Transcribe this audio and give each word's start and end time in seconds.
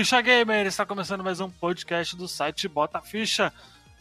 Ficha 0.00 0.22
Gamer! 0.22 0.66
Está 0.66 0.86
começando 0.86 1.22
mais 1.22 1.40
um 1.40 1.50
podcast 1.50 2.16
do 2.16 2.26
site 2.26 2.66
Bota 2.66 3.02
Ficha. 3.02 3.52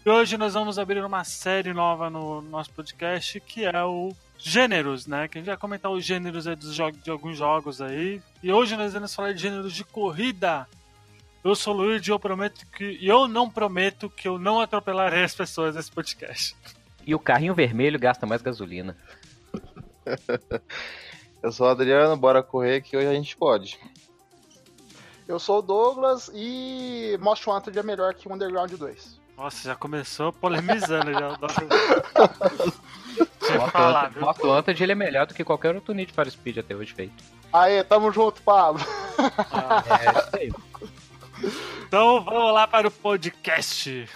E 0.05 0.09
hoje 0.09 0.37
nós 0.37 0.53
vamos 0.53 0.79
abrir 0.79 1.03
uma 1.03 1.25
série 1.25 1.73
nova 1.73 2.09
no 2.09 2.41
nosso 2.41 2.71
podcast 2.71 3.37
que 3.41 3.65
é 3.65 3.83
o 3.83 4.15
Gêneros, 4.37 5.05
né? 5.05 5.27
Que 5.27 5.37
a 5.37 5.41
gente 5.41 5.49
vai 5.49 5.57
comentar 5.57 5.91
os 5.91 6.05
gêneros 6.05 6.45
dos 6.45 6.73
jogos, 6.73 7.03
de 7.03 7.11
alguns 7.11 7.37
jogos 7.37 7.81
aí. 7.81 8.21
E 8.41 8.49
hoje 8.49 8.77
nós 8.77 8.93
vamos 8.93 9.13
falar 9.13 9.33
de 9.33 9.41
gêneros 9.41 9.73
de 9.73 9.83
corrida. 9.83 10.65
Eu 11.43 11.53
sou 11.53 11.73
o 11.73 11.77
Luiz 11.79 12.07
e 12.07 12.09
eu 12.09 12.17
prometo 12.17 12.65
que. 12.67 12.97
eu 13.05 13.27
não 13.27 13.49
prometo 13.49 14.09
que 14.09 14.25
eu 14.25 14.39
não 14.39 14.61
atropelarei 14.61 15.25
as 15.25 15.35
pessoas 15.35 15.75
nesse 15.75 15.91
podcast. 15.91 16.55
E 17.05 17.13
o 17.13 17.19
carrinho 17.19 17.53
vermelho 17.53 17.99
gasta 17.99 18.25
mais 18.25 18.41
gasolina. 18.41 18.95
eu 21.43 21.51
sou 21.51 21.67
o 21.67 21.69
Adriano, 21.69 22.15
bora 22.15 22.41
correr 22.41 22.79
que 22.79 22.95
hoje 22.95 23.07
a 23.07 23.13
gente 23.13 23.35
pode. 23.35 23.77
Eu 25.29 25.37
sou 25.37 25.59
o 25.59 25.61
Douglas 25.61 26.31
e 26.33 27.15
Most 27.21 27.47
Wanted 27.47 27.77
é 27.77 27.83
melhor 27.83 28.15
que 28.15 28.27
Underground 28.27 28.73
2. 28.73 29.21
Nossa, 29.37 29.69
já 29.69 29.75
começou 29.75 30.33
polemizando 30.33 31.13
já. 31.13 31.37
Most 34.19 34.43
Wanted 34.43 34.81
ele 34.81 34.93
é 34.93 34.95
melhor 34.95 35.27
do 35.27 35.35
que 35.35 35.43
qualquer 35.43 35.75
outro 35.75 35.93
Need 35.93 36.13
for 36.13 36.27
Speed 36.27 36.57
até 36.57 36.75
hoje 36.75 36.95
feito. 36.95 37.23
Aê, 37.53 37.83
tamo 37.83 38.11
junto, 38.11 38.41
Pablo. 38.41 38.83
Ah, 39.51 39.83
é, 39.99 40.19
isso 40.19 40.35
aí. 40.35 40.51
Então 41.87 42.23
vamos 42.23 42.51
lá 42.51 42.67
para 42.67 42.87
o 42.87 42.91
podcast. 42.91 44.09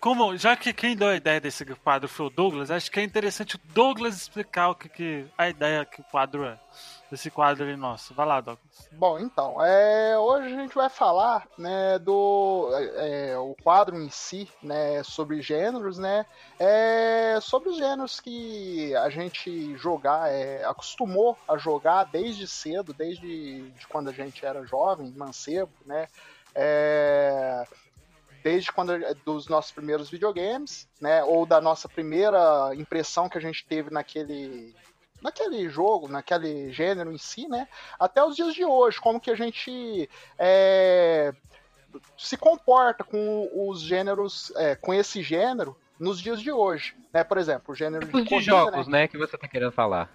Como, 0.00 0.36
já 0.36 0.56
que 0.56 0.72
quem 0.72 0.96
deu 0.96 1.08
a 1.08 1.16
ideia 1.16 1.40
desse 1.40 1.64
quadro 1.64 2.08
foi 2.08 2.26
o 2.26 2.30
Douglas, 2.30 2.70
acho 2.70 2.90
que 2.90 3.00
é 3.00 3.02
interessante 3.02 3.56
o 3.56 3.60
Douglas 3.72 4.16
explicar 4.16 4.70
o 4.70 4.74
que, 4.74 4.88
que 4.88 5.26
a 5.38 5.48
ideia 5.48 5.84
que 5.84 6.00
o 6.00 6.04
quadro 6.04 6.44
é. 6.44 6.58
Desse 7.10 7.30
quadro 7.30 7.66
aí 7.66 7.76
nosso. 7.76 8.14
Vai 8.14 8.26
lá, 8.26 8.40
Douglas. 8.40 8.88
Bom, 8.90 9.18
então, 9.18 9.62
é, 9.62 10.16
hoje 10.18 10.46
a 10.46 10.56
gente 10.62 10.74
vai 10.74 10.88
falar 10.88 11.46
né, 11.58 11.98
do 11.98 12.70
é, 12.72 13.36
o 13.36 13.54
quadro 13.62 13.96
em 13.96 14.08
si, 14.08 14.48
né, 14.62 15.02
sobre 15.02 15.42
gêneros, 15.42 15.98
né, 15.98 16.24
é, 16.58 17.38
sobre 17.42 17.68
os 17.68 17.76
gêneros 17.76 18.18
que 18.18 18.96
a 18.96 19.10
gente 19.10 19.76
jogar, 19.76 20.32
é, 20.32 20.64
acostumou 20.64 21.36
a 21.46 21.58
jogar 21.58 22.04
desde 22.04 22.48
cedo, 22.48 22.94
desde 22.94 23.60
de 23.70 23.86
quando 23.88 24.08
a 24.08 24.12
gente 24.12 24.44
era 24.44 24.64
jovem, 24.64 25.12
mancebo, 25.14 25.72
né, 25.84 26.08
é, 26.54 27.66
desde 28.42 28.72
quando 28.72 28.92
dos 29.24 29.48
nossos 29.48 29.72
primeiros 29.72 30.10
videogames, 30.10 30.88
né, 31.00 31.22
ou 31.24 31.46
da 31.46 31.60
nossa 31.60 31.88
primeira 31.88 32.74
impressão 32.74 33.28
que 33.28 33.38
a 33.38 33.40
gente 33.40 33.64
teve 33.64 33.90
naquele 33.90 34.74
naquele 35.20 35.68
jogo, 35.68 36.08
naquele 36.08 36.72
gênero 36.72 37.12
em 37.12 37.18
si, 37.18 37.46
né, 37.46 37.68
até 37.98 38.24
os 38.24 38.34
dias 38.34 38.54
de 38.54 38.64
hoje, 38.64 39.00
como 39.00 39.20
que 39.20 39.30
a 39.30 39.36
gente 39.36 40.10
é, 40.36 41.32
se 42.18 42.36
comporta 42.36 43.04
com 43.04 43.48
os 43.54 43.80
gêneros, 43.80 44.52
é, 44.56 44.74
com 44.74 44.92
esse 44.92 45.22
gênero 45.22 45.76
nos 45.96 46.20
dias 46.20 46.40
de 46.40 46.50
hoje, 46.50 46.96
né, 47.12 47.22
por 47.22 47.38
exemplo, 47.38 47.72
o 47.72 47.74
gênero 47.74 48.04
de, 48.04 48.22
de 48.24 48.40
jogos, 48.40 48.88
né? 48.88 49.02
né, 49.02 49.08
que 49.08 49.16
você 49.16 49.36
está 49.36 49.46
querendo 49.46 49.70
falar. 49.70 50.10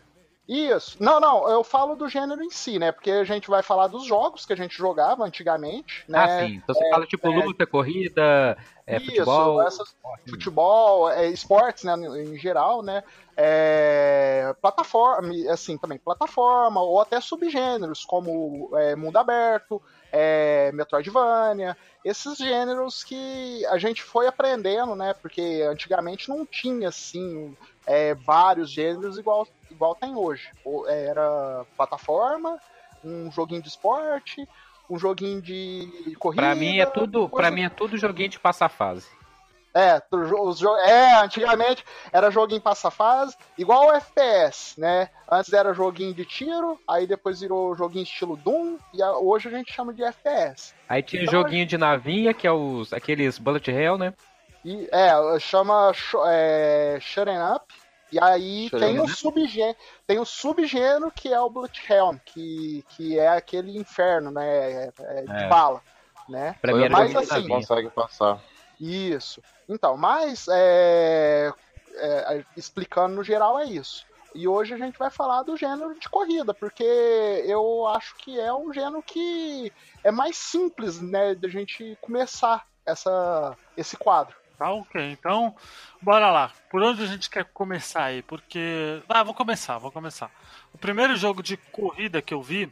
Isso. 0.48 0.96
Não, 1.04 1.20
não, 1.20 1.50
eu 1.50 1.62
falo 1.62 1.96
do 1.96 2.08
gênero 2.08 2.42
em 2.42 2.50
si, 2.50 2.80
né? 2.80 2.94
Porque 2.94 3.12
a 3.12 3.26
gente 3.26 3.50
vai 3.50 3.62
falar 3.62 3.88
dos 3.88 4.06
jogos 4.06 4.46
que 4.46 4.54
a 4.54 4.56
gente 4.56 4.78
jogava 4.78 5.26
antigamente, 5.26 6.06
né? 6.08 6.20
Ah, 6.20 6.40
sim. 6.40 6.54
Então 6.56 6.74
você 6.74 6.86
é, 6.86 6.90
fala 6.90 7.06
tipo 7.06 7.28
é, 7.28 7.36
luta, 7.36 7.68
corrida, 7.68 8.58
é, 8.86 8.96
isso, 8.96 9.06
futebol. 9.08 9.62
Essas, 9.62 9.96
futebol, 10.30 11.12
é, 11.12 11.28
esportes, 11.28 11.84
né, 11.84 11.94
em 12.24 12.38
geral, 12.38 12.82
né? 12.82 13.04
É, 13.36 14.56
plataforma, 14.62 15.34
assim, 15.52 15.78
também 15.78 15.98
plataforma, 15.98 16.82
ou 16.82 17.02
até 17.02 17.20
subgêneros, 17.20 18.06
como 18.06 18.72
é, 18.78 18.96
mundo 18.96 19.18
aberto, 19.18 19.82
é, 20.14 20.72
Metroidvania, 20.74 21.76
esses 22.06 22.38
gêneros 22.38 23.04
que 23.04 23.66
a 23.66 23.78
gente 23.78 24.02
foi 24.02 24.28
aprendendo, 24.28 24.96
né? 24.96 25.14
Porque 25.14 25.62
antigamente 25.70 26.30
não 26.30 26.46
tinha, 26.46 26.88
assim, 26.88 27.56
é, 27.86 28.14
vários 28.14 28.72
gêneros 28.72 29.18
igual 29.18 29.46
igual 29.78 29.96
tem 29.96 30.16
hoje. 30.16 30.50
Era 30.88 31.66
plataforma, 31.78 32.60
um 33.04 33.32
joguinho 33.32 33.62
de 33.62 33.70
esporte, 33.70 34.48
um 34.90 34.98
joguinho 34.98 35.42
de 35.42 36.16
corrida. 36.20 36.42
Pra 36.42 36.56
mim 36.56 36.80
é 36.80 36.86
tudo, 36.86 37.30
para 37.30 37.52
mim 37.52 37.64
é 37.64 37.70
tudo 37.70 37.98
joguinho 37.98 38.30
de 38.30 38.40
passar 38.40 38.70
fase. 38.70 39.08
É, 39.74 40.02
os 40.12 40.64
é, 40.64 41.20
antigamente 41.22 41.86
era 42.12 42.32
joguinho 42.32 42.60
passa 42.60 42.90
fase, 42.90 43.38
igual 43.56 43.88
o 43.88 43.94
FPS, 43.94 44.74
né? 44.80 45.08
Antes 45.30 45.54
era 45.54 45.72
joguinho 45.72 46.16
de 46.16 46.26
tiro, 46.26 46.80
aí 46.88 47.06
depois 47.06 47.42
virou 47.42 47.76
joguinho 47.76 48.02
estilo 48.02 48.36
Doom, 48.36 48.78
e 48.92 49.04
hoje 49.04 49.50
a 49.50 49.52
gente 49.52 49.72
chama 49.72 49.94
de 49.94 50.04
FPS. 50.04 50.74
Aí 50.90 51.04
tinha 51.04 51.22
então, 51.22 51.32
joguinho 51.32 51.64
de 51.64 51.78
navinha, 51.78 52.34
que 52.34 52.48
é 52.48 52.52
os 52.52 52.92
aqueles 52.92 53.38
Bullet 53.38 53.70
Hell, 53.70 54.00
né? 54.00 54.16
E, 54.66 54.90
é, 54.92 55.40
chama 55.40 55.92
é, 56.26 56.98
Shutting 57.00 57.38
Up, 57.56 57.72
e 58.12 58.20
aí 58.20 58.70
tem 58.70 59.00
um, 59.00 59.08
subgênero, 59.08 59.78
tem 60.06 60.20
um 60.20 60.26
subgênero 60.26 61.12
que 61.12 61.32
é 61.32 61.40
o 61.40 61.50
Bloodhelm, 61.50 62.18
que, 62.26 62.84
que 62.90 63.20
é 63.20 63.28
aquele 63.28 63.78
inferno, 63.78 64.32
né? 64.32 64.48
É, 64.48 64.94
é 65.00 65.22
de 65.24 65.44
é. 65.44 65.48
bala. 65.48 65.82
Né? 66.30 66.56
Pra 66.62 66.74
mim 66.74 66.90
mas 66.90 67.16
assim. 67.16 67.48
consegue 67.48 67.90
passar. 67.90 68.42
Isso. 68.80 69.42
Então, 69.68 69.98
mas 69.98 70.48
é, 70.50 71.54
é, 71.96 72.44
explicando 72.56 73.16
no 73.16 73.24
geral 73.24 73.60
é 73.60 73.66
isso. 73.66 74.06
E 74.36 74.48
hoje 74.48 74.74
a 74.74 74.78
gente 74.78 75.00
vai 75.00 75.10
falar 75.10 75.44
do 75.44 75.58
gênero 75.58 75.98
de 76.00 76.08
corrida, 76.10 76.54
porque 76.54 76.84
eu 76.84 77.88
acho 77.88 78.16
que 78.18 78.40
é 78.40 78.54
um 78.54 78.72
gênero 78.72 79.02
que 79.02 79.72
é 80.04 80.12
mais 80.12 80.38
simples, 80.38 81.02
né, 81.02 81.34
da 81.34 81.48
gente 81.48 81.98
começar 82.02 82.68
essa, 82.86 83.58
esse 83.76 83.98
quadro. 83.98 84.36
Tá 84.58 84.72
ok, 84.72 85.12
então 85.12 85.56
bora 86.02 86.32
lá. 86.32 86.52
Por 86.72 86.82
onde 86.82 87.04
a 87.04 87.06
gente 87.06 87.30
quer 87.30 87.46
começar 87.46 88.06
aí? 88.06 88.24
Porque. 88.24 89.04
Ah, 89.08 89.24
vou 89.24 89.34
começar, 89.34 89.78
vou 89.78 89.92
começar. 89.92 90.32
O 90.74 90.78
primeiro 90.78 91.16
jogo 91.16 91.44
de 91.44 91.58
corrida 91.58 92.22
que 92.22 92.34
eu 92.34 92.42
vi 92.42 92.72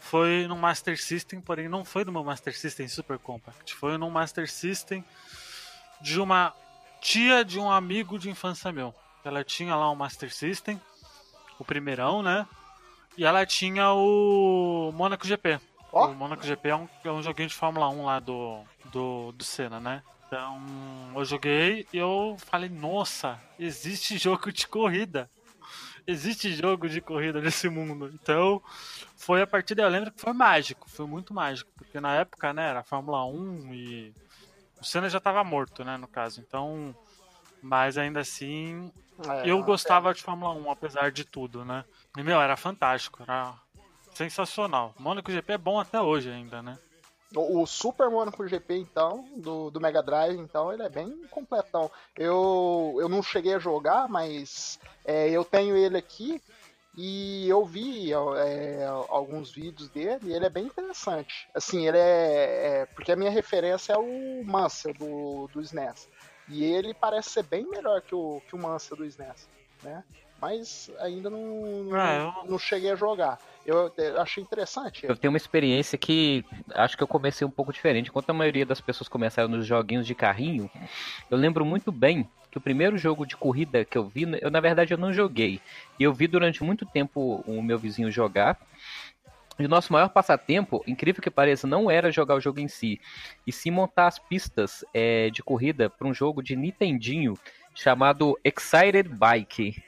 foi 0.00 0.46
no 0.46 0.56
Master 0.56 1.00
System, 1.00 1.40
porém 1.40 1.68
não 1.68 1.84
foi 1.84 2.04
no 2.04 2.12
meu 2.12 2.22
Master 2.22 2.56
System 2.56 2.86
Super 2.86 3.18
Compact. 3.18 3.74
Foi 3.74 3.98
no 3.98 4.08
Master 4.08 4.48
System 4.48 5.04
de 6.00 6.20
uma 6.20 6.54
tia 7.00 7.44
de 7.44 7.58
um 7.58 7.70
amigo 7.70 8.16
de 8.16 8.30
infância 8.30 8.70
meu. 8.70 8.94
Ela 9.24 9.42
tinha 9.42 9.74
lá 9.74 9.90
um 9.90 9.96
Master 9.96 10.32
System, 10.32 10.80
o 11.58 11.64
primeirão, 11.64 12.22
né? 12.22 12.46
E 13.16 13.24
ela 13.24 13.44
tinha 13.44 13.92
o 13.92 14.92
Monaco 14.94 15.26
GP. 15.26 15.60
Oh. 15.90 16.06
O 16.06 16.14
Monaco 16.14 16.46
GP 16.46 16.68
é 16.68 16.76
um, 16.76 16.88
é 17.02 17.10
um 17.10 17.22
joguinho 17.22 17.48
de 17.48 17.54
Fórmula 17.54 17.88
1 17.88 18.04
lá 18.04 18.20
do, 18.20 18.62
do, 18.92 19.32
do 19.32 19.42
Senna, 19.42 19.80
né? 19.80 20.02
Então, 20.28 20.60
eu 21.16 21.24
joguei 21.24 21.86
e 21.90 21.96
eu 21.96 22.36
falei, 22.38 22.68
nossa, 22.68 23.40
existe 23.58 24.18
jogo 24.18 24.52
de 24.52 24.68
corrida. 24.68 25.30
Existe 26.06 26.52
jogo 26.52 26.86
de 26.86 27.00
corrida 27.00 27.40
nesse 27.40 27.66
mundo. 27.70 28.10
Então, 28.12 28.62
foi 29.16 29.40
a 29.40 29.46
partir 29.46 29.74
daí, 29.74 29.86
eu 29.86 29.90
lembro 29.90 30.12
que 30.12 30.20
foi 30.20 30.34
mágico, 30.34 30.88
foi 30.88 31.06
muito 31.06 31.32
mágico, 31.32 31.70
porque 31.74 31.98
na 31.98 32.14
época, 32.14 32.52
né, 32.52 32.68
era 32.68 32.82
Fórmula 32.82 33.24
1 33.24 33.72
e 33.72 34.14
o 34.78 34.84
Senna 34.84 35.08
já 35.08 35.16
estava 35.16 35.42
morto, 35.42 35.82
né, 35.82 35.96
no 35.96 36.06
caso. 36.06 36.42
Então, 36.46 36.94
mas 37.62 37.96
ainda 37.96 38.20
assim, 38.20 38.92
é, 39.26 39.50
eu 39.50 39.62
gostava 39.62 40.10
é. 40.10 40.14
de 40.14 40.22
Fórmula 40.22 40.52
1, 40.52 40.70
apesar 40.70 41.10
de 41.10 41.24
tudo, 41.24 41.64
né? 41.64 41.86
E, 42.18 42.22
meu, 42.22 42.38
era 42.38 42.56
fantástico, 42.56 43.22
era 43.22 43.54
sensacional. 44.12 44.94
Mônaco 44.98 45.32
GP 45.32 45.54
é 45.54 45.58
bom 45.58 45.80
até 45.80 45.98
hoje 46.00 46.30
ainda, 46.30 46.62
né? 46.62 46.78
O, 47.34 47.66
Super 47.66 48.08
Monaco 48.08 48.46
GP, 48.46 48.78
então, 48.78 49.28
do, 49.36 49.70
do 49.70 49.80
Mega 49.80 50.02
Drive, 50.02 50.38
então, 50.38 50.72
ele 50.72 50.82
é 50.82 50.88
bem 50.88 51.26
completão. 51.30 51.90
Eu, 52.16 52.96
eu 52.98 53.08
não 53.08 53.22
cheguei 53.22 53.54
a 53.54 53.58
jogar, 53.58 54.08
mas 54.08 54.78
é, 55.04 55.28
eu 55.28 55.44
tenho 55.44 55.76
ele 55.76 55.98
aqui 55.98 56.40
E 56.96 57.46
eu 57.48 57.64
vi 57.66 58.12
é, 58.12 58.86
alguns 59.08 59.52
vídeos 59.52 59.90
dele 59.90 60.30
e 60.30 60.32
ele 60.32 60.46
é 60.46 60.50
bem 60.50 60.64
interessante. 60.64 61.48
Assim, 61.54 61.86
ele 61.86 61.98
é, 61.98 62.80
é. 62.80 62.86
porque 62.86 63.12
a 63.12 63.16
minha 63.16 63.30
referência 63.30 63.92
é 63.92 63.98
o 63.98 64.42
Mansell 64.44 64.94
do, 64.94 65.48
do 65.48 65.60
SNES. 65.60 66.08
E 66.48 66.64
ele 66.64 66.94
parece 66.94 67.30
ser 67.30 67.42
bem 67.42 67.68
melhor 67.68 68.00
que 68.00 68.14
o, 68.14 68.40
que 68.48 68.56
o 68.56 68.58
Mansell 68.58 68.96
do 68.96 69.04
SNES, 69.04 69.48
né? 69.82 70.02
Mas 70.40 70.90
ainda 71.00 71.28
não, 71.28 71.84
não, 71.84 72.00
ah, 72.00 72.34
eu... 72.44 72.50
não 72.50 72.58
cheguei 72.58 72.92
a 72.92 72.96
jogar. 72.96 73.38
Eu, 73.66 73.92
eu 73.98 74.20
achei 74.20 74.42
interessante. 74.42 75.04
Eu 75.04 75.16
tenho 75.16 75.32
uma 75.32 75.36
experiência 75.36 75.98
que 75.98 76.44
acho 76.74 76.96
que 76.96 77.02
eu 77.02 77.08
comecei 77.08 77.46
um 77.46 77.50
pouco 77.50 77.72
diferente. 77.72 78.08
Enquanto 78.08 78.30
a 78.30 78.34
maioria 78.34 78.64
das 78.64 78.80
pessoas 78.80 79.08
começaram 79.08 79.48
nos 79.48 79.66
joguinhos 79.66 80.06
de 80.06 80.14
carrinho, 80.14 80.70
eu 81.30 81.36
lembro 81.36 81.64
muito 81.64 81.90
bem 81.90 82.28
que 82.50 82.56
o 82.56 82.60
primeiro 82.60 82.96
jogo 82.96 83.26
de 83.26 83.36
corrida 83.36 83.84
que 83.84 83.98
eu 83.98 84.08
vi, 84.08 84.26
eu 84.40 84.50
na 84.50 84.60
verdade 84.60 84.94
eu 84.94 84.98
não 84.98 85.12
joguei. 85.12 85.60
E 85.98 86.04
eu 86.04 86.14
vi 86.14 86.26
durante 86.26 86.62
muito 86.62 86.86
tempo 86.86 87.42
o 87.46 87.60
meu 87.60 87.78
vizinho 87.78 88.10
jogar. 88.10 88.58
E 89.58 89.66
o 89.66 89.68
nosso 89.68 89.92
maior 89.92 90.08
passatempo, 90.08 90.84
incrível 90.86 91.20
que 91.20 91.30
pareça, 91.30 91.66
não 91.66 91.90
era 91.90 92.12
jogar 92.12 92.36
o 92.36 92.40
jogo 92.40 92.60
em 92.60 92.68
si, 92.68 93.00
e 93.44 93.50
sim 93.50 93.72
montar 93.72 94.06
as 94.06 94.16
pistas 94.16 94.84
é, 94.94 95.30
de 95.30 95.42
corrida 95.42 95.90
para 95.90 96.06
um 96.06 96.14
jogo 96.14 96.40
de 96.40 96.54
Nintendinho 96.54 97.36
chamado 97.74 98.38
Excited 98.44 99.08
Bike. 99.08 99.82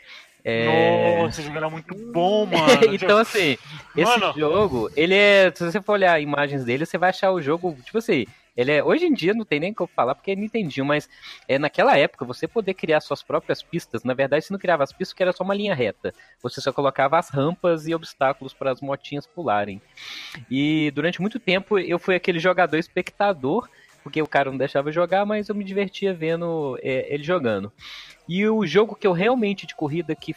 É... 0.44 1.22
Nossa, 1.22 1.40
esse 1.40 1.42
jogo 1.42 1.56
era 1.56 1.70
muito 1.70 1.94
bom, 2.12 2.46
mano. 2.50 2.94
então, 2.94 3.18
assim, 3.18 3.56
esse 3.96 4.18
mano. 4.18 4.32
jogo, 4.38 4.90
ele 4.96 5.14
é. 5.14 5.52
Se 5.54 5.64
você 5.64 5.80
for 5.80 5.92
olhar 5.92 6.20
imagens 6.20 6.64
dele, 6.64 6.86
você 6.86 6.98
vai 6.98 7.10
achar 7.10 7.30
o 7.30 7.40
jogo, 7.40 7.76
tipo 7.84 7.98
assim. 7.98 8.26
Ele 8.56 8.72
é, 8.72 8.84
hoje 8.84 9.06
em 9.06 9.14
dia 9.14 9.32
não 9.32 9.44
tem 9.44 9.60
nem 9.60 9.72
como 9.72 9.88
falar 9.94 10.14
porque 10.14 10.32
é 10.32 10.34
Nintendinho, 10.34 10.84
mas 10.84 11.08
é 11.48 11.58
naquela 11.58 11.96
época 11.96 12.24
você 12.24 12.48
poder 12.48 12.74
criar 12.74 13.00
suas 13.00 13.22
próprias 13.22 13.62
pistas. 13.62 14.04
Na 14.04 14.12
verdade, 14.12 14.44
você 14.44 14.52
não 14.52 14.58
criava 14.58 14.82
as 14.82 14.92
pistas 14.92 15.10
porque 15.14 15.22
era 15.22 15.32
só 15.32 15.44
uma 15.44 15.54
linha 15.54 15.74
reta. 15.74 16.12
Você 16.42 16.60
só 16.60 16.72
colocava 16.72 17.18
as 17.18 17.30
rampas 17.30 17.86
e 17.86 17.94
obstáculos 17.94 18.52
para 18.52 18.70
as 18.70 18.80
motinhas 18.80 19.26
pularem. 19.26 19.80
E 20.50 20.90
durante 20.94 21.20
muito 21.20 21.38
tempo 21.38 21.78
eu 21.78 21.98
fui 21.98 22.14
aquele 22.14 22.38
jogador 22.38 22.76
espectador 22.76 23.68
porque 24.02 24.20
o 24.20 24.26
cara 24.26 24.50
não 24.50 24.58
deixava 24.58 24.92
jogar, 24.92 25.26
mas 25.26 25.48
eu 25.48 25.54
me 25.54 25.64
divertia 25.64 26.14
vendo 26.14 26.78
é, 26.82 27.12
ele 27.12 27.22
jogando. 27.22 27.72
E 28.28 28.46
o 28.46 28.66
jogo 28.66 28.94
que 28.94 29.06
eu 29.06 29.12
realmente 29.12 29.66
de 29.66 29.74
corrida 29.74 30.14
que 30.14 30.34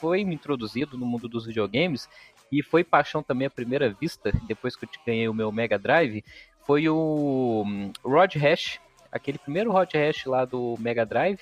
foi 0.00 0.24
me 0.24 0.34
introduzido 0.34 0.96
no 0.96 1.06
mundo 1.06 1.28
dos 1.28 1.46
videogames 1.46 2.08
e 2.50 2.62
foi 2.62 2.82
paixão 2.82 3.22
também 3.22 3.46
à 3.46 3.50
primeira 3.50 3.90
vista, 3.92 4.32
depois 4.46 4.74
que 4.74 4.84
eu 4.84 4.88
ganhei 5.06 5.28
o 5.28 5.34
meu 5.34 5.52
Mega 5.52 5.78
Drive, 5.78 6.24
foi 6.66 6.88
o 6.88 7.64
hum, 7.66 7.92
Rod 8.04 8.34
Hash, 8.36 8.80
aquele 9.10 9.38
primeiro 9.38 9.70
Rod 9.70 9.92
Hash 9.94 10.24
lá 10.26 10.44
do 10.44 10.76
Mega 10.78 11.06
Drive. 11.06 11.40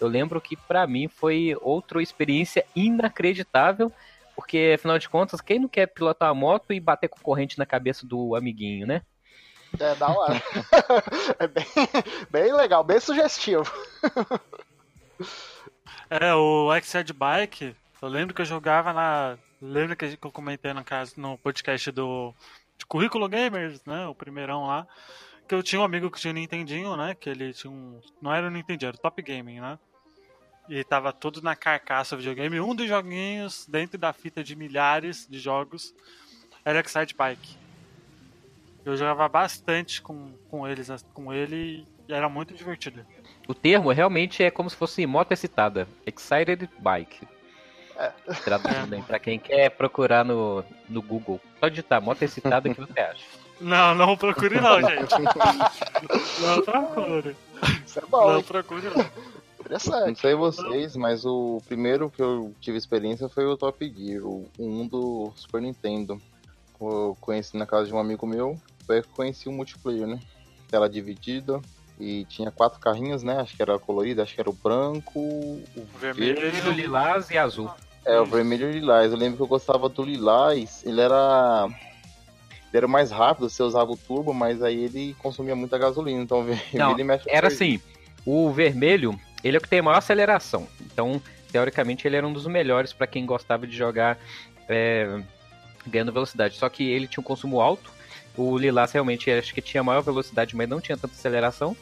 Eu 0.00 0.08
lembro 0.08 0.40
que 0.40 0.56
para 0.56 0.86
mim 0.86 1.08
foi 1.08 1.56
outra 1.60 2.02
experiência 2.02 2.64
inacreditável, 2.74 3.92
porque 4.34 4.72
afinal 4.74 4.98
de 4.98 5.08
contas, 5.08 5.40
quem 5.40 5.58
não 5.58 5.68
quer 5.68 5.86
pilotar 5.86 6.32
uma 6.32 6.40
moto 6.40 6.72
e 6.72 6.80
bater 6.80 7.08
com 7.08 7.20
corrente 7.20 7.58
na 7.58 7.66
cabeça 7.66 8.06
do 8.06 8.34
amiguinho, 8.34 8.86
né? 8.86 9.02
É 9.78 9.94
da 9.94 10.08
hora. 10.08 10.42
é 11.38 11.46
bem, 11.46 11.66
bem 12.30 12.52
legal, 12.52 12.84
bem 12.84 13.00
sugestivo. 13.00 13.70
É, 16.10 16.34
o 16.34 16.72
X-Head 16.74 17.12
Bike, 17.12 17.74
eu 18.00 18.08
lembro 18.08 18.34
que 18.34 18.42
eu 18.42 18.46
jogava 18.46 18.92
na. 18.92 19.38
Lembra 19.60 19.96
que 19.96 20.18
eu 20.20 20.30
comentei 20.30 20.72
no, 20.72 20.84
caso, 20.84 21.14
no 21.16 21.38
podcast 21.38 21.90
do 21.90 22.34
de 22.76 22.86
Currículo 22.86 23.28
Gamers, 23.28 23.82
né? 23.84 24.06
O 24.06 24.14
primeirão 24.14 24.66
lá. 24.66 24.86
Que 25.48 25.54
eu 25.54 25.62
tinha 25.62 25.80
um 25.80 25.84
amigo 25.84 26.10
que 26.10 26.20
tinha 26.20 26.32
um 26.32 26.34
Nintendinho, 26.34 26.96
né? 26.96 27.14
Que 27.14 27.30
ele 27.30 27.52
tinha 27.52 27.70
um. 27.70 28.00
Não 28.20 28.32
era 28.32 28.48
o 28.48 28.50
Nintendinho, 28.50 28.88
era 28.88 28.96
o 28.96 29.00
Top 29.00 29.22
Gaming, 29.22 29.60
né? 29.60 29.78
E 30.68 30.84
tava 30.84 31.12
tudo 31.12 31.40
na 31.42 31.56
carcaça 31.56 32.16
videogame. 32.16 32.60
Um 32.60 32.74
dos 32.74 32.88
joguinhos 32.88 33.66
dentro 33.66 33.98
da 33.98 34.12
fita 34.12 34.42
de 34.44 34.54
milhares 34.54 35.26
de 35.28 35.38
jogos 35.38 35.94
era 36.64 36.80
Excite 36.80 37.14
Bike. 37.14 37.61
Eu 38.84 38.96
jogava 38.96 39.28
bastante 39.28 40.02
com, 40.02 40.32
com 40.50 40.66
eles, 40.66 40.90
com 41.14 41.32
ele 41.32 41.86
e 42.08 42.12
era 42.12 42.28
muito 42.28 42.52
divertido. 42.54 43.04
O 43.46 43.54
termo 43.54 43.90
realmente 43.92 44.42
é 44.42 44.50
como 44.50 44.68
se 44.68 44.76
fosse 44.76 45.06
moto 45.06 45.32
excitada. 45.32 45.86
Excited 46.06 46.68
Bike. 46.78 47.26
É. 47.96 48.10
Traduzindo 48.44 48.86
bem, 48.86 49.02
pra 49.02 49.18
quem 49.18 49.38
quer 49.38 49.70
procurar 49.70 50.24
no, 50.24 50.64
no 50.88 51.02
Google. 51.02 51.40
Só 51.60 51.68
digitar 51.68 52.02
moto 52.02 52.22
excitada, 52.22 52.68
o 52.68 52.74
que 52.74 52.80
você 52.80 53.00
acha? 53.00 53.24
Não, 53.60 53.94
não 53.94 54.16
procure 54.16 54.60
não, 54.60 54.80
gente. 54.82 55.14
não 56.40 56.62
procure. 56.62 57.36
Isso 57.86 57.98
é 57.98 58.02
bom. 58.08 58.32
Não 58.32 58.42
procure 58.42 58.88
não. 58.88 59.06
Interessante. 59.60 60.08
Não 60.08 60.14
sei 60.16 60.34
vocês, 60.34 60.96
mas 60.96 61.24
o 61.24 61.62
primeiro 61.66 62.10
que 62.10 62.20
eu 62.20 62.52
tive 62.60 62.76
experiência 62.76 63.28
foi 63.28 63.46
o 63.46 63.56
Top 63.56 63.78
Gear, 63.96 64.24
o 64.24 64.48
1 64.58 64.88
do 64.88 65.32
Super 65.36 65.62
Nintendo. 65.62 66.20
Eu 66.80 67.16
conheci 67.20 67.56
na 67.56 67.64
casa 67.64 67.86
de 67.86 67.94
um 67.94 67.98
amigo 67.98 68.26
meu, 68.26 68.60
que 68.86 69.08
conheci 69.08 69.48
o 69.48 69.52
multiplayer, 69.52 70.06
né? 70.06 70.20
Tela 70.68 70.88
dividida, 70.88 71.60
e 71.98 72.24
tinha 72.24 72.50
quatro 72.50 72.80
carrinhos, 72.80 73.22
né? 73.22 73.36
Acho 73.38 73.54
que 73.54 73.62
era 73.62 73.78
colorido, 73.78 74.22
acho 74.22 74.34
que 74.34 74.40
era 74.40 74.50
o 74.50 74.52
branco, 74.52 75.20
o 75.20 75.86
vermelho, 76.00 76.40
verde, 76.40 76.68
o 76.68 76.72
lilás 76.72 77.30
e 77.30 77.38
azul. 77.38 77.70
É, 78.04 78.18
o 78.18 78.26
vermelho 78.26 78.66
e 78.66 78.70
o 78.70 78.72
lilás. 78.72 79.12
Eu 79.12 79.18
lembro 79.18 79.36
que 79.36 79.42
eu 79.42 79.46
gostava 79.46 79.88
do 79.88 80.02
lilás, 80.02 80.82
ele 80.84 81.00
era. 81.00 81.68
Ele 81.68 82.78
era 82.78 82.88
mais 82.88 83.10
rápido, 83.10 83.50
você 83.50 83.62
usava 83.62 83.92
o 83.92 83.96
turbo, 83.96 84.32
mas 84.32 84.62
aí 84.62 84.84
ele 84.84 85.14
consumia 85.18 85.54
muita 85.54 85.76
gasolina, 85.76 86.22
então 86.22 86.40
o 86.40 86.44
vermelho 86.44 86.78
Não, 86.78 87.20
Era 87.26 87.48
assim, 87.48 87.78
o 88.24 88.50
vermelho, 88.50 89.18
ele 89.44 89.56
é 89.56 89.58
o 89.58 89.62
que 89.62 89.68
tem 89.68 89.80
a 89.80 89.82
maior 89.82 89.98
aceleração. 89.98 90.66
Então, 90.80 91.20
teoricamente, 91.52 92.08
ele 92.08 92.16
era 92.16 92.26
um 92.26 92.32
dos 92.32 92.46
melhores 92.46 92.92
para 92.92 93.06
quem 93.06 93.26
gostava 93.26 93.66
de 93.66 93.76
jogar 93.76 94.18
é, 94.68 95.22
ganhando 95.86 96.12
velocidade. 96.12 96.56
Só 96.56 96.68
que 96.68 96.82
ele 96.82 97.06
tinha 97.06 97.20
um 97.20 97.24
consumo 97.24 97.60
alto 97.60 97.92
o 98.36 98.56
Lilás 98.56 98.92
realmente 98.92 99.30
acho 99.30 99.52
que 99.54 99.60
tinha 99.60 99.82
maior 99.82 100.00
velocidade, 100.02 100.56
mas 100.56 100.68
não 100.68 100.80
tinha 100.80 100.96
tanta 100.96 101.14
aceleração. 101.14 101.76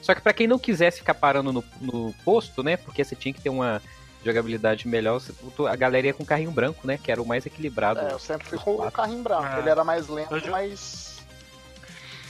Só 0.00 0.14
que 0.14 0.20
para 0.20 0.32
quem 0.32 0.48
não 0.48 0.58
quisesse 0.58 0.98
ficar 0.98 1.14
parando 1.14 1.52
no, 1.52 1.64
no, 1.80 2.12
posto, 2.24 2.62
né? 2.62 2.76
Porque 2.76 3.04
você 3.04 3.14
tinha 3.14 3.32
que 3.32 3.40
ter 3.40 3.50
uma 3.50 3.80
jogabilidade 4.24 4.86
melhor, 4.86 5.20
a 5.68 5.76
galera 5.76 6.08
ia 6.08 6.14
com 6.14 6.22
o 6.22 6.26
carrinho 6.26 6.50
branco, 6.50 6.86
né? 6.86 6.98
Que 6.98 7.10
era 7.10 7.22
o 7.22 7.26
mais 7.26 7.46
equilibrado. 7.46 8.00
É, 8.00 8.12
eu 8.12 8.18
sempre 8.18 8.48
fui 8.48 8.58
com 8.58 8.74
o 8.74 8.90
carrinho 8.90 9.22
branco. 9.22 9.44
Ah. 9.44 9.58
Ele 9.60 9.68
era 9.68 9.84
mais 9.84 10.08
lento, 10.08 10.36
eu... 10.36 10.50
mas 10.50 11.24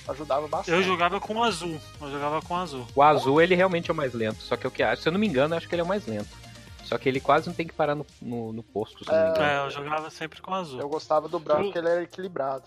ajudava 0.09 0.47
bastante. 0.49 0.75
Eu 0.77 0.83
jogava 0.83 1.19
com 1.19 1.37
o 1.37 1.43
azul. 1.43 1.81
Eu 2.01 2.11
jogava 2.11 2.43
com 2.43 2.55
o 2.55 2.57
azul. 2.59 2.87
O 2.95 3.03
azul, 3.03 3.41
ele 3.41 3.55
realmente 3.55 3.91
é 3.91 3.95
o 3.95 3.97
mais 3.97 4.13
lento. 4.13 4.43
Só 4.43 4.57
que 4.57 4.67
eu 4.67 4.71
que 4.71 4.83
acho, 4.83 5.03
se 5.03 5.09
eu 5.09 5.13
não 5.13 5.21
me 5.21 5.27
engano, 5.27 5.55
acho 5.55 5.67
que 5.67 5.75
ele 5.75 5.83
é 5.83 5.85
o 5.85 5.89
mais 5.89 6.07
lento. 6.07 6.43
Só 6.85 6.99
que 6.99 7.09
ele 7.09 7.21
quase 7.21 7.47
não 7.47 7.55
tem 7.55 7.67
que 7.67 7.73
parar 7.73 7.95
no, 7.95 8.05
no, 8.21 8.53
no 8.53 8.63
posto. 8.63 9.03
É... 9.11 9.55
é, 9.55 9.65
eu 9.65 9.71
jogava 9.71 10.11
sempre 10.11 10.43
com 10.43 10.51
o 10.51 10.55
azul. 10.55 10.79
Eu 10.79 10.91
gostava 10.91 11.27
do 11.27 11.39
branco, 11.39 11.63
eu... 11.63 11.73
que 11.73 11.79
ele 11.79 11.89
era 11.89 12.03
equilibrado. 12.03 12.65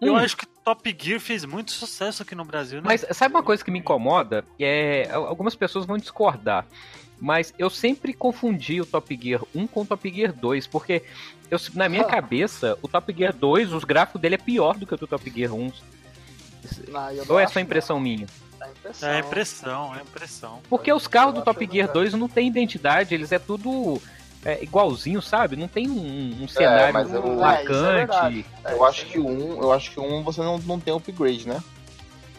Eu 0.00 0.14
hum. 0.14 0.16
acho 0.16 0.36
que 0.36 0.46
Top 0.46 0.96
Gear 0.98 1.20
fez 1.20 1.44
muito 1.44 1.72
sucesso 1.72 2.22
aqui 2.22 2.34
no 2.34 2.44
Brasil, 2.44 2.80
né? 2.80 2.84
Mas 2.86 3.04
sabe 3.16 3.34
uma 3.34 3.42
coisa 3.42 3.64
que 3.64 3.70
me 3.70 3.78
incomoda? 3.78 4.44
É, 4.58 5.08
algumas 5.10 5.54
pessoas 5.54 5.86
vão 5.86 5.96
discordar. 5.96 6.66
Mas 7.20 7.52
eu 7.58 7.68
sempre 7.68 8.12
confundi 8.12 8.80
o 8.80 8.86
Top 8.86 9.18
Gear 9.20 9.42
1 9.54 9.66
com 9.66 9.82
o 9.82 9.86
Top 9.86 10.08
Gear 10.08 10.32
2, 10.32 10.66
porque 10.68 11.02
eu, 11.50 11.58
na 11.74 11.88
minha 11.88 12.02
ah. 12.02 12.06
cabeça, 12.06 12.78
o 12.80 12.86
Top 12.86 13.12
Gear 13.12 13.34
2, 13.34 13.72
os 13.72 13.82
gráficos 13.82 14.20
dele 14.20 14.36
é 14.36 14.38
pior 14.38 14.76
do 14.76 14.86
que 14.86 14.94
o 14.94 14.96
do 14.96 15.06
Top 15.06 15.28
Gear 15.28 15.52
1. 15.52 15.72
Não, 16.88 17.24
Ou 17.28 17.40
é 17.40 17.46
só 17.48 17.58
impressão 17.58 17.96
não. 17.96 18.02
minha? 18.02 18.26
É 18.60 18.70
impressão. 18.70 19.08
É 19.08 19.18
impressão, 19.18 19.96
é 19.96 20.02
impressão. 20.02 20.62
Porque 20.68 20.92
os 20.92 21.08
carros 21.08 21.34
do 21.34 21.42
Top 21.42 21.68
Gear 21.70 21.90
2 21.92 22.14
não 22.14 22.28
tem 22.28 22.46
identidade, 22.46 23.14
eles 23.14 23.32
é 23.32 23.38
tudo 23.38 24.00
é, 24.48 24.62
igualzinho, 24.62 25.20
sabe? 25.20 25.56
Não 25.56 25.68
tem 25.68 25.90
um, 25.90 26.40
um 26.40 26.44
é, 26.44 26.48
cenário 26.48 26.96
é, 26.96 27.16
eu, 27.16 27.36
marcante. 27.36 28.46
É, 28.64 28.72
eu 28.72 28.84
acho 28.84 29.04
que 29.04 29.18
o 29.18 29.28
1, 29.28 29.62
eu 29.62 29.72
acho 29.72 29.90
que 29.90 30.00
1 30.00 30.22
você 30.22 30.40
não, 30.40 30.58
não 30.58 30.80
tem 30.80 30.94
upgrade, 30.94 31.46
né? 31.46 31.62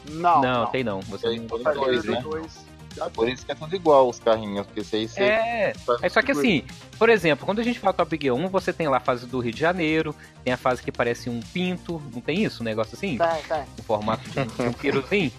Não, 0.09 0.41
não, 0.41 0.61
não. 0.61 0.65
tem 0.71 0.83
não. 0.83 1.01
Você 1.01 1.29
tem 1.29 1.39
não 1.41 1.59
tem 1.59 1.73
dois, 1.73 2.05
né? 2.05 2.19
Dois. 2.21 2.65
Por 3.13 3.29
isso 3.29 3.45
que 3.45 3.51
é 3.51 3.55
tudo 3.55 3.75
igual 3.75 4.09
os 4.09 4.19
carrinhos, 4.19 4.65
porque 4.65 4.83
você, 4.83 5.07
você 5.07 5.23
É, 5.23 5.73
é 6.01 6.09
só 6.09 6.21
que 6.21 6.31
assim, 6.31 6.63
por 6.97 7.09
exemplo, 7.09 7.45
quando 7.45 7.59
a 7.59 7.63
gente 7.63 7.79
fala 7.79 7.93
Top 7.93 8.17
Gear 8.19 8.35
1, 8.35 8.47
você 8.47 8.73
tem 8.73 8.87
lá 8.87 8.97
a 8.97 8.99
fase 8.99 9.25
do 9.25 9.39
Rio 9.39 9.53
de 9.53 9.59
Janeiro, 9.59 10.15
tem 10.43 10.53
a 10.53 10.57
fase 10.57 10.81
que 10.81 10.91
parece 10.91 11.29
um 11.29 11.39
pinto, 11.39 12.01
não 12.13 12.21
tem 12.21 12.43
isso, 12.43 12.61
um 12.61 12.65
negócio 12.65 12.95
assim? 12.95 13.17
Tem, 13.17 13.43
tem. 13.43 13.65
No 13.77 13.83
formato 13.83 14.27
de, 14.29 14.45
de 14.45 14.61
um 14.61 14.73
piruzinho. 14.73 15.31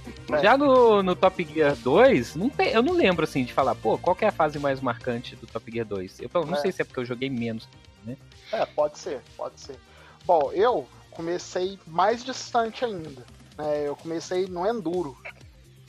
Já 0.42 0.56
no, 0.56 1.02
no 1.02 1.14
Top 1.16 1.42
Gear 1.44 1.76
2, 1.76 2.36
não 2.36 2.48
tem, 2.48 2.70
eu 2.70 2.82
não 2.82 2.92
lembro 2.92 3.24
assim 3.24 3.44
de 3.44 3.52
falar, 3.52 3.74
pô, 3.74 3.98
qual 3.98 4.16
é 4.20 4.26
a 4.26 4.32
fase 4.32 4.58
mais 4.58 4.80
marcante 4.80 5.36
do 5.36 5.46
Top 5.46 5.70
Gear 5.70 5.86
2? 5.86 6.20
Eu 6.20 6.46
não 6.46 6.54
é. 6.54 6.60
sei 6.60 6.72
se 6.72 6.82
é 6.82 6.84
porque 6.84 7.00
eu 7.00 7.04
joguei 7.04 7.28
menos, 7.28 7.68
né? 8.04 8.16
É, 8.52 8.64
pode 8.64 8.98
ser, 8.98 9.20
pode 9.36 9.60
ser. 9.60 9.76
Bom, 10.24 10.50
eu 10.52 10.86
comecei 11.10 11.78
mais 11.86 12.24
distante 12.24 12.84
ainda. 12.84 13.24
Né? 13.58 13.86
Eu 13.86 13.96
comecei 13.96 14.46
no 14.46 14.66
Enduro, 14.66 15.16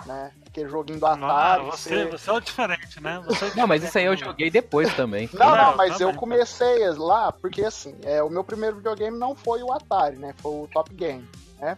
né? 0.05 0.31
Joguinho 0.67 0.99
do 0.99 1.05
Atari. 1.05 1.63
Não, 1.63 1.71
você, 1.71 2.05
você... 2.05 2.29
é 2.29 2.33
o 2.33 2.39
diferente, 2.39 3.01
né? 3.01 3.21
Você 3.25 3.45
é 3.45 3.55
não, 3.55 3.67
mas 3.67 3.83
isso 3.83 3.97
aí 3.97 4.05
eu 4.05 4.17
joguei 4.17 4.49
depois 4.49 4.93
também. 4.95 5.29
Não, 5.33 5.55
não, 5.55 5.75
mas 5.75 5.99
eu 5.99 6.13
comecei 6.13 6.89
lá 6.91 7.31
porque 7.31 7.63
assim, 7.63 7.95
é, 8.03 8.21
o 8.21 8.29
meu 8.29 8.43
primeiro 8.43 8.77
videogame 8.77 9.17
não 9.17 9.35
foi 9.35 9.63
o 9.63 9.71
Atari, 9.71 10.17
né? 10.17 10.33
Foi 10.37 10.51
o 10.51 10.69
Top 10.71 10.93
Game, 10.93 11.27
né? 11.59 11.77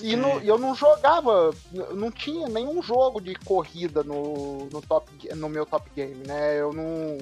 E 0.00 0.16
no, 0.16 0.40
eu 0.40 0.58
não 0.58 0.74
jogava, 0.74 1.54
não 1.94 2.10
tinha 2.10 2.48
nenhum 2.48 2.82
jogo 2.82 3.20
de 3.20 3.34
corrida 3.36 4.02
no, 4.02 4.66
no, 4.66 4.82
top, 4.82 5.10
no 5.34 5.48
meu 5.48 5.64
top 5.64 5.88
game, 5.94 6.26
né? 6.26 6.60
Eu 6.60 6.72
não. 6.72 7.16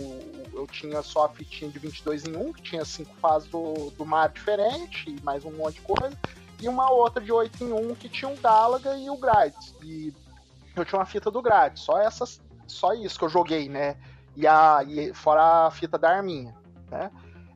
Eu 0.53 0.67
tinha 0.67 1.03
só 1.03 1.27
a 1.27 1.29
fitinha 1.29 1.71
de 1.71 1.79
22 1.79 2.25
em 2.25 2.35
1, 2.35 2.53
que 2.55 2.63
tinha 2.63 2.85
cinco 2.85 3.15
fases 3.21 3.49
do, 3.49 3.91
do 3.91 4.07
Mario 4.07 4.35
diferente, 4.35 5.11
e 5.11 5.23
mais 5.23 5.45
um 5.45 5.53
monte 5.53 5.75
de 5.75 5.83
coisa. 5.83 6.17
E 6.61 6.69
uma 6.69 6.91
outra 6.91 7.23
de 7.23 7.31
8 7.31 7.63
em 7.63 7.73
1 7.73 7.95
que 7.97 8.09
tinha 8.09 8.31
o 8.31 8.37
Galaga 8.37 8.97
e 8.97 9.11
o 9.11 9.17
Grades. 9.17 9.75
E 9.83 10.13
eu 10.81 10.85
tinha 10.85 10.99
uma 10.99 11.07
fita 11.07 11.31
do 11.31 11.43
Grades, 11.43 11.83
só 11.83 11.99
essas. 11.99 12.41
Só 12.67 12.95
isso 12.95 13.19
que 13.19 13.25
eu 13.25 13.29
joguei, 13.29 13.69
né? 13.69 13.97
E, 14.35 14.47
a, 14.47 14.83
e 14.87 15.13
fora 15.13 15.67
a 15.67 15.71
fita 15.71 15.99
da 15.99 16.11
arminha, 16.11 16.55
né? 16.91 17.11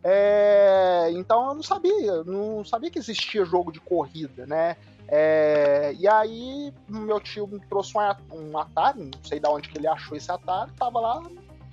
É, 0.05 1.09
então 1.13 1.49
eu 1.49 1.55
não 1.55 1.63
sabia, 1.63 2.23
não 2.25 2.65
sabia 2.65 2.91
que 2.91 2.99
existia 2.99 3.45
jogo 3.45 3.73
de 3.73 3.81
corrida, 3.81 4.47
né? 4.47 4.77
É, 5.09 5.95
e 5.99 6.07
aí 6.07 6.73
meu 6.89 7.19
tio 7.19 7.47
me 7.47 7.59
trouxe 7.61 7.95
um, 7.97 8.37
um 8.37 8.59
Atari, 8.59 9.05
não 9.05 9.25
sei 9.25 9.41
de 9.41 9.49
onde 9.49 9.69
que 9.69 9.79
ele 9.79 9.89
achou 9.89 10.17
esse 10.17 10.31
Atari, 10.31 10.71
tava 10.73 11.01
lá 11.01 11.23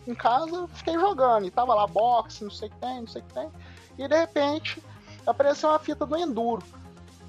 em 0.07 0.15
casa, 0.15 0.67
fiquei 0.73 0.93
jogando, 0.95 1.45
e 1.45 1.51
tava 1.51 1.75
lá 1.75 1.85
boxe, 1.85 2.43
não 2.43 2.51
sei 2.51 2.69
o 2.69 2.71
que 2.71 2.77
tem, 2.77 2.99
não 3.01 3.07
sei 3.07 3.21
o 3.21 3.25
que 3.25 3.33
tem. 3.33 3.49
E 3.97 4.07
de 4.07 4.17
repente 4.17 4.81
apareceu 5.25 5.69
uma 5.69 5.79
fita 5.79 6.05
do 6.05 6.17
Enduro. 6.17 6.63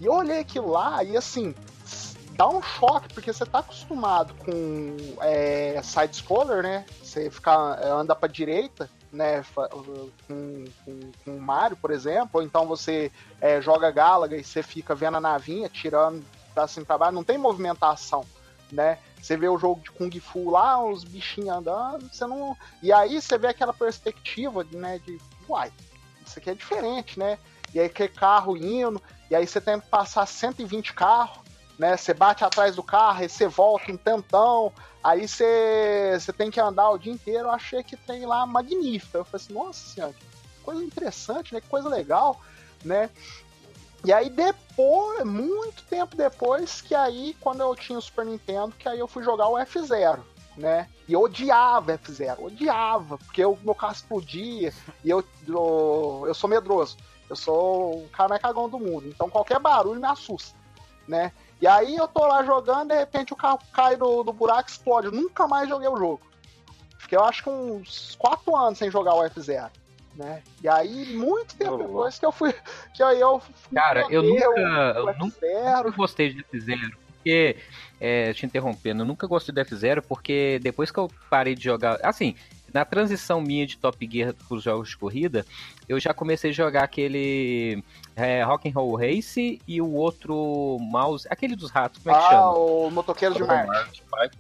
E 0.00 0.06
eu 0.06 0.12
olhei 0.12 0.40
aquilo 0.40 0.70
lá 0.70 1.02
e 1.02 1.16
assim, 1.16 1.54
dá 2.36 2.46
um 2.48 2.62
choque, 2.62 3.12
porque 3.14 3.32
você 3.32 3.46
tá 3.46 3.60
acostumado 3.60 4.34
com 4.34 4.96
é, 5.22 5.80
side-scroller, 5.82 6.62
né? 6.62 6.84
Você 7.02 7.30
fica, 7.30 7.52
anda 7.84 8.14
pra 8.14 8.28
direita, 8.28 8.90
né, 9.10 9.42
com, 10.26 10.64
com, 10.84 11.12
com 11.24 11.38
Mario, 11.38 11.76
por 11.76 11.90
exemplo, 11.90 12.30
ou 12.34 12.42
então 12.42 12.66
você 12.66 13.10
é, 13.40 13.60
joga 13.60 13.90
Galaga 13.90 14.36
e 14.36 14.44
você 14.44 14.62
fica 14.62 14.94
vendo 14.94 15.16
a 15.16 15.20
navinha, 15.20 15.68
tirando 15.68 16.22
pra 16.54 16.68
cima 16.68 16.84
pra 16.84 16.98
baixo, 16.98 17.14
não 17.14 17.24
tem 17.24 17.38
movimentação, 17.38 18.24
né? 18.70 18.98
Você 19.20 19.36
vê 19.36 19.48
o 19.48 19.58
jogo 19.58 19.80
de 19.80 19.90
Kung 19.90 20.20
Fu 20.20 20.50
lá, 20.50 20.82
os 20.84 21.02
bichinhos 21.02 21.56
andando, 21.56 22.08
você 22.12 22.26
não. 22.26 22.56
E 22.82 22.92
aí 22.92 23.20
você 23.20 23.36
vê 23.38 23.48
aquela 23.48 23.72
perspectiva 23.72 24.64
né, 24.72 25.00
de 25.04 25.18
uai, 25.48 25.72
isso 26.24 26.38
aqui 26.38 26.50
é 26.50 26.54
diferente, 26.54 27.18
né? 27.18 27.38
E 27.74 27.80
aí 27.80 27.88
que 27.88 28.08
carro 28.08 28.56
indo, 28.56 29.02
e 29.30 29.34
aí 29.34 29.46
você 29.46 29.60
tem 29.60 29.80
que 29.80 29.88
passar 29.88 30.26
120 30.26 30.92
carros, 30.92 31.38
né? 31.78 31.96
Você 31.96 32.14
bate 32.14 32.44
atrás 32.44 32.76
do 32.76 32.82
carro, 32.82 33.24
e 33.24 33.28
você 33.28 33.46
volta 33.46 33.92
um 33.92 33.96
tantão, 33.96 34.72
aí 35.02 35.26
você, 35.26 36.16
você 36.18 36.32
tem 36.32 36.50
que 36.50 36.60
andar 36.60 36.90
o 36.90 36.98
dia 36.98 37.12
inteiro. 37.12 37.46
Eu 37.46 37.50
achei 37.52 37.82
que 37.82 37.96
tem 37.96 38.26
lá 38.26 38.46
magnífica. 38.46 39.18
Eu 39.18 39.24
falei 39.24 39.44
assim, 39.44 39.54
nossa 39.54 39.88
senhora, 39.88 40.12
que 40.12 40.62
coisa 40.62 40.82
interessante, 40.82 41.54
né? 41.54 41.60
Que 41.60 41.68
coisa 41.68 41.88
legal, 41.88 42.40
né? 42.84 43.10
E 44.04 44.12
aí 44.12 44.30
depois, 44.30 45.24
muito 45.24 45.82
tempo 45.84 46.16
depois, 46.16 46.80
que 46.80 46.94
aí, 46.94 47.36
quando 47.40 47.60
eu 47.60 47.74
tinha 47.74 47.98
o 47.98 48.02
Super 48.02 48.24
Nintendo, 48.24 48.72
que 48.78 48.88
aí 48.88 48.98
eu 48.98 49.08
fui 49.08 49.22
jogar 49.22 49.48
o 49.48 49.54
F0, 49.54 50.20
né? 50.56 50.88
E 51.08 51.12
eu 51.12 51.20
odiava 51.20 51.98
F0, 51.98 52.38
odiava, 52.38 53.18
porque 53.18 53.44
o 53.44 53.58
meu 53.62 53.74
carro 53.74 53.92
explodia, 53.92 54.72
e 55.04 55.10
eu, 55.10 55.24
eu, 55.46 56.24
eu 56.26 56.34
sou 56.34 56.48
medroso. 56.48 56.96
Eu 57.28 57.34
sou 57.34 58.04
o 58.04 58.08
cara 58.10 58.28
mais 58.28 58.40
cagão 58.40 58.68
do 58.68 58.78
mundo, 58.78 59.08
então 59.08 59.28
qualquer 59.28 59.58
barulho 59.58 60.00
me 60.00 60.06
assusta, 60.06 60.56
né? 61.08 61.32
E 61.60 61.66
aí 61.66 61.96
eu 61.96 62.06
tô 62.06 62.26
lá 62.26 62.44
jogando, 62.44 62.88
de 62.88 62.98
repente 62.98 63.32
o 63.32 63.36
carro 63.36 63.58
cai 63.72 63.96
do, 63.96 64.22
do 64.22 64.32
buraco 64.32 64.68
e 64.68 64.72
explode. 64.72 65.06
Eu 65.06 65.12
nunca 65.12 65.46
mais 65.48 65.68
joguei 65.68 65.88
o 65.88 65.96
jogo. 65.96 66.20
Fiquei, 66.98 67.16
eu 67.16 67.24
acho 67.24 67.42
que 67.42 67.50
uns 67.50 68.16
4 68.18 68.56
anos 68.56 68.78
sem 68.78 68.90
jogar 68.90 69.14
o 69.14 69.22
F0. 69.22 69.70
Né? 70.16 70.42
E 70.62 70.68
aí, 70.68 71.14
muito 71.14 71.54
tempo 71.56 71.76
depois 71.76 72.18
que 72.18 72.26
eu 72.26 72.32
fui. 72.32 72.54
Que 72.94 73.02
aí 73.02 73.20
eu 73.20 73.40
Cara, 73.72 74.06
eu 74.08 74.22
nunca, 74.22 74.44
eu 74.44 75.14
nunca 75.18 75.90
gostei 75.90 76.32
de 76.32 76.42
F0. 76.44 76.92
Porque, 77.16 77.56
é, 78.00 78.32
te 78.32 78.46
interrompendo, 78.46 79.02
eu 79.02 79.06
nunca 79.06 79.26
gostei 79.26 79.54
do 79.54 79.60
F0 79.60 80.02
porque 80.02 80.58
depois 80.62 80.90
que 80.90 80.98
eu 80.98 81.10
parei 81.28 81.54
de 81.54 81.64
jogar. 81.64 81.98
Assim, 82.02 82.34
na 82.72 82.84
transição 82.84 83.40
minha 83.40 83.66
de 83.66 83.76
Top 83.76 84.08
Gear 84.10 84.34
para 84.34 84.56
os 84.56 84.62
jogos 84.62 84.90
de 84.90 84.96
corrida, 84.96 85.44
eu 85.88 85.98
já 86.00 86.12
comecei 86.12 86.50
a 86.50 86.54
jogar 86.54 86.84
aquele 86.84 87.82
é, 88.14 88.42
Rock'n'Roll 88.42 88.96
Race 88.96 89.60
e 89.66 89.80
o 89.80 89.92
outro 89.92 90.78
mouse, 90.80 91.26
aquele 91.30 91.54
dos 91.54 91.70
ratos, 91.70 92.02
como 92.02 92.14
é 92.14 92.18
que 92.18 92.24
ah, 92.26 92.30
chama? 92.30 92.50
o 92.54 92.90
Motoqueiro 92.90 93.34
de 93.34 93.44
Marte. 93.44 93.68
Marte. 93.68 94.02
Marte. 94.10 94.36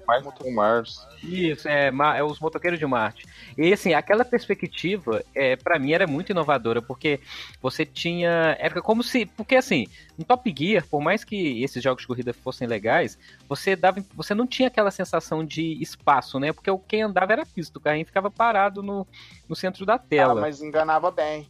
Isso, 1.22 1.68
é, 1.68 1.88
é 1.88 2.24
os 2.24 2.40
Motoqueiros 2.40 2.78
de 2.78 2.86
Marte. 2.86 3.26
E 3.58 3.72
assim, 3.72 3.92
aquela 3.92 4.24
perspectiva, 4.24 5.22
é, 5.34 5.56
para 5.56 5.78
mim, 5.78 5.92
era 5.92 6.06
muito 6.06 6.30
inovadora, 6.30 6.80
porque 6.80 7.20
você 7.60 7.84
tinha. 7.84 8.56
Era 8.58 8.80
como 8.80 9.02
se. 9.02 9.26
Porque 9.26 9.56
assim, 9.56 9.86
no 10.16 10.24
Top 10.24 10.54
Gear, 10.56 10.86
por 10.88 11.00
mais 11.02 11.24
que 11.24 11.62
esses 11.62 11.82
jogos 11.82 12.02
de 12.02 12.06
corrida 12.06 12.32
fossem 12.32 12.66
legais, 12.66 13.18
você 13.48 13.76
dava. 13.76 14.02
Você 14.14 14.34
não 14.34 14.46
tinha 14.46 14.68
aquela 14.68 14.90
sensação 14.90 15.44
de 15.44 15.80
espaço, 15.82 16.38
né? 16.38 16.52
Porque 16.52 16.70
quem 16.88 17.02
andava 17.02 17.32
era 17.32 17.42
a 17.42 17.46
pista, 17.46 17.78
o 17.78 17.82
carrinho 17.82 18.06
ficava 18.06 18.30
parado 18.30 18.82
no, 18.82 19.06
no 19.48 19.56
centro 19.56 19.84
da 19.86 19.98
tela. 19.98 20.40
Ah, 20.40 20.42
mas 20.42 20.62
enganava 20.62 21.10
bem. 21.10 21.48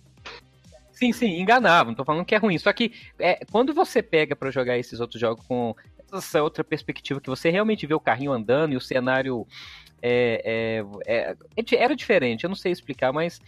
Sim, 0.92 1.12
sim, 1.12 1.38
enganava, 1.38 1.90
não 1.90 1.94
tô 1.94 2.04
falando 2.04 2.24
que 2.24 2.34
é 2.34 2.38
ruim. 2.38 2.58
Só 2.58 2.72
que 2.72 2.92
é, 3.18 3.44
quando 3.52 3.74
você 3.74 4.02
pega 4.02 4.34
para 4.34 4.50
jogar 4.50 4.78
esses 4.78 4.98
outros 4.98 5.20
jogos 5.20 5.44
com 5.46 5.74
essa 6.10 6.42
outra 6.42 6.64
perspectiva, 6.64 7.20
que 7.20 7.28
você 7.28 7.50
realmente 7.50 7.86
vê 7.86 7.94
o 7.94 8.00
carrinho 8.00 8.32
andando 8.32 8.72
e 8.72 8.76
o 8.76 8.80
cenário 8.80 9.46
é, 10.00 10.84
é, 11.06 11.34
é 11.54 11.76
era 11.76 11.94
diferente, 11.96 12.44
eu 12.44 12.48
não 12.48 12.56
sei 12.56 12.72
explicar, 12.72 13.12
mas 13.12 13.40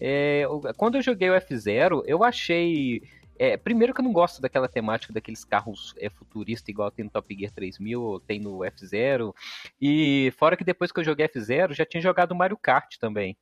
é, 0.00 0.44
quando 0.76 0.96
eu 0.96 1.02
joguei 1.02 1.28
o 1.28 1.34
F0, 1.34 2.02
eu 2.06 2.24
achei. 2.24 3.02
É, 3.38 3.56
primeiro 3.56 3.94
que 3.94 4.00
eu 4.00 4.04
não 4.04 4.12
gosto 4.12 4.42
daquela 4.42 4.68
temática 4.68 5.14
daqueles 5.14 5.44
carros 5.44 5.94
é, 5.98 6.10
futuristas, 6.10 6.68
igual 6.68 6.90
tem 6.90 7.06
no 7.06 7.10
Top 7.10 7.34
Gear 7.34 7.50
3000, 7.50 8.22
tem 8.26 8.38
no 8.38 8.58
F0. 8.58 9.34
E 9.80 10.30
fora 10.36 10.56
que 10.56 10.64
depois 10.64 10.92
que 10.92 11.00
eu 11.00 11.04
joguei 11.04 11.26
F0, 11.26 11.72
já 11.72 11.86
tinha 11.86 12.02
jogado 12.02 12.34
Mario 12.34 12.58
Kart 12.58 12.98
também. 12.98 13.36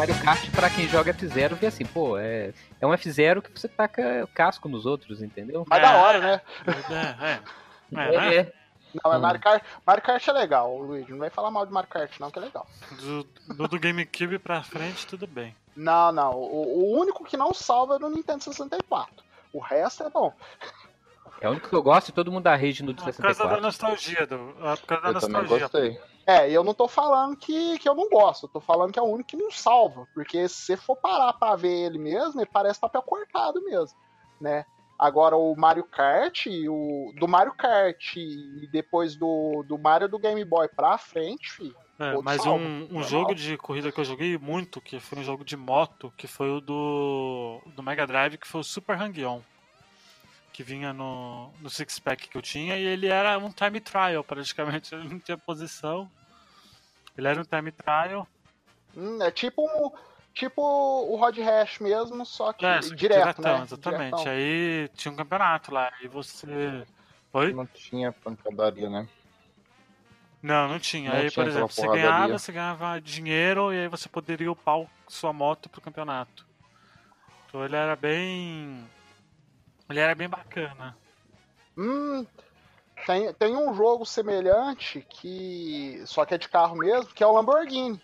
Mario 0.00 0.18
Kart, 0.22 0.50
pra 0.52 0.70
quem 0.70 0.88
joga 0.88 1.12
F0, 1.12 1.56
vê 1.56 1.66
assim, 1.66 1.84
pô, 1.84 2.16
é, 2.16 2.54
é 2.80 2.86
um 2.86 2.90
F0 2.90 3.42
que 3.42 3.50
você 3.52 3.68
taca 3.68 4.26
casco 4.32 4.66
nos 4.66 4.86
outros, 4.86 5.20
entendeu? 5.20 5.66
Mas 5.68 5.78
é, 5.78 5.82
da 5.82 5.96
hora, 5.98 6.18
né? 6.18 6.40
É, 7.92 8.00
é. 8.00 8.16
é, 8.16 8.36
é. 8.36 8.52
Não, 8.94 9.12
mas 9.12 9.20
Mario 9.20 9.40
Kart, 9.42 9.62
Mario 9.86 10.02
Kart 10.02 10.26
é 10.26 10.32
legal, 10.32 10.78
Luiz. 10.78 11.06
Não 11.06 11.18
vai 11.18 11.28
falar 11.28 11.50
mal 11.50 11.66
de 11.66 11.72
Mario 11.72 11.90
Kart, 11.90 12.18
não, 12.18 12.30
que 12.30 12.38
é 12.38 12.42
legal. 12.42 12.66
Do, 12.98 13.68
do 13.68 13.78
GameCube 13.78 14.38
pra 14.38 14.62
frente, 14.62 15.06
tudo 15.06 15.26
bem. 15.26 15.54
Não, 15.76 16.10
não. 16.10 16.32
O, 16.32 16.78
o 16.78 16.98
único 16.98 17.22
que 17.22 17.36
não 17.36 17.52
salva 17.52 17.96
é 17.96 17.98
do 17.98 18.08
Nintendo 18.08 18.42
64. 18.42 19.14
O 19.52 19.58
resto 19.58 20.02
é 20.04 20.08
bom. 20.08 20.32
É 21.42 21.48
o 21.48 21.52
único 21.52 21.68
que 21.68 21.76
eu 21.76 21.82
gosto 21.82 22.08
e 22.08 22.12
todo 22.12 22.32
mundo 22.32 22.44
dá 22.44 22.56
rage 22.56 22.82
no 22.82 22.98
64. 22.98 23.16
Por 23.16 23.36
causa 23.36 23.54
da 23.54 23.60
nostalgia, 23.60 24.26
do, 24.26 24.38
por 24.38 24.86
causa 24.86 25.02
da 25.02 25.08
eu 25.08 25.12
nostalgia. 25.12 25.68
Também 25.68 25.92
gostei. 25.92 26.00
É, 26.30 26.48
eu 26.48 26.62
não 26.62 26.72
tô 26.72 26.86
falando 26.86 27.36
que, 27.36 27.76
que 27.80 27.88
eu 27.88 27.94
não 27.94 28.08
gosto, 28.08 28.44
eu 28.44 28.50
tô 28.50 28.60
falando 28.60 28.92
que 28.92 28.98
é 29.00 29.02
o 29.02 29.06
único 29.06 29.30
que 29.30 29.36
não 29.36 29.50
salva. 29.50 30.06
Porque 30.14 30.48
se 30.48 30.54
você 30.62 30.76
for 30.76 30.94
parar 30.94 31.32
pra 31.32 31.56
ver 31.56 31.86
ele 31.86 31.98
mesmo, 31.98 32.40
ele 32.40 32.48
parece 32.52 32.78
papel 32.78 33.02
cortado 33.02 33.60
mesmo, 33.64 33.98
né? 34.40 34.64
Agora 34.96 35.34
o 35.36 35.56
Mario 35.56 35.82
Kart, 35.82 36.46
o, 36.68 37.12
do 37.18 37.26
Mario 37.26 37.54
Kart 37.54 38.16
e 38.16 38.68
depois 38.70 39.16
do, 39.16 39.64
do 39.66 39.76
Mario 39.76 40.08
do 40.08 40.18
Game 40.20 40.44
Boy 40.44 40.68
pra 40.68 40.98
frente, 40.98 41.50
filho, 41.50 41.74
é, 41.98 42.14
mas 42.22 42.42
salva, 42.42 42.62
um, 42.62 42.88
um 42.92 43.02
jogo 43.02 43.34
de 43.34 43.56
corrida 43.56 43.90
que 43.90 43.98
eu 43.98 44.04
joguei 44.04 44.38
muito, 44.38 44.80
que 44.80 45.00
foi 45.00 45.18
um 45.18 45.24
jogo 45.24 45.42
de 45.42 45.56
moto, 45.56 46.12
que 46.16 46.28
foi 46.28 46.50
o 46.50 46.60
do, 46.60 47.60
do 47.74 47.82
Mega 47.82 48.06
Drive, 48.06 48.36
que 48.36 48.46
foi 48.46 48.60
o 48.60 48.64
Super 48.64 48.96
Hang-On 48.96 49.40
que 50.52 50.62
vinha 50.62 50.92
no, 50.92 51.50
no 51.60 51.70
six 51.70 51.98
pack 51.98 52.28
que 52.28 52.36
eu 52.36 52.42
tinha 52.42 52.76
e 52.76 52.84
ele 52.84 53.06
era 53.06 53.38
um 53.38 53.50
time 53.50 53.80
trial 53.80 54.22
praticamente, 54.22 54.92
ele 54.94 55.08
não 55.08 55.18
tinha 55.18 55.38
posição. 55.38 56.10
Ele 57.20 57.28
era 57.28 57.40
um 57.40 57.44
time 57.44 57.70
trial. 57.70 58.26
Hum, 58.96 59.22
é 59.22 59.30
tipo 59.30 59.62
tipo 60.32 60.62
o 60.62 61.16
Rod 61.16 61.36
Hash 61.38 61.78
mesmo, 61.78 62.24
só 62.24 62.50
que 62.52 62.64
é, 62.64 62.80
direto, 62.80 62.96
diretão, 62.96 63.58
né? 63.58 63.64
Exatamente. 63.64 64.16
Diretão. 64.16 64.32
Aí 64.32 64.88
tinha 64.94 65.12
um 65.12 65.16
campeonato 65.16 65.72
lá 65.72 65.92
e 66.02 66.08
você 66.08 66.86
Oi? 67.32 67.52
Não 67.52 67.66
tinha 67.66 68.10
pancadaria, 68.10 68.88
né? 68.88 69.06
Não, 70.42 70.68
não 70.68 70.78
tinha. 70.78 71.10
Não 71.10 71.16
aí, 71.18 71.30
tinha 71.30 71.44
por 71.44 71.50
exemplo, 71.50 71.68
você 71.68 71.86
ganhava, 71.86 72.38
você 72.38 72.52
ganhava 72.52 73.00
dinheiro 73.00 73.72
e 73.72 73.80
aí 73.80 73.88
você 73.88 74.08
poderia 74.08 74.50
upar 74.50 74.86
sua 75.06 75.32
moto 75.32 75.68
pro 75.68 75.82
campeonato. 75.82 76.46
Então 77.46 77.62
ele 77.62 77.76
era 77.76 77.94
bem 77.94 78.88
ele 79.90 80.00
era 80.00 80.14
bem 80.14 80.28
bacana. 80.28 80.96
Hum, 81.76 82.26
tem, 83.06 83.32
tem 83.34 83.56
um 83.56 83.74
jogo 83.74 84.04
semelhante 84.04 85.06
que. 85.08 86.02
Só 86.06 86.24
que 86.24 86.34
é 86.34 86.38
de 86.38 86.48
carro 86.48 86.76
mesmo, 86.76 87.12
que 87.12 87.22
é 87.22 87.26
o 87.26 87.32
Lamborghini. 87.32 88.00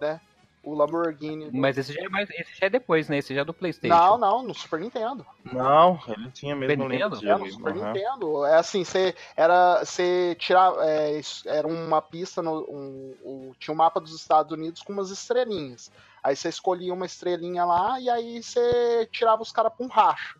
Né? 0.00 0.20
O 0.62 0.74
Lamborghini. 0.74 1.50
Mas 1.52 1.78
esse 1.78 1.92
já, 1.92 2.02
é 2.02 2.08
mais, 2.08 2.28
esse 2.30 2.58
já 2.58 2.66
é 2.66 2.70
depois, 2.70 3.08
né? 3.08 3.18
Esse 3.18 3.34
já 3.34 3.40
é 3.40 3.44
do 3.44 3.54
PlayStation. 3.54 3.96
Não, 3.96 4.18
não, 4.18 4.42
no 4.42 4.54
Super 4.54 4.78
Nintendo. 4.78 5.24
Não, 5.50 5.98
ele 6.06 6.30
tinha 6.32 6.54
mesmo 6.54 6.86
Nintendo? 6.86 7.16
É, 7.26 7.38
no 7.38 7.50
Super 7.50 7.74
uhum. 7.74 7.86
Nintendo. 7.86 8.44
É 8.44 8.56
assim, 8.56 8.84
você 8.84 9.14
era. 9.34 9.82
Você 9.82 10.36
tirava. 10.38 10.84
É, 10.84 11.20
era 11.46 11.66
uma 11.66 12.02
pista 12.02 12.42
no. 12.42 12.60
Um, 12.68 13.16
um, 13.24 13.52
tinha 13.58 13.72
um 13.72 13.78
mapa 13.78 14.00
dos 14.00 14.14
Estados 14.14 14.52
Unidos 14.52 14.82
com 14.82 14.92
umas 14.92 15.10
estrelinhas. 15.10 15.90
Aí 16.22 16.36
você 16.36 16.50
escolhia 16.50 16.92
uma 16.92 17.06
estrelinha 17.06 17.64
lá 17.64 17.98
e 17.98 18.10
aí 18.10 18.42
você 18.42 19.08
tirava 19.10 19.40
os 19.40 19.50
caras 19.50 19.72
pra 19.74 19.86
um 19.86 19.88
racho. 19.88 20.38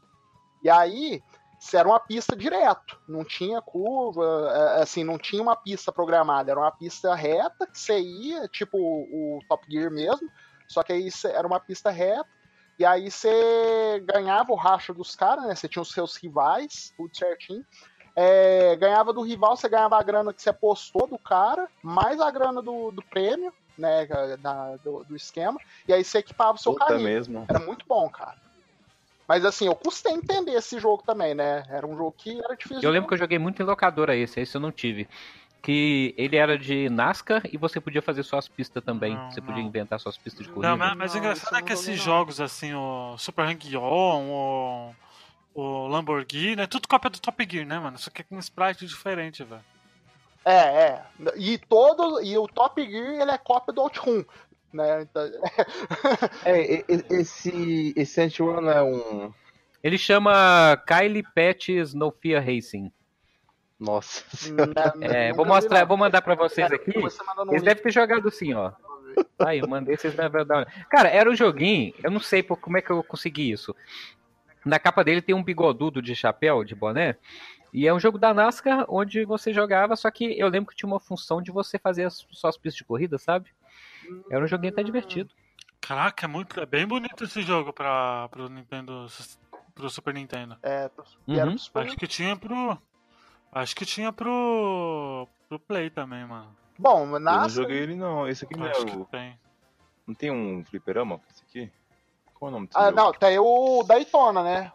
E 0.62 0.68
aí 0.68 1.22
era 1.74 1.86
uma 1.86 2.00
pista 2.00 2.34
direto, 2.34 2.98
não 3.06 3.24
tinha 3.24 3.60
curva, 3.60 4.24
é, 4.50 4.82
assim, 4.82 5.04
não 5.04 5.18
tinha 5.18 5.42
uma 5.42 5.54
pista 5.54 5.92
programada, 5.92 6.50
era 6.50 6.60
uma 6.60 6.70
pista 6.70 7.14
reta 7.14 7.66
que 7.66 7.78
você 7.78 8.00
ia, 8.00 8.48
tipo 8.48 8.78
o, 8.78 9.40
Top 9.48 9.66
Gear 9.70 9.90
mesmo, 9.90 10.28
só 10.66 10.82
que 10.82 10.92
aí 10.92 11.08
era 11.24 11.46
uma 11.46 11.60
pista 11.60 11.90
reta, 11.90 12.28
e 12.78 12.84
aí 12.84 13.10
você 13.10 14.02
ganhava 14.06 14.52
o 14.52 14.56
racho 14.56 14.94
dos 14.94 15.14
caras, 15.14 15.44
né? 15.44 15.54
Você 15.54 15.68
tinha 15.68 15.82
os 15.82 15.92
seus 15.92 16.16
rivais, 16.16 16.94
tudo 16.96 17.14
certinho. 17.14 17.62
É, 18.16 18.74
ganhava 18.76 19.12
do 19.12 19.20
rival, 19.20 19.54
você 19.54 19.68
ganhava 19.68 19.98
a 19.98 20.02
grana 20.02 20.32
que 20.32 20.40
você 20.40 20.48
apostou 20.48 21.06
do 21.06 21.18
cara, 21.18 21.68
mais 21.82 22.18
a 22.22 22.30
grana 22.30 22.62
do, 22.62 22.90
do 22.90 23.02
prêmio, 23.02 23.52
né? 23.76 24.06
Da, 24.38 24.76
do, 24.76 25.04
do, 25.04 25.14
esquema, 25.14 25.60
e 25.86 25.92
aí 25.92 26.02
você 26.02 26.18
equipava 26.18 26.56
o 26.56 26.58
seu 26.58 26.72
Puta 26.72 26.86
carrinho. 26.86 27.04
Mesmo. 27.04 27.44
Era 27.46 27.58
muito 27.58 27.84
bom, 27.86 28.08
cara. 28.08 28.38
Mas 29.30 29.44
assim, 29.44 29.66
eu 29.66 29.76
custei 29.76 30.12
entender 30.12 30.54
esse 30.54 30.80
jogo 30.80 31.04
também, 31.06 31.36
né? 31.36 31.62
Era 31.68 31.86
um 31.86 31.96
jogo 31.96 32.12
que 32.18 32.36
era 32.42 32.56
difícil. 32.56 32.82
Eu 32.82 32.90
lembro 32.90 33.06
que 33.06 33.14
eu 33.14 33.18
joguei 33.18 33.38
muito 33.38 33.62
em 33.62 33.64
locadora 33.64 34.16
esse, 34.16 34.40
esse 34.40 34.56
eu 34.56 34.60
não 34.60 34.72
tive. 34.72 35.08
Que 35.62 36.12
ele 36.18 36.34
era 36.34 36.58
de 36.58 36.88
NASCAR 36.88 37.42
e 37.52 37.56
você 37.56 37.80
podia 37.80 38.02
fazer 38.02 38.24
suas 38.24 38.48
pistas 38.48 38.82
também. 38.82 39.14
Não, 39.14 39.30
você 39.30 39.40
podia 39.40 39.62
inventar 39.62 40.00
suas 40.00 40.18
pistas 40.18 40.44
de 40.44 40.52
corrida. 40.52 40.70
Não, 40.70 40.76
mas, 40.76 40.96
mas 40.96 41.14
o 41.14 41.18
engraçado 41.18 41.56
é 41.56 41.62
que 41.62 41.72
esses 41.72 42.02
jogos, 42.02 42.40
assim, 42.40 42.74
o 42.74 43.16
Super 43.18 43.44
Hang-On, 43.44 44.24
o, 44.24 44.94
o 45.54 45.86
Lamborghini, 45.86 46.62
é 46.62 46.66
tudo 46.66 46.88
cópia 46.88 47.10
do 47.10 47.20
Top 47.20 47.46
Gear, 47.48 47.64
né, 47.64 47.78
mano? 47.78 47.98
Só 47.98 48.10
que 48.10 48.24
com 48.24 48.34
um 48.34 48.40
sprite 48.40 48.84
diferente, 48.84 49.44
velho. 49.44 49.62
É, 50.44 50.56
é. 50.56 51.04
E 51.36 51.56
todo. 51.56 52.20
E 52.20 52.36
o 52.36 52.48
Top 52.48 52.84
Gear 52.84 53.20
ele 53.20 53.30
é 53.30 53.38
cópia 53.38 53.72
do 53.72 53.80
Outrun 53.80 54.24
né? 54.72 55.02
Então... 55.02 55.22
é, 56.44 56.84
esse, 57.10 57.92
esse 57.96 58.20
Anti-One 58.20 58.68
é 58.68 58.82
um. 58.82 59.32
Ele 59.82 59.96
chama 59.96 60.76
Kylie 60.86 61.24
Patches 61.34 61.94
No 61.94 62.10
Fear 62.10 62.44
Racing. 62.44 62.92
Nossa. 63.78 64.24
Não, 64.52 65.06
é, 65.06 65.32
vou 65.32 65.46
mostrar, 65.46 65.84
vou 65.84 65.96
mandar 65.96 66.20
para 66.20 66.34
vocês 66.34 66.70
aqui. 66.70 66.92
Eles 67.48 67.62
devem 67.62 67.82
ter 67.82 67.90
jogado 67.90 68.28
assim, 68.28 68.52
ó. 68.52 68.72
Aí, 69.38 69.58
eu 69.58 69.68
mandei 69.68 69.96
vocês 69.96 70.14
devem 70.14 70.44
dar. 70.44 70.66
Cara, 70.90 71.08
era 71.08 71.30
um 71.30 71.34
joguinho, 71.34 71.94
eu 72.02 72.10
não 72.10 72.20
sei 72.20 72.42
como 72.42 72.76
é 72.76 72.82
que 72.82 72.90
eu 72.90 73.02
consegui 73.02 73.50
isso. 73.50 73.74
Na 74.64 74.78
capa 74.78 75.02
dele 75.02 75.22
tem 75.22 75.34
um 75.34 75.42
bigodudo 75.42 76.02
de 76.02 76.14
chapéu, 76.14 76.62
de 76.62 76.74
boné. 76.74 77.16
E 77.72 77.86
é 77.86 77.94
um 77.94 78.00
jogo 78.00 78.18
da 78.18 78.34
NASCAR 78.34 78.84
onde 78.88 79.24
você 79.24 79.52
jogava, 79.52 79.96
só 79.96 80.10
que 80.10 80.38
eu 80.38 80.48
lembro 80.48 80.70
que 80.70 80.76
tinha 80.76 80.88
uma 80.88 81.00
função 81.00 81.40
de 81.40 81.50
você 81.50 81.78
fazer 81.78 82.04
as 82.04 82.26
suas 82.30 82.56
pistas 82.56 82.76
de 82.76 82.84
corrida, 82.84 83.16
sabe? 83.16 83.50
Era 84.30 84.44
um 84.44 84.48
joguinho 84.48 84.72
até 84.72 84.82
divertido. 84.82 85.30
Caraca, 85.80 86.26
é, 86.26 86.28
muito, 86.28 86.60
é 86.60 86.66
bem 86.66 86.86
bonito 86.86 87.24
esse 87.24 87.42
jogo 87.42 87.72
pra, 87.72 88.28
pro 88.30 88.48
Nintendo. 88.48 89.06
Pro 89.74 89.88
Super 89.88 90.14
Nintendo. 90.14 90.56
É, 90.62 90.88
pro, 90.88 91.04
uhum. 91.26 91.58
Super 91.58 91.86
Acho 91.86 91.96
que 91.96 92.06
tinha 92.06 92.36
pro. 92.36 92.78
Acho 93.52 93.74
que 93.74 93.86
tinha 93.86 94.12
pro. 94.12 95.26
pro 95.48 95.58
Play 95.58 95.90
também, 95.90 96.24
mano. 96.26 96.54
Bom, 96.78 97.18
na. 97.18 97.32
Eu 97.32 97.40
não 97.42 97.48
joguei 97.48 97.78
ele 97.78 97.94
não. 97.94 98.28
Esse 98.28 98.44
aqui 98.44 98.56
não 98.56 98.66
é 98.66 98.72
o. 98.72 99.04
Tem. 99.06 99.38
Não 100.06 100.14
tem 100.14 100.30
um 100.30 100.64
fliperama 100.64 101.20
esse 101.30 101.42
aqui? 101.48 101.72
Qual 102.34 102.48
é 102.48 102.52
o 102.52 102.54
nome 102.54 102.66
desse 102.66 102.78
Ah, 102.78 102.86
jogo? 102.86 102.96
não, 102.96 103.12
tem 103.12 103.38
o 103.38 103.82
Daytona, 103.84 104.42
né? 104.42 104.72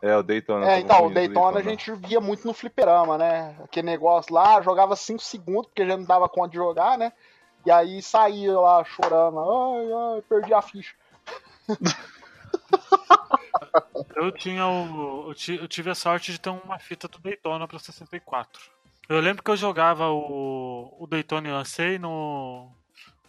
É, 0.00 0.16
o 0.16 0.22
Daytona. 0.22 0.70
É, 0.70 0.78
então, 0.78 1.06
o 1.06 1.12
Daytona, 1.12 1.52
Daytona, 1.52 1.58
a 1.58 1.62
gente 1.62 1.92
via 1.92 2.20
muito 2.20 2.46
no 2.46 2.54
fliperama, 2.54 3.18
né? 3.18 3.56
Aquele 3.62 3.86
negócio 3.86 4.32
lá, 4.32 4.62
jogava 4.62 4.94
5 4.94 5.20
segundos, 5.20 5.66
porque 5.66 5.86
já 5.86 5.96
não 5.96 6.04
dava 6.04 6.28
conta 6.28 6.50
de 6.50 6.56
jogar, 6.56 6.96
né? 6.96 7.12
E 7.68 7.70
aí 7.70 8.00
saía 8.00 8.58
lá 8.58 8.82
chorando, 8.82 9.38
ai, 9.40 9.92
ai, 9.92 10.22
perdi 10.22 10.54
a 10.54 10.62
ficha. 10.62 10.94
eu 14.16 14.32
tinha 14.32 14.66
o. 14.66 15.34
Eu 15.46 15.68
tive 15.68 15.90
a 15.90 15.94
sorte 15.94 16.32
de 16.32 16.40
ter 16.40 16.48
uma 16.48 16.78
fita 16.78 17.06
do 17.06 17.18
Daytona 17.18 17.68
para 17.68 17.78
64. 17.78 18.70
Eu 19.06 19.20
lembro 19.20 19.42
que 19.42 19.50
eu 19.50 19.56
jogava 19.56 20.08
o, 20.08 20.96
o 20.98 21.06
Daytona 21.06 21.60
USA 21.60 21.98
no. 21.98 22.72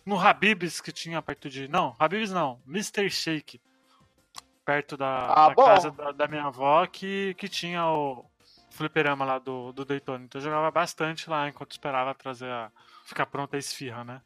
No 0.05 0.17
Habibs 0.17 0.79
que 0.79 0.93
tinha 0.93 1.21
perto 1.21 1.49
de. 1.49 1.67
Não, 1.67 1.93
Habibs 1.99 2.31
não, 2.31 2.61
Mr. 2.65 3.09
Shake. 3.09 3.59
Perto 4.63 4.95
da, 4.95 5.33
ah, 5.33 5.49
da 5.49 5.55
casa 5.55 5.91
da, 5.91 6.13
da, 6.13 6.27
minha 6.29 6.45
avó 6.45 6.87
que, 6.87 7.33
que 7.33 7.49
tinha 7.49 7.85
o 7.85 8.23
fliperama 8.69 9.25
lá 9.25 9.37
do, 9.37 9.73
do 9.73 9.83
Daytona. 9.83 10.23
Então 10.23 10.39
eu 10.39 10.45
jogava 10.45 10.71
bastante 10.71 11.29
lá 11.29 11.49
enquanto 11.49 11.71
esperava 11.71 12.15
trazer 12.15 12.49
a, 12.49 12.71
ficar 13.03 13.25
pronta 13.25 13.57
a 13.57 13.59
esfirra, 13.59 14.05
né? 14.05 14.21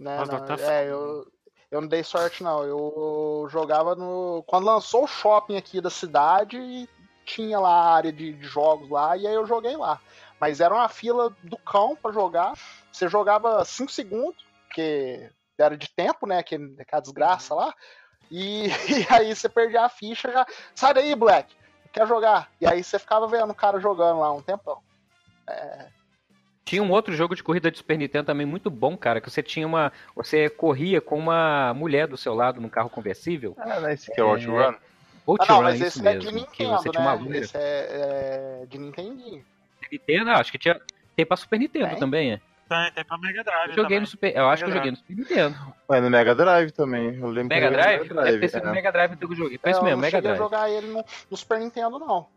Né, 0.00 0.16
não, 0.24 0.54
é, 0.66 0.90
eu, 0.90 1.30
eu 1.70 1.80
não 1.82 1.86
dei 1.86 2.02
sorte, 2.02 2.42
não. 2.42 2.64
Eu 2.64 3.46
jogava 3.50 3.94
no. 3.94 4.42
Quando 4.46 4.64
lançou 4.64 5.04
o 5.04 5.06
shopping 5.06 5.58
aqui 5.58 5.78
da 5.78 5.90
cidade, 5.90 6.88
tinha 7.26 7.60
lá 7.60 7.68
a 7.68 7.94
área 7.94 8.10
de, 8.10 8.32
de 8.32 8.46
jogos 8.46 8.88
lá, 8.88 9.14
e 9.14 9.26
aí 9.26 9.34
eu 9.34 9.46
joguei 9.46 9.76
lá. 9.76 10.00
Mas 10.40 10.58
era 10.58 10.74
uma 10.74 10.88
fila 10.88 11.36
do 11.44 11.58
cão 11.58 11.94
para 11.94 12.12
jogar. 12.12 12.54
Você 12.90 13.08
jogava 13.08 13.62
5 13.62 13.92
segundos, 13.92 14.42
porque 14.64 15.30
era 15.58 15.76
de 15.76 15.90
tempo, 15.90 16.26
né? 16.26 16.42
Que, 16.42 16.56
aquela 16.80 17.02
desgraça 17.02 17.54
lá. 17.54 17.74
E, 18.30 18.68
e, 18.88 19.06
aí 19.10 19.36
você 19.36 19.50
perdia 19.50 19.82
a 19.82 19.90
ficha 19.90 20.32
já. 20.32 20.46
Sai 20.74 20.94
daí, 20.94 21.14
Black! 21.14 21.54
Quer 21.92 22.06
jogar? 22.08 22.50
E 22.58 22.66
aí 22.66 22.82
você 22.82 22.98
ficava 22.98 23.26
vendo 23.26 23.50
o 23.50 23.54
cara 23.54 23.78
jogando 23.78 24.20
lá 24.20 24.32
um 24.32 24.40
tempão. 24.40 24.80
É, 25.46 25.88
tinha 26.64 26.82
um 26.82 26.90
outro 26.90 27.14
jogo 27.14 27.34
de 27.34 27.42
corrida 27.42 27.70
de 27.70 27.78
Super 27.78 27.98
Nintendo 27.98 28.26
também 28.26 28.46
muito 28.46 28.70
bom, 28.70 28.96
cara, 28.96 29.20
que 29.20 29.30
você 29.30 29.42
tinha 29.42 29.66
uma. 29.66 29.92
Você 30.14 30.48
corria 30.48 31.00
com 31.00 31.18
uma 31.18 31.74
mulher 31.74 32.06
do 32.06 32.16
seu 32.16 32.34
lado 32.34 32.60
num 32.60 32.68
carro 32.68 32.90
conversível. 32.90 33.56
Ah? 33.58 33.92
Esse 33.92 34.12
que 34.12 34.20
é 34.20 34.24
o 34.24 34.28
Outrun. 34.28 34.74
Outrun, 35.26 35.46
ah, 35.48 35.52
não, 35.54 35.62
mas 35.62 35.80
esse 35.80 36.06
é 36.06 36.16
de 36.16 36.32
Nintendo, 36.32 36.76
você 36.76 36.88
né? 36.88 36.92
tinha 36.92 37.00
uma 37.00 37.16
né? 37.16 37.38
Esse 37.38 37.56
é, 37.56 38.62
é 38.62 38.66
de 38.66 38.78
Nintendo. 38.78 39.42
Nintendo, 39.90 40.30
acho 40.30 40.52
que 40.52 40.58
tinha. 40.58 40.80
Tem 41.16 41.26
pra 41.26 41.36
Super 41.36 41.58
Nintendo 41.58 41.88
tem. 41.90 41.98
também, 41.98 42.32
é. 42.32 42.40
Tem, 42.68 42.92
tem 42.92 43.04
pra 43.04 43.18
Mega 43.18 43.42
Drive. 43.42 43.68
Eu 43.70 43.74
joguei 43.74 43.82
também. 43.82 44.00
no 44.00 44.06
Super. 44.06 44.36
Eu 44.36 44.48
acho 44.48 44.64
Mega 44.64 44.64
que 44.64 44.70
eu 44.70 44.76
joguei 44.76 44.90
no 44.92 44.96
Super 44.96 45.16
Nintendo. 45.16 45.74
Ué, 45.88 46.00
no 46.00 46.10
Mega 46.10 46.34
Drive 46.34 46.70
também. 46.70 47.16
Eu 47.16 47.28
lembro 47.28 47.48
Mega 47.48 47.70
Drive? 47.70 48.02
Mega 48.02 48.14
Drive? 48.14 48.26
Deve 48.26 48.38
ter 48.38 48.48
sido 48.48 48.68
é. 48.68 48.72
Mega 48.72 48.92
Drive 48.92 49.16
que 49.16 49.24
eu 49.24 49.34
joguei. 49.34 49.58
Foi 49.58 49.70
isso 49.72 49.82
mesmo, 49.82 50.00
Mega 50.00 50.22
Drive. 50.22 50.36
Eu 50.36 50.40
não 50.40 50.50
jogar 50.50 50.70
ele 50.70 50.86
no, 50.86 51.04
no 51.30 51.36
Super 51.36 51.58
Nintendo, 51.58 51.98
não. 51.98 52.28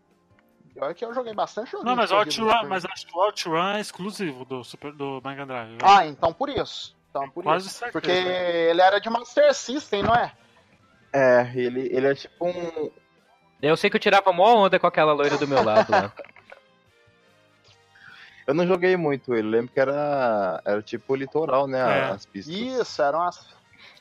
Pior 0.74 0.94
que 0.96 1.06
eu 1.06 1.14
joguei 1.14 1.34
bastante 1.34 1.72
jogo. 1.72 1.84
Não, 1.84 1.96
mas 1.96 2.12
o 2.12 2.16
Outrun, 2.16 2.68
mas 2.68 2.86
acho 2.86 3.06
que 3.06 3.16
o 3.16 3.22
Outrun 3.22 3.76
é 3.76 3.80
exclusivo 3.80 4.44
do, 4.44 4.64
Super, 4.64 4.92
do 4.92 5.22
Mega 5.24 5.46
Drive. 5.46 5.70
Viu? 5.70 5.78
Ah, 5.84 6.06
então 6.06 6.34
por 6.34 6.50
isso. 6.50 6.96
Então 7.10 7.30
por 7.30 7.44
Quase 7.44 7.68
isso. 7.68 7.78
Certeza, 7.78 7.92
Porque 7.92 8.12
ele 8.12 8.82
era 8.82 9.00
de 9.00 9.10
Master 9.10 9.54
System, 9.54 10.04
não 10.04 10.16
é? 10.16 10.34
É, 11.14 11.52
ele, 11.54 11.96
ele 11.96 12.08
é 12.08 12.16
tipo 12.16 12.48
um. 12.48 12.92
Eu 13.62 13.78
sei 13.78 13.90
que 13.90 13.96
eu 13.96 14.02
tirava 14.02 14.34
mó 14.34 14.56
onda 14.56 14.80
com 14.80 14.88
aquela 14.88 15.14
loira 15.14 15.38
do 15.38 15.48
meu 15.48 15.64
lado 15.64 15.92
lá. 15.92 16.12
eu 18.48 18.54
não 18.56 18.66
joguei 18.66 18.98
muito 18.98 19.36
ele, 19.36 19.48
lembro 19.48 19.72
que 19.72 19.80
era, 19.80 20.60
era 20.66 20.82
tipo 20.82 21.16
litoral, 21.16 21.68
né? 21.68 21.80
É. 21.80 22.04
As 22.06 22.26
pistas. 22.26 22.54
Isso, 22.54 23.02
eram 23.02 23.22
as. 23.22 23.48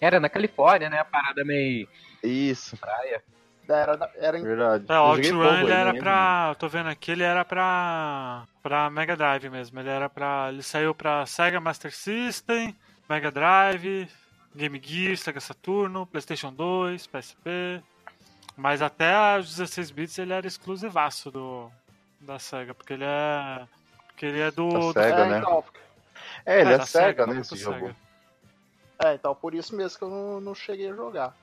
Era 0.01 0.19
na 0.19 0.31
Califórnia, 0.31 0.89
né? 0.89 1.01
A 1.01 1.05
parada 1.05 1.45
meio. 1.45 1.87
Isso. 2.23 2.79
Praia. 2.79 3.23
Era, 3.69 4.11
era 4.17 4.39
em... 4.39 4.43
Verdade. 4.43 4.85
É, 4.89 4.99
o 4.99 5.03
Outrun 5.03 5.61
ele 5.61 5.73
era 5.73 5.95
pra. 5.95 6.55
Tô 6.59 6.69
vendo 6.69 6.89
aqui, 6.89 7.13
ele 7.13 7.23
era 7.23 7.45
pra. 7.45 8.45
pra 8.63 8.91
Mega 8.91 9.17
Drive 9.17 9.49
mesmo. 9.49 9.79
Ele 9.79 9.89
era 9.89 10.09
pra. 10.09 10.49
Ele 10.49 10.63
saiu 10.63 10.95
pra 10.95 11.25
Sega 11.27 11.61
Master 11.61 11.95
System, 11.95 12.77
Mega 13.09 13.31
Drive, 13.31 14.09
Game 14.55 14.81
Gear, 14.83 15.17
Sega 15.17 15.41
Saturno, 15.41 16.07
Playstation 16.07 16.53
2, 16.53 17.07
PSP. 17.07 17.83
Mas 18.57 18.83
até 18.83 19.39
os 19.39 19.57
16 19.57 19.91
bits 19.91 20.19
ele 20.19 20.33
era 20.33 20.47
exclusivaço 20.47 21.31
do. 21.31 21.71
Da 22.21 22.39
Sega, 22.39 22.75
porque 22.75 22.93
ele 22.95 23.05
é. 23.05 23.67
Porque 24.09 24.27
ele 24.27 24.41
é 24.41 24.51
do. 24.51 24.93
Da 24.93 25.03
Sega, 25.03 25.25
do... 25.25 25.31
né? 25.31 25.39
Então, 25.39 25.65
é, 26.45 26.61
ele 26.61 26.71
é, 26.71 26.75
é 26.75 26.85
Sega, 26.85 26.87
Sega, 26.87 27.27
né? 27.27 27.41
Esse 27.41 27.57
jogo. 27.57 27.79
Sega. 27.79 27.97
É, 29.05 29.15
então 29.15 29.35
por 29.35 29.55
isso 29.55 29.75
mesmo 29.75 29.99
que 29.99 30.05
eu 30.05 30.11
não, 30.11 30.41
não 30.41 30.55
cheguei 30.55 30.91
a 30.91 30.95
jogar. 30.95 31.35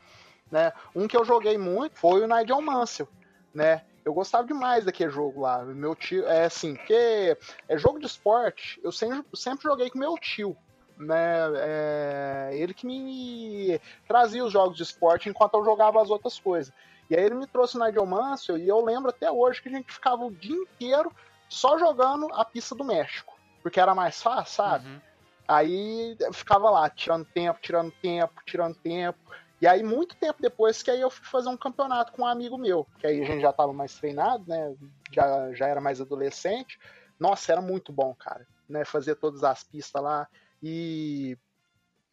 Né? 0.51 0.73
Um 0.95 1.07
que 1.07 1.15
eu 1.15 1.23
joguei 1.23 1.57
muito 1.57 1.97
foi 1.97 2.21
o 2.21 2.27
Nigel 2.27 2.61
Mansell, 2.61 3.07
né? 3.53 3.83
Eu 4.03 4.13
gostava 4.13 4.47
demais 4.47 4.85
daquele 4.85 5.11
jogo 5.11 5.41
lá. 5.41 5.63
Meu 5.63 5.95
tio, 5.95 6.27
é 6.27 6.45
assim, 6.45 6.75
porque 6.75 7.37
é 7.67 7.77
jogo 7.77 7.99
de 7.99 8.07
esporte, 8.07 8.79
eu 8.83 8.91
sempre, 8.91 9.23
sempre 9.35 9.63
joguei 9.63 9.89
com 9.89 9.99
meu 9.99 10.15
tio, 10.17 10.57
né? 10.97 11.37
É, 11.57 12.49
ele 12.53 12.73
que 12.73 12.87
me 12.87 13.79
trazia 14.07 14.43
os 14.43 14.51
jogos 14.51 14.75
de 14.75 14.83
esporte 14.83 15.29
enquanto 15.29 15.55
eu 15.55 15.63
jogava 15.63 16.01
as 16.01 16.09
outras 16.09 16.39
coisas. 16.39 16.73
E 17.09 17.15
aí 17.15 17.23
ele 17.23 17.35
me 17.35 17.47
trouxe 17.47 17.77
o 17.77 17.85
Nigel 17.85 18.05
Mansell 18.05 18.57
e 18.57 18.67
eu 18.67 18.83
lembro 18.83 19.09
até 19.09 19.31
hoje 19.31 19.61
que 19.61 19.69
a 19.69 19.71
gente 19.71 19.91
ficava 19.91 20.23
o 20.23 20.31
dia 20.31 20.55
inteiro 20.55 21.11
só 21.47 21.77
jogando 21.77 22.27
a 22.33 22.45
pista 22.45 22.75
do 22.75 22.83
México, 22.83 23.33
porque 23.63 23.79
era 23.79 23.95
mais 23.95 24.21
fácil, 24.21 24.55
sabe? 24.55 24.87
Uhum. 24.87 25.01
Aí 25.47 26.15
ficava 26.31 26.69
lá, 26.69 26.87
tirando 26.91 27.25
tempo, 27.25 27.59
tirando 27.59 27.91
tempo, 27.91 28.41
tirando 28.45 28.75
tempo. 28.75 29.17
E 29.61 29.67
aí, 29.67 29.83
muito 29.83 30.15
tempo 30.15 30.41
depois, 30.41 30.81
que 30.81 30.89
aí 30.89 31.01
eu 31.01 31.09
fui 31.09 31.25
fazer 31.25 31.49
um 31.49 31.57
campeonato 31.57 32.13
com 32.13 32.21
um 32.21 32.27
amigo 32.27 32.57
meu, 32.57 32.87
que 32.97 33.05
aí 33.05 33.21
a 33.21 33.25
gente 33.25 33.41
já 33.41 33.51
tava 33.51 33.73
mais 33.73 33.93
treinado, 33.95 34.43
né? 34.47 34.73
Já, 35.11 35.53
já 35.53 35.67
era 35.67 35.81
mais 35.81 35.99
adolescente. 35.99 36.79
Nossa, 37.19 37.51
era 37.51 37.61
muito 37.61 37.91
bom, 37.91 38.15
cara. 38.15 38.47
Né? 38.67 38.85
Fazer 38.85 39.15
todas 39.15 39.43
as 39.43 39.63
pistas 39.63 40.01
lá 40.01 40.27
e, 40.63 41.37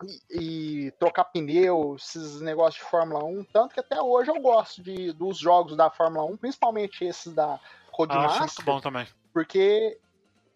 e, 0.03 0.87
e 0.87 0.91
trocar 0.93 1.25
pneu, 1.25 1.95
esses 1.97 2.41
negócios 2.41 2.83
de 2.83 2.91
Fórmula 2.91 3.25
1. 3.25 3.45
Tanto 3.45 3.75
que 3.75 3.81
até 3.81 4.01
hoje 4.01 4.31
eu 4.31 4.41
gosto 4.41 4.83
de, 4.83 5.13
dos 5.13 5.39
jogos 5.39 5.77
da 5.77 5.89
Fórmula 5.89 6.25
1, 6.25 6.37
principalmente 6.39 7.05
esses 7.05 7.33
da 7.33 7.61
Codemaster. 7.93 8.37
Ah, 8.37 8.47
muito 8.47 8.65
bom 8.65 8.81
também. 8.81 9.07
Porque 9.33 10.01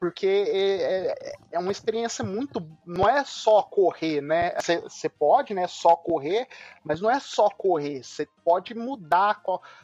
porque 0.01 0.27
é, 0.27 1.13
é, 1.13 1.35
é, 1.53 1.59
uma 1.59 1.71
experiência 1.71 2.25
muito. 2.25 2.67
Não 2.87 3.07
é 3.07 3.23
só 3.23 3.63
correr, 3.63 4.23
né? 4.23 4.55
Você 4.59 5.11
pode, 5.11 5.53
né? 5.53 5.67
Só 5.67 5.95
correr, 5.95 6.49
mas 6.83 7.03
não 7.03 7.11
é 7.11 7.21
só 7.21 7.51
correr. 7.51 8.03
Você 8.03 8.27
pode 8.43 8.75
mudar 8.75 9.43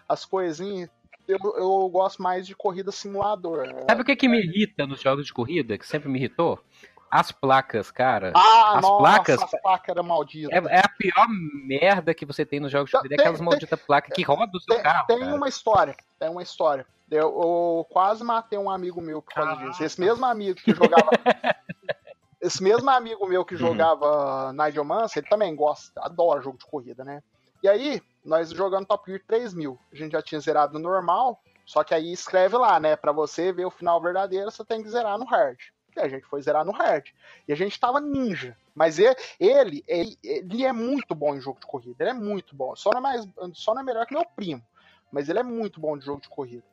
as 0.09 0.25
coisinhas. 0.25 0.89
Eu, 1.29 1.39
eu 1.57 1.89
gosto 1.91 2.23
mais 2.23 2.47
de 2.47 2.55
corrida 2.55 2.91
simulador. 2.91 3.67
Sabe 3.87 4.01
o 4.01 4.05
que, 4.05 4.17
que 4.17 4.29
me 4.29 4.41
irrita 4.41 4.87
nos 4.87 5.03
jogos 5.03 5.27
de 5.27 5.35
corrida? 5.35 5.77
Que 5.77 5.87
sempre 5.87 6.09
me 6.09 6.19
irritou? 6.19 6.65
As 7.11 7.31
placas, 7.33 7.91
cara. 7.91 8.33
Ah, 8.35 8.77
as 8.77 8.83
nossa, 8.83 8.99
placas. 8.99 9.43
As 9.43 9.61
placas 9.61 9.89
eram 9.89 10.03
malditas. 10.03 10.53
É, 10.53 10.77
é, 10.77 10.81
a 10.81 10.89
pior 10.89 11.27
merda 11.29 12.15
que 12.15 12.27
você 12.27 12.45
tem 12.45 12.61
nos 12.61 12.73
jogos 12.73 12.91
de 12.91 12.97
corrida, 12.97 13.15
é 13.15 13.21
aquelas 13.21 13.41
malditas 13.41 13.81
placas 13.81 14.13
que 14.15 14.23
roubam 14.23 14.49
o 14.53 14.61
seu 14.61 14.75
tem, 14.75 14.83
carro. 14.83 15.07
Tem 15.07 15.21
cara. 15.21 15.35
uma 15.35 15.49
história. 15.49 15.97
Tem 16.19 16.29
uma 16.29 16.43
história. 16.43 16.87
Eu, 17.11 17.19
eu, 17.19 17.87
quase 17.91 18.25
matei 18.25 18.59
um 18.59 18.69
amigo 18.69 19.01
meu 19.01 19.23
por 19.23 19.33
causa 19.33 19.57
disso. 19.57 19.85
Esse 19.85 20.01
mesmo 20.01 20.27
amigo 20.27 20.59
que 20.61 20.75
jogava. 20.75 21.11
esse 22.41 22.63
mesmo 22.63 22.91
amigo 22.91 23.27
meu 23.27 23.45
que 23.45 23.55
uhum. 23.55 23.61
jogava 23.61 24.49
uhum. 24.49 24.53
Nigel 24.53 24.85
Mansell, 24.85 25.23
ele 25.23 25.31
também 25.31 25.55
gosta, 25.55 26.01
adora 26.05 26.43
jogo 26.43 26.59
de 26.59 26.67
corrida, 26.67 27.05
né? 27.05 27.23
E 27.63 27.69
aí, 27.69 28.03
nós 28.25 28.51
jogando 28.51 28.87
Top 28.87 29.09
Gear 29.09 29.23
3000. 29.27 29.79
A 29.93 29.97
gente 29.97 30.13
já 30.13 30.23
tinha 30.23 30.41
zerado 30.41 30.75
no 30.75 30.81
normal, 30.81 31.41
só 31.65 31.83
que 31.83 31.95
aí 31.95 32.13
escreve 32.13 32.57
lá, 32.57 32.79
né? 32.81 32.97
Pra 32.97 33.13
você 33.13 33.53
ver 33.53 33.65
o 33.65 33.71
final 33.71 34.01
verdadeiro, 34.01 34.51
você 34.51 34.65
tem 34.65 34.83
que 34.83 34.89
zerar 34.89 35.19
no 35.19 35.25
hard. 35.25 35.59
A 36.01 36.09
gente 36.09 36.27
foi 36.27 36.43
zerar 36.43 36.65
no 36.65 36.73
hard. 36.73 37.07
E 37.47 37.53
a 37.53 37.57
gente 37.57 37.79
tava 37.79 38.01
ninja. 38.01 38.57
Mas 38.75 38.99
ele, 38.99 39.17
ele, 39.39 39.85
ele, 39.87 40.19
ele 40.23 40.65
é 40.65 40.73
muito 40.73 41.15
bom 41.15 41.35
em 41.35 41.41
jogo 41.41 41.61
de 41.61 41.67
corrida. 41.67 42.03
Ele 42.03 42.11
é 42.11 42.15
muito 42.15 42.55
bom. 42.55 42.75
Só 42.77 42.91
não 42.91 42.99
é, 42.99 43.03
mais, 43.03 43.29
só 43.55 43.75
não 43.75 43.83
é 43.83 43.85
melhor 43.85 44.07
que 44.07 44.15
meu 44.15 44.25
primo 44.25 44.63
mas 45.11 45.29
ele 45.29 45.39
é 45.39 45.43
muito 45.43 45.81
bom 45.81 45.97
de 45.97 46.05
jogo 46.05 46.21
de 46.21 46.29
corrida. 46.29 46.65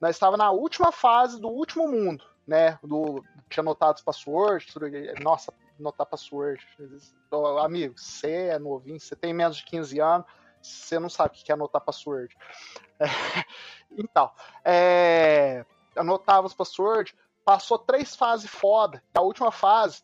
Nós 0.00 0.16
estava 0.16 0.36
na 0.36 0.50
última 0.50 0.90
fase 0.90 1.40
do 1.40 1.48
último 1.48 1.86
mundo, 1.86 2.24
né? 2.46 2.78
Do, 2.82 3.24
tinha 3.48 3.62
anotado 3.62 3.98
os 3.98 4.02
passwords, 4.02 4.74
nossa, 5.22 5.52
notar 5.78 6.06
password. 6.06 6.66
Amigo, 7.60 7.98
você 7.98 8.48
é 8.48 8.58
novinho, 8.58 8.98
você 8.98 9.14
tem 9.14 9.32
menos 9.32 9.58
de 9.58 9.64
15 9.64 10.00
anos, 10.00 10.26
você 10.60 10.98
não 10.98 11.08
sabe 11.08 11.30
o 11.30 11.44
que 11.44 11.52
é 11.52 11.54
anotar 11.54 11.80
password. 11.82 12.34
É, 12.98 13.04
então, 13.92 14.30
é, 14.64 15.64
anotava 15.94 16.46
os 16.46 16.54
passwords, 16.54 17.14
passou 17.44 17.78
três 17.78 18.14
fases 18.14 18.48
foda. 18.48 19.02
A 19.14 19.20
última 19.20 19.50
fase, 19.50 20.02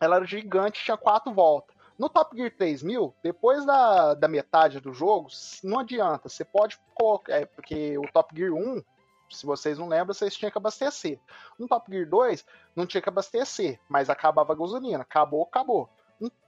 ela 0.00 0.16
era 0.16 0.24
gigante, 0.24 0.84
tinha 0.84 0.96
quatro 0.96 1.32
voltas. 1.32 1.74
No 1.98 2.08
Top 2.08 2.34
Gear 2.34 2.50
3000, 2.56 3.14
depois 3.22 3.66
da, 3.66 4.14
da 4.14 4.26
metade 4.26 4.80
do 4.80 4.92
jogo, 4.92 5.28
não 5.62 5.80
adianta. 5.80 6.30
Você 6.30 6.44
pode 6.44 6.80
colocar. 6.94 7.34
É, 7.34 7.44
porque 7.44 7.98
o 7.98 8.10
Top 8.10 8.34
Gear 8.34 8.54
1, 8.54 8.82
se 9.30 9.44
vocês 9.44 9.78
não 9.78 9.86
lembram, 9.86 10.14
vocês 10.14 10.34
tinham 10.34 10.50
que 10.50 10.56
abastecer. 10.56 11.20
No 11.58 11.68
Top 11.68 11.92
Gear 11.92 12.08
2, 12.08 12.44
não 12.74 12.86
tinha 12.86 13.02
que 13.02 13.08
abastecer, 13.08 13.78
mas 13.86 14.08
acabava 14.08 14.52
a 14.52 14.56
gasolina. 14.56 15.02
Acabou, 15.02 15.42
acabou. 15.42 15.90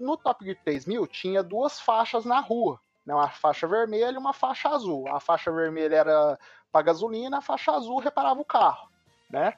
No 0.00 0.16
Top 0.16 0.42
Gear 0.42 0.56
3000, 0.64 1.06
tinha 1.06 1.42
duas 1.42 1.78
faixas 1.78 2.24
na 2.24 2.40
rua. 2.40 2.80
Né, 3.04 3.14
uma 3.14 3.28
faixa 3.28 3.66
vermelha 3.66 4.14
e 4.14 4.18
uma 4.18 4.32
faixa 4.32 4.70
azul. 4.70 5.06
A 5.08 5.20
faixa 5.20 5.52
vermelha 5.52 5.96
era 5.96 6.38
para 6.70 6.82
gasolina, 6.82 7.38
a 7.38 7.42
faixa 7.42 7.72
azul 7.72 7.98
reparava 7.98 8.40
o 8.40 8.44
carro. 8.44 8.88
Né? 9.28 9.52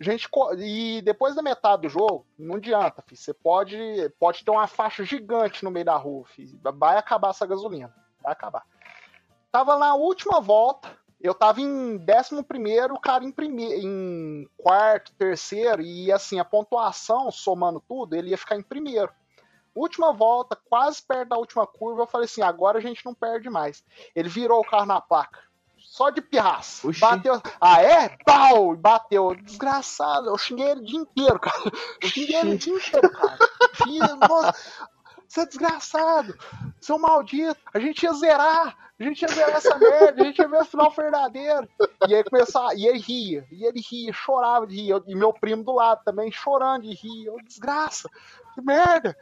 Gente 0.00 0.28
e 0.58 1.02
depois 1.02 1.34
da 1.34 1.42
metade 1.42 1.82
do 1.82 1.88
jogo, 1.88 2.26
não 2.38 2.56
adianta, 2.56 3.02
filho. 3.02 3.20
Você 3.20 3.34
pode, 3.34 3.76
pode 4.18 4.44
ter 4.44 4.50
uma 4.50 4.66
faixa 4.66 5.04
gigante 5.04 5.64
no 5.64 5.70
meio 5.70 5.84
da 5.84 5.96
rua, 5.96 6.24
filho. 6.26 6.58
vai 6.74 6.96
acabar 6.96 7.30
essa 7.30 7.46
gasolina, 7.46 7.92
vai 8.22 8.32
acabar. 8.32 8.64
Tava 9.50 9.78
na 9.78 9.94
última 9.94 10.40
volta, 10.40 10.88
eu 11.20 11.34
tava 11.34 11.60
em 11.60 11.96
décimo 11.96 12.44
primeiro, 12.44 12.94
o 12.94 13.00
cara 13.00 13.24
em 13.24 13.32
primeiro, 13.32 13.80
em 13.80 14.48
quarto, 14.56 15.12
terceiro 15.14 15.82
e 15.82 16.12
assim 16.12 16.38
a 16.38 16.44
pontuação 16.44 17.30
somando 17.30 17.80
tudo, 17.80 18.14
ele 18.14 18.30
ia 18.30 18.38
ficar 18.38 18.56
em 18.56 18.62
primeiro. 18.62 19.12
Última 19.74 20.12
volta, 20.12 20.56
quase 20.68 21.00
perto 21.02 21.28
da 21.28 21.36
última 21.36 21.66
curva, 21.66 22.02
eu 22.02 22.06
falei 22.06 22.24
assim, 22.24 22.42
agora 22.42 22.78
a 22.78 22.80
gente 22.80 23.04
não 23.04 23.14
perde 23.14 23.48
mais. 23.48 23.84
Ele 24.14 24.28
virou 24.28 24.60
o 24.60 24.64
carro 24.64 24.86
na 24.86 25.00
placa 25.00 25.47
só 25.90 26.10
de 26.10 26.20
pirraça. 26.20 26.86
Bateu. 27.00 27.42
Ah, 27.60 27.82
é? 27.82 28.10
Pau! 28.24 28.76
Bateu. 28.76 29.34
Desgraçado. 29.34 30.28
Eu 30.28 30.36
xinguei 30.36 30.66
ele 30.66 30.82
o 30.82 30.84
dia 30.84 31.00
inteiro, 31.00 31.40
cara. 31.40 31.72
Eu 32.00 32.08
xinguei 32.08 32.36
ele 32.36 32.54
o 32.54 32.58
dia 32.58 32.74
inteiro, 32.74 33.10
cara. 33.10 33.38
Nossa, 34.28 34.54
você 35.26 35.40
é 35.40 35.46
desgraçado. 35.46 36.38
Seu 36.80 36.98
maldito. 36.98 37.58
A 37.72 37.80
gente 37.80 38.02
ia 38.02 38.12
zerar. 38.12 38.76
A 39.00 39.02
gente 39.02 39.22
ia 39.22 39.28
zerar 39.28 39.56
essa 39.56 39.78
merda. 39.78 40.22
A 40.22 40.24
gente 40.26 40.38
ia 40.38 40.48
ver 40.48 40.60
o 40.60 40.64
final 40.64 40.90
verdadeiro. 40.90 41.68
E 42.06 42.14
aí 42.14 42.22
começava. 42.22 42.74
E 42.74 42.86
ele 42.86 42.98
ria. 42.98 43.46
E 43.50 43.64
ele 43.64 43.80
ria, 43.80 44.12
chorava 44.12 44.66
de 44.66 44.76
rir. 44.76 45.02
E 45.06 45.14
meu 45.16 45.32
primo 45.32 45.64
do 45.64 45.72
lado 45.72 46.04
também 46.04 46.30
chorando 46.30 46.82
de 46.82 46.94
rir. 46.94 47.26
Eu, 47.26 47.38
desgraça. 47.42 48.08
Que 48.54 48.60
merda. 48.60 49.16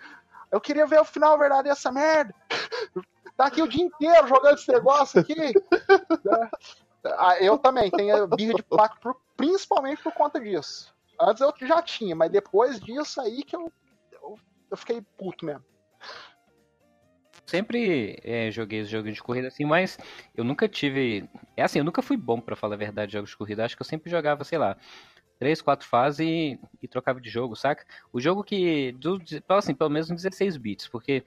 Eu 0.50 0.60
queria 0.60 0.86
ver 0.86 1.00
o 1.00 1.04
final 1.04 1.38
verdadeiro 1.38 1.74
dessa 1.74 1.90
merda. 1.90 2.34
Tá 3.36 3.46
aqui 3.46 3.62
o 3.62 3.68
dia 3.68 3.84
inteiro 3.84 4.26
jogando 4.26 4.56
esse 4.56 4.72
negócio 4.72 5.20
aqui. 5.20 5.34
Ah, 7.18 7.38
eu 7.40 7.56
também 7.56 7.90
tenho 7.90 8.26
birra 8.26 8.54
de 8.54 8.62
placa, 8.62 9.14
principalmente 9.36 10.02
por 10.02 10.12
conta 10.12 10.40
disso. 10.40 10.92
Antes 11.20 11.40
eu 11.40 11.52
já 11.60 11.80
tinha, 11.80 12.16
mas 12.16 12.30
depois 12.30 12.80
disso 12.80 13.20
aí 13.20 13.44
que 13.44 13.54
eu, 13.54 13.72
eu, 14.12 14.36
eu 14.70 14.76
fiquei 14.76 15.00
puto 15.16 15.44
mesmo. 15.44 15.64
Sempre 17.46 18.18
é, 18.24 18.50
joguei 18.50 18.80
os 18.80 18.88
jogos 18.88 19.14
de 19.14 19.22
corrida 19.22 19.48
assim, 19.48 19.64
mas 19.64 19.96
eu 20.34 20.42
nunca 20.42 20.68
tive. 20.68 21.28
É 21.56 21.62
assim, 21.62 21.78
eu 21.78 21.84
nunca 21.84 22.02
fui 22.02 22.16
bom, 22.16 22.40
para 22.40 22.56
falar 22.56 22.74
a 22.74 22.78
verdade, 22.78 23.12
jogos 23.12 23.30
de 23.30 23.36
corrida. 23.36 23.64
Acho 23.64 23.76
que 23.76 23.82
eu 23.82 23.86
sempre 23.86 24.10
jogava, 24.10 24.42
sei 24.42 24.58
lá, 24.58 24.76
três, 25.38 25.62
quatro 25.62 25.86
fases 25.86 26.20
e, 26.20 26.58
e, 26.82 26.88
trocava 26.88 27.20
de 27.20 27.30
jogo, 27.30 27.54
saca? 27.54 27.86
O 28.12 28.20
jogo 28.20 28.42
que. 28.42 28.92
Do, 28.92 29.22
assim, 29.50 29.74
pelo 29.74 29.90
menos 29.90 30.08
16 30.08 30.56
bits, 30.56 30.88
porque 30.88 31.22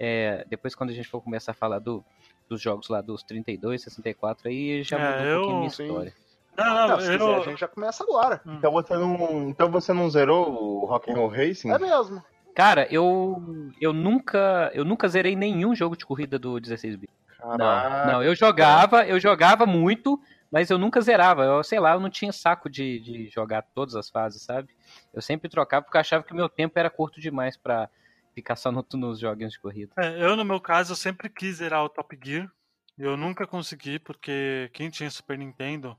é, 0.00 0.46
depois 0.48 0.74
quando 0.74 0.90
a 0.90 0.94
gente 0.94 1.08
for 1.08 1.20
começar 1.20 1.52
a 1.52 1.54
falar 1.54 1.78
do, 1.78 2.02
dos 2.48 2.60
jogos 2.60 2.88
lá 2.88 3.02
dos 3.02 3.22
32, 3.22 3.82
64, 3.82 4.48
aí 4.48 4.82
já 4.82 4.98
é, 4.98 5.10
mudou 5.10 5.26
eu, 5.26 5.36
um 5.36 5.40
pouquinho 5.40 5.54
a 5.54 5.58
minha 5.58 5.68
história. 5.68 6.14
Não, 6.56 6.64
não, 6.64 6.88
não 6.88 7.00
eu... 7.00 7.18
quiser, 7.18 7.34
a 7.34 7.50
gente 7.50 7.60
já 7.60 7.68
começa 7.68 8.02
agora. 8.02 8.40
Hum. 8.46 8.54
Então 8.56 8.72
você 8.72 8.94
não, 8.94 9.48
então 9.50 9.70
você 9.70 9.92
não 9.92 10.08
zerou 10.08 10.50
o 10.50 10.86
Rock'n'Roll 10.86 11.28
Racing? 11.28 11.70
É 11.70 11.78
mesmo. 11.78 12.24
Cara, 12.54 12.88
eu 12.90 13.70
eu 13.80 13.92
nunca 13.92 14.70
eu 14.74 14.84
nunca 14.84 15.06
zerei 15.06 15.36
nenhum 15.36 15.74
jogo 15.74 15.96
de 15.96 16.06
corrida 16.06 16.38
do 16.38 16.58
16 16.58 16.96
bits. 16.96 17.14
Não, 17.42 18.06
não, 18.06 18.22
eu 18.22 18.34
jogava, 18.34 19.06
eu 19.06 19.18
jogava 19.18 19.64
muito, 19.64 20.20
mas 20.50 20.68
eu 20.68 20.76
nunca 20.76 21.00
zerava. 21.00 21.44
Eu, 21.44 21.62
sei 21.62 21.80
lá, 21.80 21.92
eu 21.92 22.00
não 22.00 22.10
tinha 22.10 22.32
saco 22.32 22.68
de, 22.68 23.00
de 23.00 23.28
jogar 23.28 23.62
todas 23.74 23.94
as 23.96 24.10
fases, 24.10 24.42
sabe? 24.42 24.68
Eu 25.14 25.22
sempre 25.22 25.48
trocava 25.48 25.84
porque 25.84 25.96
eu 25.96 26.00
achava 26.00 26.22
que 26.22 26.32
o 26.32 26.36
meu 26.36 26.48
tempo 26.48 26.78
era 26.78 26.90
curto 26.90 27.18
demais 27.18 27.56
para 27.56 27.88
ficar 28.34 28.56
só 28.56 28.70
no, 28.70 28.86
nos 28.94 29.18
joguinhos 29.18 29.52
de 29.52 29.60
corrida. 29.60 29.92
É, 29.98 30.22
eu, 30.22 30.36
no 30.36 30.44
meu 30.44 30.60
caso, 30.60 30.92
eu 30.92 30.96
sempre 30.96 31.28
quis 31.28 31.56
zerar 31.56 31.84
o 31.84 31.88
Top 31.88 32.18
Gear. 32.22 32.50
Eu 32.98 33.16
nunca 33.16 33.46
consegui, 33.46 33.98
porque 33.98 34.70
quem 34.72 34.90
tinha 34.90 35.10
Super 35.10 35.38
Nintendo 35.38 35.96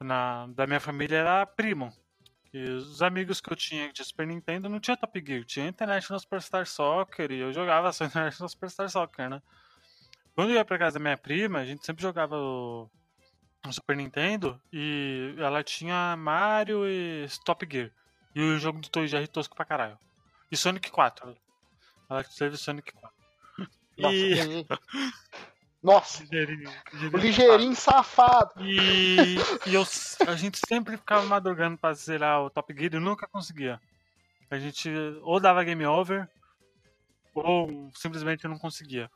na, 0.00 0.46
da 0.48 0.66
minha 0.66 0.80
família 0.80 1.16
era 1.18 1.46
primo. 1.46 1.92
E 2.52 2.62
os 2.70 3.02
amigos 3.02 3.40
que 3.40 3.52
eu 3.52 3.56
tinha 3.56 3.92
de 3.92 4.04
Super 4.04 4.26
Nintendo 4.26 4.68
não 4.68 4.78
tinha 4.78 4.96
Top 4.96 5.24
Gear, 5.26 5.44
tinha 5.44 5.66
International 5.66 6.20
Superstar 6.20 6.66
Soccer 6.66 7.32
e 7.32 7.40
eu 7.40 7.52
jogava 7.52 7.92
só 7.92 8.04
International 8.06 8.48
Superstar 8.48 8.88
Soccer, 8.88 9.28
né? 9.28 9.42
Quando 10.34 10.50
eu 10.50 10.56
ia 10.56 10.64
pra 10.64 10.78
casa 10.78 10.98
da 10.98 11.02
minha 11.02 11.16
prima, 11.16 11.60
a 11.60 11.64
gente 11.64 11.84
sempre 11.84 12.02
jogava 12.02 12.36
o 12.36 12.88
no 13.64 13.72
Super 13.72 13.96
Nintendo 13.96 14.60
e 14.72 15.34
ela 15.38 15.64
tinha 15.64 16.14
Mario 16.16 16.86
e 16.86 17.26
Top 17.44 17.66
Gear. 17.70 17.90
E 18.34 18.40
o 18.40 18.58
jogo 18.58 18.80
do 18.80 18.90
Toy 18.90 19.08
Jerry 19.08 19.26
tosco 19.26 19.56
pra 19.56 19.64
caralho. 19.64 19.98
E 20.54 20.56
Sonic 20.56 20.88
4. 20.88 21.36
Ela 22.08 22.22
teve 22.22 22.56
Sonic 22.56 22.92
4. 22.92 23.16
Nossa, 23.98 24.14
e... 24.14 24.66
Nossa. 25.82 26.22
Ligeirinho, 26.22 26.70
ligeirinho, 26.92 27.18
ligeirinho 27.18 27.74
safado. 27.74 28.52
E, 28.60 29.34
e 29.66 29.74
eu, 29.74 29.84
a 30.28 30.36
gente 30.36 30.60
sempre 30.64 30.96
ficava 30.96 31.26
madrugando 31.26 31.76
pra 31.76 31.92
zerar 31.92 32.40
o 32.40 32.50
Top 32.50 32.72
Gear 32.72 32.94
e 32.94 33.00
nunca 33.00 33.26
conseguia. 33.26 33.80
A 34.48 34.56
gente 34.56 34.88
ou 35.22 35.40
dava 35.40 35.64
game 35.64 35.84
over 35.84 36.30
ou 37.34 37.90
simplesmente 37.92 38.46
não 38.46 38.56
conseguia. 38.56 39.10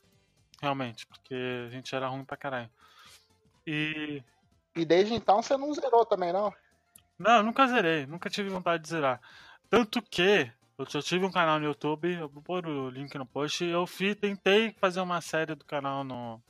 Realmente, 0.61 1.07
porque 1.07 1.37
a 1.69 1.71
gente 1.71 1.95
era 1.95 2.09
ruim 2.09 2.25
pra 2.25 2.37
caralho. 2.37 2.69
E 3.65 4.25
e 4.75 4.85
desde 4.85 5.15
então 5.15 5.41
você 5.41 5.57
não 5.57 5.73
zerou 5.73 6.05
também, 6.05 6.33
não? 6.33 6.53
Não, 7.17 7.45
nunca 7.45 7.69
zerei. 7.69 8.07
Nunca 8.07 8.29
tive 8.29 8.49
vontade 8.49 8.83
de 8.83 8.89
zerar. 8.89 9.21
Tanto 9.71 10.03
que 10.03 10.51
Eu 10.79 10.87
já 10.89 11.03
tive 11.03 11.27
um 11.27 11.31
canal 11.31 11.59
no 11.59 11.67
YouTube, 11.67 12.15
eu 12.15 12.29
vou 12.29 12.41
pôr 12.41 12.65
o 12.65 12.89
link 12.89 13.13
no 13.19 13.27
post. 13.27 13.65
Eu 13.65 13.85
fui, 13.85 14.15
tentei 14.15 14.73
fazer 14.81 15.01
uma 15.01 15.21
série 15.21 15.57
do 15.57 15.65
canal 15.65 16.05
no, 16.05 16.41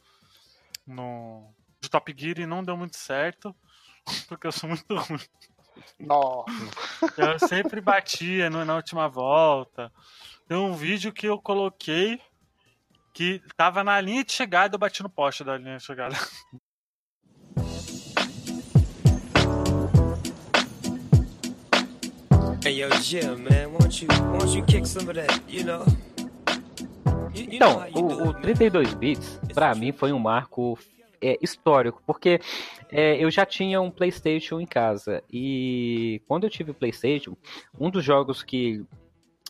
no 0.86 1.50
de 1.80 1.88
Top 1.88 2.14
Gear 2.14 2.38
e 2.38 2.46
não 2.46 2.62
deu 2.62 2.76
muito 2.76 2.98
certo, 2.98 3.56
porque 4.28 4.46
eu 4.46 4.52
sou 4.52 4.68
muito 4.68 4.94
ruim. 4.94 5.18
Nossa. 5.98 6.50
Eu 7.16 7.38
sempre 7.38 7.80
batia 7.80 8.50
no, 8.50 8.66
na 8.66 8.76
última 8.76 9.08
volta. 9.08 9.90
Tem 10.46 10.58
um 10.58 10.74
vídeo 10.74 11.10
que 11.10 11.26
eu 11.26 11.40
coloquei 11.40 12.20
que 13.14 13.42
tava 13.56 13.82
na 13.82 13.98
linha 13.98 14.24
de 14.24 14.32
chegada, 14.32 14.74
eu 14.74 14.78
bati 14.78 15.02
no 15.02 15.08
poste 15.08 15.42
da 15.42 15.56
linha 15.56 15.78
de 15.78 15.84
chegada. 15.84 16.14
Então, 27.34 27.86
o, 27.94 28.28
o 28.28 28.34
32 28.34 28.94
bits, 28.94 29.40
para 29.54 29.74
mim, 29.74 29.92
foi 29.92 30.12
um 30.12 30.18
marco 30.18 30.78
é, 31.20 31.38
histórico, 31.40 32.02
porque 32.06 32.40
é, 32.90 33.22
eu 33.22 33.30
já 33.30 33.46
tinha 33.46 33.80
um 33.80 33.90
PlayStation 33.90 34.60
em 34.60 34.66
casa 34.66 35.22
e 35.32 36.20
quando 36.28 36.44
eu 36.44 36.50
tive 36.50 36.72
o 36.72 36.74
PlayStation, 36.74 37.36
um 37.78 37.90
dos 37.90 38.04
jogos 38.04 38.42
que 38.42 38.84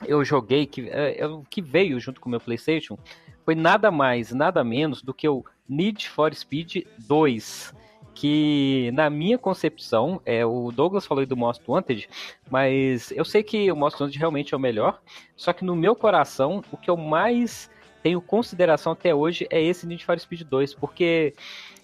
eu 0.07 0.25
joguei, 0.25 0.67
que, 0.67 0.89
é, 0.89 1.25
é 1.25 1.41
que 1.51 1.61
veio 1.61 1.99
junto 1.99 2.21
com 2.21 2.29
o 2.29 2.31
meu 2.31 2.41
PlayStation, 2.41 2.97
foi 3.45 3.55
nada 3.55 3.91
mais, 3.91 4.31
nada 4.33 4.63
menos 4.63 5.03
do 5.03 5.13
que 5.13 5.29
o 5.29 5.45
Need 5.69 6.09
for 6.09 6.33
Speed 6.35 6.85
2 6.99 7.75
que 8.21 8.91
na 8.95 9.09
minha 9.09 9.39
concepção, 9.39 10.21
é, 10.27 10.45
o 10.45 10.73
Douglas 10.73 11.07
falou 11.07 11.25
do 11.25 11.37
Most 11.37 11.63
Wanted, 11.69 12.09
mas 12.51 13.13
eu 13.13 13.25
sei 13.25 13.45
que 13.45 13.71
o 13.71 13.77
Most 13.77 14.03
Wanted 14.03 14.19
realmente 14.19 14.53
é 14.53 14.57
o 14.57 14.61
melhor, 14.61 15.01
só 15.37 15.53
que 15.53 15.65
no 15.65 15.77
meu 15.77 15.95
coração, 15.95 16.65
o 16.73 16.77
que 16.77 16.91
eu 16.91 16.97
mais 16.97 17.71
tenho 18.03 18.21
consideração 18.21 18.91
até 18.91 19.15
hoje 19.15 19.47
é 19.51 19.63
esse 19.63 19.87
Need 19.87 20.05
for 20.05 20.19
Speed 20.19 20.43
2, 20.43 20.75
porque 20.75 21.33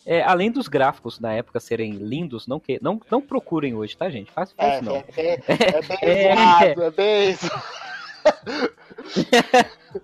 é, 0.05 0.23
além 0.23 0.51
dos 0.51 0.66
gráficos 0.66 1.20
na 1.20 1.33
época 1.33 1.61
serem 1.61 1.92
lindos, 1.92 2.49
não 2.49 2.59
que 2.59 2.81
não, 2.83 3.01
não 3.09 3.23
procurem 3.23 3.73
hoje, 3.77 3.97
tá, 3.97 4.11
gente? 4.11 4.33
Faz, 4.33 4.51
faz 4.51 4.79
é, 4.79 4.83
não. 4.83 4.97
É, 4.97 5.05
é, 5.16 5.40
é 5.47 5.83
bem 5.83 5.99
é, 6.03 6.35
zoado, 6.35 6.83
é 6.83 6.90
bem 6.90 7.37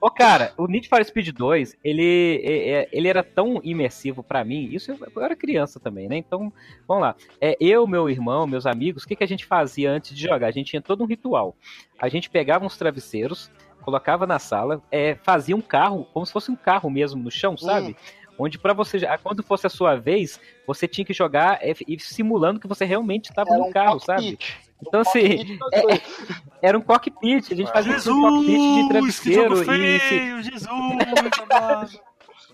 Ô, 0.00 0.10
cara, 0.10 0.52
o 0.56 0.66
Need 0.66 0.88
for 0.88 1.04
Speed 1.04 1.30
2, 1.30 1.76
ele, 1.82 2.42
é, 2.44 2.88
ele 2.92 3.08
era 3.08 3.22
tão 3.22 3.60
imersivo 3.64 4.22
para 4.22 4.44
mim. 4.44 4.68
Isso 4.72 4.92
eu, 4.92 5.22
era 5.22 5.34
criança 5.34 5.80
também, 5.80 6.08
né? 6.08 6.16
Então, 6.16 6.52
vamos 6.86 7.02
lá. 7.02 7.16
É, 7.40 7.56
eu, 7.60 7.86
meu 7.86 8.08
irmão, 8.08 8.46
meus 8.46 8.66
amigos, 8.66 9.02
o 9.02 9.08
que, 9.08 9.16
que 9.16 9.24
a 9.24 9.28
gente 9.28 9.46
fazia 9.46 9.90
antes 9.90 10.14
de 10.14 10.22
jogar? 10.22 10.46
A 10.46 10.52
gente 10.52 10.70
tinha 10.70 10.82
todo 10.82 11.02
um 11.02 11.06
ritual. 11.06 11.56
A 11.98 12.08
gente 12.08 12.30
pegava 12.30 12.64
uns 12.64 12.76
travesseiros, 12.76 13.50
colocava 13.82 14.26
na 14.26 14.38
sala, 14.38 14.82
é, 14.92 15.16
fazia 15.16 15.56
um 15.56 15.60
carro, 15.60 16.06
como 16.12 16.24
se 16.24 16.32
fosse 16.32 16.50
um 16.50 16.56
carro 16.56 16.88
mesmo 16.88 17.22
no 17.22 17.30
chão, 17.30 17.56
sabe? 17.56 17.90
Hum 17.90 18.20
onde 18.40 18.58
para 18.58 18.72
você 18.72 18.98
quando 19.22 19.42
fosse 19.42 19.66
a 19.66 19.70
sua 19.70 19.96
vez 19.96 20.40
você 20.66 20.88
tinha 20.88 21.04
que 21.04 21.12
jogar 21.12 21.58
é, 21.60 21.74
simulando 21.98 22.58
que 22.58 22.66
você 22.66 22.86
realmente 22.86 23.28
estava 23.28 23.54
no 23.56 23.66
um 23.66 23.70
carro, 23.70 24.00
sabe? 24.00 24.38
Então, 24.86 25.00
assim, 25.00 25.58
é, 25.72 25.94
é, 25.94 26.00
era 26.62 26.78
um 26.78 26.80
cockpit, 26.80 27.52
a 27.52 27.56
gente 27.56 27.72
fazia 27.72 27.92
Jesus, 27.92 28.14
um 28.14 28.20
cockpit 28.22 28.82
de 28.82 28.88
travesseiro 28.88 29.56
feio, 29.64 30.38
e. 30.38 30.42
Jesus, 30.42 32.00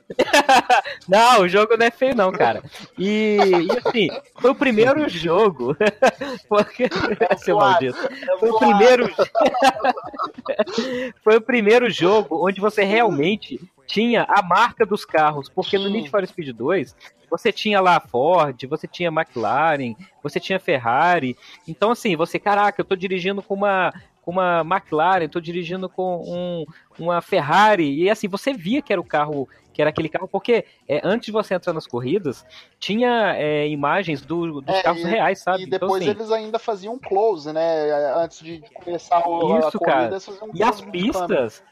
não, 1.09 1.41
o 1.41 1.49
jogo 1.49 1.77
não 1.77 1.87
é 1.87 1.91
feio, 1.91 2.15
não, 2.15 2.31
cara. 2.31 2.63
E, 2.97 3.39
e 3.39 3.79
assim, 3.79 4.09
foi 4.41 4.51
o 4.51 4.55
primeiro 4.55 5.09
jogo. 5.09 5.77
Porque, 6.49 6.89
seu 7.39 7.57
maldito. 7.57 7.99
Foi 8.39 8.51
o 8.51 8.59
primeiro. 8.59 9.11
foi 11.23 11.37
o 11.37 11.41
primeiro 11.41 11.91
jogo 11.91 12.47
onde 12.47 12.61
você 12.61 12.85
realmente 12.85 13.61
tinha 13.87 14.27
a 14.29 14.43
marca 14.43 14.85
dos 14.85 15.05
carros, 15.05 15.49
porque 15.49 15.79
no 15.79 15.89
Need 15.89 16.11
for 16.11 16.27
Speed 16.27 16.57
2 16.57 16.95
você 17.37 17.53
tinha 17.53 17.81
lá 17.81 18.01
Ford, 18.01 18.67
você 18.67 18.87
tinha 18.87 19.09
McLaren, 19.09 19.95
você 20.23 20.41
tinha 20.41 20.59
Ferrari. 20.59 21.37
Então, 21.67 21.91
assim, 21.91 22.17
você, 22.17 22.39
caraca, 22.39 22.81
eu 22.81 22.85
tô 22.85 22.97
dirigindo 22.97 23.43
com 23.43 23.55
uma, 23.55 23.93
com 24.23 24.31
uma 24.31 24.63
McLaren, 24.63 25.29
tô 25.29 25.41
dirigindo 25.41 25.89
com 25.89 26.23
um, 26.27 26.65
uma 26.99 27.21
Ferrari. 27.21 28.03
E 28.03 28.11
assim, 28.11 28.27
você 28.27 28.53
via 28.53 28.83
que 28.83 28.93
era 28.93 29.01
o 29.01 29.05
carro, 29.05 29.49
que 29.73 29.81
era 29.81 29.91
aquele 29.91 30.09
carro, 30.09 30.27
porque 30.27 30.65
é, 30.89 31.01
antes 31.05 31.27
de 31.27 31.33
você 31.33 31.55
entrar 31.55 31.73
nas 31.73 31.87
corridas, 31.87 32.45
tinha 32.79 33.35
é, 33.37 33.69
imagens 33.69 34.23
do, 34.23 34.61
dos 34.61 34.75
é, 34.75 34.83
carros 34.83 35.03
e, 35.03 35.07
reais, 35.07 35.39
sabe? 35.41 35.63
E 35.63 35.67
então, 35.67 35.79
depois 35.79 36.03
então, 36.03 36.13
assim, 36.13 36.23
eles 36.23 36.33
ainda 36.33 36.59
faziam 36.59 36.95
um 36.95 36.99
close, 36.99 37.53
né? 37.53 38.15
Antes 38.17 38.41
de 38.41 38.63
começar 38.75 39.29
o, 39.29 39.59
isso, 39.59 39.69
a 39.69 39.73
corrida, 39.73 39.81
cara. 39.81 40.19
Um 40.43 40.51
e 40.55 40.63
as 40.63 40.81
pistas, 40.81 41.63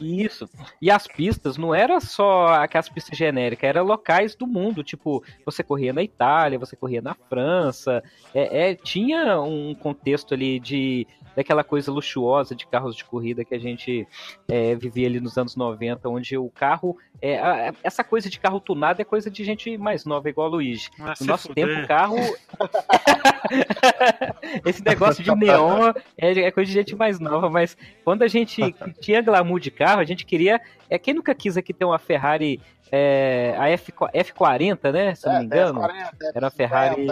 isso. 0.00 0.48
E 0.80 0.90
as 0.90 1.06
pistas 1.06 1.56
não 1.56 1.74
era 1.74 2.00
só 2.00 2.54
aquelas 2.54 2.88
pistas 2.88 3.16
genéricas, 3.16 3.68
eram 3.68 3.84
locais 3.84 4.34
do 4.34 4.46
mundo. 4.46 4.82
Tipo, 4.82 5.22
você 5.44 5.62
corria 5.62 5.92
na 5.92 6.02
Itália, 6.02 6.58
você 6.58 6.76
corria 6.76 7.00
na 7.00 7.14
França. 7.14 8.02
É, 8.34 8.70
é, 8.70 8.74
tinha 8.74 9.40
um 9.40 9.74
contexto 9.74 10.34
ali 10.34 10.58
de 10.58 11.06
daquela 11.34 11.64
coisa 11.64 11.90
luxuosa 11.90 12.54
de 12.54 12.64
carros 12.66 12.94
de 12.94 13.04
corrida 13.04 13.44
que 13.44 13.54
a 13.54 13.58
gente 13.58 14.06
é, 14.48 14.74
vivia 14.76 15.08
ali 15.08 15.18
nos 15.18 15.36
anos 15.36 15.56
90, 15.56 16.08
onde 16.08 16.36
o 16.38 16.48
carro. 16.50 16.96
É, 17.20 17.72
essa 17.82 18.04
coisa 18.04 18.28
de 18.30 18.38
carro 18.38 18.60
tunado 18.60 19.00
é 19.00 19.04
coisa 19.04 19.30
de 19.30 19.44
gente 19.44 19.76
mais 19.76 20.04
nova, 20.04 20.28
igual 20.28 20.46
a 20.46 20.50
Luigi. 20.50 20.90
Ah, 21.00 21.14
no 21.20 21.26
nosso 21.26 21.48
fuder. 21.48 21.66
tempo, 21.66 21.84
o 21.84 21.88
carro. 21.88 22.16
Esse 24.64 24.84
negócio 24.84 25.22
de 25.22 25.34
neon 25.34 25.92
é, 26.16 26.32
é, 26.40 26.50
coisa 26.50 26.68
de 26.68 26.74
gente 26.74 26.96
mais 26.96 27.18
nova, 27.20 27.48
mas 27.50 27.76
quando 28.04 28.22
a 28.22 28.28
gente 28.28 28.62
tinha 29.00 29.22
glamour 29.22 29.60
de 29.60 29.70
carro, 29.70 30.00
a 30.00 30.04
gente 30.04 30.24
queria. 30.24 30.60
É, 30.88 30.98
quem 30.98 31.14
nunca 31.14 31.34
quis 31.34 31.56
aqui 31.56 31.72
ter 31.72 31.84
uma 31.84 31.98
Ferrari. 31.98 32.60
É, 32.96 33.56
a 33.58 33.68
F, 33.70 33.90
F40, 33.92 34.92
né? 34.92 35.14
Se 35.14 35.26
não 35.26 35.32
me 35.32 35.40
é, 35.40 35.44
engano. 35.44 35.80
F40, 35.80 36.10
era 36.34 36.46
a 36.46 36.50
Ferrari. 36.50 37.06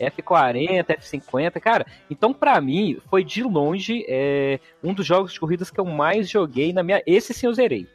F40, 0.00 0.86
F50, 0.98 1.60
cara. 1.60 1.86
Então, 2.10 2.32
para 2.32 2.60
mim, 2.60 2.98
foi 3.08 3.22
de 3.22 3.42
longe 3.42 4.04
é, 4.08 4.58
um 4.82 4.92
dos 4.92 5.06
jogos 5.06 5.32
de 5.32 5.40
corridas 5.40 5.70
que 5.70 5.78
eu 5.78 5.84
mais 5.84 6.28
joguei 6.28 6.72
na 6.72 6.82
minha. 6.82 7.02
Esse 7.06 7.34
sim 7.34 7.46
eu 7.46 7.54
zerei. 7.54 7.86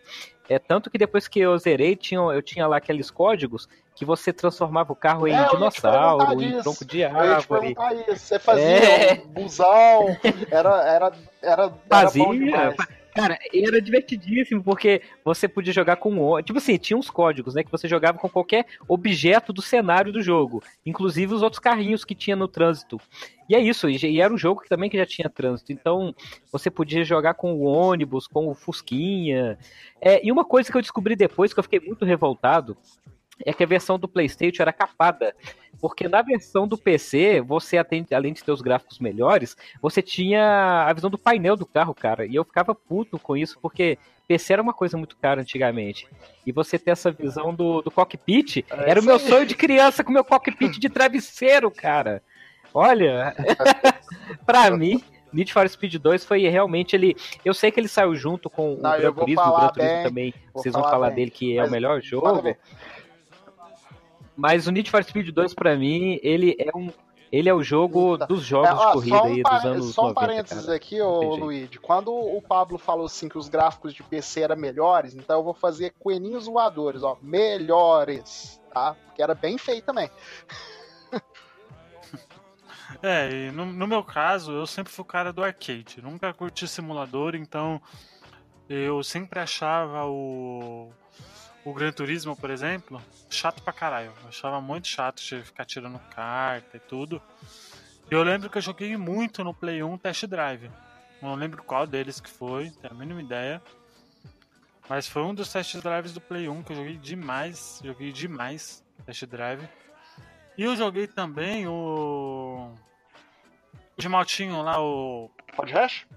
É 0.50 0.58
tanto 0.58 0.90
que 0.90 0.98
depois 0.98 1.28
que 1.28 1.40
eu 1.40 1.58
zerei, 1.58 1.96
tinha, 1.96 2.20
eu 2.20 2.42
tinha 2.42 2.66
lá 2.68 2.78
aqueles 2.78 3.12
códigos 3.12 3.68
que 3.94 4.06
você 4.06 4.32
transformava 4.32 4.94
o 4.94 4.96
carro 4.96 5.28
em 5.28 5.34
é, 5.34 5.50
dinossauro, 5.50 6.42
em 6.42 6.62
tronco 6.62 6.86
de 6.86 7.04
árvore. 7.04 7.76
Você 8.08 8.40
fazia 8.40 8.66
é... 8.66 9.14
um 9.14 9.28
busão, 9.28 10.06
era, 10.52 10.84
era, 10.88 11.12
era, 11.42 11.74
fazia, 11.90 12.56
era 12.56 12.76
Cara, 13.18 13.40
era 13.52 13.82
divertidíssimo, 13.82 14.64
porque 14.64 15.02
você 15.26 15.48
podia 15.48 15.74
jogar 15.74 15.96
com. 15.96 16.40
Tipo 16.44 16.60
assim, 16.60 16.78
tinha 16.78 16.96
uns 16.96 17.10
códigos, 17.10 17.56
né? 17.56 17.64
Que 17.64 17.72
você 17.72 17.88
jogava 17.88 18.20
com 18.20 18.30
qualquer 18.30 18.68
objeto 18.88 19.52
do 19.52 19.60
cenário 19.60 20.14
do 20.14 20.22
jogo. 20.22 20.62
Inclusive 20.86 21.34
os 21.34 21.42
outros 21.42 21.60
carrinhos 21.60 22.06
que 22.06 22.14
tinha 22.14 22.36
no 22.36 22.48
trânsito. 22.48 23.02
E 23.50 23.56
é 23.56 23.60
isso, 23.60 23.90
e 23.90 24.22
era 24.22 24.32
um 24.32 24.38
jogo 24.38 24.62
que 24.62 24.70
também 24.70 24.88
que 24.88 24.98
já 24.98 25.06
tinha 25.06 25.28
trânsito. 25.28 25.72
Então, 25.72 26.14
você 26.52 26.70
podia 26.70 27.04
jogar 27.04 27.34
com 27.34 27.56
o 27.56 27.64
ônibus, 27.64 28.28
com 28.28 28.48
o 28.50 28.54
Fusquinha. 28.54 29.58
É, 30.00 30.24
e 30.24 30.32
uma 30.32 30.46
coisa 30.46 30.72
que 30.72 30.78
eu 30.78 30.82
descobri 30.82 31.16
depois, 31.16 31.52
que 31.52 31.60
eu 31.60 31.64
fiquei 31.64 31.80
muito 31.80 32.06
revoltado, 32.06 32.78
é 33.46 33.54
que 33.54 33.64
a 33.64 33.68
versão 33.68 33.98
do 33.98 34.08
PlayStation 34.08 34.62
era 34.62 34.74
capada. 34.74 35.36
Porque 35.80 36.08
na 36.08 36.22
versão 36.22 36.68
do 36.68 36.78
PC, 36.78 37.42
você, 37.42 37.78
além 38.12 38.34
de 38.34 38.44
ter 38.44 38.52
os 38.52 38.62
gráficos 38.62 39.00
melhores, 39.00 39.56
você 39.82 40.02
tinha 40.02 40.86
a 40.88 40.94
visão 40.94 41.10
do 41.10 41.18
painel 41.18 41.56
do 41.56 41.66
carro, 41.66 41.94
cara. 41.94 42.26
E 42.26 42.36
eu 42.36 42.44
ficava 42.44 42.74
puto 42.74 43.20
com 43.20 43.38
isso, 43.38 43.60
porque 43.62 43.98
PC 44.28 44.54
era 44.54 44.62
uma 44.62 44.74
coisa 44.74 44.98
muito 44.98 45.16
cara 45.18 45.42
antigamente. 45.42 46.08
E 46.46 46.52
você 46.52 46.80
ter 46.80 46.92
essa 46.92 47.12
visão 47.12 47.54
do, 47.54 47.82
do 47.82 47.92
cockpit, 47.92 48.66
é, 48.70 48.90
era 48.90 49.00
o 49.00 49.04
meu 49.04 49.20
sonho 49.20 49.46
de 49.46 49.56
criança 49.56 50.04
com 50.04 50.12
meu 50.12 50.24
cockpit 50.24 50.80
de 50.80 50.90
travesseiro, 50.90 51.70
cara. 51.70 52.24
Olha, 52.74 53.36
pra 54.46 54.72
mim, 54.72 55.02
Need 55.32 55.54
for 55.54 55.68
Speed 55.70 55.96
2 55.96 56.26
foi 56.26 56.48
realmente 56.48 56.96
ele. 56.96 57.16
Eu 57.44 57.54
sei 57.54 57.72
que 57.72 57.80
ele 57.80 57.88
saiu 57.88 58.16
junto 58.16 58.50
com 58.50 58.78
Não, 58.82 58.96
o 58.96 58.98
Gran 58.98 59.14
Turismo, 59.14 59.42
o 59.42 59.58
Gran 59.60 59.70
Turismo 59.70 60.04
também. 60.04 60.34
Vocês 60.54 60.74
vão 60.74 60.84
falar 60.84 61.08
bem. 61.08 61.16
dele 61.16 61.32
que 61.32 61.58
é 61.58 61.64
o 61.64 61.70
melhor 61.72 62.02
jogo. 62.02 62.56
Mas 64.38 64.68
o 64.68 64.72
Need 64.72 64.92
for 64.92 65.04
Speed 65.04 65.30
2, 65.30 65.56
pra 65.56 65.76
mim, 65.76 66.20
ele 66.22 66.56
é 66.60 66.78
um. 66.78 66.90
Ele 67.30 67.50
é 67.50 67.54
o 67.54 67.62
jogo 67.62 68.16
dos 68.16 68.42
jogos 68.42 68.70
é, 68.70 68.74
ó, 68.74 68.88
de 68.88 68.94
corrida 68.94 69.24
um 69.24 69.26
aí 69.26 69.44
dos 69.44 69.66
anos 69.66 69.94
Só 69.94 70.04
um 70.04 70.08
90, 70.10 70.20
parênteses 70.22 70.64
cara. 70.64 70.78
aqui, 70.78 71.02
ô 71.02 71.36
Luigi. 71.36 71.78
Quando 71.78 72.14
o 72.14 72.42
Pablo 72.42 72.78
falou 72.78 73.08
assim 73.08 73.28
que 73.28 73.38
os 73.38 73.50
gráficos 73.50 73.94
de 73.94 74.02
PC 74.02 74.42
eram 74.42 74.56
melhores, 74.56 75.14
então 75.14 75.40
eu 75.40 75.44
vou 75.44 75.54
fazer 75.54 75.94
coelhinhos 76.00 76.46
voadores, 76.46 77.04
ó. 77.04 77.18
Melhores, 77.22 78.62
tá? 78.74 78.96
Porque 79.08 79.22
era 79.22 79.36
bem 79.36 79.58
feio 79.58 79.82
também. 79.82 80.10
É, 83.04 83.30
e 83.30 83.52
no, 83.52 83.66
no, 83.66 83.86
meu 83.86 84.02
caso, 84.02 84.54
eu 84.54 84.66
sempre 84.66 84.92
fui 84.92 85.04
o 85.04 85.06
cara 85.06 85.34
do 85.34 85.44
arcade. 85.44 86.02
Nunca 86.02 86.34
curti 86.34 86.68
simulador, 86.68 87.36
então 87.36 87.82
eu 88.70 89.04
sempre 89.04 89.40
achava 89.40 90.06
o 90.06 90.90
o 91.70 91.74
Gran 91.74 91.92
Turismo, 91.92 92.34
por 92.34 92.50
exemplo, 92.50 93.02
chato 93.30 93.62
pra 93.62 93.74
caralho. 93.74 94.14
Eu 94.24 94.30
achava 94.30 94.62
muito 94.62 94.88
chato 94.88 95.22
de 95.22 95.44
ficar 95.44 95.66
tirando 95.66 96.00
carta 96.16 96.78
e 96.78 96.80
tudo. 96.80 97.22
E 98.10 98.14
eu 98.14 98.24
lembro 98.24 98.50
que 98.50 98.58
eu 98.58 98.62
joguei 98.62 98.96
muito 98.96 99.44
no 99.44 99.54
Play 99.54 99.84
1 99.84 99.98
Test 99.98 100.26
Drive. 100.28 100.72
Não 101.22 101.36
lembro 101.36 101.62
qual 101.64 101.86
deles 101.86 102.22
que 102.22 102.30
foi, 102.30 102.70
tenho 102.70 102.94
a 102.94 102.98
mínima 102.98 103.22
ideia. 103.22 103.62
Mas 104.88 105.10
foi 105.10 105.24
um 105.24 105.36
dos 105.36 105.52
test 105.52 105.76
drives 105.82 106.14
do 106.14 106.22
Play 106.22 106.48
1 106.48 106.64
que 106.64 106.72
eu 106.72 106.78
joguei 106.78 106.96
demais. 106.96 107.82
Joguei 107.84 108.14
demais 108.14 108.82
test 109.06 109.26
drive. 109.26 109.68
E 110.58 110.64
eu 110.64 110.76
joguei 110.76 111.06
também 111.06 111.68
o. 111.68 112.74
O 113.98 114.02
de 114.02 114.08
Maltinho 114.08 114.62
lá, 114.62 114.82
o. 114.82 115.30
Rod 115.58 115.72
Hash? 115.72 116.08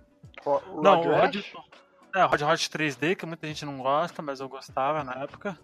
O 0.45 0.81
não, 0.81 1.01
o 1.01 1.13
Rod... 1.13 1.37
É, 2.15 2.25
o 2.25 2.29
Rod 2.29 2.43
Hot 2.43 2.69
3D, 2.69 3.17
que 3.17 3.27
muita 3.27 3.47
gente 3.47 3.65
não 3.65 3.79
gosta, 3.79 4.21
mas 4.21 4.41
eu 4.41 4.49
gostava 4.49 5.05
na 5.05 5.23
época. 5.23 5.59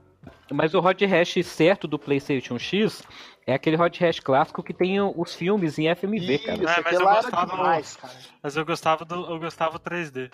Mas 0.51 0.75
o 0.75 0.81
Hot 0.81 1.05
Hash 1.05 1.45
certo 1.45 1.87
do 1.87 1.99
PlayStation 1.99 2.59
X 2.59 3.03
é 3.47 3.55
aquele 3.55 3.81
Hot 3.81 4.05
Hash 4.05 4.21
clássico 4.21 4.63
que 4.63 4.75
tem 4.75 5.01
os 5.01 5.35
filmes 5.35 5.79
em 5.79 5.95
FMV, 5.95 6.35
Isso, 6.35 6.47
cara. 6.47 6.59
É, 6.59 6.83
mas, 6.83 6.93
eu 6.93 7.07
gostava, 7.07 7.57
demais, 7.57 7.97
cara. 7.97 8.15
mas 8.43 8.57
eu 8.57 8.67
gostava 8.67 9.05
do 9.05 9.15
eu 9.15 9.39
gostava 9.39 9.79
3D. 9.79 10.31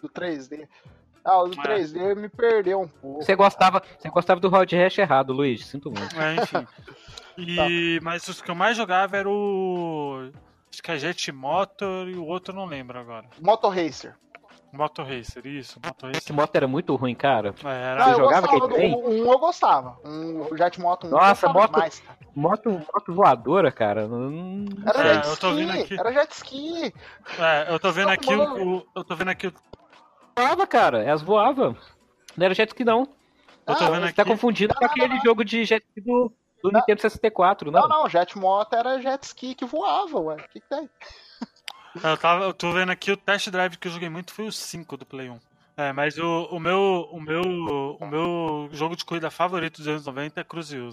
Do 0.00 0.08
3D. 0.08 0.68
Ah, 1.24 1.42
o 1.42 1.48
do 1.48 1.56
3D 1.56 2.16
me 2.16 2.28
perdeu 2.28 2.80
um 2.80 2.88
pouco. 2.88 3.22
Você 3.22 3.34
gostava, 3.36 3.82
você 3.98 4.10
gostava 4.10 4.40
do 4.40 4.52
Hot 4.52 4.74
Hash 4.76 4.98
errado, 4.98 5.32
Luiz. 5.32 5.66
Sinto 5.66 5.90
muito. 5.90 6.20
É, 6.20 6.36
enfim. 6.36 6.66
E, 7.38 7.56
tá. 7.56 8.04
Mas 8.04 8.26
os 8.28 8.42
que 8.42 8.50
eu 8.50 8.54
mais 8.54 8.76
jogava 8.76 9.16
era 9.16 9.28
o. 9.28 10.30
Acho 10.70 10.82
que 10.82 10.90
é 10.90 10.98
Jet 10.98 11.30
Motor 11.32 12.08
e 12.08 12.14
o 12.14 12.24
outro 12.24 12.52
eu 12.52 12.56
não 12.56 12.66
lembro 12.66 12.98
agora. 12.98 13.26
Moto 13.40 13.68
Racer. 13.68 14.16
Moto 14.72 15.02
Racer, 15.02 15.46
isso. 15.46 15.78
Moto 15.84 16.06
Racer. 16.06 16.16
Esse 16.16 16.32
moto 16.32 16.56
era 16.56 16.66
muito 16.66 16.96
ruim, 16.96 17.14
cara. 17.14 17.54
É, 17.62 17.68
era... 17.68 18.04
Você 18.04 18.14
jogava 18.16 18.46
aquele 18.46 18.68
trem? 18.68 18.96
Um, 18.96 19.08
um 19.08 19.32
eu 19.32 19.38
gostava. 19.38 19.98
Um, 20.02 20.46
o 20.50 20.56
Jet 20.56 20.80
Moto 20.80 21.06
1 21.06 21.10
Nossa, 21.10 21.48
moto, 21.48 21.72
demais, 21.72 22.02
moto, 22.34 22.70
moto 22.70 23.14
voadora, 23.14 23.70
cara. 23.70 24.08
Não... 24.08 24.64
Era 24.86 24.98
é, 25.00 25.14
jet 25.14 25.26
ski, 25.26 25.30
eu 25.30 25.36
tô 25.36 25.54
vendo 25.54 25.72
aqui. 25.72 26.00
Era 26.00 26.12
jet 26.12 26.32
ski. 26.32 26.94
É, 27.38 27.74
eu 27.74 27.78
tô 27.78 27.92
vendo 27.92 28.08
aqui 28.08 28.34
o, 28.34 28.76
o, 28.78 28.86
Eu 28.96 29.04
tô 29.04 29.14
vendo 29.14 29.28
aqui 29.28 29.46
o. 29.48 29.54
Voava, 30.36 30.66
cara. 30.66 31.02
Elas 31.04 31.20
voavam. 31.20 31.76
Não 32.34 32.44
era 32.46 32.54
jet 32.54 32.70
ski, 32.70 32.82
não. 32.82 33.00
Eu 33.66 33.76
tô 33.76 33.84
ah, 33.84 33.90
vendo 33.90 33.94
você 33.94 34.00
tá 34.00 34.06
aqui. 34.06 34.14
tá 34.14 34.24
confundindo 34.24 34.74
não, 34.74 34.78
com 34.80 34.86
aquele 34.86 35.14
não. 35.14 35.22
jogo 35.22 35.44
de 35.44 35.66
jet 35.66 35.84
ski 35.86 36.00
do, 36.00 36.32
do 36.62 36.72
Nintendo 36.72 37.00
64, 37.02 37.70
não? 37.70 37.82
Não, 37.82 37.88
não. 37.88 38.08
Jet 38.08 38.38
Moto 38.38 38.72
era 38.74 39.00
jet 39.02 39.22
ski 39.24 39.54
que 39.54 39.66
voava, 39.66 40.18
ué. 40.18 40.36
O 40.36 40.48
que, 40.48 40.60
que 40.60 40.68
tem? 40.68 40.88
Eu, 42.02 42.16
tava, 42.16 42.44
eu 42.44 42.54
tô 42.54 42.72
vendo 42.72 42.90
aqui 42.90 43.10
o 43.12 43.16
test 43.16 43.50
drive 43.50 43.76
que 43.76 43.88
eu 43.88 43.92
joguei 43.92 44.08
muito 44.08 44.32
foi 44.32 44.46
o 44.46 44.52
5 44.52 44.96
do 44.96 45.06
Play 45.06 45.28
1. 45.28 45.38
É, 45.76 45.92
mas 45.92 46.18
o, 46.18 46.44
o, 46.50 46.60
meu, 46.60 47.08
o, 47.10 47.20
meu, 47.20 47.42
o 48.00 48.06
meu 48.06 48.68
jogo 48.72 48.94
de 48.96 49.04
corrida 49.04 49.30
favorito 49.30 49.78
dos 49.78 49.88
anos 49.88 50.06
90 50.06 50.40
é 50.40 50.44
Cruzeiro. 50.44 50.90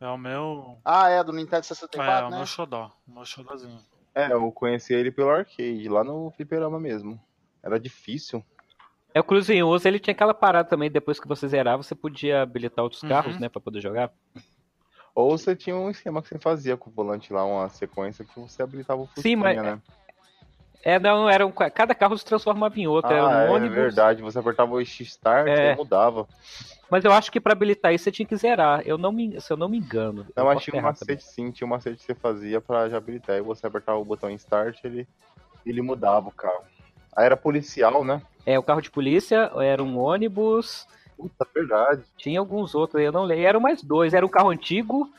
É 0.00 0.08
o 0.08 0.18
meu. 0.18 0.78
Ah, 0.84 1.08
é, 1.08 1.22
do 1.22 1.32
Nintendo 1.32 1.64
64. 1.64 2.10
É, 2.10 2.20
é 2.20 2.26
o 2.26 2.30
né? 2.30 2.36
meu 2.38 2.46
xodó. 2.46 2.90
O 3.06 3.12
meu 3.12 3.24
xodózinho. 3.24 3.78
É, 4.14 4.32
eu 4.32 4.50
conheci 4.52 4.94
ele 4.94 5.10
pelo 5.10 5.30
arcade, 5.30 5.88
lá 5.88 6.04
no 6.04 6.30
Fliperama 6.30 6.78
mesmo. 6.78 7.20
Era 7.62 7.80
difícil. 7.80 8.44
É, 9.12 9.20
o 9.20 9.24
Cruzeiro, 9.24 9.76
ele 9.84 9.98
tinha 9.98 10.12
aquela 10.12 10.34
parada 10.34 10.68
também, 10.68 10.90
depois 10.90 11.20
que 11.20 11.28
você 11.28 11.46
zerava, 11.46 11.82
você 11.82 11.94
podia 11.94 12.42
habilitar 12.42 12.82
outros 12.82 13.02
uhum. 13.02 13.08
carros, 13.08 13.38
né, 13.38 13.48
pra 13.48 13.60
poder 13.60 13.80
jogar. 13.80 14.12
Ou 15.14 15.38
você 15.38 15.54
tinha 15.54 15.76
um 15.76 15.90
esquema 15.90 16.20
que 16.20 16.28
você 16.28 16.38
fazia 16.38 16.76
com 16.76 16.90
o 16.90 16.92
volante 16.92 17.32
lá, 17.32 17.44
uma 17.44 17.68
sequência 17.68 18.24
que 18.24 18.38
você 18.38 18.62
habilitava 18.62 19.02
o 19.02 19.06
fusquinha, 19.06 19.22
Sim, 19.22 19.36
mas... 19.36 19.62
né? 19.62 19.80
É, 20.84 20.98
não, 20.98 21.30
era 21.30 21.46
um, 21.46 21.50
cada 21.50 21.94
carro 21.94 22.16
se 22.18 22.24
transformava 22.24 22.78
em 22.78 22.86
outro. 22.86 23.10
Ah, 23.10 23.16
era 23.16 23.26
um 23.26 23.30
é 23.30 23.50
ônibus. 23.50 23.74
verdade, 23.74 24.20
você 24.20 24.38
apertava 24.38 24.74
o 24.74 24.84
X-Start 24.84 25.48
é. 25.48 25.72
e 25.72 25.76
mudava. 25.76 26.28
Mas 26.90 27.02
eu 27.06 27.12
acho 27.12 27.32
que 27.32 27.40
para 27.40 27.52
habilitar 27.52 27.94
isso 27.94 28.04
você 28.04 28.12
tinha 28.12 28.26
que 28.26 28.36
zerar. 28.36 28.82
Eu 28.84 28.98
não 28.98 29.10
me, 29.10 29.40
se 29.40 29.50
eu 29.50 29.56
não 29.56 29.66
me 29.66 29.78
engano. 29.78 30.26
Não, 30.36 30.44
mas 30.44 30.62
tinha 30.62 30.78
um 30.78 30.82
macete 30.82 31.06
também. 31.06 31.18
sim, 31.18 31.50
tinha 31.50 31.66
um 31.66 31.70
macete 31.70 31.96
que 31.96 32.04
você 32.04 32.14
fazia 32.14 32.60
pra 32.60 32.90
já 32.90 32.98
habilitar. 32.98 33.38
E 33.38 33.40
você 33.40 33.66
apertava 33.66 33.98
o 33.98 34.04
botão 34.04 34.28
Start, 34.32 34.78
ele, 34.84 35.08
ele 35.64 35.80
mudava 35.80 36.28
o 36.28 36.32
carro. 36.32 36.64
Aí 37.16 37.24
era 37.24 37.36
policial, 37.36 38.04
né? 38.04 38.20
É, 38.44 38.58
o 38.58 38.62
carro 38.62 38.82
de 38.82 38.90
polícia, 38.90 39.50
era 39.56 39.82
um 39.82 39.98
ônibus. 39.98 40.86
Puta, 41.16 41.46
verdade. 41.54 42.02
Tinha 42.16 42.40
alguns 42.40 42.74
outros, 42.74 43.02
eu 43.02 43.12
não 43.12 43.24
lembro. 43.24 43.44
Eram 43.44 43.60
mais 43.60 43.82
dois. 43.82 44.14
Era 44.14 44.24
um 44.24 44.28
carro 44.28 44.50
antigo 44.50 45.10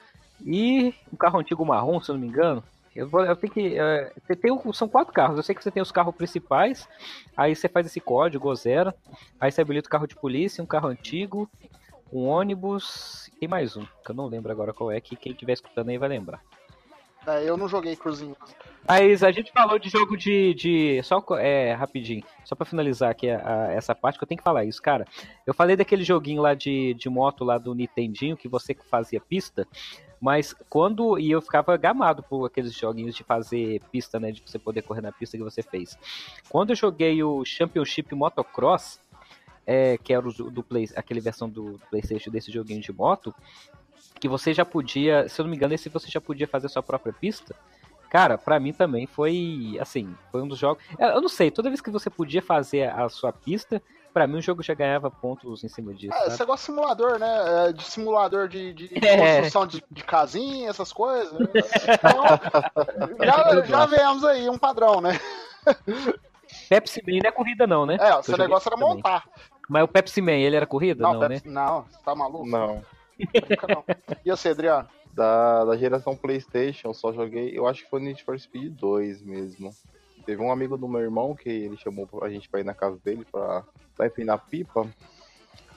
e 0.46 0.94
um 1.12 1.16
carro 1.16 1.40
antigo 1.40 1.66
marrom, 1.66 2.02
se 2.02 2.12
eu 2.12 2.14
não 2.14 2.22
me 2.22 2.28
engano. 2.28 2.64
Eu, 2.96 3.10
vou, 3.10 3.26
eu 3.26 3.36
tenho 3.36 3.52
que. 3.52 3.78
Uh, 3.80 4.22
você 4.26 4.36
tem, 4.36 4.74
são 4.74 4.88
quatro 4.88 5.14
carros. 5.14 5.38
Eu 5.38 5.44
sei 5.44 5.54
que 5.54 5.62
você 5.62 5.70
tem 5.70 5.84
os 5.84 5.92
carros 5.92 6.16
principais. 6.16 6.88
Aí 7.36 7.54
você 7.56 7.68
faz 7.68 7.86
esse 7.86 8.00
código, 8.00 8.56
zero. 8.56 8.94
Aí 9.40 9.52
você 9.52 9.62
habilita 9.62 9.88
o 9.88 9.92
carro 9.92 10.08
de 10.08 10.16
polícia, 10.16 10.64
um 10.64 10.68
carro 10.68 10.88
antigo, 10.88 11.50
um 12.12 12.26
ônibus. 12.28 13.30
E 13.42 13.48
mais 13.48 13.76
um, 13.76 13.84
que 13.84 14.12
eu 14.12 14.16
não 14.16 14.28
lembro 14.28 14.52
agora 14.52 14.74
qual 14.74 14.90
é, 14.92 15.02
que 15.02 15.16
quem 15.18 15.34
estiver 15.34 15.54
escutando 15.54 15.90
aí 15.90 15.98
vai 15.98 16.08
lembrar. 16.08 16.42
É, 17.28 17.50
eu 17.50 17.58
não 17.58 17.68
joguei 17.68 17.96
Cruzinho. 17.96 18.36
Mas 18.88 19.24
a 19.24 19.32
gente 19.32 19.52
falou 19.52 19.80
de 19.80 19.90
jogo 19.90 20.16
de. 20.16 20.54
de 20.54 21.02
só 21.04 21.24
é, 21.40 21.74
rapidinho, 21.74 22.24
só 22.44 22.56
para 22.56 22.66
finalizar 22.66 23.10
aqui 23.10 23.30
a, 23.30 23.42
a, 23.68 23.72
essa 23.74 23.96
parte 23.96 24.20
que 24.20 24.24
eu 24.24 24.28
tenho 24.28 24.38
que 24.38 24.44
falar 24.44 24.64
isso, 24.64 24.82
cara. 24.82 25.08
Eu 25.46 25.54
falei 25.54 25.76
daquele 25.76 26.04
joguinho 26.04 26.42
lá 26.42 26.54
de, 26.54 26.94
de 26.94 27.10
moto 27.10 27.44
lá 27.44 27.58
do 27.58 27.74
Nintendinho 27.74 28.38
que 28.38 28.48
você 28.48 28.76
fazia 28.90 29.20
pista. 29.20 29.68
Mas 30.22 30.54
quando. 30.70 31.18
E 31.18 31.32
eu 31.32 31.42
ficava 31.42 31.76
gamado 31.78 32.22
por 32.22 32.46
aqueles 32.46 32.74
joguinhos 32.74 33.16
de 33.16 33.24
fazer 33.24 33.82
pista, 33.92 34.20
né? 34.20 34.32
De 34.32 34.44
você 34.46 34.60
poder 34.60 34.84
correr 34.84 35.02
na 35.02 35.12
pista 35.12 35.36
que 35.36 35.44
você 35.44 35.64
fez. 35.64 35.98
Quando 36.48 36.70
eu 36.70 36.76
joguei 36.76 37.24
o 37.24 37.44
Championship 37.44 38.14
Motocross, 38.14 39.00
é, 39.66 39.98
que 39.98 40.14
era 40.14 40.28
o 40.28 40.32
do 40.32 40.62
Play, 40.62 40.90
aquele 40.96 41.20
versão 41.20 41.50
do 41.50 41.80
PlayStation 41.90 42.30
desse 42.30 42.52
joguinho 42.52 42.82
de 42.82 42.94
moto, 42.94 43.34
que 44.20 44.28
você 44.28 44.54
já 44.54 44.66
podia, 44.66 45.28
se 45.28 45.40
eu 45.40 45.44
não 45.44 45.50
me 45.50 45.58
engano, 45.58 45.74
esse 45.74 45.90
você 45.90 46.10
já 46.10 46.22
podia 46.22 46.48
fazer 46.48 46.70
sua 46.70 46.84
própria 46.84 47.14
pista. 47.14 47.56
Cara, 48.10 48.38
para 48.38 48.60
mim 48.60 48.72
também 48.72 49.06
foi 49.06 49.78
assim, 49.80 50.16
foi 50.32 50.42
um 50.42 50.48
dos 50.48 50.58
jogos. 50.58 50.84
Eu 50.98 51.22
não 51.22 51.28
sei, 51.30 51.52
toda 51.52 51.70
vez 51.70 51.82
que 51.82 51.92
você 51.92 52.10
podia 52.10 52.42
fazer 52.42 52.90
a 52.90 53.10
sua 53.10 53.34
pista, 53.34 53.82
para 54.14 54.26
mim 54.26 54.38
o 54.38 54.42
jogo 54.42 54.64
já 54.64 54.74
ganhava 54.74 55.12
pontos 55.12 55.64
em 55.64 55.68
cima 55.68 55.94
disso. 55.94 56.16
É, 56.16 56.30
você 56.30 56.46
gosta 56.46 56.62
de 56.62 56.74
simulador, 56.74 57.20
né? 57.20 57.68
É, 57.68 57.74
de 57.74 57.84
simulador 57.84 58.48
de, 58.48 58.74
de 58.74 58.90
é. 59.06 59.18
construção 59.18 59.68
de, 59.68 59.84
de 59.92 60.04
casinha, 60.04 60.70
essas 60.70 60.94
coisas. 60.94 61.34
Então, 61.34 62.24
já, 63.26 63.66
já 63.68 63.86
vemos 63.86 64.24
aí 64.24 64.50
um 64.50 64.58
padrão, 64.58 65.02
né? 65.02 65.20
Pepsi 66.70 67.04
Man 67.06 67.20
não 67.22 67.30
é 67.30 67.32
corrida, 67.32 67.68
não, 67.68 67.86
né? 67.86 67.98
É, 68.00 68.16
o 68.16 68.24
seu 68.24 68.38
negócio 68.38 68.70
era 68.70 68.78
também. 68.78 68.96
montar. 68.96 69.26
Mas 69.68 69.84
o 69.84 69.88
Pepsi 69.88 70.22
Man, 70.22 70.32
ele 70.32 70.56
era 70.56 70.66
corrida? 70.66 71.04
Não, 71.04 71.14
não 71.16 71.20
Pepsi, 71.28 71.48
né? 71.48 71.54
Não, 71.54 71.84
você 71.84 72.00
tá 72.06 72.16
maluco? 72.16 72.48
Não. 72.48 72.82
E 74.26 74.30
você, 74.30 74.50
Adriano? 74.50 74.88
Da, 75.14 75.64
da 75.64 75.78
geração 75.78 76.16
PlayStation, 76.16 76.94
só 76.94 77.14
joguei, 77.14 77.58
eu 77.58 77.68
acho 77.68 77.84
que 77.84 77.90
foi 77.90 78.02
Need 78.02 78.24
for 78.24 78.38
Speed 78.38 78.74
2 78.74 79.22
mesmo. 79.22 79.74
Teve 80.26 80.42
um 80.42 80.52
amigo 80.52 80.76
do 80.78 80.88
meu 80.88 81.02
irmão 81.02 81.36
que 81.36 81.48
ele 81.48 81.78
chamou 81.78 82.08
a 82.22 82.30
gente 82.30 82.50
pra 82.50 82.60
ir 82.60 82.66
na 82.66 82.74
casa 82.74 82.98
dele 83.06 83.26
pra, 83.32 83.64
pra 83.96 84.08
empinar 84.08 84.44
pipa. 84.46 84.88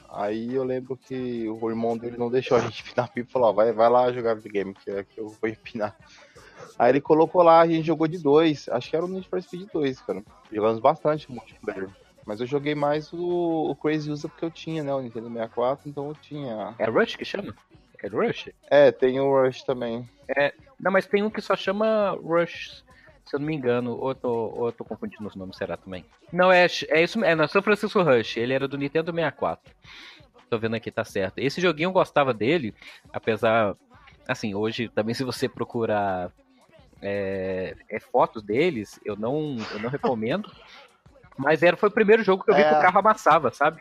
Aí 0.09 0.55
eu 0.55 0.65
lembro 0.65 0.97
que 0.97 1.47
o 1.49 1.69
irmão 1.69 1.97
dele 1.97 2.17
não 2.17 2.31
deixou 2.31 2.57
a 2.57 2.61
gente 2.61 2.83
empinar 2.83 3.13
pipa 3.13 3.29
e 3.29 3.33
falou: 3.33 3.55
vai, 3.55 3.73
vai 3.73 3.91
lá 3.91 4.11
jogar 4.11 4.35
videogame, 4.35 4.75
que, 4.75 4.91
é 4.91 5.05
que 5.05 5.21
eu 5.21 5.29
vou 5.29 5.49
empinar. 5.49 5.95
Aí 6.79 6.91
ele 6.91 7.01
colocou 7.01 7.43
lá, 7.43 7.61
a 7.61 7.67
gente 7.67 7.87
jogou 7.87 8.09
de 8.09 8.19
dois. 8.19 8.69
Acho 8.71 8.89
que 8.89 8.97
era 8.97 9.05
o 9.05 9.09
Need 9.09 9.29
for 9.29 9.41
Speed 9.43 9.69
2, 9.73 10.01
cara. 10.01 10.23
Jogamos 10.51 10.81
bastante 10.81 11.31
multiplayer. 11.31 11.91
Mas 12.29 12.43
eu 12.43 12.47
joguei 12.47 12.75
mais 12.75 13.11
o, 13.11 13.71
o 13.71 13.75
Crazy 13.75 14.11
User 14.11 14.29
porque 14.29 14.45
eu 14.45 14.51
tinha, 14.51 14.85
né? 14.85 14.93
O 14.93 15.01
Nintendo 15.01 15.31
64, 15.31 15.89
então 15.89 16.09
eu 16.09 16.15
tinha. 16.15 16.75
É 16.79 16.85
Rush 16.85 17.17
que 17.17 17.25
chama? 17.25 17.55
É 18.03 18.07
Rush? 18.07 18.51
É, 18.71 18.93
tem 18.93 19.19
o 19.19 19.31
Rush 19.31 19.63
também. 19.63 20.07
É, 20.37 20.53
não, 20.79 20.93
mas 20.93 21.07
tem 21.07 21.23
um 21.23 21.31
que 21.31 21.41
só 21.41 21.57
chama 21.57 22.11
Rush, 22.23 22.85
se 23.25 23.35
eu 23.35 23.41
não 23.41 23.47
me 23.47 23.55
engano. 23.55 23.97
Ou 23.99 24.11
eu 24.11 24.15
tô, 24.15 24.31
ou 24.31 24.67
eu 24.67 24.73
tô 24.73 24.85
confundindo 24.85 25.27
os 25.27 25.35
nomes, 25.35 25.57
será 25.57 25.79
também? 25.79 26.05
Não, 26.31 26.53
é, 26.53 26.67
é 26.91 27.03
isso 27.03 27.25
é 27.25 27.35
não, 27.35 27.49
São 27.49 27.63
Francisco 27.63 28.03
Rush. 28.03 28.37
Ele 28.37 28.53
era 28.53 28.69
do 28.69 28.77
Nintendo 28.77 29.11
64. 29.11 29.75
Tô 30.51 30.59
vendo 30.59 30.77
aqui, 30.77 30.91
tá 30.91 31.05
certo. 31.05 31.39
Esse 31.39 31.63
joguinho 31.63 31.89
eu 31.89 31.93
gostava 31.93 32.35
dele, 32.35 32.75
apesar. 33.11 33.75
Assim, 34.29 34.55
hoje 34.55 34.91
também 34.91 35.15
se 35.15 35.25
você 35.25 35.49
procurar 35.49 36.31
é, 37.01 37.75
é, 37.89 37.99
fotos 37.99 38.43
deles, 38.43 39.01
eu 39.03 39.17
não, 39.17 39.57
eu 39.73 39.81
não 39.81 39.89
recomendo. 39.89 40.53
Mas 41.39 41.63
era, 41.63 41.77
foi 41.77 41.89
o 41.89 41.93
primeiro 41.93 42.23
jogo 42.23 42.45
que 42.45 42.51
eu 42.51 42.55
vi 42.55 42.63
é. 42.63 42.69
que 42.69 42.75
o 42.75 42.81
carro 42.81 42.99
amassava, 42.99 43.51
sabe? 43.53 43.81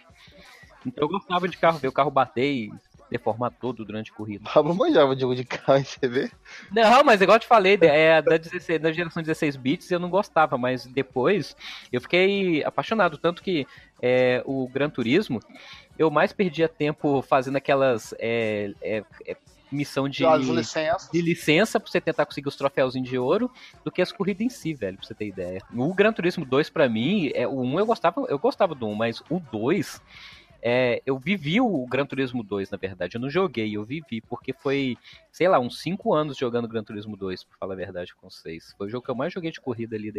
Então 0.86 1.04
eu 1.04 1.10
gostava 1.10 1.48
de 1.48 1.58
carro, 1.58 1.80
ver 1.80 1.88
o 1.88 1.92
carro 1.92 2.12
bater 2.12 2.46
e 2.46 2.72
deformar 3.10 3.52
todo 3.52 3.84
durante 3.84 4.12
a 4.12 4.14
corrida. 4.14 4.50
Pablo 4.54 4.76
manjava 4.76 5.16
de 5.16 5.22
jogo 5.22 5.36
de 5.36 5.44
carro, 5.44 5.80
você 5.84 6.08
vê? 6.08 6.32
Não, 6.72 7.04
mas 7.04 7.22
igual 7.22 7.38
eu 7.38 7.40
te 7.40 7.48
falei, 7.48 7.78
é, 7.82 8.22
da, 8.22 8.38
16, 8.38 8.82
da 8.82 8.92
geração 8.92 9.24
16 9.24 9.56
bits 9.56 9.90
eu 9.92 10.00
não 10.00 10.10
gostava, 10.10 10.58
mas 10.58 10.86
depois 10.86 11.56
eu 11.92 12.02
fiquei 12.02 12.64
apaixonado, 12.64 13.18
tanto 13.18 13.42
que 13.42 13.66
é, 14.02 14.44
o 14.46 14.68
Gran 14.68 14.90
Turismo, 14.90 15.42
eu 15.98 16.12
mais 16.12 16.32
perdia 16.32 16.68
tempo 16.68 17.22
fazendo 17.22 17.56
aquelas 17.56 18.14
é, 18.20 18.72
é, 18.82 19.04
é 19.26 19.38
missão 19.72 20.08
de, 20.08 20.24
de 21.12 21.22
licença 21.22 21.80
pra 21.80 21.92
você 21.92 22.00
tentar 22.02 22.26
conseguir 22.26 22.48
os 22.48 22.56
troféuzinhos 22.56 23.10
de 23.10 23.18
ouro 23.18 23.52
do 23.84 23.92
que 23.92 24.02
as 24.02 24.12
corridas 24.12 24.42
em 24.42 24.50
si, 24.50 24.74
velho, 24.74 24.98
pra 24.98 25.06
você 25.06 25.14
ter 25.14 25.28
ideia. 25.28 25.62
O 25.74 25.94
Gran 25.94 26.14
Turismo 26.14 26.46
2, 26.46 26.70
pra 26.70 26.88
mim, 26.88 27.32
é, 27.34 27.48
o 27.48 27.62
1 27.62 27.80
eu 27.80 27.86
gostava, 27.86 28.26
eu 28.30 28.40
gostava 28.40 28.74
do 28.76 28.88
1, 28.88 28.96
mas 28.96 29.22
o 29.30 29.40
2 29.40 30.02
É, 30.62 31.02
eu 31.06 31.18
vivi 31.20 31.62
o 31.62 31.86
Gran 31.86 32.06
Turismo 32.06 32.44
2, 32.44 32.72
na 32.72 32.78
verdade. 32.78 33.16
Eu 33.16 33.22
não 33.22 33.30
joguei, 33.30 33.78
eu 33.78 33.84
vivi, 33.86 34.22
porque 34.22 34.52
foi, 34.52 34.98
sei 35.32 35.48
lá, 35.48 35.60
uns 35.60 35.80
5 35.82 36.14
anos 36.14 36.36
jogando 36.36 36.68
Gran 36.68 36.84
Turismo 36.84 37.16
2, 37.16 37.44
pra 37.44 37.58
falar 37.58 37.74
a 37.74 37.78
verdade 37.78 38.16
com 38.16 38.30
vocês. 38.30 38.74
Foi 38.78 38.88
o 38.88 38.90
jogo 38.90 39.06
que 39.06 39.12
eu 39.12 39.16
mais 39.16 39.32
joguei 39.32 39.52
de 39.52 39.62
corrida 39.62 39.96
ali 39.96 40.12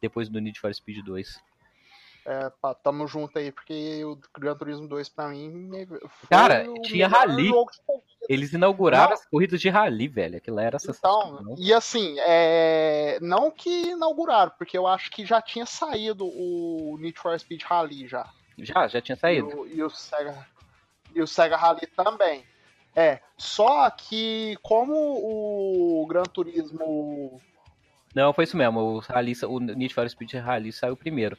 depois 0.00 0.28
do 0.28 0.40
Need 0.40 0.58
for 0.58 0.74
Speed 0.74 1.04
2. 1.04 1.40
É, 2.26 2.50
pá, 2.60 2.74
tamo 2.74 3.06
junto 3.06 3.38
aí, 3.38 3.52
porque 3.52 4.02
o 4.04 4.18
Gran 4.38 4.56
Turismo 4.56 4.88
2 4.88 5.08
pra 5.10 5.28
mim. 5.28 5.70
Cara, 6.30 6.66
tinha 6.82 7.06
rally. 7.06 7.50
Eles 8.26 8.54
inauguraram 8.54 9.08
não. 9.08 9.14
as 9.14 9.26
corridas 9.26 9.60
de 9.60 9.68
rally, 9.68 10.08
velho. 10.08 10.38
Aquilo 10.38 10.58
era 10.58 10.78
Então, 10.88 11.54
e 11.58 11.72
assim, 11.74 12.16
é... 12.20 13.18
não 13.20 13.50
que 13.50 13.90
inauguraram, 13.90 14.52
porque 14.56 14.78
eu 14.78 14.86
acho 14.86 15.10
que 15.10 15.26
já 15.26 15.42
tinha 15.42 15.66
saído 15.66 16.24
o 16.26 16.96
Need 16.98 17.18
for 17.18 17.38
Speed 17.38 17.62
Rally 17.62 18.08
já. 18.08 18.26
Já, 18.58 18.88
já 18.88 19.02
tinha 19.02 19.16
saído. 19.16 19.50
E 19.50 19.54
o, 19.54 19.66
e 19.66 19.82
o 19.82 19.90
Sega, 19.90 20.46
e 21.14 21.20
o 21.20 21.26
Sega 21.26 21.56
Rally 21.56 21.86
também. 21.88 22.42
É, 22.96 23.20
só 23.36 23.90
que 23.90 24.56
como 24.62 24.94
o 24.94 26.06
Gran 26.06 26.22
Turismo. 26.22 27.40
Não, 28.14 28.32
foi 28.32 28.44
isso 28.44 28.56
mesmo. 28.56 28.80
O, 28.80 28.98
Rally, 29.00 29.34
o 29.46 29.58
Need 29.58 29.92
for 29.92 30.08
Speed 30.08 30.34
Rally 30.34 30.72
saiu 30.72 30.96
primeiro. 30.96 31.36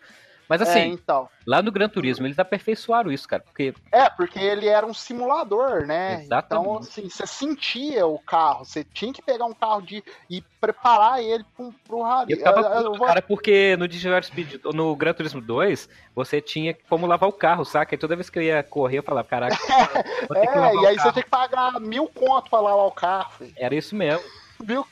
Mas 0.48 0.62
assim, 0.62 0.80
é, 0.80 0.88
então. 0.88 1.28
lá 1.46 1.62
no 1.62 1.72
Gran 1.72 1.90
Turismo 1.90 2.28
eles 2.28 2.40
aperfeiçoaram 2.40 3.12
isso, 3.12 3.28
cara. 3.28 3.44
Porque... 3.44 3.74
É, 3.92 4.10
porque 4.10 4.40
ele 4.40 4.68
era 4.68 4.86
um 4.86 4.94
simulador, 4.94 5.86
né? 5.86 6.22
Exatamente. 6.22 6.68
Então, 6.68 6.78
assim, 6.78 7.10
você 7.10 7.28
sentia 7.28 8.06
o 8.06 8.20
carro, 8.20 8.66
você 8.66 8.84
tinha 8.84 9.12
que 9.12 9.22
pegar 9.22 9.46
um 9.46 9.54
carro 9.54 9.82
de 9.82 10.04
e 10.30 10.44
preparar 10.60 11.22
ele 11.22 11.46
pro, 11.56 11.74
pro 11.88 12.02
rally. 12.02 12.34
Eu 12.34 12.38
ficava 12.38 12.62
eu, 12.62 12.82
eu 12.82 12.96
vou... 12.96 13.08
cara, 13.08 13.22
porque 13.22 13.76
no 13.78 13.88
Digital 13.88 14.22
Speed, 14.22 14.64
no 14.74 14.96
Gran 14.96 15.14
Turismo 15.14 15.42
2, 15.42 15.90
você 16.16 16.42
tinha 16.42 16.76
como 16.90 17.08
lavar 17.08 17.30
o 17.30 17.34
carro, 17.34 17.66
saca? 17.66 17.96
E 17.96 17.98
toda 17.98 18.16
vez 18.16 18.30
que 18.30 18.40
eu 18.40 18.44
ia 18.44 18.64
correr, 18.64 19.00
eu 19.00 19.04
falava, 19.04 19.28
caraca. 19.28 19.56
é, 20.36 20.76
e 20.76 20.88
aí 20.88 20.96
você 20.96 21.12
tinha 21.12 21.24
que 21.24 21.30
pagar 21.30 21.80
mil 21.80 22.08
conto 22.08 22.50
pra 22.50 22.60
lavar 22.60 22.86
o 22.86 22.92
carro. 22.92 23.32
Filho. 23.38 23.54
Era 23.58 23.76
isso 23.76 23.96
mesmo. 23.96 24.24
Viu? 24.60 24.86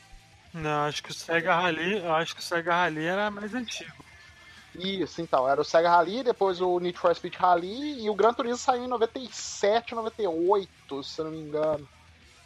Não, 0.53 0.85
acho 0.85 1.01
que 1.01 1.09
o 1.09 1.13
Sega 1.13 1.55
Rally, 1.55 2.05
acho 2.05 2.35
que 2.35 2.41
o 2.41 2.43
Sega 2.43 2.75
Rally 2.75 3.05
era 3.05 3.31
mais 3.31 3.55
antigo. 3.55 4.02
Isso, 4.75 5.21
então. 5.21 5.47
Era 5.47 5.61
o 5.61 5.63
Sega 5.63 5.89
Rally, 5.89 6.23
depois 6.23 6.59
o 6.59 6.79
Need 6.79 6.97
for 6.97 7.13
Speed 7.15 7.35
Rally 7.35 8.03
e 8.03 8.09
o 8.09 8.15
Gran 8.15 8.33
Turismo 8.33 8.57
saiu 8.57 8.85
em 8.85 8.87
97, 8.87 9.93
98, 9.93 11.03
se 11.03 11.19
eu 11.19 11.25
não 11.25 11.31
me 11.31 11.39
engano. 11.39 11.87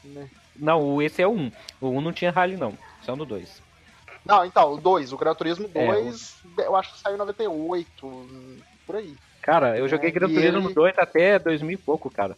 Né? 0.04 0.30
Não, 0.56 1.02
esse 1.02 1.22
é 1.22 1.28
o 1.28 1.32
1. 1.32 1.52
O 1.82 1.90
1 1.90 2.02
não 2.02 2.14
tinha 2.14 2.32
Rally, 2.32 2.58
não. 2.58 2.78
Só 3.04 3.16
no 3.16 3.26
2. 3.26 3.62
Não, 4.26 4.46
então, 4.46 4.74
o 4.74 4.78
2. 4.78 5.14
O 5.14 5.18
Gran 5.18 5.34
Turismo 5.34 5.68
2, 5.68 6.44
é, 6.58 6.66
eu 6.66 6.76
acho 6.76 6.94
que 6.94 7.00
saiu 7.00 7.16
em 7.16 7.20
98, 7.20 8.30
por 8.86 8.96
aí. 8.98 9.16
Cara, 9.42 9.78
eu 9.78 9.88
joguei 9.88 10.10
é, 10.10 10.12
Gran 10.12 10.28
Turismo 10.28 10.68
ele... 10.68 10.74
2 10.74 11.00
até 11.00 11.40
2000 11.40 11.72
e 11.72 11.78
pouco, 11.78 12.10
cara. 12.10 12.38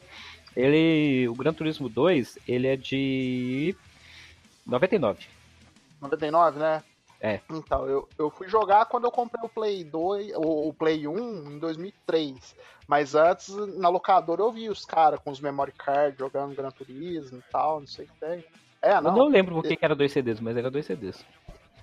Ele. 0.56 1.28
O 1.28 1.34
Gran 1.34 1.54
Turismo 1.54 1.90
2, 1.90 2.38
ele 2.48 2.68
é 2.68 2.76
de. 2.76 3.76
99. 4.66 5.26
99, 6.02 6.60
né? 6.60 6.84
É. 7.22 7.42
Então, 7.50 7.86
eu, 7.86 8.08
eu 8.18 8.30
fui 8.30 8.48
jogar 8.48 8.86
quando 8.86 9.04
eu 9.04 9.12
comprei 9.12 9.44
o 9.44 9.50
Play 9.50 9.84
2, 9.84 10.34
o, 10.36 10.70
o 10.70 10.74
Play 10.74 11.08
1 11.08 11.52
em 11.52 11.60
2003. 11.60 12.56
Mas 12.88 13.14
antes, 13.14 13.50
na 13.78 13.90
locadora, 13.90 14.42
eu 14.42 14.52
vi 14.52 14.70
os 14.70 14.86
caras 14.86 15.20
com 15.20 15.30
os 15.30 15.40
memory 15.40 15.74
cards 15.74 16.18
jogando 16.18 16.56
Gran 16.56 16.72
Turismo 16.72 17.40
e 17.40 17.52
tal, 17.52 17.82
não 17.82 17.88
sei 17.88 18.06
o 18.06 18.08
que 18.08 18.20
tem. 18.20 18.46
É, 18.82 19.00
não. 19.02 19.12
Eu 19.12 19.18
não 19.18 19.28
lembro 19.28 19.56
por 19.56 19.64
que 19.64 19.78
era 19.82 19.96
dois 19.96 20.12
CDs, 20.12 20.40
mas 20.40 20.56
era 20.56 20.72
dois 20.72 20.86
CDs. 20.86 21.24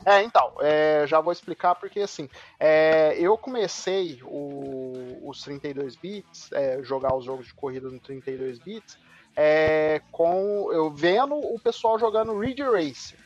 É, 0.04 0.22
então, 0.22 0.52
é, 0.60 1.06
já 1.06 1.20
vou 1.20 1.32
explicar 1.32 1.74
porque 1.74 2.00
assim, 2.00 2.28
é, 2.60 3.16
eu 3.18 3.36
comecei 3.36 4.20
o, 4.22 5.18
os 5.28 5.42
32 5.42 5.96
bits, 5.96 6.50
é, 6.52 6.82
jogar 6.82 7.14
os 7.14 7.24
jogos 7.24 7.46
de 7.46 7.54
corrida 7.54 7.88
no 7.88 7.98
32 7.98 8.58
bits, 8.58 8.98
é, 9.34 10.00
com 10.10 10.70
eu 10.72 10.90
vendo 10.90 11.34
o 11.34 11.58
pessoal 11.58 11.98
jogando 11.98 12.38
Ridge 12.38 12.62
Racer, 12.62 13.18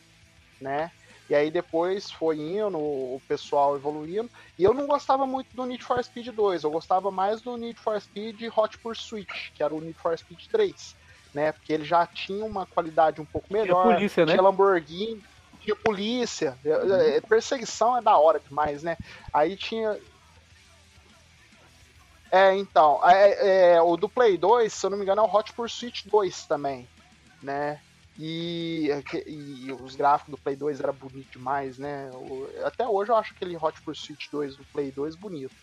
né? 0.61 0.90
E 1.31 1.35
aí 1.35 1.49
depois 1.49 2.11
foi 2.11 2.41
indo, 2.41 2.76
o 2.76 3.22
pessoal 3.28 3.76
evoluindo. 3.76 4.28
E 4.59 4.64
eu 4.64 4.74
não 4.74 4.89
gostava 4.89 5.24
muito 5.28 5.55
do 5.55 5.64
Need 5.64 5.85
for 5.85 6.03
Speed 6.03 6.26
2, 6.26 6.64
eu 6.64 6.72
gostava 6.72 7.09
mais 7.12 7.41
do 7.41 7.57
Need 7.57 7.78
for 7.78 8.01
Speed 8.01 8.43
Hot 8.55 8.76
Pursuit, 8.78 9.53
que 9.55 9.62
era 9.62 9.72
o 9.72 9.81
Need 9.81 9.97
for 9.97 10.18
Speed 10.18 10.49
3, 10.51 10.97
né? 11.33 11.53
Porque 11.53 11.72
ele 11.72 11.85
já 11.85 12.05
tinha 12.05 12.45
uma 12.45 12.66
qualidade 12.66 13.20
um 13.20 13.24
pouco 13.24 13.47
melhor. 13.53 13.85
Tinha 13.85 13.95
polícia, 13.95 14.26
né? 14.26 14.33
Tinha 14.33 14.43
Lamborghini, 14.43 15.22
tinha 15.61 15.76
polícia. 15.76 16.59
Uhum. 16.64 17.28
Perseguição 17.28 17.97
é 17.97 18.03
da 18.03 18.18
hora 18.18 18.41
demais, 18.41 18.83
né? 18.83 18.97
Aí 19.33 19.57
tinha. 19.57 19.97
É, 22.33 22.57
então, 22.57 23.01
é, 23.05 23.74
é, 23.74 23.81
o 23.81 23.97
do 23.97 24.09
Play 24.09 24.37
2, 24.37 24.72
se 24.72 24.85
eu 24.85 24.91
não 24.91 24.99
me 24.99 25.05
engano, 25.05 25.22
é 25.22 25.24
o 25.24 25.33
Hot 25.33 25.53
Pursuit 25.53 26.09
2 26.09 26.47
também, 26.47 26.89
né? 27.41 27.81
E, 28.23 28.91
e, 29.27 29.73
os 29.73 29.97
gráficos 29.97 30.33
do 30.33 30.39
Play 30.39 30.55
2 30.55 30.79
era 30.79 30.93
bonito 30.93 31.33
demais, 31.33 31.79
né? 31.79 32.11
Até 32.62 32.87
hoje 32.87 33.11
eu 33.11 33.16
acho 33.16 33.33
aquele 33.33 33.57
Hot 33.57 33.81
Pursuit 33.81 34.29
2 34.31 34.57
do 34.57 34.64
Play 34.66 34.93
2 34.93 35.16
bonito. 35.16 35.55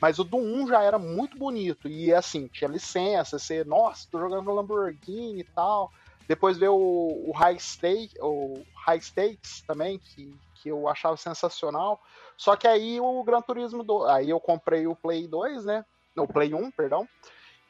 Mas 0.00 0.20
o 0.20 0.24
do 0.24 0.36
1 0.36 0.68
já 0.68 0.80
era 0.80 0.96
muito 0.96 1.36
bonito. 1.36 1.88
E 1.88 2.14
assim, 2.14 2.46
tinha 2.46 2.70
licença, 2.70 3.36
você, 3.36 3.64
nossa, 3.64 4.06
tô 4.08 4.20
jogando 4.20 4.52
Lamborghini 4.52 5.40
e 5.40 5.44
tal. 5.44 5.90
Depois 6.28 6.56
veio 6.56 6.74
o, 6.74 7.30
o 7.30 7.32
High 7.32 7.58
Stake, 7.58 8.14
o 8.20 8.62
High 8.86 9.00
Stakes 9.00 9.62
também, 9.66 9.98
que, 9.98 10.32
que 10.62 10.68
eu 10.68 10.86
achava 10.88 11.16
sensacional. 11.16 12.00
Só 12.36 12.54
que 12.54 12.68
aí 12.68 13.00
o 13.00 13.24
Gran 13.24 13.42
Turismo 13.42 13.82
do, 13.82 14.04
aí 14.04 14.30
eu 14.30 14.38
comprei 14.38 14.86
o 14.86 14.94
Play 14.94 15.26
2, 15.26 15.64
né? 15.64 15.84
O 16.16 16.28
Play 16.28 16.54
1, 16.54 16.70
perdão. 16.70 17.08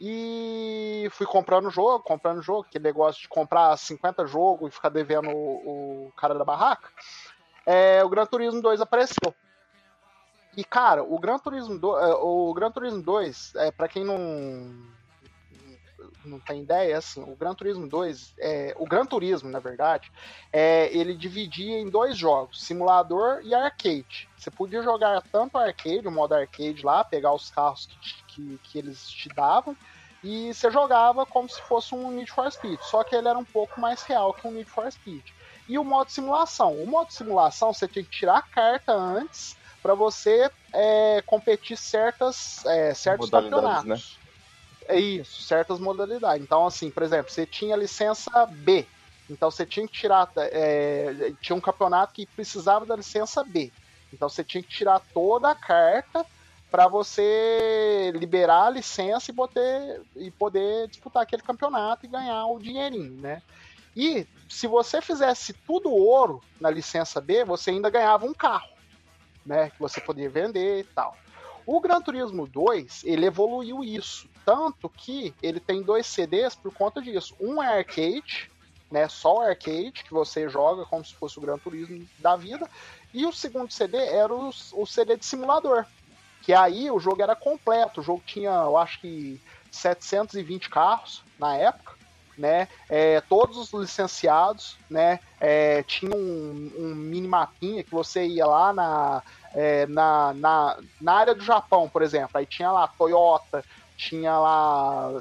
E 0.06 1.08
fui 1.12 1.26
comprando 1.26 1.70
jogo, 1.70 2.04
comprando 2.04 2.42
jogo, 2.42 2.66
aquele 2.68 2.84
negócio 2.84 3.22
de 3.22 3.28
comprar 3.28 3.74
50 3.74 4.26
jogos 4.26 4.68
e 4.68 4.74
ficar 4.74 4.90
devendo 4.90 5.30
o, 5.30 6.08
o 6.08 6.12
cara 6.14 6.34
da 6.34 6.44
barraca. 6.44 6.90
É, 7.64 8.04
o 8.04 8.08
Gran 8.10 8.26
Turismo 8.26 8.60
2 8.60 8.82
apareceu. 8.82 9.34
E, 10.54 10.62
cara, 10.62 11.02
o 11.02 11.18
Gran 11.18 11.38
Turismo 11.38 11.78
2, 11.78 12.02
é, 12.02 12.14
o 12.16 12.52
Gran 12.52 12.70
Turismo 12.70 13.02
2, 13.02 13.54
é, 13.56 13.70
para 13.70 13.88
quem 13.88 14.04
não, 14.04 14.18
não 16.22 16.38
tem 16.38 16.60
ideia, 16.60 16.98
assim, 16.98 17.22
o 17.22 17.34
Gran 17.34 17.54
Turismo 17.54 17.88
2, 17.88 18.34
é, 18.38 18.74
o 18.78 18.84
Gran 18.84 19.06
Turismo, 19.06 19.48
na 19.48 19.58
verdade, 19.58 20.12
é, 20.52 20.94
ele 20.94 21.14
dividia 21.14 21.78
em 21.78 21.88
dois 21.88 22.14
jogos, 22.14 22.62
simulador 22.62 23.40
e 23.42 23.54
arcade. 23.54 24.28
Você 24.36 24.50
podia 24.50 24.82
jogar 24.82 25.22
tanto 25.32 25.56
arcade, 25.56 26.06
o 26.06 26.10
modo 26.10 26.34
arcade 26.34 26.84
lá, 26.84 27.02
pegar 27.02 27.32
os 27.32 27.50
carros 27.50 27.86
que, 27.86 28.24
que, 28.26 28.60
que 28.64 28.78
eles 28.78 29.08
te 29.08 29.30
davam, 29.30 29.74
e 30.24 30.54
você 30.54 30.70
jogava 30.70 31.26
como 31.26 31.46
se 31.48 31.60
fosse 31.62 31.94
um 31.94 32.10
Need 32.10 32.32
for 32.32 32.50
Speed, 32.50 32.80
só 32.80 33.04
que 33.04 33.14
ele 33.14 33.28
era 33.28 33.38
um 33.38 33.44
pouco 33.44 33.78
mais 33.78 34.02
real 34.04 34.32
que 34.32 34.48
um 34.48 34.52
Need 34.52 34.70
for 34.70 34.90
Speed. 34.90 35.22
E 35.68 35.78
o 35.78 35.84
modo 35.84 36.10
simulação. 36.10 36.74
O 36.82 36.86
modo 36.86 37.12
simulação 37.12 37.74
você 37.74 37.86
tinha 37.86 38.02
que 38.02 38.10
tirar 38.10 38.38
a 38.38 38.42
carta 38.42 38.92
antes 38.92 39.54
para 39.82 39.94
você 39.94 40.50
é, 40.72 41.22
competir 41.26 41.76
certas, 41.76 42.64
é, 42.64 42.94
certos 42.94 43.28
campeonatos. 43.28 43.84
Né? 43.84 44.00
É 44.88 44.98
isso, 44.98 45.42
certas 45.42 45.78
modalidades. 45.78 46.42
Então, 46.42 46.66
assim, 46.66 46.90
por 46.90 47.02
exemplo, 47.02 47.30
você 47.30 47.44
tinha 47.44 47.76
licença 47.76 48.46
B. 48.46 48.86
Então 49.28 49.50
você 49.50 49.66
tinha 49.66 49.86
que 49.86 49.92
tirar. 49.92 50.30
É, 50.36 51.32
tinha 51.40 51.56
um 51.56 51.60
campeonato 51.60 52.14
que 52.14 52.26
precisava 52.26 52.86
da 52.86 52.96
licença 52.96 53.44
B. 53.44 53.70
Então 54.12 54.28
você 54.28 54.42
tinha 54.42 54.62
que 54.62 54.68
tirar 54.70 55.00
toda 55.12 55.50
a 55.50 55.54
carta 55.54 56.24
para 56.74 56.88
você 56.88 58.10
liberar 58.16 58.66
a 58.66 58.70
licença 58.70 59.30
e 59.30 59.34
poder, 59.34 60.02
e 60.16 60.28
poder 60.28 60.88
disputar 60.88 61.22
aquele 61.22 61.40
campeonato 61.40 62.04
e 62.04 62.08
ganhar 62.08 62.46
o 62.46 62.58
dinheirinho, 62.58 63.12
né? 63.20 63.40
E 63.94 64.26
se 64.48 64.66
você 64.66 65.00
fizesse 65.00 65.52
tudo 65.52 65.88
ouro 65.88 66.42
na 66.60 66.68
licença 66.68 67.20
B, 67.20 67.44
você 67.44 67.70
ainda 67.70 67.88
ganhava 67.88 68.26
um 68.26 68.34
carro, 68.34 68.70
né? 69.46 69.70
Que 69.70 69.78
você 69.78 70.00
podia 70.00 70.28
vender 70.28 70.80
e 70.80 70.82
tal. 70.82 71.16
O 71.64 71.80
Gran 71.80 72.00
Turismo 72.00 72.44
2, 72.44 73.04
ele 73.04 73.26
evoluiu 73.26 73.84
isso, 73.84 74.28
tanto 74.44 74.88
que 74.88 75.32
ele 75.40 75.60
tem 75.60 75.80
dois 75.80 76.08
CDs 76.08 76.56
por 76.56 76.74
conta 76.74 77.00
disso. 77.00 77.36
Um 77.40 77.62
é 77.62 77.68
arcade, 77.68 78.50
né, 78.90 79.08
só 79.08 79.42
arcade, 79.42 80.02
que 80.02 80.12
você 80.12 80.48
joga 80.48 80.84
como 80.86 81.04
se 81.04 81.14
fosse 81.14 81.38
o 81.38 81.40
Gran 81.40 81.56
Turismo 81.56 82.04
da 82.18 82.34
vida, 82.34 82.68
e 83.12 83.24
o 83.24 83.32
segundo 83.32 83.72
CD 83.72 83.96
era 83.96 84.34
o, 84.34 84.50
o 84.72 84.84
CD 84.84 85.16
de 85.16 85.24
simulador, 85.24 85.86
que 86.44 86.52
aí 86.52 86.90
o 86.90 87.00
jogo 87.00 87.22
era 87.22 87.34
completo, 87.34 88.00
o 88.00 88.04
jogo 88.04 88.22
tinha, 88.24 88.50
eu 88.50 88.76
acho 88.76 89.00
que 89.00 89.40
720 89.70 90.68
carros 90.68 91.22
na 91.38 91.56
época, 91.56 91.94
né? 92.36 92.68
É, 92.88 93.22
todos 93.22 93.56
os 93.56 93.72
licenciados, 93.72 94.76
né? 94.90 95.20
É, 95.40 95.82
tinha 95.84 96.14
um, 96.14 96.72
um 96.78 96.94
minimapinha 96.94 97.82
que 97.82 97.90
você 97.90 98.26
ia 98.26 98.44
lá 98.44 98.74
na, 98.74 99.22
é, 99.54 99.86
na, 99.86 100.34
na, 100.34 100.78
na 101.00 101.14
área 101.14 101.34
do 101.34 101.42
Japão, 101.42 101.88
por 101.88 102.02
exemplo. 102.02 102.32
Aí 102.34 102.44
tinha 102.44 102.70
lá 102.70 102.86
Toyota, 102.88 103.64
tinha 103.96 104.38
lá 104.38 105.12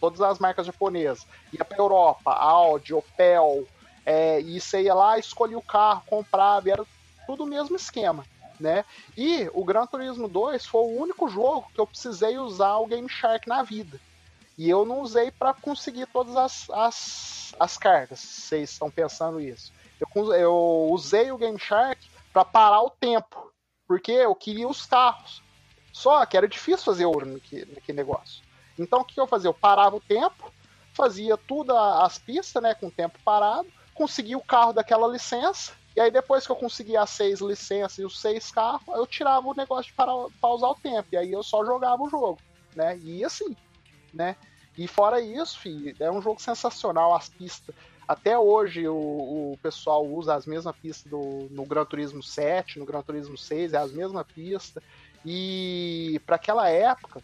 todas 0.00 0.20
as 0.20 0.38
marcas 0.38 0.66
japonesas. 0.66 1.26
Ia 1.52 1.64
para 1.64 1.78
Europa, 1.78 2.32
Audi, 2.32 2.94
Opel. 2.94 3.66
É, 4.06 4.40
e 4.40 4.60
você 4.60 4.82
ia 4.82 4.94
lá, 4.94 5.18
escolhia 5.18 5.58
o 5.58 5.62
carro, 5.62 6.04
comprava, 6.06 6.70
era 6.70 6.84
tudo 7.26 7.42
o 7.42 7.46
mesmo 7.46 7.74
esquema 7.74 8.24
né? 8.62 8.84
E 9.16 9.50
o 9.52 9.64
Gran 9.64 9.86
Turismo 9.86 10.28
2 10.28 10.64
foi 10.64 10.80
o 10.80 11.00
único 11.00 11.28
jogo 11.28 11.68
que 11.74 11.80
eu 11.80 11.86
precisei 11.86 12.38
usar 12.38 12.76
o 12.76 12.86
Game 12.86 13.08
Shark 13.08 13.48
na 13.48 13.62
vida. 13.62 14.00
E 14.56 14.68
eu 14.68 14.84
não 14.84 15.00
usei 15.00 15.30
para 15.30 15.52
conseguir 15.52 16.06
todas 16.06 16.36
as, 16.36 16.70
as, 16.70 17.54
as 17.58 17.76
cartas. 17.76 18.20
Vocês 18.20 18.70
estão 18.70 18.90
pensando 18.90 19.40
isso? 19.40 19.72
Eu, 20.00 20.34
eu 20.34 20.88
usei 20.90 21.32
o 21.32 21.38
Game 21.38 21.58
Shark 21.58 22.00
para 22.32 22.44
parar 22.44 22.82
o 22.82 22.90
tempo, 22.90 23.52
porque 23.86 24.12
eu 24.12 24.34
queria 24.34 24.68
os 24.68 24.86
carros. 24.86 25.42
Só 25.92 26.24
que 26.24 26.36
era 26.36 26.48
difícil 26.48 26.84
fazer 26.84 27.04
ouro 27.04 27.26
naquele, 27.26 27.74
naquele 27.74 27.96
negócio. 27.96 28.42
Então 28.78 29.00
o 29.00 29.04
que 29.04 29.20
eu 29.20 29.26
fazia? 29.26 29.48
Eu 29.48 29.54
parava 29.54 29.96
o 29.96 30.00
tempo, 30.00 30.52
fazia 30.94 31.36
tudo 31.36 31.76
as 31.76 32.18
pistas, 32.18 32.62
né, 32.62 32.74
com 32.74 32.86
o 32.86 32.90
tempo 32.90 33.18
parado, 33.24 33.68
conseguia 33.94 34.38
o 34.38 34.44
carro 34.44 34.72
daquela 34.72 35.06
licença, 35.06 35.72
e 35.94 36.00
aí 36.00 36.10
depois 36.10 36.46
que 36.46 36.52
eu 36.52 36.56
conseguia 36.56 37.02
as 37.02 37.10
seis 37.10 37.40
licenças 37.40 37.98
e 37.98 38.04
os 38.04 38.20
seis 38.20 38.50
carros, 38.50 38.82
eu 38.88 39.06
tirava 39.06 39.46
o 39.46 39.54
negócio 39.54 39.90
de 39.90 39.92
parar, 39.92 40.26
pausar 40.40 40.70
o 40.70 40.74
tempo, 40.74 41.08
e 41.12 41.16
aí 41.16 41.32
eu 41.32 41.42
só 41.42 41.64
jogava 41.64 42.02
o 42.02 42.08
jogo, 42.08 42.38
né, 42.74 42.98
e 42.98 43.24
assim, 43.24 43.56
né. 44.12 44.36
E 44.76 44.88
fora 44.88 45.20
isso, 45.20 45.58
filho, 45.58 45.94
é 46.00 46.10
um 46.10 46.22
jogo 46.22 46.40
sensacional, 46.40 47.14
as 47.14 47.28
pistas. 47.28 47.74
Até 48.08 48.38
hoje 48.38 48.88
o, 48.88 48.94
o 49.52 49.58
pessoal 49.62 50.04
usa 50.04 50.34
as 50.34 50.46
mesmas 50.46 50.74
pistas 50.76 51.10
do, 51.10 51.48
no 51.50 51.64
Gran 51.64 51.84
Turismo 51.84 52.22
7, 52.22 52.78
no 52.78 52.86
Gran 52.86 53.02
Turismo 53.02 53.36
6, 53.36 53.74
é 53.74 53.78
as 53.78 53.92
mesmas 53.92 54.26
pistas. 54.26 54.82
E 55.24 56.20
para 56.26 56.36
aquela 56.36 56.68
época, 56.68 57.22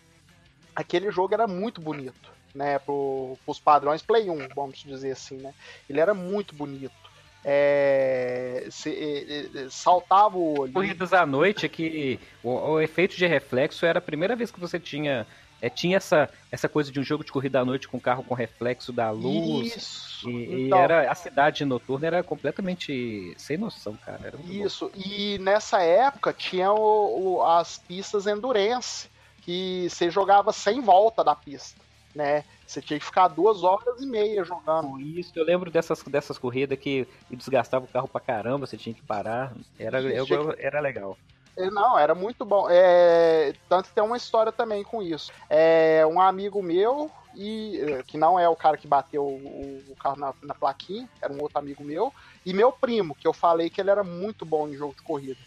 aquele 0.74 1.10
jogo 1.10 1.34
era 1.34 1.46
muito 1.46 1.80
bonito, 1.80 2.30
né? 2.54 2.78
Para 2.78 2.94
os 2.94 3.58
padrões 3.58 4.02
Play 4.02 4.30
1, 4.30 4.48
vamos 4.54 4.78
dizer 4.78 5.12
assim, 5.12 5.38
né? 5.38 5.52
Ele 5.88 6.00
era 6.00 6.14
muito 6.14 6.54
bonito. 6.54 7.07
É, 7.44 8.66
se, 8.70 8.90
é, 8.90 9.64
é, 9.64 9.70
saltava 9.70 10.36
o 10.36 10.60
olho. 10.60 10.72
Corridas 10.72 11.12
à 11.12 11.24
noite 11.24 11.66
é 11.66 11.68
que 11.68 12.18
o, 12.42 12.50
o, 12.50 12.80
efeito 12.80 13.16
de 13.16 13.26
reflexo 13.26 13.86
era 13.86 13.98
a 13.98 14.02
primeira 14.02 14.34
vez 14.34 14.50
que 14.50 14.60
você 14.60 14.78
tinha. 14.78 15.26
É, 15.60 15.68
tinha 15.68 15.96
essa, 15.96 16.30
essa 16.52 16.68
coisa 16.68 16.92
de 16.92 17.00
um 17.00 17.02
jogo 17.02 17.24
de 17.24 17.32
corrida 17.32 17.60
à 17.60 17.64
noite 17.64 17.88
com 17.88 17.98
carro 17.98 18.22
com 18.22 18.34
reflexo 18.34 18.92
da 18.92 19.10
luz. 19.10 19.76
Isso. 19.76 20.30
E, 20.30 20.66
então, 20.66 20.78
e 20.78 20.82
era, 20.82 21.10
a 21.10 21.14
cidade 21.14 21.64
noturna 21.64 22.06
era 22.06 22.22
completamente 22.22 23.34
sem 23.36 23.56
noção, 23.56 23.96
cara. 24.04 24.34
isso. 24.48 24.90
Bom. 24.94 25.02
E 25.04 25.38
nessa 25.38 25.82
época 25.82 26.32
tinha 26.32 26.72
o, 26.72 27.38
o, 27.38 27.42
as 27.44 27.78
pistas 27.78 28.26
endurance, 28.26 29.08
que 29.42 29.88
você 29.90 30.10
jogava 30.10 30.52
sem 30.52 30.80
volta 30.80 31.24
da 31.24 31.34
pista 31.34 31.87
né? 32.18 32.44
Você 32.66 32.82
tinha 32.82 32.98
que 32.98 33.04
ficar 33.04 33.28
duas 33.28 33.62
horas 33.62 34.02
e 34.02 34.06
meia 34.06 34.42
jogando. 34.42 35.00
Isso, 35.00 35.32
eu 35.36 35.44
lembro 35.44 35.70
dessas, 35.70 36.02
dessas 36.02 36.36
corridas 36.36 36.76
que 36.76 37.06
desgastava 37.30 37.84
o 37.84 37.88
carro 37.88 38.08
pra 38.08 38.20
caramba, 38.20 38.66
você 38.66 38.76
tinha 38.76 38.94
que 38.94 39.02
parar. 39.02 39.54
Era, 39.78 40.00
eu, 40.00 40.26
era 40.58 40.80
legal. 40.80 41.16
É, 41.56 41.70
não, 41.70 41.96
era 41.96 42.16
muito 42.16 42.44
bom. 42.44 42.66
É, 42.68 43.54
tanto 43.68 43.88
que 43.88 43.94
tem 43.94 44.02
uma 44.02 44.16
história 44.16 44.50
também 44.50 44.82
com 44.82 45.00
isso. 45.00 45.32
É, 45.48 46.04
um 46.06 46.20
amigo 46.20 46.60
meu, 46.60 47.08
e 47.36 48.02
que 48.08 48.18
não 48.18 48.38
é 48.38 48.48
o 48.48 48.56
cara 48.56 48.76
que 48.76 48.88
bateu 48.88 49.22
o, 49.24 49.84
o 49.88 49.96
carro 49.96 50.18
na, 50.18 50.34
na, 50.42 50.54
plaquinha, 50.54 51.08
era 51.22 51.32
um 51.32 51.40
outro 51.40 51.58
amigo 51.58 51.84
meu, 51.84 52.12
e 52.44 52.52
meu 52.52 52.72
primo, 52.72 53.14
que 53.14 53.28
eu 53.28 53.32
falei 53.32 53.70
que 53.70 53.80
ele 53.80 53.90
era 53.90 54.02
muito 54.02 54.44
bom 54.44 54.66
em 54.66 54.76
jogo 54.76 54.94
de 54.94 55.02
corrida. 55.02 55.38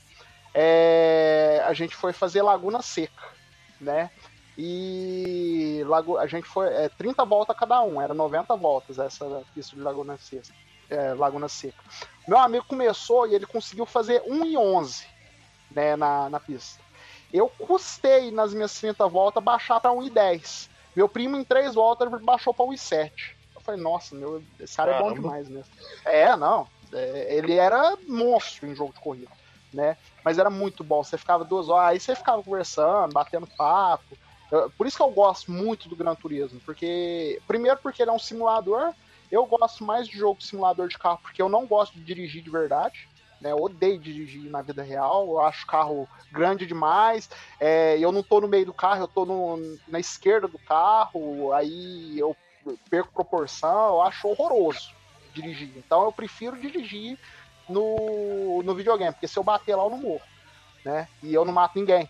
É, 0.53 1.61
a 1.65 1.74
gente 1.74 1.95
foi 1.95 2.13
fazer 2.13 2.41
Laguna 2.41 2.82
Seca, 2.82 3.28
né? 3.80 4.09
E 4.64 5.84
a 6.20 6.28
gente 6.28 6.47
foi 6.47 6.68
é, 6.68 6.88
30 6.88 7.26
voltas 7.26 7.57
cada 7.57 7.82
um, 7.82 7.99
era 7.99 8.14
90 8.14 8.55
voltas 8.55 8.99
essa 8.99 9.41
pista 9.55 9.76
de 9.76 9.82
Laguna 9.82 10.20
Seca. 10.20 10.53
É, 10.88 11.16
Laguna 11.16 11.49
Seca. 11.49 11.82
Meu 12.28 12.38
amigo 12.38 12.66
começou 12.68 13.26
e 13.26 13.34
ele 13.34 13.47
conseguiu 13.47 13.88
fazer 13.88 14.22
1 14.24 14.45
e 14.45 14.55
11 14.55 15.07
né, 15.72 15.95
na, 15.95 16.30
na 16.30 16.39
pista. 16.39 16.80
Eu 17.34 17.49
custei 17.49 18.30
nas 18.30 18.53
minhas 18.53 18.80
30 18.80 19.07
voltas 19.07 19.43
baixar 19.43 19.80
para 19.80 19.91
1 19.91 20.03
e 20.03 20.09
10. 20.12 20.70
Meu 20.95 21.09
primo 21.09 21.38
em 21.38 21.43
3 21.43 21.74
voltas 21.74 22.07
baixou 22.22 22.53
para 22.53 22.66
1 22.66 22.74
e 22.74 22.78
7. 22.78 23.38
Eu 23.55 23.62
falei, 23.62 23.82
nossa, 23.82 24.14
meu, 24.14 24.43
esse 24.59 24.78
cara 24.78 24.91
Caramba. 24.91 25.09
é 25.09 25.16
bom 25.16 25.22
demais 25.22 25.49
mesmo. 25.49 25.72
É, 26.05 26.36
não. 26.36 26.68
É, 26.93 27.36
ele 27.36 27.55
era 27.55 27.97
monstro 28.07 28.68
em 28.68 28.76
jogo 28.76 28.93
de 28.93 28.99
corrida, 28.99 29.32
né? 29.74 29.97
Mas 30.24 30.38
era 30.38 30.51
muito 30.51 30.84
bom. 30.84 31.03
Você 31.03 31.18
ficava 31.18 31.43
duas 31.43 31.68
horas, 31.68 31.93
aí 31.93 31.99
você 31.99 32.16
ficava 32.16 32.43
conversando, 32.43 33.12
batendo 33.12 33.47
papo. 33.47 34.16
Por 34.78 34.86
isso 34.86 34.97
que 34.97 35.04
eu 35.04 35.12
gosto 35.12 35.52
muito 35.52 35.88
do 35.88 35.95
Gran 35.95 36.14
Turismo, 36.16 36.60
porque 36.66 37.41
primeiro 37.47 37.80
porque 37.82 38.02
ele 38.02 38.12
é 38.12 38.14
um 38.14 38.20
simulador, 38.20 38.93
eu 39.32 39.45
gosto 39.45 39.86
mais 39.86 40.08
de 40.08 40.18
jogo 40.18 40.43
simulador 40.43 40.89
de 40.89 40.97
carro 40.97 41.20
porque 41.22 41.41
eu 41.41 41.47
não 41.47 41.66
gosto 41.66 41.93
de 41.93 42.04
dirigir 42.04 42.43
de 42.43 42.49
verdade. 42.49 43.08
Né, 43.39 43.52
eu 43.52 43.58
odeio 43.58 43.97
dirigir 43.97 44.52
na 44.52 44.62
vida 44.62 44.84
real, 44.84 45.28
eu 45.28 45.41
acho 45.41 45.66
carro 45.66 46.08
grande 46.32 46.64
demais, 46.68 47.28
é, 47.60 47.97
eu 47.97 48.12
não 48.12 48.22
tô 48.22 48.39
no 48.39 48.47
meio 48.47 48.68
do 48.68 48.74
carro, 48.74 49.02
eu 49.02 49.08
tô 49.08 49.26
no, 49.26 49.58
na 49.88 49.99
esquerda 49.99 50.47
do 50.47 50.60
carro, 50.60 51.52
aí 51.52 52.20
eu 52.20 52.38
perco 52.88 53.12
proporção, 53.12 53.95
eu 53.95 54.02
acho 54.04 54.28
horroroso 54.28 54.91
dirigir. 55.34 55.72
Então 55.76 56.04
eu 56.04 56.12
prefiro 56.12 56.60
dirigir 56.60 57.18
no, 57.68 58.62
no 58.64 58.76
videogame, 58.76 59.14
porque 59.14 59.28
se 59.28 59.39
eu 59.39 59.43
bater 59.43 59.76
lá 59.76 59.86
eu 59.86 59.89
não 59.89 59.97
morro, 59.97 60.22
né? 60.86 61.08
E 61.24 61.34
eu 61.34 61.43
não 61.43 61.54
mato 61.54 61.80
ninguém. 61.80 62.08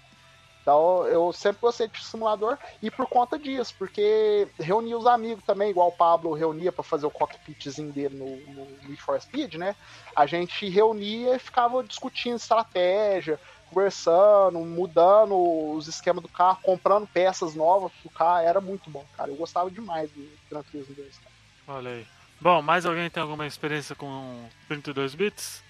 Então 0.62 1.06
eu 1.08 1.34
sempre 1.34 1.62
gostei 1.62 1.88
de 1.88 2.04
simulador 2.04 2.58
e 2.82 2.92
por 2.92 3.08
conta 3.08 3.38
disso, 3.38 3.74
porque 3.78 4.48
reunia 4.60 4.98
os 4.98 5.08
amigos 5.08 5.44
também, 5.44 5.72
igual 5.72 5.90
o 5.90 5.92
Pablo 5.92 6.34
reunia 6.34 6.72
para 6.72 6.84
fazer 6.84 7.06
o 7.06 7.12
cockpitzinho 7.12 7.92
dele 7.92 8.16
no, 8.16 8.54
no 8.54 8.66
Need 8.88 9.02
for 9.02 9.20
Speed, 9.20 9.56
né? 9.56 9.76
A 10.16 10.26
gente 10.26 10.70
reunia 10.70 11.36
e 11.36 11.40
ficava 11.40 11.84
discutindo 11.84 12.36
estratégia, 12.36 13.40
conversando, 13.72 14.60
mudando 14.60 15.36
os 15.74 15.88
esquemas 15.88 16.22
do 16.22 16.30
carro, 16.30 16.60
comprando 16.62 17.08
peças 17.08 17.56
novas 17.56 17.92
pro 18.02 18.12
carro, 18.12 18.46
era 18.46 18.62
muito 18.62 18.90
bom, 18.90 19.06
cara. 19.18 19.32
Eu 19.32 19.36
gostava 19.36 19.72
demais 19.72 20.12
do 20.12 20.30
Gran 20.50 20.62
Turismo 20.64 20.94
2, 20.94 21.18
cara. 21.18 21.36
Olha 21.68 21.92
aí. 21.92 22.08
Bom, 22.40 22.62
mais 22.62 22.86
alguém 22.86 23.10
tem 23.10 23.22
alguma 23.22 23.48
experiência 23.48 23.96
com 23.96 24.48
32 24.68 25.16
bits? 25.16 25.64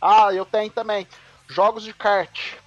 Ah, 0.00 0.32
eu 0.32 0.44
tenho 0.44 0.70
também. 0.70 1.06
Jogos 1.48 1.84
de 1.84 1.94
kart. 1.94 2.61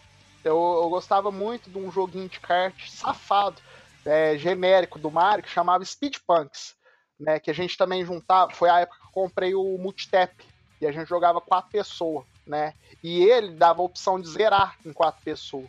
Eu, 0.46 0.80
eu 0.84 0.90
gostava 0.90 1.32
muito 1.32 1.70
de 1.70 1.78
um 1.78 1.92
joguinho 1.92 2.30
de 2.30 2.40
kart 2.40 2.76
safado, 2.88 3.60
é, 4.06 4.38
genérico 4.38 5.00
do 5.00 5.10
Mario, 5.10 5.44
que 5.44 5.50
chamava 5.50 5.84
Speed 5.84 6.18
Punks, 6.26 6.76
né? 7.20 7.40
Que 7.40 7.50
a 7.50 7.54
gente 7.54 7.76
também 7.76 8.06
juntava. 8.06 8.52
Foi 8.52 8.70
a 8.70 8.82
época 8.82 9.00
que 9.00 9.06
eu 9.08 9.12
comprei 9.12 9.56
o 9.56 9.78
Multitap. 9.80 10.34
E 10.80 10.86
a 10.86 10.92
gente 10.92 11.08
jogava 11.08 11.42
quatro 11.42 11.72
pessoas, 11.72 12.26
né? 12.46 12.74
E 13.04 13.24
ele 13.24 13.52
dava 13.56 13.82
a 13.82 13.86
opção 13.86 14.22
de 14.22 14.30
zerar 14.30 14.76
em 14.86 14.94
quatro 14.94 15.22
pessoas. 15.24 15.66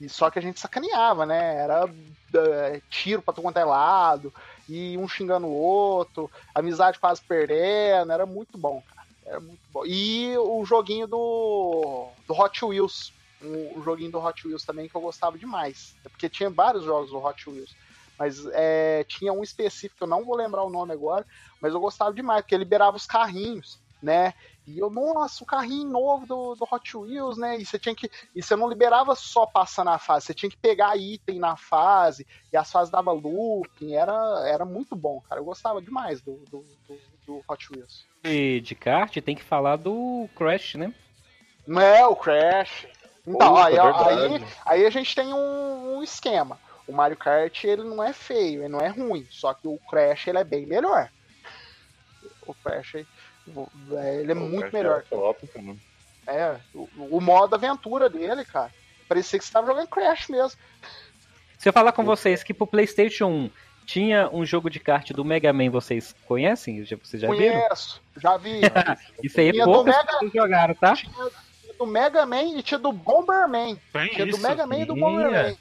E 0.00 0.08
só 0.08 0.30
que 0.30 0.38
a 0.38 0.42
gente 0.42 0.58
sacaneava, 0.58 1.26
né? 1.26 1.56
Era 1.56 1.86
uh, 1.86 2.82
tiro 2.88 3.20
pra 3.20 3.34
todo 3.34 3.44
quanto 3.44 3.58
é 3.58 3.64
lado, 3.64 4.32
e 4.68 4.96
um 4.96 5.06
xingando 5.06 5.46
o 5.46 5.54
outro, 5.54 6.30
amizade 6.54 6.98
quase 6.98 7.20
perdendo, 7.22 8.12
era 8.12 8.24
muito 8.24 8.56
bom, 8.56 8.82
cara. 8.94 9.08
Era 9.26 9.40
muito 9.40 9.60
bom. 9.72 9.84
E 9.86 10.34
o 10.38 10.64
joguinho 10.64 11.06
do, 11.06 12.08
do 12.26 12.34
Hot 12.34 12.64
Wheels, 12.64 13.12
um, 13.42 13.78
um 13.78 13.82
joguinho 13.82 14.10
do 14.10 14.18
Hot 14.18 14.46
Wheels 14.46 14.64
também 14.64 14.88
que 14.88 14.94
eu 14.94 15.00
gostava 15.00 15.38
demais. 15.38 15.94
É 16.04 16.08
porque 16.08 16.28
tinha 16.28 16.50
vários 16.50 16.84
jogos 16.84 17.10
do 17.10 17.18
Hot 17.18 17.48
Wheels. 17.48 17.74
Mas 18.18 18.46
é, 18.52 19.04
tinha 19.04 19.32
um 19.32 19.42
específico, 19.42 20.04
eu 20.04 20.08
não 20.08 20.24
vou 20.24 20.36
lembrar 20.36 20.62
o 20.62 20.70
nome 20.70 20.92
agora, 20.92 21.26
mas 21.60 21.74
eu 21.74 21.80
gostava 21.80 22.12
demais, 22.12 22.42
porque 22.42 22.56
liberava 22.56 22.96
os 22.96 23.06
carrinhos, 23.06 23.80
né? 24.00 24.34
E 24.66 24.78
eu, 24.78 24.88
nossa, 24.88 25.42
o 25.44 25.46
carrinho 25.46 25.90
novo 25.90 26.24
do, 26.26 26.54
do 26.54 26.66
Hot 26.70 26.96
Wheels, 26.96 27.36
né? 27.36 27.58
E 27.58 27.66
você 27.66 27.78
tinha 27.78 27.94
que. 27.94 28.10
E 28.34 28.42
você 28.42 28.56
não 28.56 28.68
liberava 28.68 29.14
só 29.14 29.44
passando 29.44 29.90
a 29.90 29.98
fase, 29.98 30.26
você 30.26 30.34
tinha 30.34 30.48
que 30.48 30.56
pegar 30.56 30.96
item 30.96 31.38
na 31.38 31.56
fase, 31.56 32.26
e 32.52 32.56
as 32.56 32.70
fases 32.70 32.90
dava 32.90 33.12
looping, 33.12 33.94
era, 33.94 34.14
era 34.46 34.64
muito 34.64 34.96
bom, 34.96 35.20
cara. 35.28 35.40
Eu 35.40 35.44
gostava 35.44 35.82
demais 35.82 36.22
do, 36.22 36.36
do, 36.50 36.64
do, 36.88 36.98
do 37.26 37.44
Hot 37.46 37.68
Wheels. 37.70 38.06
E 38.22 38.60
de 38.60 38.74
kart 38.74 39.14
tem 39.20 39.36
que 39.36 39.42
falar 39.42 39.76
do 39.76 40.28
Crash, 40.34 40.76
né? 40.76 40.94
Não 41.66 41.80
é, 41.80 42.06
o 42.06 42.16
Crash. 42.16 42.86
Então, 43.26 43.52
Opa, 43.52 43.66
aí, 43.66 43.78
aí, 43.78 44.46
aí, 44.66 44.86
a 44.86 44.90
gente 44.90 45.14
tem 45.14 45.32
um, 45.32 45.96
um, 45.96 46.02
esquema. 46.02 46.58
O 46.86 46.92
Mario 46.92 47.16
Kart 47.16 47.64
ele 47.64 47.82
não 47.82 48.02
é 48.02 48.12
feio, 48.12 48.60
ele 48.60 48.68
não 48.68 48.80
é 48.80 48.88
ruim, 48.88 49.26
só 49.30 49.54
que 49.54 49.66
o 49.66 49.78
Crash 49.90 50.26
ele 50.26 50.38
é 50.38 50.44
bem 50.44 50.66
melhor. 50.66 51.10
O 52.46 52.52
Crash 52.52 52.96
ele 52.96 53.06
é 54.30 54.34
o 54.34 54.36
muito 54.36 54.70
Crash 54.70 54.74
é 54.74 54.76
melhor. 54.76 54.98
É, 54.98 55.02
top, 55.08 55.50
é 56.26 56.56
o, 56.74 56.88
o, 57.16 57.20
modo 57.20 57.54
aventura 57.54 58.10
dele, 58.10 58.44
cara. 58.44 58.70
Parecia 59.08 59.38
que 59.38 59.44
você 59.44 59.48
estava 59.48 59.66
jogando 59.66 59.88
Crash 59.88 60.28
mesmo. 60.28 60.58
Se 61.58 61.68
eu 61.68 61.72
falar 61.72 61.92
com 61.92 62.04
vocês 62.04 62.42
que 62.42 62.52
pro 62.52 62.66
PlayStation 62.66 63.26
1 63.26 63.50
tinha 63.86 64.28
um 64.30 64.44
jogo 64.44 64.68
de 64.68 64.80
kart 64.80 65.10
do 65.12 65.24
Mega 65.24 65.52
Man, 65.52 65.70
vocês 65.70 66.14
conhecem? 66.26 66.84
Vocês 66.84 67.22
já 67.22 67.28
Conheço, 67.28 67.42
viram? 67.42 67.60
Conheço, 67.60 68.02
já 68.16 68.36
vi. 68.36 68.60
Isso 69.22 69.40
aí 69.40 69.48
é 69.48 69.64
poucas 69.64 69.96
Mega... 69.96 70.30
jogaram, 70.34 70.74
tá? 70.74 70.94
Tinha, 70.94 71.30
do 71.78 71.86
Mega 71.86 72.24
Man 72.26 72.58
e 72.58 72.62
tinha 72.62 72.78
do 72.78 72.92
Bomberman. 72.92 73.78
Bem 73.92 74.08
tinha 74.08 74.26
isso. 74.26 74.36
do 74.36 74.42
Mega 74.42 74.66
Man 74.66 74.78
e 74.78 74.84
do 74.84 74.94
Bomberman. 74.94 75.56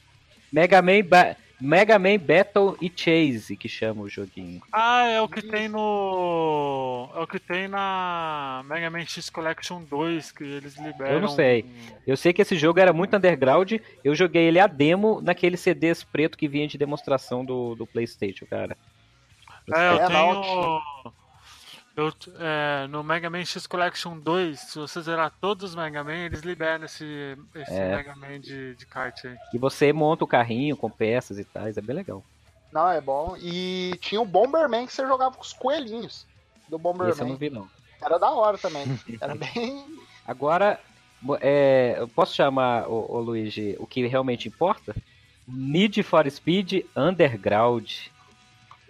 Mega 0.51 0.81
Man, 0.81 1.01
Mega 1.59 1.97
Man 1.97 2.17
Battle 2.17 2.77
e 2.81 2.91
Chase, 2.93 3.55
que 3.55 3.69
chama 3.69 4.01
o 4.01 4.09
joguinho. 4.09 4.61
Ah, 4.71 5.07
é 5.07 5.21
o 5.21 5.29
que 5.29 5.41
tem 5.41 5.67
no. 5.69 7.09
É 7.15 7.19
o 7.19 7.27
que 7.27 7.39
tem 7.39 7.67
na 7.67 8.63
Mega 8.65 8.89
Man 8.89 9.05
X 9.05 9.29
Collection 9.29 9.81
2, 9.83 10.31
que 10.31 10.43
eles 10.43 10.75
liberam. 10.75 11.13
Eu 11.13 11.21
não 11.21 11.29
sei. 11.29 11.65
Eu 12.05 12.17
sei 12.17 12.33
que 12.33 12.41
esse 12.41 12.55
jogo 12.57 12.79
era 12.79 12.91
muito 12.91 13.15
underground. 13.15 13.73
Eu 14.03 14.13
joguei 14.13 14.43
ele 14.43 14.59
a 14.59 14.67
demo 14.67 15.21
naquele 15.21 15.55
CDs 15.55 16.03
preto 16.03 16.37
que 16.37 16.47
vinha 16.47 16.67
de 16.67 16.77
demonstração 16.77 17.45
do, 17.45 17.75
do 17.75 17.87
PlayStation, 17.87 18.45
cara. 18.45 18.77
É, 19.73 19.93
eu 19.93 20.07
tenho. 20.07 21.22
Eu, 21.95 22.11
é, 22.39 22.87
no 22.87 23.03
Mega 23.03 23.29
Man 23.29 23.45
X 23.45 23.67
Collection 23.67 24.17
2, 24.17 24.59
se 24.59 24.79
você 24.79 25.01
zerar 25.01 25.31
todos 25.39 25.71
os 25.71 25.75
Mega 25.75 26.03
Man, 26.03 26.25
eles 26.25 26.41
liberam 26.41 26.85
esse, 26.85 27.37
esse 27.53 27.71
é. 27.71 27.95
Mega 27.95 28.15
Man 28.15 28.39
de, 28.39 28.75
de 28.75 28.85
kart 28.85 29.25
aí. 29.25 29.35
E 29.53 29.59
você 29.59 29.93
monta 29.93 30.23
o 30.23 30.27
carrinho 30.27 30.75
com 30.75 30.89
peças 30.89 31.37
e 31.37 31.43
tais, 31.43 31.77
é 31.77 31.81
bem 31.81 31.95
legal. 31.95 32.23
Não, 32.71 32.89
é 32.89 32.99
bom. 32.99 33.37
E 33.39 33.95
tinha 34.01 34.19
o 34.19 34.25
Bomberman 34.25 34.87
que 34.87 34.93
você 34.93 35.05
jogava 35.05 35.35
com 35.35 35.43
os 35.43 35.53
coelhinhos 35.53 36.25
do 36.67 36.79
Bomberman. 36.79 37.11
Esse 37.11 37.21
eu 37.21 37.27
não 37.27 37.35
vi, 37.35 37.51
não. 37.51 37.69
Era 38.01 38.17
da 38.17 38.31
hora 38.31 38.57
também. 38.57 38.99
Era 39.21 39.35
bem. 39.35 39.85
Agora, 40.25 40.79
é, 41.41 41.95
eu 41.99 42.07
posso 42.07 42.33
chamar, 42.33 42.89
o, 42.89 43.17
o 43.17 43.19
Luigi, 43.19 43.75
o 43.77 43.85
que 43.85 44.07
realmente 44.07 44.47
importa? 44.47 44.95
Need 45.47 46.01
for 46.01 46.29
Speed 46.29 46.85
Underground. 46.95 47.91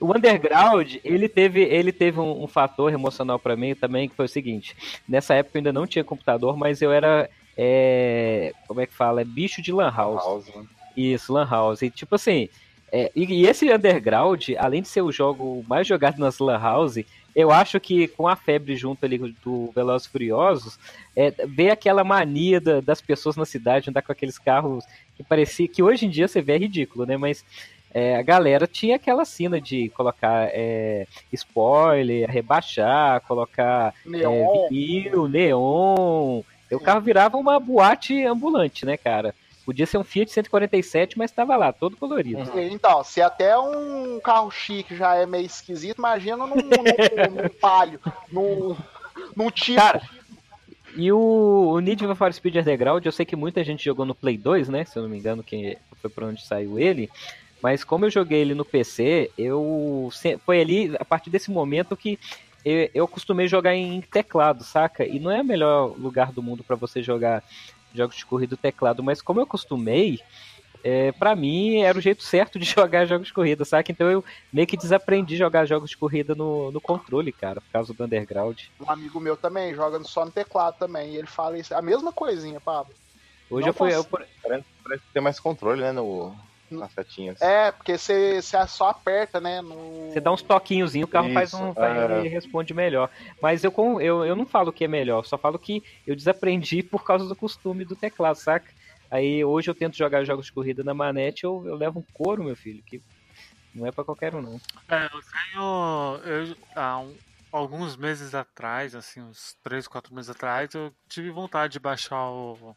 O 0.04 0.14
Underground, 0.14 0.97
ele 1.01 1.30
teve, 1.30 1.62
ele 1.62 1.93
teve 1.93 2.20
um, 2.20 2.43
um 2.43 2.47
fator 2.47 2.91
emocional 2.91 3.39
para 3.39 3.56
mim 3.56 3.74
também, 3.74 4.10
que 4.10 4.16
foi 4.16 4.26
o 4.26 4.30
seguinte. 4.30 4.76
Nessa 5.08 5.34
época 5.34 5.58
eu 5.58 5.60
ainda 5.60 5.72
não 5.72 5.88
tinha 5.88 6.04
computador, 6.04 6.58
mas 6.58 6.82
eu 6.82 6.91
era. 6.91 7.30
É, 7.56 8.51
como 8.68 8.82
é 8.82 8.86
que 8.86 8.93
fala? 8.93 9.22
É 9.22 9.24
bicho 9.24 9.62
de 9.62 9.72
Lan 9.72 9.89
House. 9.95 10.22
house 10.22 10.54
né? 10.54 10.66
Isso, 10.97 11.32
Lan 11.32 11.47
House. 11.49 11.82
E 11.84 11.89
tipo 11.89 12.16
assim. 12.16 12.49
É, 12.91 13.10
e, 13.16 13.24
e, 13.24 13.47
esse 13.47 13.74
Underground, 13.74 14.49
além 14.58 14.82
de 14.82 14.89
ser 14.89 15.01
o 15.01 15.12
jogo 15.12 15.64
mais 15.70 15.88
jogado 15.88 16.20
nas 16.20 16.38
Lan 16.38 16.60
House, 16.60 16.99
eu 17.34 17.49
acho 17.49 17.80
que 17.80 18.10
com 18.10 18.28
a 18.28 18.36
febre 18.36 18.76
junto 18.76 19.06
ali 19.06 19.18
do 19.43 19.72
Velozes 19.74 20.06
Furiosos, 20.06 20.78
é, 21.16 21.32
veio 21.47 21.72
aquela 21.72 22.04
mania 22.04 22.60
da, 22.60 22.82
das 22.82 22.99
pessoas 22.99 23.38
na 23.38 23.45
cidade 23.45 23.89
andar 23.89 24.01
com 24.01 24.12
aqueles 24.12 24.38
carros 24.38 24.84
que 25.16 25.24
parecia 25.24 25.68
que 25.68 25.82
hoje 25.82 26.06
em 26.06 26.10
dia 26.10 26.28
você 26.28 26.41
vê 26.41 26.54
é 26.54 26.58
ridículo, 26.58 27.06
né? 27.06 27.16
Mas 27.16 27.43
é, 27.94 28.16
a 28.16 28.22
galera 28.22 28.66
tinha 28.66 28.96
aquela 28.96 29.24
cena 29.24 29.62
de 29.62 29.89
colocar 29.89 30.50
é, 30.52 31.06
spoiler, 31.32 32.30
rebaixar, 32.30 33.22
colocar 33.22 33.94
é, 34.06 34.10
neon, 34.10 34.66
é, 34.66 34.70
vinil, 34.70 35.28
neon. 35.28 36.41
O 36.72 36.80
carro 36.80 37.02
virava 37.02 37.38
uma 37.38 37.60
boate 37.60 38.26
ambulante, 38.26 38.86
né, 38.86 38.98
cara? 38.98 39.36
Podia 39.64 39.86
ser 39.86 39.98
um 39.98 40.04
Fiat 40.04 40.32
147, 40.32 41.18
mas 41.18 41.32
estava 41.32 41.56
lá, 41.56 41.72
todo 41.72 41.96
colorido. 41.96 42.41
Uhum. 42.41 42.60
Então, 42.60 43.04
se 43.04 43.22
até 43.22 43.58
um 43.58 44.20
carro 44.20 44.52
chique 44.52 44.96
já 44.96 45.16
é 45.16 45.26
meio 45.26 45.46
esquisito, 45.46 46.00
imagina 46.00 46.36
num, 46.36 46.56
num, 46.56 47.44
num 47.44 47.50
palio, 47.62 48.00
num, 48.30 48.76
num 49.38 49.50
tipo. 49.50 49.80
Cara, 49.80 50.02
e 50.96 51.12
o, 51.12 51.18
o 51.18 51.80
Need 51.80 52.04
for 52.16 52.34
Speed 52.34 52.58
Underground, 52.58 53.06
eu 53.06 53.12
sei 53.12 53.26
que 53.26 53.36
muita 53.36 53.64
gente 53.64 53.86
jogou 53.86 54.06
no 54.06 54.14
Play 54.14 54.38
2, 54.38 54.68
né? 54.68 54.84
Se 54.84 54.98
eu 54.98 55.04
não 55.04 55.10
me 55.10 55.18
engano, 55.18 55.44
quem 55.44 55.78
foi 56.02 56.10
para 56.10 56.28
onde 56.28 56.46
saiu 56.46 56.78
ele. 56.78 57.10
Mas 57.64 57.82
como 57.82 58.03
eu 58.03 58.09
joguei 58.09 58.41
ele 58.41 58.53
no 58.53 58.66
PC, 58.66 59.32
eu 59.38 60.09
foi 60.45 60.59
ali 60.59 60.93
a 60.99 61.05
partir 61.05 61.30
desse 61.30 61.49
momento 61.49 61.95
que 61.95 62.20
eu, 62.66 62.89
eu 62.93 63.07
costumei 63.07 63.47
jogar 63.47 63.74
em 63.74 64.01
teclado, 64.01 64.66
saca? 64.66 65.05
E 65.05 65.18
não 65.18 65.32
é 65.32 65.41
o 65.41 65.45
melhor 65.45 65.97
lugar 65.97 66.34
do 66.34 66.43
mundo 66.43 66.61
para 66.61 66.76
você 66.76 67.01
jogar 67.01 67.41
jogos 67.95 68.18
de 68.18 68.26
corrida 68.26 68.57
teclado, 68.57 69.01
mas 69.01 69.22
como 69.22 69.39
eu 69.39 69.45
acostumei, 69.45 70.20
é, 70.84 71.14
para 71.14 71.38
mim 71.38 71.78
era 71.78 71.97
o 71.97 72.01
jeito 72.01 72.22
certo 72.22 72.59
de 72.59 72.66
jogar 72.70 73.05
jogos 73.05 73.28
de 73.28 73.34
corrida, 73.34 73.64
saca? 73.64 73.93
Então 73.93 74.11
eu 74.11 74.26
meio 74.51 74.68
que 74.68 74.76
desaprendi 74.76 75.38
jogar 75.38 75.66
jogos 75.66 75.91
de 75.91 75.95
corrida 75.95 76.36
no, 76.36 76.70
no 76.70 76.82
controle, 76.82 77.32
cara, 77.32 77.61
por 77.61 77.70
causa 77.72 77.93
do 77.93 78.03
Underground. 78.03 78.59
Um 78.78 78.91
amigo 78.91 79.22
meu 79.22 79.38
também 79.38 79.74
joga 79.74 80.03
só 80.03 80.26
no 80.26 80.32
teclado 80.32 80.78
também, 80.78 81.14
e 81.14 81.16
ele 81.16 81.28
fala 81.28 81.57
isso, 81.57 81.74
a 81.74 81.82
mesma 81.82 82.11
coisinha, 82.11 82.59
Pablo. 82.59 82.93
Hoje 83.49 83.70
eu 83.70 83.74
fui. 83.74 83.95
Eu... 83.95 84.03
Parece, 84.03 84.66
parece 84.84 85.03
ter 85.14 85.22
mais 85.22 85.39
controle, 85.39 85.80
né? 85.80 85.93
No, 85.93 86.36
nas 86.80 86.92
setinhas. 86.92 87.42
É, 87.42 87.72
porque 87.72 87.98
você 87.98 88.42
só 88.42 88.90
aperta, 88.90 89.40
né? 89.40 89.62
Você 89.62 90.20
no... 90.20 90.22
dá 90.22 90.32
uns 90.32 90.42
toquinhos, 90.42 90.96
o 90.96 91.08
carro 91.08 91.28
Isso, 91.28 91.34
faz 91.34 91.54
um. 91.54 91.74
É... 91.78 92.28
responde 92.28 92.74
melhor. 92.74 93.10
Mas 93.42 93.64
eu, 93.64 93.74
eu, 94.00 94.26
eu 94.26 94.36
não 94.36 94.46
falo 94.46 94.74
que 94.74 94.86
é 94.86 94.88
melhor, 94.88 95.26
só 95.26 95.38
falo 95.38 95.60
que 95.60 95.84
eu 96.06 96.16
desaprendi 96.16 96.84
por 96.84 97.04
causa 97.04 97.26
do 97.26 97.36
costume 97.36 97.86
do 97.86 97.96
teclado, 97.96 98.36
saca? 98.36 98.72
Aí 99.10 99.46
hoje 99.46 99.70
eu 99.70 99.76
tento 99.76 99.96
jogar 99.96 100.24
jogos 100.24 100.48
de 100.48 100.52
corrida 100.52 100.84
na 100.84 100.94
manete, 100.94 101.44
eu, 101.44 101.64
eu 101.66 101.76
levo 101.76 102.00
um 102.00 102.14
couro, 102.14 102.44
meu 102.44 102.56
filho, 102.56 102.82
que 102.84 103.02
não 103.74 103.86
é 103.86 103.92
para 103.92 104.04
qualquer 104.04 104.34
um, 104.36 104.42
não. 104.42 104.62
É, 104.90 105.06
eu 105.06 105.22
tenho. 105.22 106.20
Eu, 106.26 106.58
há 106.76 107.00
um, 107.00 107.16
alguns 107.52 107.96
meses 107.96 108.34
atrás, 108.34 108.96
assim, 108.96 109.22
uns 109.22 109.56
3, 109.64 109.88
4 109.88 110.14
meses 110.14 110.32
atrás, 110.32 110.74
eu 110.74 110.92
tive 111.08 111.30
vontade 111.30 111.74
de 111.74 111.80
baixar 111.80 112.28
o 112.28 112.76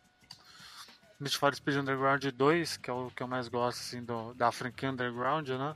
Need 1.21 1.37
for 1.37 1.55
Speed 1.55 1.77
Underground 1.77 2.25
2, 2.25 2.77
que 2.77 2.91
é 2.91 2.93
o 2.93 3.11
que 3.15 3.23
eu 3.23 3.27
mais 3.27 3.49
gosto 3.49 3.79
assim, 3.79 4.03
do, 4.03 4.35
da 4.35 4.53
franquia 4.53 4.91
Underground, 4.91 5.49
né? 5.49 5.75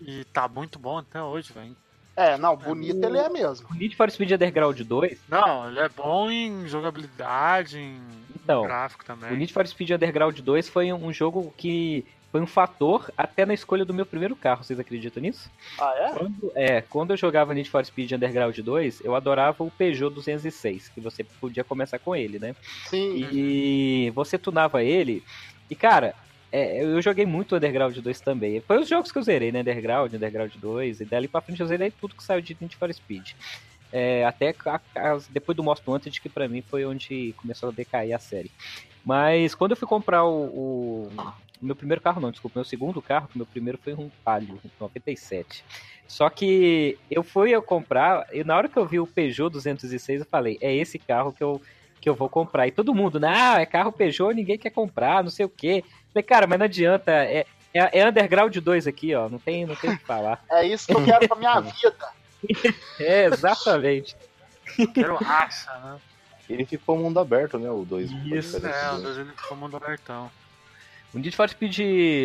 E 0.00 0.24
tá 0.24 0.48
muito 0.48 0.78
bom 0.78 0.98
até 0.98 1.20
hoje, 1.22 1.52
velho. 1.52 1.76
É, 2.16 2.36
não, 2.36 2.56
bonito 2.56 3.04
é, 3.04 3.06
ele 3.06 3.18
é 3.18 3.28
mesmo. 3.28 3.68
O 3.70 3.74
Need 3.74 3.94
for 3.94 4.10
Speed 4.10 4.32
Underground 4.32 4.80
2? 4.80 5.18
Não, 5.28 5.68
ele 5.68 5.78
é 5.78 5.88
bom 5.88 6.30
em 6.30 6.66
jogabilidade, 6.66 7.78
em, 7.78 8.00
então, 8.34 8.62
gráfico 8.62 9.04
também. 9.04 9.32
O 9.32 9.36
Need 9.36 9.52
for 9.52 9.66
Speed 9.66 9.90
Underground 9.90 10.38
2 10.38 10.68
foi 10.68 10.92
um 10.92 11.12
jogo 11.12 11.52
que 11.56 12.04
foi 12.30 12.40
um 12.40 12.46
fator 12.46 13.10
até 13.16 13.46
na 13.46 13.54
escolha 13.54 13.84
do 13.84 13.94
meu 13.94 14.04
primeiro 14.04 14.36
carro, 14.36 14.62
vocês 14.62 14.78
acreditam 14.78 15.22
nisso? 15.22 15.50
Ah, 15.78 15.94
é? 15.96 16.12
Quando, 16.12 16.52
é, 16.54 16.80
quando 16.82 17.10
eu 17.12 17.16
jogava 17.16 17.54
Need 17.54 17.70
for 17.70 17.84
Speed 17.84 18.12
Underground 18.12 18.58
2, 18.58 19.00
eu 19.02 19.14
adorava 19.14 19.64
o 19.64 19.70
Peugeot 19.70 20.14
206, 20.14 20.88
que 20.88 21.00
você 21.00 21.24
podia 21.24 21.64
começar 21.64 21.98
com 21.98 22.14
ele, 22.14 22.38
né? 22.38 22.54
Sim. 22.88 23.26
E 23.32 24.12
você 24.14 24.36
tunava 24.36 24.84
ele, 24.84 25.22
e 25.70 25.74
cara, 25.74 26.14
é, 26.52 26.82
eu 26.82 27.00
joguei 27.00 27.24
muito 27.24 27.56
Underground 27.56 27.96
2 27.96 28.20
também. 28.20 28.60
Foi 28.60 28.78
os 28.78 28.88
jogos 28.88 29.10
que 29.10 29.18
eu 29.18 29.22
zerei, 29.22 29.50
né? 29.50 29.60
Underground, 29.60 30.12
Underground 30.12 30.54
2, 30.54 31.00
e 31.00 31.04
dali 31.04 31.28
pra 31.28 31.40
frente 31.40 31.60
eu 31.60 31.66
zerei 31.66 31.90
tudo 31.90 32.14
que 32.14 32.22
saiu 32.22 32.42
de 32.42 32.56
Need 32.60 32.76
for 32.76 32.92
Speed. 32.92 33.32
É, 33.90 34.24
até 34.26 34.54
a, 34.66 34.80
a, 34.96 35.18
depois 35.30 35.56
do 35.56 35.64
Most 35.64 35.82
Wanted, 35.88 36.20
que 36.20 36.28
pra 36.28 36.46
mim 36.46 36.60
foi 36.60 36.84
onde 36.84 37.34
começou 37.38 37.70
a 37.70 37.72
decair 37.72 38.14
a 38.14 38.18
série. 38.18 38.50
Mas 39.02 39.54
quando 39.54 39.70
eu 39.70 39.76
fui 39.76 39.88
comprar 39.88 40.24
o, 40.24 40.44
o 40.44 41.12
meu 41.60 41.76
primeiro 41.76 42.00
carro 42.00 42.20
não, 42.20 42.30
desculpa, 42.30 42.58
meu 42.58 42.64
segundo 42.64 43.02
carro, 43.02 43.28
meu 43.34 43.46
primeiro 43.46 43.78
foi 43.78 43.94
um 43.94 44.10
Palio, 44.24 44.60
97. 44.80 45.64
Só 46.06 46.30
que 46.30 46.98
eu 47.10 47.22
fui 47.22 47.54
a 47.54 47.60
comprar, 47.60 48.26
e 48.32 48.42
na 48.42 48.56
hora 48.56 48.68
que 48.68 48.76
eu 48.76 48.86
vi 48.86 48.98
o 48.98 49.06
Peugeot 49.06 49.50
206, 49.50 50.20
eu 50.20 50.26
falei, 50.26 50.58
é 50.60 50.74
esse 50.74 50.98
carro 50.98 51.32
que 51.32 51.42
eu, 51.42 51.60
que 52.00 52.08
eu 52.08 52.14
vou 52.14 52.28
comprar. 52.28 52.66
E 52.66 52.70
todo 52.70 52.94
mundo, 52.94 53.20
não, 53.20 53.28
ah, 53.28 53.60
é 53.60 53.66
carro 53.66 53.92
Peugeot, 53.92 54.34
ninguém 54.34 54.58
quer 54.58 54.70
comprar, 54.70 55.22
não 55.22 55.30
sei 55.30 55.44
o 55.44 55.50
quê. 55.50 55.84
falei, 56.12 56.22
cara, 56.22 56.46
mas 56.46 56.58
não 56.58 56.64
adianta, 56.64 57.12
é, 57.12 57.44
é, 57.74 58.00
é 58.00 58.08
Underground 58.08 58.56
2 58.56 58.86
aqui, 58.86 59.14
ó, 59.14 59.28
não 59.28 59.38
tem, 59.38 59.66
não 59.66 59.76
tem 59.76 59.90
o 59.90 59.98
que 59.98 60.04
falar. 60.04 60.42
É 60.50 60.66
isso 60.66 60.86
que 60.86 60.94
eu 60.94 61.04
quero 61.04 61.28
pra 61.28 61.36
minha 61.36 61.60
vida. 61.60 62.12
é, 62.98 63.26
exatamente. 63.26 64.16
Quero 64.94 65.16
raça, 65.16 65.72
né? 65.78 65.98
Ele 66.48 66.64
ficou 66.64 66.96
mundo 66.96 67.20
aberto, 67.20 67.58
né? 67.58 67.70
O 67.70 67.84
2. 67.84 68.10
Isso, 68.26 68.56
é, 68.66 68.92
o 68.92 69.02
2 69.02 69.18
ele 69.18 69.32
ficou 69.32 69.56
mundo 69.56 69.76
abertão. 69.76 70.30
O 71.14 71.18
Need 71.18 71.34
for 71.34 71.48
Speed 71.48 71.78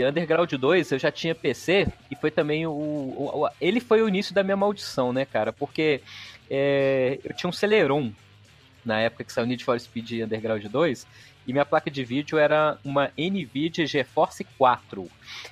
Underground 0.07 0.51
2 0.51 0.91
eu 0.91 0.99
já 0.99 1.11
tinha 1.11 1.33
PC 1.33 1.87
e 2.11 2.15
foi 2.15 2.29
também 2.29 2.67
o, 2.67 2.71
o, 2.71 3.43
o 3.43 3.49
ele 3.61 3.79
foi 3.79 4.01
o 4.01 4.09
início 4.09 4.35
da 4.35 4.43
minha 4.43 4.57
maldição, 4.57 5.13
né, 5.13 5.25
cara? 5.25 5.53
Porque 5.53 6.01
é, 6.49 7.19
eu 7.23 7.33
tinha 7.33 7.49
um 7.49 7.53
Celeron 7.53 8.11
na 8.83 8.99
época 8.99 9.23
que 9.23 9.31
saiu 9.31 9.45
o 9.45 9.47
Need 9.47 9.63
for 9.63 9.79
Speed 9.79 10.23
Underground 10.23 10.65
2 10.65 11.07
e 11.45 11.51
minha 11.51 11.65
placa 11.65 11.91
de 11.91 12.03
vídeo 12.03 12.37
era 12.37 12.77
uma 12.83 13.11
NVIDIA 13.17 13.85
GeForce 13.85 14.43
4, 14.57 15.09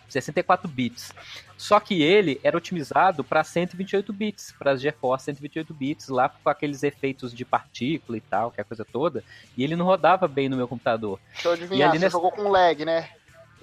64 0.08 0.68
bits. 0.68 1.14
Só 1.58 1.80
que 1.80 2.02
ele 2.02 2.40
era 2.44 2.58
otimizado 2.58 3.24
para 3.24 3.44
128 3.44 4.12
bits, 4.12 4.54
para 4.58 4.72
as 4.72 4.82
GeForce 4.82 5.26
128 5.26 5.74
bits, 5.74 6.08
lá 6.08 6.28
com 6.28 6.50
aqueles 6.50 6.82
efeitos 6.82 7.34
de 7.34 7.46
partícula 7.46 8.18
e 8.18 8.22
tal, 8.22 8.52
que 8.52 8.60
é 8.60 8.64
a 8.64 8.66
coisa 8.66 8.84
toda, 8.84 9.24
e 9.56 9.64
ele 9.64 9.76
não 9.76 9.86
rodava 9.86 10.28
bem 10.28 10.50
no 10.50 10.58
meu 10.58 10.68
computador. 10.68 11.20
Deixa 11.34 11.48
eu 11.50 11.52
adivinhar, 11.54 11.80
e 11.80 11.84
ali 11.84 12.00
você 12.00 12.06
nessa... 12.06 12.18
jogou 12.18 12.32
com 12.32 12.50
lag, 12.50 12.84
né? 12.84 13.10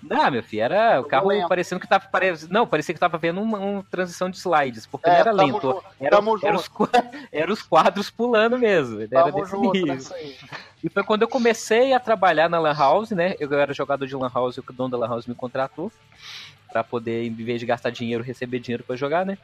Não, 0.02 0.30
meu 0.30 0.42
filho, 0.42 0.62
era 0.62 1.00
o 1.00 1.04
carro 1.04 1.28
parecendo 1.48 1.80
que 1.80 1.88
tava. 1.88 2.06
Pare... 2.08 2.32
Não, 2.50 2.66
parecia 2.66 2.94
que 2.94 3.00
tava 3.00 3.18
vendo 3.18 3.40
uma, 3.40 3.58
uma 3.58 3.84
transição 3.90 4.30
de 4.30 4.36
slides, 4.36 4.86
porque 4.86 5.08
é, 5.08 5.12
não 5.12 5.18
era 5.18 5.32
lento. 5.32 5.82
era, 6.00 6.16
era, 6.42 6.56
os, 6.56 6.70
era 7.32 7.52
os 7.52 7.62
quadros 7.62 8.10
pulando 8.10 8.58
mesmo. 8.58 9.00
Era 9.00 9.30
desse 9.30 9.56
nível. 9.56 9.96
E 10.82 10.88
foi 10.88 11.02
quando 11.02 11.22
eu 11.22 11.28
comecei 11.28 11.92
a 11.92 12.00
trabalhar 12.00 12.48
na 12.48 12.58
Lan 12.58 12.74
House, 12.74 13.10
né? 13.10 13.34
Eu 13.40 13.52
era 13.54 13.74
jogador 13.74 14.06
de 14.06 14.14
Lan 14.14 14.30
House 14.32 14.56
e 14.56 14.60
o 14.60 14.64
dono 14.72 14.90
da 14.90 14.98
Lan 14.98 15.08
House 15.08 15.26
me 15.26 15.34
contratou 15.34 15.90
para 16.70 16.84
poder, 16.84 17.24
em 17.24 17.32
vez 17.32 17.58
de 17.58 17.66
gastar 17.66 17.90
dinheiro, 17.90 18.22
receber 18.22 18.60
dinheiro 18.60 18.84
para 18.84 18.94
jogar, 18.94 19.26
né? 19.26 19.38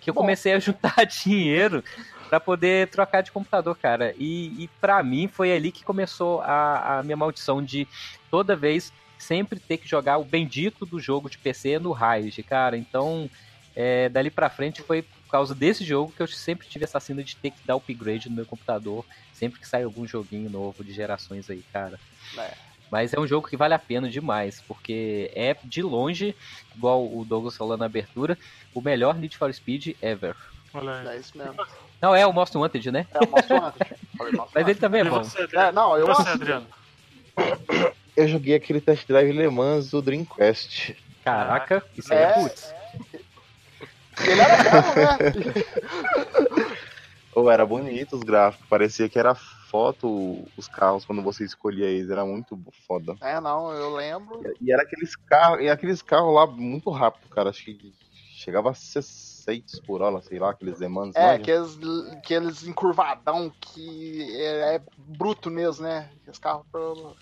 Que 0.00 0.10
eu 0.10 0.14
Bom. 0.14 0.22
comecei 0.22 0.52
a 0.52 0.58
juntar 0.58 1.04
dinheiro 1.06 1.84
para 2.28 2.40
poder 2.40 2.88
trocar 2.88 3.22
de 3.22 3.30
computador, 3.30 3.76
cara. 3.76 4.14
E, 4.18 4.64
e 4.64 4.68
para 4.80 5.02
mim 5.02 5.28
foi 5.28 5.52
ali 5.52 5.70
que 5.70 5.84
começou 5.84 6.40
a, 6.40 6.98
a 6.98 7.02
minha 7.02 7.16
maldição 7.16 7.62
de 7.62 7.86
toda 8.30 8.56
vez 8.56 8.92
sempre 9.22 9.60
ter 9.60 9.76
que 9.76 9.88
jogar 9.88 10.18
o 10.18 10.24
bendito 10.24 10.84
do 10.84 10.98
jogo 10.98 11.28
de 11.28 11.38
PC 11.38 11.78
no 11.78 11.92
Raid, 11.92 12.42
cara. 12.42 12.76
Então, 12.76 13.28
é, 13.74 14.08
dali 14.08 14.30
pra 14.30 14.50
frente 14.50 14.82
foi 14.82 15.02
por 15.02 15.30
causa 15.30 15.54
desse 15.54 15.84
jogo 15.84 16.12
que 16.16 16.22
eu 16.22 16.26
sempre 16.26 16.66
tive 16.66 16.84
essa 16.84 16.98
cena 16.98 17.22
de 17.22 17.36
ter 17.36 17.50
que 17.50 17.64
dar 17.64 17.76
upgrade 17.76 18.28
no 18.28 18.36
meu 18.36 18.46
computador 18.46 19.04
sempre 19.40 19.58
que 19.58 19.66
sai 19.66 19.84
algum 19.84 20.06
joguinho 20.06 20.50
novo 20.50 20.84
de 20.84 20.92
gerações 20.92 21.48
aí, 21.48 21.64
cara. 21.72 21.98
É. 22.36 22.52
Mas 22.90 23.14
é 23.14 23.18
um 23.18 23.26
jogo 23.26 23.48
que 23.48 23.56
vale 23.56 23.72
a 23.72 23.78
pena 23.78 24.10
demais, 24.10 24.62
porque 24.68 25.30
é 25.34 25.56
de 25.64 25.80
longe, 25.80 26.36
igual 26.76 27.06
o 27.06 27.24
Douglas 27.24 27.56
falou 27.56 27.76
na 27.76 27.86
abertura, 27.86 28.36
o 28.74 28.82
melhor 28.82 29.14
Need 29.14 29.38
for 29.38 29.52
Speed 29.54 29.96
ever. 30.02 30.36
Olha 30.74 30.92
aí. 30.96 31.16
É 31.16 31.20
isso 31.20 31.38
mesmo. 31.38 31.54
Não, 32.02 32.14
é 32.14 32.26
o 32.26 32.32
Most 32.32 32.56
Wanted, 32.56 32.90
né? 32.90 33.06
É 33.14 33.18
o 33.24 33.30
Most 33.30 33.52
Wanted. 33.52 33.96
Mas 34.54 34.68
ele 34.68 34.78
também 34.78 35.00
é 35.00 35.04
bom. 35.04 35.24
Você, 35.24 35.48
é, 35.52 35.72
não, 35.72 35.96
eu 35.96 36.06
você, 36.06 36.28
Adriano. 36.28 36.66
Eu 38.16 38.28
joguei 38.28 38.54
aquele 38.54 38.80
test 38.80 39.06
drive 39.06 39.32
Le 39.32 39.48
Mans 39.48 39.90
do 39.90 40.02
Dreamcast. 40.02 40.96
Caraca, 41.24 41.84
isso 41.96 42.12
é, 42.12 42.22
é 42.22 42.32
putz. 42.32 42.74
Ele 44.26 44.40
era 44.40 44.82
bom, 44.82 44.94
né? 44.96 45.18
Ou 47.32 47.50
era 47.50 47.64
bonito 47.64 48.16
os 48.16 48.22
gráficos, 48.22 48.66
parecia 48.68 49.08
que 49.08 49.18
era 49.18 49.34
foto 49.34 50.44
os 50.56 50.66
carros 50.66 51.04
quando 51.04 51.22
você 51.22 51.44
escolhia 51.44 51.86
eles, 51.86 52.10
era 52.10 52.24
muito 52.24 52.58
foda. 52.86 53.16
É, 53.20 53.40
não, 53.40 53.72
eu 53.72 53.94
lembro. 53.94 54.42
E, 54.60 54.66
e 54.66 54.72
era 54.72 54.82
aqueles 54.82 55.14
carros, 55.14 55.60
e 55.60 55.68
aqueles 55.68 56.02
carros 56.02 56.34
lá 56.34 56.46
muito 56.46 56.90
rápido, 56.90 57.28
cara, 57.28 57.50
acho 57.50 57.64
que 57.64 57.94
chegava 58.34 58.70
a 58.70 58.74
ser 58.74 59.02
6 59.02 59.80
por 59.86 60.02
hora, 60.02 60.20
sei 60.22 60.38
lá, 60.38 60.50
aqueles 60.50 60.78
demandos. 60.78 61.14
É, 61.14 61.34
aqueles, 61.34 61.78
aqueles 62.12 62.66
encurvadão 62.66 63.52
que 63.60 64.34
é, 64.36 64.76
é, 64.76 64.82
bruto 64.96 65.50
mesmo, 65.50 65.84
né? 65.84 66.10
Aqueles 66.20 66.38
carros 66.38 66.66
pro... 66.72 67.16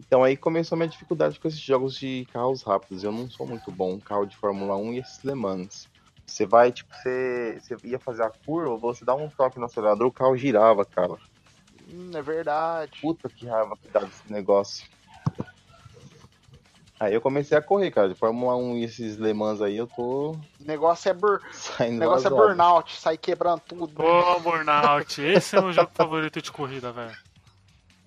Então 0.00 0.24
aí 0.24 0.34
começou 0.34 0.76
a 0.76 0.78
minha 0.78 0.88
dificuldade 0.88 1.38
com 1.38 1.46
esses 1.46 1.60
jogos 1.60 1.94
de 1.94 2.26
carros 2.32 2.62
rápidos. 2.62 3.04
Eu 3.04 3.12
não 3.12 3.28
sou 3.28 3.46
muito 3.46 3.70
bom 3.70 4.00
carro 4.00 4.24
de 4.24 4.36
Fórmula 4.36 4.74
1 4.76 4.94
e 4.94 4.98
esses 4.98 5.22
Le 5.22 5.34
Mans. 5.34 5.88
Você 6.26 6.46
vai, 6.46 6.72
tipo, 6.72 6.94
você, 6.94 7.60
você 7.60 7.76
ia 7.84 7.98
fazer 7.98 8.22
a 8.22 8.30
curva, 8.30 8.76
você 8.76 9.04
dá 9.04 9.14
um 9.14 9.28
toque 9.28 9.58
no 9.58 9.66
acelerador, 9.66 10.06
o 10.06 10.12
carro 10.12 10.36
girava, 10.36 10.84
cara. 10.84 11.16
Hum, 11.92 12.10
é 12.14 12.22
verdade. 12.22 12.92
Puta 13.00 13.28
que 13.28 13.46
raiva 13.46 13.76
que 13.76 13.88
dá 13.88 14.00
desse 14.00 14.32
negócio. 14.32 14.86
Aí 16.98 17.14
eu 17.14 17.20
comecei 17.20 17.56
a 17.58 17.62
correr, 17.62 17.90
cara. 17.90 18.08
De 18.08 18.14
Fórmula 18.14 18.56
1 18.56 18.76
e 18.76 18.84
esses 18.84 19.16
Le 19.16 19.34
Mans 19.34 19.60
aí, 19.60 19.76
eu 19.76 19.86
tô. 19.86 20.32
O 20.32 20.40
negócio 20.60 21.10
é, 21.10 21.14
bur... 21.14 21.40
negócio 21.80 22.26
é 22.26 22.30
burnout, 22.30 22.96
sai 22.96 23.18
quebrando 23.18 23.60
tudo. 23.60 24.02
Ô, 24.02 24.40
burnout. 24.40 25.20
Esse 25.20 25.56
é 25.56 25.60
o 25.60 25.64
meu 25.64 25.72
jogo 25.72 25.90
favorito 25.92 26.40
de 26.40 26.52
corrida, 26.52 26.92
velho. 26.92 27.29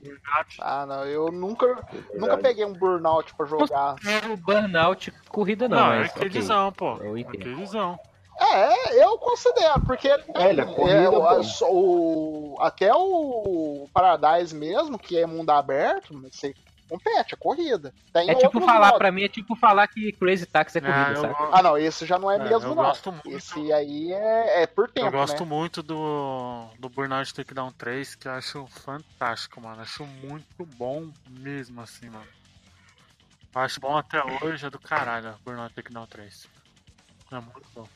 Burnout. 0.03 0.57
Ah, 0.59 0.85
não, 0.85 1.05
eu 1.05 1.31
nunca, 1.31 1.65
é 2.13 2.17
nunca 2.17 2.37
peguei 2.37 2.65
um 2.65 2.73
burnout 2.73 3.33
pra 3.35 3.45
jogar. 3.45 3.95
Não, 4.03 4.35
burnout 4.37 5.11
corrida 5.29 5.67
não. 5.67 5.77
Não, 5.77 5.93
é 5.93 6.05
aquelezão, 6.05 6.67
okay. 6.67 6.77
pô. 6.77 7.03
Eu 7.03 7.15
Aquelezão. 7.15 7.99
É, 8.39 9.03
eu 9.03 9.17
considero, 9.19 9.79
porque 9.85 10.07
é, 10.07 10.15
é, 10.35 11.03
é 11.03 11.09
o, 11.09 11.41
o, 11.69 12.57
até 12.59 12.91
o 12.93 13.87
Paradise 13.93 14.55
mesmo, 14.55 14.97
que 14.97 15.17
é 15.17 15.25
mundo 15.25 15.51
aberto, 15.51 16.19
você 16.19 16.53
compete, 16.89 17.33
é 17.33 17.37
corrida. 17.37 17.93
Tem 18.11 18.29
é 18.29 18.35
tipo 18.35 18.61
falar, 18.61 18.93
pra 18.93 19.11
mim, 19.11 19.23
é 19.23 19.27
tipo 19.27 19.55
falar 19.55 19.87
que 19.87 20.11
Crazy 20.13 20.45
Taxi 20.45 20.77
é 20.77 20.81
corrida, 20.81 21.15
sabe? 21.15 21.35
Ah, 21.51 21.63
não, 21.63 21.77
esse 21.77 22.05
já 22.05 22.19
não 22.19 22.29
é, 22.29 22.35
é 22.35 22.39
mesmo, 22.39 22.69
eu 22.69 22.75
não. 22.75 22.83
Gosto 22.83 23.11
muito. 23.11 23.29
Esse 23.29 23.73
aí 23.73 24.13
é, 24.13 24.63
é 24.63 24.67
por 24.67 24.89
tempo, 24.89 25.07
Eu 25.07 25.11
gosto 25.11 25.43
né? 25.43 25.49
muito 25.49 25.81
do, 25.81 26.67
do 26.79 26.89
Burnout 26.89 27.33
Takedown 27.33 27.71
3, 27.71 28.15
que 28.15 28.27
eu 28.27 28.33
acho 28.33 28.67
fantástico, 28.67 29.61
mano. 29.61 29.81
Acho 29.81 30.05
muito 30.05 30.65
bom 30.77 31.09
mesmo, 31.29 31.81
assim, 31.81 32.09
mano. 32.09 32.27
Eu 33.55 33.61
acho 33.61 33.79
bom 33.79 33.97
até 33.97 34.21
hoje, 34.43 34.65
é 34.65 34.69
do 34.69 34.79
caralho, 34.79 35.35
Burnout 35.45 35.73
Takedown 35.73 36.07
3. 36.07 36.47
É 37.31 37.35
muito 37.35 37.67
bom. 37.75 37.87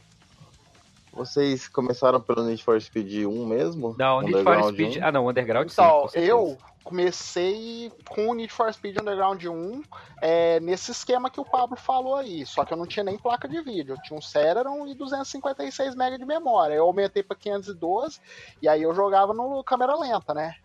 Vocês 1.17 1.67
começaram 1.67 2.21
pelo 2.21 2.43
Need 2.43 2.63
for 2.63 2.79
Speed 2.79 3.25
1 3.25 3.45
mesmo? 3.47 3.95
Não, 3.97 4.21
Need 4.21 4.43
for 4.43 4.71
Speed. 4.71 4.97
1? 4.97 5.03
Ah, 5.03 5.11
não, 5.11 5.27
Underground 5.27 5.71
então, 5.71 6.07
sim. 6.09 6.19
eu 6.19 6.57
comecei 6.87 7.91
com 8.07 8.29
o 8.29 8.33
Need 8.33 8.51
for 8.51 8.73
Speed 8.73 8.97
Underground 9.01 9.43
1 9.43 9.83
é, 10.21 10.59
nesse 10.61 10.91
esquema 10.91 11.29
que 11.29 11.39
o 11.39 11.43
Pablo 11.43 11.75
falou 11.75 12.15
aí. 12.15 12.45
Só 12.45 12.63
que 12.63 12.71
eu 12.71 12.77
não 12.77 12.87
tinha 12.87 13.03
nem 13.03 13.17
placa 13.17 13.45
de 13.45 13.61
vídeo. 13.61 13.93
Eu 13.95 14.01
tinha 14.01 14.17
um 14.17 14.21
Celeron 14.21 14.87
e 14.87 14.95
256 14.95 15.95
MB 15.95 16.17
de 16.17 16.25
memória. 16.25 16.75
Eu 16.75 16.85
aumentei 16.85 17.21
para 17.21 17.35
512 17.35 18.21
e 18.61 18.69
aí 18.69 18.81
eu 18.81 18.95
jogava 18.95 19.33
no 19.33 19.61
câmera 19.65 19.97
lenta, 19.97 20.33
né? 20.33 20.55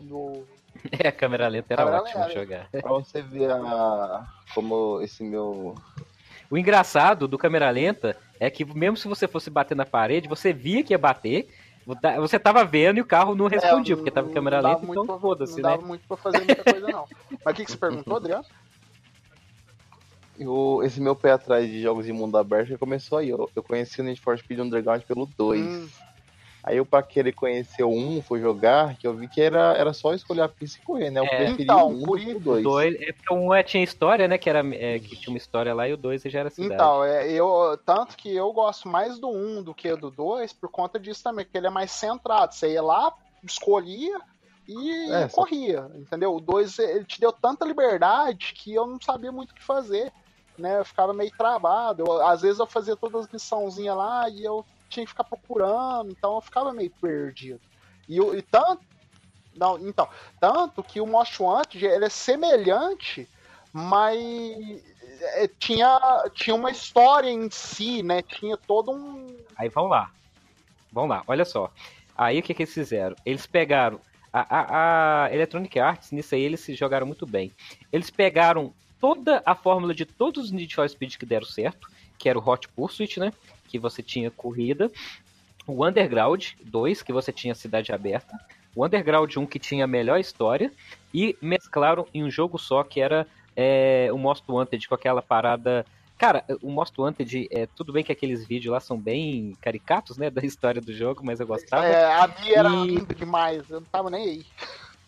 No... 0.00 0.44
É, 0.98 1.08
a 1.08 1.12
câmera 1.12 1.48
lenta 1.48 1.74
era 1.74 1.84
câmera 1.84 2.02
ótimo 2.02 2.24
lenta. 2.24 2.34
jogar. 2.34 2.68
Pra 2.70 2.92
você 2.92 3.22
ver 3.22 3.50
a... 3.50 4.26
como 4.54 5.00
esse 5.00 5.22
meu 5.22 5.76
o 6.50 6.58
engraçado 6.58 7.26
do 7.26 7.38
câmera 7.38 7.70
lenta 7.70 8.14
é 8.38 8.50
que 8.50 8.62
mesmo 8.62 8.98
se 8.98 9.08
você 9.08 9.26
fosse 9.26 9.48
bater 9.48 9.74
na 9.74 9.86
parede, 9.86 10.28
você 10.28 10.52
via 10.52 10.82
que 10.82 10.92
ia 10.92 10.98
bater, 10.98 11.48
você 12.18 12.38
tava 12.38 12.64
vendo 12.64 12.98
e 12.98 13.00
o 13.00 13.06
carro 13.06 13.34
não 13.34 13.46
respondia, 13.46 13.94
é, 13.94 13.96
porque 13.96 14.10
tava 14.10 14.30
em 14.30 14.34
câmera 14.34 14.60
lenta, 14.60 14.86
então 14.86 15.18
foda-se, 15.18 15.56
né? 15.56 15.62
Não 15.62 15.70
dava 15.70 15.86
muito 15.86 16.06
pra 16.06 16.16
fazer 16.16 16.38
muita 16.38 16.64
coisa, 16.64 16.86
não. 16.86 17.06
Mas 17.44 17.52
o 17.52 17.56
que, 17.56 17.64
que 17.64 17.72
você 17.72 17.76
perguntou, 17.76 18.16
Adriano? 18.16 18.44
Eu, 20.38 20.80
esse 20.84 21.00
meu 21.00 21.14
pé 21.14 21.32
atrás 21.32 21.68
de 21.68 21.82
jogos 21.82 22.06
de 22.06 22.12
mundo 22.12 22.38
aberto 22.38 22.78
começou 22.78 23.18
aí. 23.18 23.28
Eu, 23.28 23.50
eu 23.54 23.62
conheci 23.62 24.00
o 24.00 24.04
Need 24.04 24.20
for 24.20 24.38
Speed 24.38 24.60
Underground 24.60 25.02
pelo 25.02 25.26
2. 25.26 25.60
Hum. 25.60 25.88
Aí 26.64 26.76
eu, 26.76 26.86
pra 26.86 27.02
querer 27.02 27.32
conhecer 27.32 27.82
o 27.82 27.90
1, 27.90 28.22
fui 28.22 28.40
jogar, 28.40 28.96
que 28.96 29.04
eu 29.04 29.12
vi 29.12 29.26
que 29.26 29.40
era, 29.40 29.74
era 29.76 29.92
só 29.92 30.14
escolher 30.14 30.42
a 30.42 30.48
pista 30.48 30.78
e 30.80 30.84
correr, 30.84 31.10
né? 31.10 31.18
Eu 31.18 31.24
é, 31.24 31.28
preferi 31.28 31.64
então, 31.64 31.88
o 31.88 32.02
1 32.02 32.02
por 32.02 32.20
o 32.20 32.40
2. 32.40 32.62
dois. 32.62 32.94
É 33.00 33.12
porque 33.12 33.34
o 33.34 33.36
1 33.48 33.54
é, 33.54 33.62
tinha 33.64 33.82
história, 33.82 34.28
né? 34.28 34.38
Que, 34.38 34.48
era, 34.48 34.60
é, 34.76 35.00
que 35.00 35.16
tinha 35.16 35.32
uma 35.32 35.38
história 35.38 35.74
lá 35.74 35.88
e 35.88 35.92
o 35.92 35.96
2 35.96 36.22
já 36.22 36.38
era 36.38 36.50
cidade. 36.50 36.74
Então, 36.74 37.04
é, 37.04 37.28
eu, 37.32 37.76
tanto 37.84 38.16
que 38.16 38.32
eu 38.32 38.52
gosto 38.52 38.88
mais 38.88 39.18
do 39.18 39.28
1 39.28 39.64
do 39.64 39.74
que 39.74 39.92
do 39.96 40.08
2 40.08 40.52
por 40.52 40.70
conta 40.70 41.00
disso 41.00 41.24
também, 41.24 41.44
porque 41.44 41.58
ele 41.58 41.66
é 41.66 41.70
mais 41.70 41.90
centrado. 41.90 42.54
Você 42.54 42.72
ia 42.72 42.82
lá, 42.82 43.12
escolhia 43.42 44.20
e 44.68 45.10
é, 45.10 45.28
corria, 45.28 45.88
só... 45.88 45.98
entendeu? 45.98 46.36
O 46.36 46.40
2 46.40 46.78
ele 46.78 47.04
te 47.04 47.18
deu 47.18 47.32
tanta 47.32 47.64
liberdade 47.64 48.52
que 48.54 48.72
eu 48.72 48.86
não 48.86 49.00
sabia 49.00 49.32
muito 49.32 49.50
o 49.50 49.54
que 49.54 49.64
fazer. 49.64 50.12
Né, 50.56 50.78
eu 50.78 50.84
ficava 50.84 51.12
meio 51.12 51.32
travado. 51.36 52.04
Eu, 52.06 52.24
às 52.24 52.42
vezes 52.42 52.60
eu 52.60 52.66
fazia 52.66 52.94
todas 52.94 53.24
as 53.24 53.32
missãozinhas 53.32 53.96
lá 53.96 54.28
e 54.28 54.44
eu 54.44 54.64
tinha 54.92 55.04
que 55.04 55.10
ficar 55.10 55.24
procurando, 55.24 56.10
então 56.10 56.34
eu 56.34 56.40
ficava 56.40 56.72
meio 56.72 56.90
perdido. 56.90 57.60
E, 58.08 58.18
e 58.18 58.42
tanto. 58.42 58.82
Não, 59.54 59.78
então, 59.78 60.08
tanto 60.40 60.82
que 60.82 61.00
o 61.00 61.06
Most 61.06 61.42
Wanted 61.42 61.84
ele 61.84 62.06
é 62.06 62.08
semelhante, 62.08 63.28
mas 63.72 64.18
é, 65.20 65.48
tinha, 65.58 65.98
tinha 66.34 66.54
uma 66.54 66.70
história 66.70 67.28
em 67.28 67.50
si, 67.50 68.02
né? 68.02 68.22
Tinha 68.22 68.56
todo 68.56 68.92
um. 68.92 69.36
Aí 69.56 69.68
vamos 69.68 69.90
lá. 69.90 70.10
Vamos 70.90 71.10
lá, 71.10 71.22
olha 71.26 71.44
só. 71.44 71.70
Aí 72.16 72.38
o 72.38 72.42
que, 72.42 72.54
que 72.54 72.62
eles 72.62 72.74
fizeram? 72.74 73.16
Eles 73.24 73.46
pegaram. 73.46 74.00
A, 74.32 74.46
a, 74.48 75.24
a 75.24 75.34
Electronic 75.34 75.78
Arts, 75.78 76.10
nisso 76.10 76.34
aí, 76.34 76.40
eles 76.40 76.60
se 76.60 76.74
jogaram 76.74 77.06
muito 77.06 77.26
bem. 77.26 77.52
Eles 77.92 78.08
pegaram 78.08 78.72
toda 78.98 79.42
a 79.44 79.54
fórmula 79.54 79.94
de 79.94 80.06
todos 80.06 80.44
os 80.44 80.50
Need 80.50 80.74
for 80.74 80.88
Speed 80.88 81.16
que 81.16 81.26
deram 81.26 81.46
certo, 81.46 81.86
que 82.16 82.30
era 82.30 82.38
o 82.38 82.48
Hot 82.48 82.66
Pursuit, 82.68 83.20
né? 83.20 83.30
Que 83.72 83.78
você 83.78 84.02
tinha 84.02 84.30
corrida, 84.30 84.92
o 85.66 85.86
Underground 85.86 86.48
2, 86.62 87.02
que 87.02 87.10
você 87.10 87.32
tinha 87.32 87.54
cidade 87.54 87.90
aberta, 87.90 88.38
o 88.76 88.84
Underground 88.84 89.34
1, 89.34 89.46
que 89.46 89.58
tinha 89.58 89.84
a 89.84 89.88
melhor 89.88 90.20
história, 90.20 90.70
e 91.12 91.34
mesclaram 91.40 92.06
em 92.12 92.22
um 92.22 92.30
jogo 92.30 92.58
só, 92.58 92.84
que 92.84 93.00
era 93.00 93.26
é, 93.56 94.10
o 94.12 94.18
Most 94.18 94.44
Wanted, 94.46 94.86
com 94.86 94.94
aquela 94.94 95.22
parada... 95.22 95.86
Cara, 96.18 96.44
o 96.60 96.70
Most 96.70 97.00
Wanted, 97.00 97.48
é, 97.50 97.66
tudo 97.66 97.94
bem 97.94 98.04
que 98.04 98.12
aqueles 98.12 98.46
vídeos 98.46 98.72
lá 98.72 98.78
são 98.78 98.98
bem 98.98 99.56
caricatos, 99.62 100.18
né, 100.18 100.28
da 100.30 100.42
história 100.42 100.80
do 100.80 100.92
jogo, 100.92 101.24
mas 101.24 101.40
eu 101.40 101.46
gostava. 101.46 101.86
É, 101.86 102.04
a 102.12 102.28
minha 102.28 102.58
era 102.58 102.68
e... 102.68 102.86
linda 102.88 103.14
demais, 103.14 103.70
eu 103.70 103.80
não 103.80 103.86
tava 103.86 104.10
nem 104.10 104.22
aí. 104.22 104.46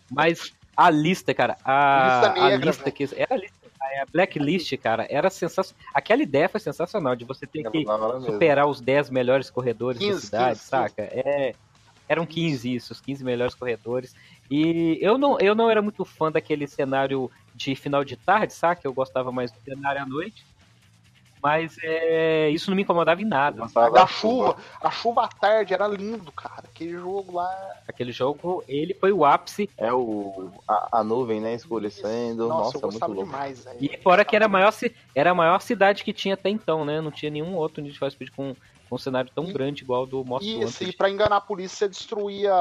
Mas 0.09 0.51
a 0.75 0.89
lista, 0.89 1.33
cara, 1.35 1.55
a 1.63 2.21
lista, 2.23 2.41
negra, 2.41 2.55
a 2.55 2.71
lista 2.71 2.91
que 2.91 3.03
era 3.15 3.35
a 3.35 3.37
lista 3.37 3.54
é, 3.54 3.54
a 4.01 4.05
Blacklist, 4.11 4.75
cara, 4.77 5.07
era 5.09 5.29
sensacional. 5.29 5.83
Aquela 5.93 6.21
ideia 6.21 6.49
foi 6.49 6.59
sensacional, 6.59 7.15
de 7.15 7.25
você 7.25 7.45
ter 7.45 7.69
que 7.69 7.85
superar 8.25 8.67
os 8.67 8.81
10 8.81 9.09
melhores 9.09 9.49
corredores 9.49 9.99
15, 9.99 10.13
da 10.13 10.19
cidade, 10.19 10.59
15, 10.59 10.65
saca? 10.65 11.07
15. 11.07 11.19
É, 11.27 11.55
eram 12.07 12.25
15 12.25 12.75
isso, 12.75 12.93
os 12.93 13.01
15 13.01 13.23
melhores 13.23 13.55
corredores. 13.55 14.15
E 14.49 14.97
eu 15.01 15.17
não, 15.17 15.39
eu 15.39 15.55
não 15.55 15.69
era 15.69 15.81
muito 15.81 16.05
fã 16.05 16.31
daquele 16.31 16.67
cenário 16.67 17.31
de 17.53 17.75
final 17.75 18.03
de 18.03 18.15
tarde, 18.15 18.53
saca? 18.53 18.81
Eu 18.83 18.93
gostava 18.93 19.31
mais 19.31 19.51
do 19.51 19.59
cenário 19.61 20.01
à 20.01 20.05
noite. 20.05 20.45
Mas 21.45 21.77
é, 21.83 22.49
isso 22.49 22.71
não 22.71 22.75
me 22.75 22.81
incomodava 22.81 23.21
em 23.21 23.25
nada. 23.25 23.65
A 23.65 24.07
chuva, 24.07 24.57
a 24.81 24.89
chuva 24.89 25.25
à 25.25 25.27
tarde 25.27 25.75
era 25.75 25.87
lindo, 25.87 26.31
cara. 26.31 26.63
Aquele 26.63 26.93
jogo 26.93 27.35
lá. 27.35 27.71
Aquele 27.87 28.11
jogo, 28.11 28.63
ele 28.67 28.95
foi 28.95 29.11
o 29.11 29.23
ápice. 29.23 29.69
É 29.77 29.93
o 29.93 30.49
a, 30.67 30.99
a 30.99 31.03
nuvem, 31.03 31.39
né, 31.39 31.53
escurecendo. 31.53 32.47
Nossa, 32.47 32.79
Nossa 32.79 32.87
muito 32.87 33.05
louco. 33.05 33.31
Demais, 33.31 33.63
e 33.79 33.95
fora 34.01 34.25
que 34.25 34.35
era 34.35 34.45
a, 34.45 34.49
maior, 34.49 34.73
era 35.13 35.29
a 35.29 35.35
maior 35.35 35.61
cidade 35.61 36.03
que 36.03 36.11
tinha 36.11 36.33
até 36.33 36.49
então, 36.49 36.83
né? 36.83 36.99
Não 36.99 37.11
tinha 37.11 37.29
nenhum 37.29 37.55
outro 37.55 37.83
Need 37.83 37.99
for 37.99 38.09
Speed 38.09 38.31
com 38.35 38.55
um 38.91 38.97
cenário 38.97 39.29
tão 39.35 39.43
e, 39.43 39.53
grande 39.53 39.83
igual 39.83 40.07
do 40.07 40.25
Most 40.25 40.49
Isso, 40.49 40.81
Wanted. 40.81 40.89
e 40.89 40.93
pra 40.93 41.11
enganar 41.11 41.37
a 41.37 41.41
polícia, 41.41 41.77
você 41.77 41.89
destruía 41.89 42.55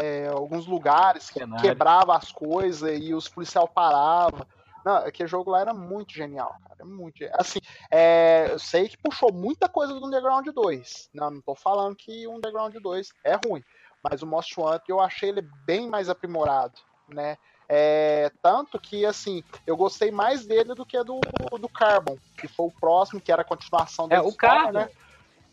é, 0.00 0.28
alguns 0.28 0.64
lugares, 0.64 1.28
quebrava 1.60 2.16
as 2.16 2.30
coisas 2.30 3.00
e 3.02 3.12
os 3.12 3.28
policiais 3.28 3.68
paravam. 3.74 4.46
Não, 4.88 4.96
aquele 4.96 5.28
jogo 5.28 5.50
lá 5.50 5.60
era 5.60 5.74
muito 5.74 6.14
genial, 6.14 6.56
cara. 6.66 6.82
Muito 6.82 7.22
Assim, 7.34 7.58
é, 7.90 8.48
eu 8.50 8.58
sei 8.58 8.88
que 8.88 8.96
puxou 8.96 9.30
muita 9.30 9.68
coisa 9.68 9.92
do 9.92 10.06
Underground 10.06 10.46
2. 10.46 11.10
Não, 11.12 11.30
não 11.30 11.42
tô 11.42 11.54
falando 11.54 11.94
que 11.94 12.26
o 12.26 12.34
Underground 12.34 12.74
2 12.74 13.12
é 13.22 13.34
ruim. 13.34 13.62
Mas 14.02 14.22
o 14.22 14.26
Most 14.26 14.58
Wanted 14.58 14.84
eu 14.88 14.98
achei 14.98 15.28
ele 15.28 15.42
bem 15.66 15.86
mais 15.86 16.08
aprimorado, 16.08 16.72
né? 17.06 17.36
É, 17.68 18.32
tanto 18.40 18.80
que, 18.80 19.04
assim, 19.04 19.44
eu 19.66 19.76
gostei 19.76 20.10
mais 20.10 20.46
dele 20.46 20.74
do 20.74 20.86
que 20.86 20.96
do, 21.04 21.20
do 21.60 21.68
Carbon, 21.68 22.16
que 22.38 22.48
foi 22.48 22.68
o 22.68 22.70
próximo, 22.70 23.20
que 23.20 23.30
era 23.30 23.42
a 23.42 23.44
continuação 23.44 24.08
da 24.08 24.16
é, 24.16 24.26
história, 24.26 24.32
o 24.32 24.36
Carbon, 24.38 24.72
né? 24.72 24.90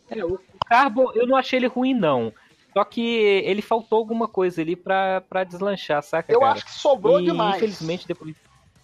É, 0.08 0.24
o 0.24 0.40
Carbon, 0.66 1.12
eu 1.14 1.26
não 1.26 1.36
achei 1.36 1.58
ele 1.58 1.66
ruim, 1.66 1.92
não. 1.92 2.32
Só 2.72 2.84
que 2.84 3.02
ele 3.02 3.60
faltou 3.60 3.98
alguma 3.98 4.26
coisa 4.28 4.62
ali 4.62 4.76
pra, 4.76 5.20
pra 5.20 5.44
deslanchar, 5.44 6.02
saca? 6.02 6.32
Eu 6.32 6.40
cara? 6.40 6.52
acho 6.52 6.64
que 6.64 6.72
sobrou 6.72 7.20
e, 7.20 7.24
demais. 7.24 7.56
Infelizmente, 7.56 8.06
depois. 8.06 8.34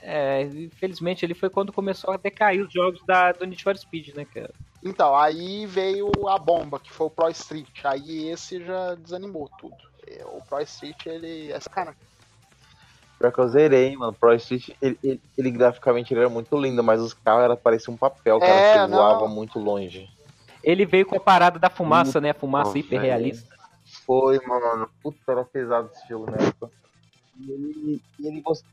É, 0.03 0.43
infelizmente 0.43 1.25
ele 1.25 1.35
foi 1.35 1.49
quando 1.49 1.73
começou 1.73 2.13
a 2.13 2.17
decair 2.17 2.61
os 2.61 2.73
jogos 2.73 3.01
da, 3.07 3.31
do 3.31 3.47
Need 3.47 3.63
for 3.63 3.77
Speed, 3.77 4.15
né, 4.15 4.25
cara? 4.25 4.51
Então, 4.85 5.17
aí 5.17 5.65
veio 5.65 6.11
a 6.29 6.37
bomba, 6.37 6.81
que 6.81 6.93
foi 6.93 7.07
o 7.07 7.11
Pro 7.11 7.31
Street. 7.31 7.85
Aí 7.85 8.29
esse 8.29 8.65
já 8.65 8.97
desanimou 8.97 9.49
tudo. 9.59 9.77
É, 10.09 10.25
o 10.27 10.43
Pro 10.43 10.61
Street, 10.63 11.07
ele. 11.07 11.53
Essa 11.53 11.71
cara. 11.71 11.95
Pior 13.17 13.33
que 13.33 13.39
eu 13.39 13.49
zerei, 13.49 13.97
mano. 13.97 14.13
Pro 14.13 14.35
Street, 14.35 14.71
ele, 14.83 14.99
ele, 15.05 15.21
ele 15.39 15.51
graficamente 15.53 16.13
ele 16.13 16.21
era 16.21 16.29
muito 16.29 16.57
lindo, 16.59 16.83
mas 16.83 17.01
os 17.01 17.15
carros 17.15 17.57
pareciam 17.63 17.95
um 17.95 17.97
papel, 17.97 18.41
cara, 18.41 18.53
é, 18.53 18.85
que 18.85 18.91
voava 18.91 19.29
muito 19.29 19.61
longe. 19.61 20.11
Ele 20.65 20.85
veio 20.85 21.07
com 21.07 21.17
a 21.17 21.21
parada 21.21 21.61
da 21.61 21.71
fumaça, 21.71 22.21
né? 22.21 22.31
A 22.31 22.35
fumaça 22.35 22.77
hiper 22.77 23.01
realista. 23.01 23.55
Foi, 24.05 24.41
mano. 24.45 24.89
Puta, 25.01 25.19
era 25.29 25.45
pesado 25.45 25.91
esse 25.95 26.09
jogo 26.09 26.29
na 26.29 26.45
época. 26.45 26.71
E 27.39 27.51
ele, 27.51 28.03
ele 28.21 28.41
você, 28.43 28.65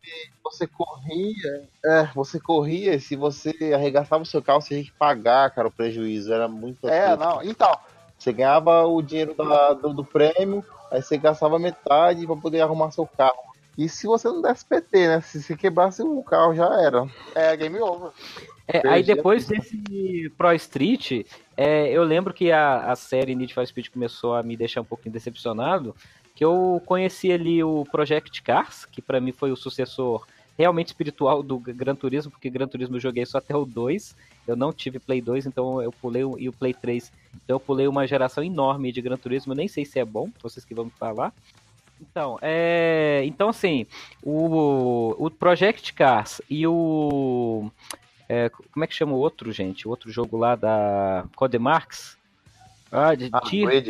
você 0.43 0.67
corria, 0.67 1.67
é, 1.85 2.09
você 2.13 2.39
corria 2.39 2.93
e 2.95 2.99
se 2.99 3.15
você 3.15 3.53
arregaçava 3.73 4.23
o 4.23 4.25
seu 4.25 4.41
carro, 4.41 4.61
você 4.61 4.69
tinha 4.69 4.83
que 4.83 4.91
pagar, 4.91 5.49
cara, 5.51 5.67
o 5.67 5.71
prejuízo. 5.71 6.33
Era 6.33 6.47
muito 6.47 6.87
É, 6.87 7.07
assim. 7.07 7.23
não, 7.23 7.43
então. 7.43 7.77
Você 8.17 8.33
ganhava 8.33 8.85
o 8.85 9.01
dinheiro 9.01 9.33
da, 9.33 9.73
do, 9.73 9.93
do 9.93 10.03
prêmio, 10.03 10.63
aí 10.91 11.01
você 11.01 11.17
gastava 11.17 11.57
metade 11.57 12.27
para 12.27 12.35
poder 12.35 12.59
arrumar 12.59 12.91
seu 12.91 13.07
carro. 13.07 13.49
E 13.77 13.87
se 13.87 14.05
você 14.07 14.27
não 14.27 14.41
desse 14.41 14.65
PT, 14.65 15.07
né? 15.07 15.21
Se 15.21 15.41
você 15.41 15.55
quebrasse 15.55 16.01
o 16.01 16.21
carro, 16.21 16.53
já 16.53 16.65
era. 16.81 17.07
É, 17.33 17.55
game 17.55 17.79
over. 17.79 18.11
É, 18.67 18.85
aí 18.87 19.01
depois 19.03 19.47
desse 19.47 20.29
Pro 20.37 20.53
Street, 20.53 21.25
é, 21.55 21.89
eu 21.89 22.03
lembro 22.03 22.33
que 22.33 22.51
a, 22.51 22.91
a 22.91 22.95
série 22.97 23.33
Need 23.33 23.53
for 23.53 23.65
Speed 23.65 23.87
começou 23.87 24.35
a 24.35 24.43
me 24.43 24.57
deixar 24.57 24.81
um 24.81 24.85
pouquinho 24.85 25.13
decepcionado, 25.13 25.95
que 26.39 26.45
eu 26.45 26.81
conheci 26.85 27.33
ali 27.33 27.61
o 27.61 27.85
Project 27.91 28.41
Cars, 28.41 28.85
que 28.85 29.01
para 29.01 29.19
mim 29.19 29.33
foi 29.33 29.51
o 29.51 29.57
sucessor 29.57 30.25
realmente 30.57 30.87
espiritual 30.87 31.43
do 31.43 31.59
Gran 31.59 31.95
Turismo, 31.95 32.31
porque 32.31 32.49
Gran 32.49 32.65
Turismo 32.65 32.95
eu 32.95 33.01
joguei 33.01 33.25
só 33.25 33.39
até 33.39 33.53
o 33.53 33.65
2, 33.65 34.15
eu 34.47 34.55
não 34.55 34.71
tive 34.71 34.99
Play 34.99 35.19
2, 35.19 35.47
então 35.47 35.81
eu 35.81 35.91
pulei 35.91 36.23
o, 36.23 36.39
e 36.39 36.47
o 36.47 36.53
Play 36.53 36.73
3, 36.73 37.11
então 37.43 37.57
eu 37.57 37.59
pulei 37.59 37.89
uma 37.89 38.07
geração 38.07 38.41
enorme 38.41 38.89
de 38.89 39.01
Gran 39.01 39.17
Turismo, 39.17 39.51
eu 39.51 39.57
nem 39.57 39.67
sei 39.67 39.83
se 39.83 39.99
é 39.99 40.05
bom, 40.05 40.29
vocês 40.41 40.63
que 40.63 40.73
vão 40.73 40.85
me 40.85 40.91
falar. 40.91 41.33
Então, 41.99 42.39
é, 42.41 43.21
então 43.25 43.49
assim, 43.49 43.85
o, 44.23 45.17
o 45.19 45.29
Project 45.29 45.91
Cars 45.91 46.41
e 46.49 46.65
o 46.65 47.69
é, 48.29 48.47
como 48.47 48.85
é 48.85 48.87
que 48.87 48.95
chama 48.95 49.11
o 49.11 49.19
outro, 49.19 49.51
gente? 49.51 49.85
O 49.85 49.91
outro 49.91 50.09
jogo 50.09 50.37
lá 50.37 50.55
da 50.55 51.25
Codemarks? 51.35 52.17
Ah, 52.89 53.13
de 53.13 53.29
ah, 53.33 53.41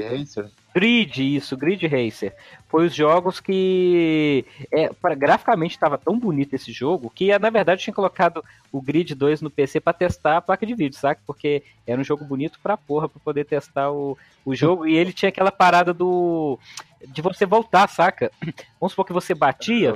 Racer? 0.09 0.49
Grid, 0.73 1.35
isso, 1.35 1.57
Grid 1.57 1.85
Racer. 1.87 2.35
Foi 2.67 2.85
os 2.85 2.93
jogos 2.93 3.39
que. 3.39 4.45
É, 4.71 4.89
pra, 4.89 5.15
graficamente 5.15 5.75
estava 5.75 5.97
tão 5.97 6.17
bonito 6.17 6.53
esse 6.53 6.71
jogo 6.71 7.09
que, 7.09 7.37
na 7.37 7.49
verdade, 7.49 7.81
eu 7.81 7.83
tinha 7.85 7.93
colocado 7.93 8.43
o 8.71 8.81
Grid 8.81 9.15
2 9.15 9.41
no 9.41 9.49
PC 9.49 9.79
para 9.79 9.93
testar 9.93 10.37
a 10.37 10.41
placa 10.41 10.65
de 10.65 10.75
vídeo, 10.75 10.97
sabe? 10.97 11.19
Porque 11.25 11.63
era 11.87 11.99
um 11.99 12.03
jogo 12.03 12.23
bonito 12.23 12.59
pra 12.61 12.77
porra 12.77 13.09
pra 13.09 13.19
poder 13.23 13.45
testar 13.45 13.91
o, 13.91 14.17
o 14.45 14.55
jogo. 14.55 14.87
e 14.87 14.95
ele 14.95 15.11
tinha 15.11 15.29
aquela 15.29 15.51
parada 15.51 15.93
do. 15.93 16.59
de 17.07 17.21
você 17.21 17.45
voltar, 17.45 17.87
saca? 17.87 18.31
Vamos 18.79 18.91
supor 18.91 19.05
que 19.05 19.13
você 19.13 19.33
batia 19.33 19.95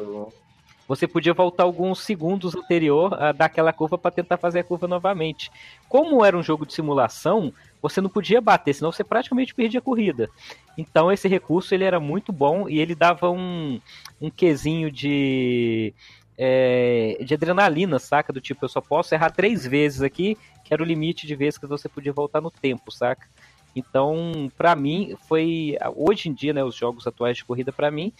você 0.87 1.07
podia 1.07 1.33
voltar 1.33 1.63
alguns 1.63 1.99
segundos 1.99 2.55
anterior 2.55 3.13
a 3.21 3.31
dar 3.31 3.45
aquela 3.45 3.71
curva 3.71 3.97
para 3.97 4.11
tentar 4.11 4.37
fazer 4.37 4.59
a 4.59 4.63
curva 4.63 4.87
novamente. 4.87 5.49
Como 5.87 6.23
era 6.23 6.37
um 6.37 6.43
jogo 6.43 6.65
de 6.65 6.73
simulação, 6.73 7.53
você 7.81 8.01
não 8.01 8.09
podia 8.09 8.41
bater, 8.41 8.73
senão 8.73 8.91
você 8.91 9.03
praticamente 9.03 9.55
perdia 9.55 9.79
a 9.79 9.83
corrida. 9.83 10.29
Então 10.77 11.11
esse 11.11 11.27
recurso 11.27 11.73
ele 11.73 11.83
era 11.83 11.99
muito 11.99 12.31
bom 12.31 12.67
e 12.67 12.79
ele 12.79 12.95
dava 12.95 13.29
um, 13.29 13.79
um 14.21 14.29
quesinho 14.29 14.91
de, 14.91 15.93
é, 16.37 17.17
de 17.23 17.33
adrenalina, 17.33 17.99
saca? 17.99 18.33
Do 18.33 18.41
tipo, 18.41 18.65
eu 18.65 18.69
só 18.69 18.81
posso 18.81 19.15
errar 19.15 19.31
três 19.31 19.65
vezes 19.65 20.01
aqui, 20.01 20.37
que 20.63 20.73
era 20.73 20.83
o 20.83 20.85
limite 20.85 21.25
de 21.25 21.35
vezes 21.35 21.57
que 21.57 21.67
você 21.67 21.87
podia 21.87 22.11
voltar 22.11 22.41
no 22.41 22.51
tempo, 22.51 22.91
saca? 22.91 23.27
Então, 23.75 24.51
para 24.55 24.75
mim, 24.75 25.15
foi 25.27 25.77
hoje 25.95 26.29
em 26.29 26.33
dia, 26.33 26.53
né, 26.53 26.63
os 26.63 26.75
jogos 26.75 27.07
atuais 27.07 27.37
de 27.37 27.45
corrida 27.45 27.71
para 27.71 27.89
mim 27.89 28.13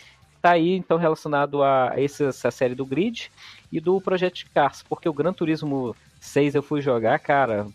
tá 0.44 0.52
aí 0.52 0.76
então 0.76 0.98
relacionado 0.98 1.64
a 1.64 1.94
essa, 1.96 2.26
essa 2.26 2.52
série 2.52 2.76
do 2.76 2.86
Grid 2.86 3.32
e 3.72 3.80
do 3.80 4.02
Project 4.02 4.50
Cars, 4.50 4.84
porque 4.84 5.08
o 5.08 5.14
Gran 5.14 5.32
Turismo 5.32 5.96
6 6.20 6.56
eu 6.56 6.62
fui 6.62 6.82
jogar, 6.82 7.18
cara, 7.20 7.66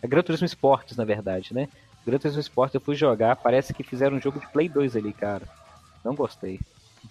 é 0.00 0.06
Gran 0.06 0.22
Turismo 0.22 0.46
Esportes, 0.46 0.96
na 0.96 1.04
verdade, 1.04 1.52
né? 1.52 1.68
Gran 2.06 2.18
Turismo 2.18 2.40
Esportes 2.40 2.76
eu 2.76 2.80
fui 2.80 2.94
jogar, 2.94 3.34
parece 3.34 3.74
que 3.74 3.82
fizeram 3.82 4.18
um 4.18 4.20
jogo 4.20 4.38
de 4.38 4.46
Play 4.52 4.68
2 4.68 4.94
ali, 4.94 5.12
cara. 5.12 5.48
Não 6.04 6.14
gostei. 6.14 6.60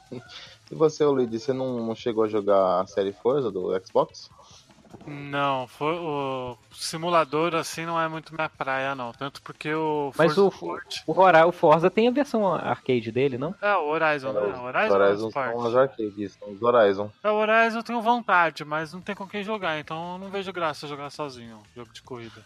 E 0.72 0.74
você, 0.74 1.06
Luigi, 1.06 1.40
você 1.40 1.54
não 1.54 1.94
chegou 1.94 2.24
a 2.24 2.28
jogar 2.28 2.82
a 2.82 2.88
série 2.88 3.14
Forza 3.14 3.52
do 3.52 3.70
Xbox? 3.86 4.32
Não, 5.08 5.68
foi, 5.68 5.94
o 5.96 6.58
simulador 6.72 7.56
assim 7.56 7.86
não 7.86 8.00
é 8.00 8.08
muito 8.08 8.34
minha 8.34 8.50
praia, 8.50 8.96
não. 8.96 9.12
Tanto 9.12 9.42
porque 9.42 9.74
o. 9.74 10.12
Mas 10.18 10.34
Forza 10.34 10.44
o, 10.44 10.48
Sport... 10.50 10.98
o, 11.06 11.48
o 11.48 11.52
Forza 11.52 11.90
tem 11.90 12.08
a 12.08 12.12
versão 12.12 12.54
arcade 12.54 13.12
dele, 13.12 13.38
não? 13.38 13.56
É, 13.62 13.76
o 13.76 13.88
Horizon, 13.88 14.34
né? 14.34 14.40
O 14.40 14.64
Horizon, 14.64 14.96
Horizon 14.96 15.32
são 15.32 15.58
os 15.58 15.76
arcades, 15.76 16.38
são 16.40 16.52
os 16.52 16.62
Horizon. 16.62 17.12
É, 17.24 17.30
o 17.30 17.36
Horizon 17.36 17.80
eu 17.80 17.84
tenho 17.84 18.02
vontade, 18.02 18.64
mas 18.66 18.94
não 18.94 19.02
tem 19.02 19.16
com 19.16 19.28
quem 19.28 19.44
jogar, 19.44 19.80
então 19.80 20.14
eu 20.14 20.20
não 20.20 20.30
vejo 20.30 20.52
graça 20.52 20.88
jogar 20.88 21.10
sozinho, 21.10 21.60
jogo 21.76 21.92
de 21.92 22.02
corrida. 22.02 22.44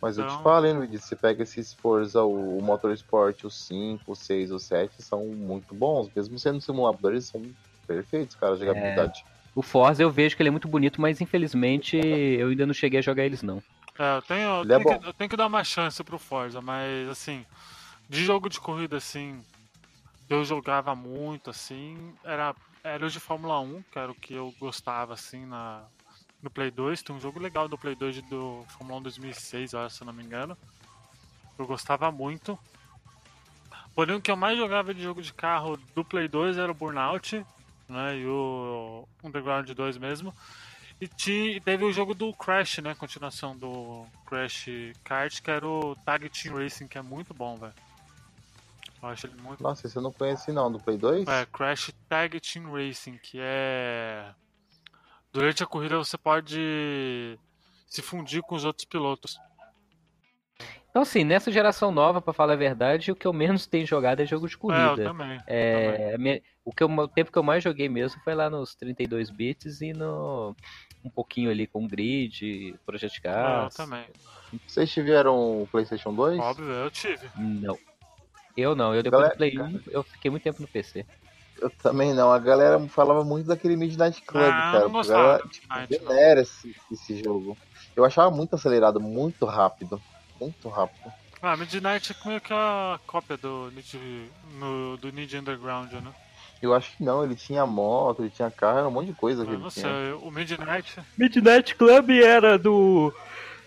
Mas 0.00 0.18
então... 0.18 0.30
eu 0.30 0.36
te 0.36 0.42
falo, 0.42 0.66
hein, 0.66 0.74
Luigi, 0.74 0.98
você 0.98 1.16
pega 1.16 1.42
esses 1.42 1.72
Forza, 1.72 2.22
o, 2.22 2.58
o 2.58 2.62
Motorsport, 2.62 3.44
o 3.44 3.50
5, 3.50 4.12
o 4.12 4.14
6, 4.14 4.52
o 4.52 4.58
7, 4.58 5.02
são 5.02 5.24
muito 5.24 5.74
bons. 5.74 6.10
Mesmo 6.14 6.38
sendo 6.38 6.60
simuladores, 6.60 7.26
são 7.26 7.42
perfeitos, 7.86 8.36
cara, 8.36 8.54
de 8.54 8.60
jogabilidade. 8.60 9.24
É... 9.26 9.35
O 9.56 9.62
Forza 9.62 10.02
eu 10.02 10.10
vejo 10.10 10.36
que 10.36 10.42
ele 10.42 10.50
é 10.50 10.52
muito 10.52 10.68
bonito, 10.68 11.00
mas 11.00 11.18
infelizmente 11.18 11.96
eu 11.96 12.48
ainda 12.48 12.66
não 12.66 12.74
cheguei 12.74 12.98
a 12.98 13.02
jogar 13.02 13.24
eles 13.24 13.42
não. 13.42 13.62
É, 13.98 14.18
eu 14.18 14.22
tenho, 14.22 14.48
eu 14.50 14.66
tenho, 14.66 14.80
é 14.80 14.98
que, 14.98 15.06
eu 15.08 15.12
tenho 15.14 15.30
que 15.30 15.36
dar 15.36 15.46
uma 15.46 15.64
chance 15.64 16.04
pro 16.04 16.18
Forza, 16.18 16.60
mas 16.60 17.08
assim, 17.08 17.42
de 18.06 18.22
jogo 18.22 18.50
de 18.50 18.60
corrida 18.60 18.98
assim, 18.98 19.42
eu 20.28 20.44
jogava 20.44 20.94
muito 20.94 21.48
assim, 21.48 21.96
era, 22.22 22.54
era 22.84 23.06
o 23.06 23.08
de 23.08 23.18
Fórmula 23.18 23.58
1, 23.58 23.82
que 23.90 23.98
era 23.98 24.12
o 24.12 24.14
que 24.14 24.34
eu 24.34 24.54
gostava 24.60 25.14
assim 25.14 25.46
na, 25.46 25.84
no 26.42 26.50
Play 26.50 26.70
2. 26.70 27.02
Tem 27.02 27.16
um 27.16 27.20
jogo 27.20 27.40
legal 27.40 27.66
do 27.66 27.78
Play 27.78 27.94
2 27.94 28.20
do 28.28 28.62
Fórmula 28.76 29.00
1 29.00 29.04
2006, 29.04 29.70
se 29.70 29.76
eu 30.02 30.04
não 30.04 30.12
me 30.12 30.22
engano. 30.22 30.54
Eu 31.58 31.66
gostava 31.66 32.12
muito. 32.12 32.58
Porém, 33.94 34.16
o 34.16 34.20
que 34.20 34.30
eu 34.30 34.36
mais 34.36 34.58
jogava 34.58 34.92
de 34.92 35.02
jogo 35.02 35.22
de 35.22 35.32
carro 35.32 35.78
do 35.94 36.04
Play 36.04 36.28
2 36.28 36.58
era 36.58 36.70
o 36.70 36.74
Burnout 36.74 37.42
né? 37.88 38.18
E 38.18 38.26
o 38.26 39.06
Underground 39.22 39.70
2 39.70 39.98
mesmo. 39.98 40.34
E 41.00 41.60
teve 41.60 41.84
o 41.84 41.92
jogo 41.92 42.14
do 42.14 42.32
Crash, 42.32 42.78
né? 42.78 42.94
Continuação 42.94 43.56
do 43.56 44.06
Crash 44.26 44.66
Kart, 45.04 45.42
que 45.42 45.50
era 45.50 45.66
o 45.66 45.94
Tag 45.96 46.28
Team 46.30 46.56
Racing, 46.56 46.88
que 46.88 46.96
é 46.96 47.02
muito 47.02 47.34
bom, 47.34 47.56
velho. 47.56 47.74
Eu 49.02 49.08
acho 49.10 49.26
ele 49.26 49.40
muito. 49.42 49.62
Nossa, 49.62 49.86
esse 49.86 49.96
eu 49.96 50.02
não 50.02 50.10
conheci 50.10 50.52
não, 50.52 50.72
do 50.72 50.80
Play 50.80 50.96
2? 50.96 51.28
É, 51.28 51.46
Crash 51.46 51.92
Tag 52.08 52.40
Team 52.40 52.72
Racing, 52.72 53.18
que 53.18 53.38
é. 53.40 54.32
Durante 55.30 55.62
a 55.62 55.66
corrida 55.66 55.98
você 55.98 56.16
pode 56.16 57.38
se 57.86 58.00
fundir 58.00 58.42
com 58.42 58.54
os 58.54 58.64
outros 58.64 58.86
pilotos. 58.86 59.38
Então, 60.96 61.02
assim, 61.02 61.24
nessa 61.24 61.52
geração 61.52 61.92
nova, 61.92 62.22
para 62.22 62.32
falar 62.32 62.54
a 62.54 62.56
verdade, 62.56 63.12
o 63.12 63.14
que 63.14 63.26
eu 63.26 63.32
menos 63.34 63.66
tenho 63.66 63.86
jogado 63.86 64.20
é 64.20 64.24
jogo 64.24 64.48
de 64.48 64.56
corrida. 64.56 65.02
É, 65.02 65.04
eu 65.04 65.04
também. 65.04 65.40
É, 65.46 66.06
eu 66.08 66.12
também. 66.12 66.42
O, 66.64 66.72
que 66.72 66.82
eu, 66.82 66.88
o 66.88 67.06
tempo 67.06 67.30
que 67.30 67.36
eu 67.36 67.42
mais 67.42 67.62
joguei 67.62 67.86
mesmo 67.86 68.18
foi 68.22 68.34
lá 68.34 68.48
nos 68.48 68.74
32 68.74 69.28
bits 69.28 69.82
e 69.82 69.92
no 69.92 70.56
um 71.04 71.10
pouquinho 71.10 71.50
ali 71.50 71.66
com 71.66 71.86
Grid, 71.86 72.76
Project 72.86 73.20
Cars. 73.20 73.78
É, 73.78 73.82
eu 73.82 73.86
também. 73.86 74.06
Vocês 74.66 74.90
tiveram 74.90 75.64
o 75.64 75.68
PlayStation 75.70 76.14
2? 76.14 76.40
Óbvio, 76.40 76.72
eu 76.72 76.90
tive. 76.90 77.28
Não. 77.36 77.78
Eu 78.56 78.74
não, 78.74 78.94
eu 78.94 79.02
depois 79.02 79.20
galera... 79.20 79.34
do 79.34 79.36
Play 79.36 79.60
1, 79.60 79.80
eu 79.90 80.02
fiquei 80.02 80.30
muito 80.30 80.44
tempo 80.44 80.62
no 80.62 80.68
PC. 80.68 81.04
Eu 81.60 81.68
também 81.68 82.14
não, 82.14 82.32
a 82.32 82.38
galera 82.38 82.80
falava 82.88 83.22
muito 83.22 83.48
daquele 83.48 83.76
Midnight 83.76 84.22
Club, 84.22 84.46
ah, 84.46 84.50
cara. 84.50 84.78
Eu 84.78 84.82
não 84.84 84.92
gostava, 84.92 85.42
galera, 85.68 86.42
tipo, 86.42 86.94
esse 86.94 87.22
jogo. 87.22 87.54
Eu 87.94 88.02
achava 88.02 88.34
muito 88.34 88.54
acelerado, 88.54 88.98
muito 88.98 89.44
rápido 89.44 90.00
muito 90.40 90.68
rápido. 90.68 91.12
Ah, 91.42 91.56
Midnight 91.56 92.12
é 92.12 92.28
meio 92.28 92.40
que 92.40 92.52
a 92.52 92.98
cópia 93.06 93.36
do 93.36 93.70
Need, 93.70 94.30
no, 94.54 94.96
do 94.96 95.12
Need 95.12 95.36
Underground, 95.36 95.92
né? 95.92 96.12
Eu 96.62 96.74
acho 96.74 96.96
que 96.96 97.04
não, 97.04 97.22
ele 97.22 97.36
tinha 97.36 97.66
moto, 97.66 98.22
ele 98.22 98.30
tinha 98.30 98.50
carro, 98.50 98.78
era 98.78 98.88
um 98.88 98.90
monte 98.90 99.08
de 99.08 99.12
coisa 99.14 99.44
que 99.44 99.50
Eu 99.50 99.54
ele 99.54 99.62
não 99.62 99.70
sei, 99.70 99.82
tinha. 99.82 100.16
o 100.16 100.30
Midnight. 100.30 100.98
Midnight 101.18 101.74
Club 101.74 102.10
era 102.10 102.58
do. 102.58 103.12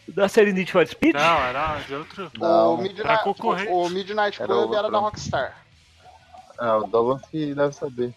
da 0.07 0.27
série 0.27 0.51
Need 0.51 0.71
for 0.71 0.85
Speed? 0.87 1.13
Não, 1.13 1.21
era 1.21 1.79
de 1.81 1.93
outro. 1.93 2.31
Não, 2.37 2.71
o, 2.71 2.73
era 2.73 2.81
Midnight, 2.83 3.23
concorrente. 3.23 3.71
o 3.71 3.89
Midnight 3.89 4.41
Era 4.41 4.47
Club 4.47 4.73
era 4.73 4.81
outro. 4.87 4.91
da 4.91 4.99
Rockstar. 4.99 5.65
Ah, 6.57 6.77
o 6.79 6.87
Douglas 6.87 7.21
que 7.29 7.53
deve 7.53 7.73
saber. 7.73 8.13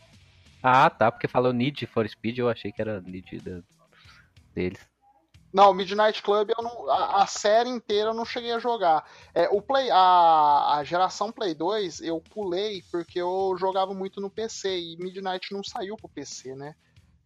Ah, 0.62 0.88
tá, 0.88 1.12
porque 1.12 1.28
falou 1.28 1.52
Need 1.52 1.86
for 1.86 2.08
Speed, 2.08 2.38
eu 2.38 2.48
achei 2.48 2.72
que 2.72 2.80
era 2.80 3.00
Need 3.02 3.38
da- 3.40 3.60
deles. 4.54 4.80
Não, 5.52 5.74
Midnight 5.74 6.22
Club 6.22 6.50
não, 6.58 6.88
a, 6.88 7.22
a 7.22 7.26
série 7.26 7.68
inteira 7.68 8.10
eu 8.10 8.14
não 8.14 8.24
cheguei 8.24 8.52
a 8.52 8.58
jogar. 8.58 9.04
É, 9.34 9.48
o 9.50 9.60
Play, 9.60 9.90
a, 9.90 10.76
a 10.78 10.84
geração 10.84 11.30
Play 11.30 11.54
2 11.54 12.00
eu 12.00 12.20
pulei 12.20 12.82
porque 12.90 13.20
eu 13.20 13.54
jogava 13.58 13.92
muito 13.92 14.20
no 14.20 14.30
PC 14.30 14.78
e 14.78 14.96
Midnight 14.96 15.52
não 15.52 15.62
saiu 15.62 15.96
pro 15.96 16.08
PC, 16.08 16.54
né? 16.54 16.74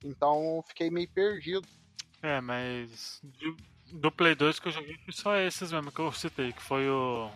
Então 0.04 0.62
fiquei 0.66 0.90
meio 0.90 1.08
perdido. 1.08 1.66
É, 2.20 2.40
mas 2.40 3.20
de- 3.22 3.56
do 3.92 4.10
Play 4.10 4.34
2 4.34 4.58
que 4.58 4.68
eu 4.68 4.72
joguei 4.72 4.96
foi 5.04 5.12
só 5.12 5.36
esses 5.36 5.70
mesmo 5.70 5.92
que 5.92 6.00
eu 6.00 6.10
citei, 6.10 6.52
que 6.52 6.62
foi 6.62 6.88
o 6.88 7.30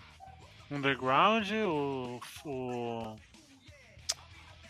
Underground, 0.70 1.49
o, 1.53 2.20
o, 2.45 3.16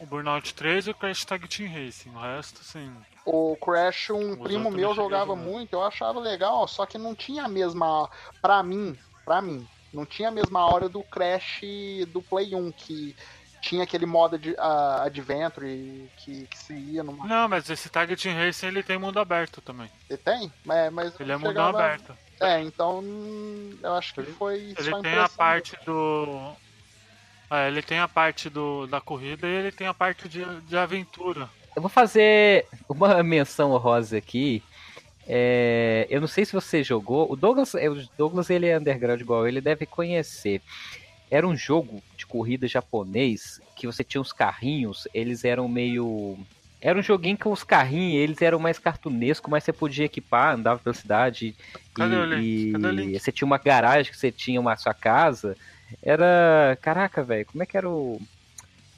o 0.00 0.06
Burnout 0.06 0.54
3 0.54 0.86
e 0.86 0.90
o 0.90 0.94
Crash 0.94 1.24
Tag 1.24 1.46
Team 1.48 1.70
Racing. 1.72 2.10
O 2.10 2.18
resto, 2.18 2.60
assim, 2.62 2.92
O 3.24 3.56
Crash, 3.56 4.10
um 4.10 4.32
Os 4.32 4.38
primo 4.38 4.70
meu 4.70 4.94
jogava 4.94 5.32
jogar. 5.34 5.42
muito, 5.42 5.72
eu 5.74 5.82
achava 5.82 6.18
legal, 6.18 6.66
só 6.66 6.86
que 6.86 6.98
não 6.98 7.14
tinha 7.14 7.44
a 7.44 7.48
mesma. 7.48 8.08
Pra 8.40 8.62
mim, 8.62 8.98
pra 9.24 9.40
mim, 9.42 9.66
não 9.92 10.04
tinha 10.06 10.28
a 10.28 10.32
mesma 10.32 10.64
hora 10.66 10.88
do 10.88 11.02
Crash 11.02 11.60
do 12.08 12.22
Play 12.22 12.54
1, 12.54 12.72
que 12.72 13.14
tinha 13.60 13.82
aquele 13.84 14.06
modo 14.06 14.38
de 14.38 14.54
ah, 14.58 15.02
Adventure 15.04 16.10
que, 16.16 16.46
que 16.46 16.58
se 16.58 16.72
ia 16.72 17.04
numa. 17.04 17.26
Não, 17.26 17.46
mas 17.48 17.68
esse 17.68 17.90
Tag 17.90 18.16
Team 18.16 18.34
Racing 18.36 18.66
ele 18.68 18.82
tem 18.82 18.98
mundo 18.98 19.20
aberto 19.20 19.60
também. 19.60 19.90
Ele 20.08 20.16
tem? 20.16 20.50
É, 20.68 20.88
mas 20.88 21.18
Ele 21.20 21.30
é 21.32 21.36
mundo 21.36 21.48
chegava- 21.48 21.78
aberto. 21.78 22.16
É, 22.40 22.58
então 22.62 23.00
hum, 23.00 23.76
eu 23.82 23.92
acho 23.96 24.14
que 24.14 24.22
foi 24.22 24.74
Ele 24.78 25.02
tem 25.02 25.18
a 25.18 25.28
parte 25.28 25.76
do. 25.84 26.52
É, 27.50 27.68
ele 27.68 27.82
tem 27.82 27.98
a 27.98 28.06
parte 28.06 28.48
do, 28.48 28.86
da 28.86 29.00
corrida 29.00 29.46
e 29.46 29.50
ele 29.50 29.72
tem 29.72 29.86
a 29.86 29.94
parte 29.94 30.28
de, 30.28 30.44
de 30.62 30.76
aventura. 30.76 31.48
Eu 31.74 31.82
vou 31.82 31.88
fazer 31.88 32.66
uma 32.88 33.22
menção 33.24 33.76
rosa 33.76 34.16
aqui. 34.16 34.62
É, 35.26 36.06
eu 36.10 36.20
não 36.20 36.28
sei 36.28 36.44
se 36.44 36.52
você 36.52 36.82
jogou. 36.82 37.30
O 37.30 37.36
Douglas, 37.36 37.74
é, 37.74 37.88
o 37.88 38.02
Douglas 38.16 38.50
ele 38.50 38.66
é 38.66 38.78
underground 38.78 39.20
igual, 39.20 39.46
ele 39.46 39.60
deve 39.60 39.86
conhecer. 39.86 40.62
Era 41.30 41.46
um 41.46 41.56
jogo 41.56 42.02
de 42.16 42.26
corrida 42.26 42.66
japonês 42.66 43.60
que 43.76 43.86
você 43.86 44.02
tinha 44.02 44.20
uns 44.20 44.32
carrinhos, 44.32 45.06
eles 45.14 45.44
eram 45.44 45.68
meio. 45.68 46.36
Era 46.80 46.98
um 46.98 47.02
joguinho 47.02 47.36
com 47.36 47.52
os 47.52 47.62
carrinhos, 47.62 48.22
eles 48.22 48.42
eram 48.42 48.58
mais 48.58 48.78
cartunescos, 48.78 49.50
mas 49.50 49.62
você 49.62 49.72
podia 49.72 50.06
equipar, 50.06 50.54
andava 50.54 50.80
pela 50.80 50.94
cidade. 50.94 51.54
Cadê 51.94 52.14
e, 52.14 52.18
o 52.18 52.24
link? 52.24 52.72
Cadê 52.72 52.86
o 52.86 52.90
link? 52.90 53.20
você 53.20 53.30
tinha 53.30 53.46
uma 53.46 53.58
garagem 53.58 54.10
que 54.10 54.18
você 54.18 54.32
tinha 54.32 54.60
uma 54.60 54.76
sua 54.76 54.94
casa. 54.94 55.56
Era. 56.02 56.76
Caraca, 56.80 57.22
velho, 57.22 57.46
como 57.46 57.62
é 57.62 57.66
que 57.66 57.76
era 57.76 57.88
o 57.88 58.20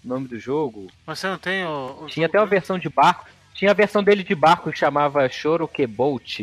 nome 0.05 0.28
do 0.28 0.38
jogo? 0.38 0.88
Você 1.07 1.26
não 1.26 1.38
tem 1.38 1.64
o. 1.64 2.03
o 2.03 2.07
Tinha 2.07 2.26
jogo 2.26 2.30
até 2.30 2.38
uma 2.38 2.47
dele? 2.47 2.61
versão 2.61 2.78
de 2.78 2.88
barco. 2.88 3.26
Tinha 3.55 3.70
a 3.70 3.74
versão 3.74 4.03
dele 4.03 4.22
de 4.22 4.34
barco 4.34 4.70
que 4.72 4.78
chamava 4.78 5.28
Choruque 5.28 5.86
Bolt. 5.86 6.40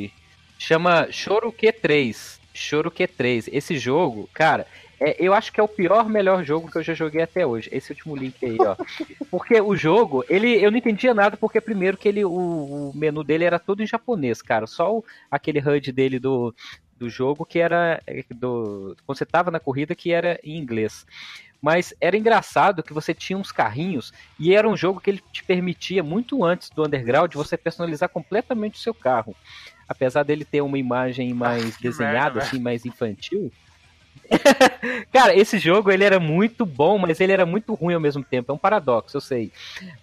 Chama 0.58 1.08
Choruque 1.12 1.72
3. 1.72 2.40
Choruque 2.54 3.08
3. 3.08 3.48
Esse 3.52 3.78
jogo, 3.78 4.30
cara, 4.34 4.68
é, 5.00 5.16
eu 5.18 5.34
acho 5.34 5.52
que 5.54 5.60
é 5.60 5.64
o 5.64 5.68
pior, 5.68 6.08
melhor 6.10 6.44
jogo 6.44 6.70
que 6.70 6.78
eu 6.78 6.84
já 6.84 6.94
joguei 6.94 7.22
até 7.22 7.46
hoje. 7.46 7.70
Esse 7.72 7.92
último 7.94 8.16
link 8.16 8.36
aí, 8.46 8.58
ó. 8.60 8.76
Porque 9.32 9.60
o 9.62 9.76
jogo, 9.76 10.24
ele, 10.30 10.50
eu 10.64 10.70
não 10.70 10.78
entendia 10.78 11.14
nada, 11.14 11.38
porque 11.38 11.62
primeiro 11.62 11.96
que 11.98 12.08
ele, 12.10 12.26
o, 12.26 12.32
o 12.32 12.92
menu 12.96 13.24
dele 13.24 13.44
era 13.46 13.58
todo 13.60 13.82
em 13.82 13.88
japonês, 13.88 14.42
cara. 14.42 14.66
Só 14.68 14.98
o- 14.98 15.06
aquele 15.32 15.60
HUD 15.60 15.92
dele 15.92 16.20
do, 16.20 16.54
do 17.00 17.10
jogo 17.10 17.46
que 17.46 17.60
era. 17.60 18.02
é, 18.06 18.24
Do, 18.30 18.96
quando 19.06 19.18
você 19.18 19.26
tava 19.26 19.50
na 19.50 19.60
corrida, 19.60 19.96
que 19.96 20.12
era 20.12 20.40
em 20.44 20.58
inglês. 20.58 21.06
Mas 21.62 21.94
era 22.00 22.16
engraçado 22.18 22.84
que 22.84 22.94
você 22.94 23.14
tinha 23.14 23.38
uns 23.38 23.52
carrinhos 23.52 24.14
e 24.40 24.54
era 24.54 24.68
um 24.68 24.78
jogo 24.78 25.02
que 25.02 25.10
ele 25.10 25.22
te 25.32 25.44
permitia, 25.44 26.02
muito 26.02 26.44
antes 26.44 26.70
do 26.70 26.86
Underground, 26.86 27.34
você 27.34 27.58
personalizar 27.58 28.08
completamente 28.08 28.76
o 28.76 28.82
seu 28.82 28.94
carro. 28.94 29.36
Apesar 29.88 30.24
dele 30.24 30.46
ter 30.46 30.62
uma 30.62 30.78
imagem 30.78 31.34
mais 31.34 31.76
que 31.76 31.84
desenhada, 31.84 32.40
assim, 32.40 32.60
mais 32.60 32.86
infantil. 32.86 33.52
Cara, 35.12 35.36
esse 35.36 35.58
jogo 35.60 35.92
ele 35.92 36.04
era 36.04 36.20
muito 36.20 36.66
bom, 36.66 36.98
mas 36.98 37.20
ele 37.20 37.32
era 37.32 37.46
muito 37.46 37.74
ruim 37.74 37.94
ao 37.94 38.00
mesmo 38.00 38.24
tempo. 38.24 38.52
É 38.52 38.56
um 38.56 38.58
paradoxo, 38.58 39.18
eu 39.18 39.22
sei. 39.22 39.52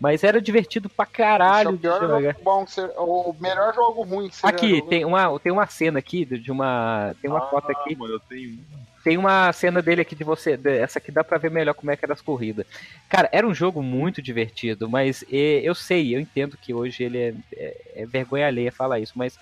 Mas 0.01 0.25
era 0.25 0.41
divertido 0.41 0.89
pra 0.89 1.05
Esse 1.05 1.13
é 1.13 1.17
caralho 1.17 1.71
o 1.71 1.79
jogo 1.83 2.43
bom 2.43 2.65
que 2.65 2.73
você, 2.73 2.83
o 2.97 3.35
melhor 3.41 3.75
jogo 3.75 4.03
ruim 4.03 4.29
que 4.29 4.37
você 4.37 4.47
Aqui, 4.47 4.83
tem 4.89 5.05
uma, 5.05 5.39
tem 5.41 5.53
uma 5.53 5.67
cena 5.67 5.99
aqui 5.99 6.25
de 6.25 6.51
uma. 6.51 7.15
Tem 7.21 7.31
uma 7.31 7.49
foto 7.49 7.71
aqui. 7.71 7.95
mano, 7.97 8.15
eu 8.15 8.21
tenho. 8.21 8.59
Tem 9.05 9.17
uma 9.17 9.53
cena 9.53 9.81
dele 9.81 10.01
aqui 10.01 10.17
de 10.17 10.25
você. 10.25 10.59
Essa 10.81 10.99
aqui 10.99 11.13
dá 11.13 11.23
pra 11.23 11.39
ver 11.39 11.49
melhor 11.51 11.75
como 11.75 11.93
é 11.93 11.97
que 11.97 12.05
era 12.05 12.13
as 12.13 12.21
corridas. 12.21 12.67
Cara, 13.09 13.29
era 13.31 13.47
um 13.47 13.55
jogo 13.55 13.81
muito 13.81 14.21
divertido, 14.21 14.89
mas 14.91 15.25
eu 15.31 15.75
sei, 15.77 16.15
eu 16.17 16.19
entendo 16.21 16.57
que 16.61 16.75
hoje 16.75 17.05
ele 17.05 17.19
é, 17.19 17.35
é- 17.55 17.77
é 18.03 18.07
vergonha 18.07 18.49
alheia 18.49 18.73
falar 18.73 18.99
isso, 18.99 19.13
mas, 19.15 19.39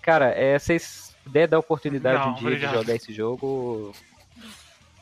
cara, 0.00 0.26
é, 0.30 0.56
vocês 0.56 1.16
puder 1.24 1.48
dar 1.48 1.58
oportunidade 1.58 2.24
Não, 2.24 2.30
um 2.30 2.34
dia 2.34 2.46
obrigado. 2.46 2.70
de 2.70 2.78
jogar 2.78 2.94
esse 2.94 3.12
jogo. 3.12 3.92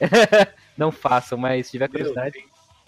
não 0.76 0.92
façam, 0.92 1.38
mas 1.38 1.66
se 1.66 1.72
tiver 1.72 1.88
curiosidade. 1.88 2.38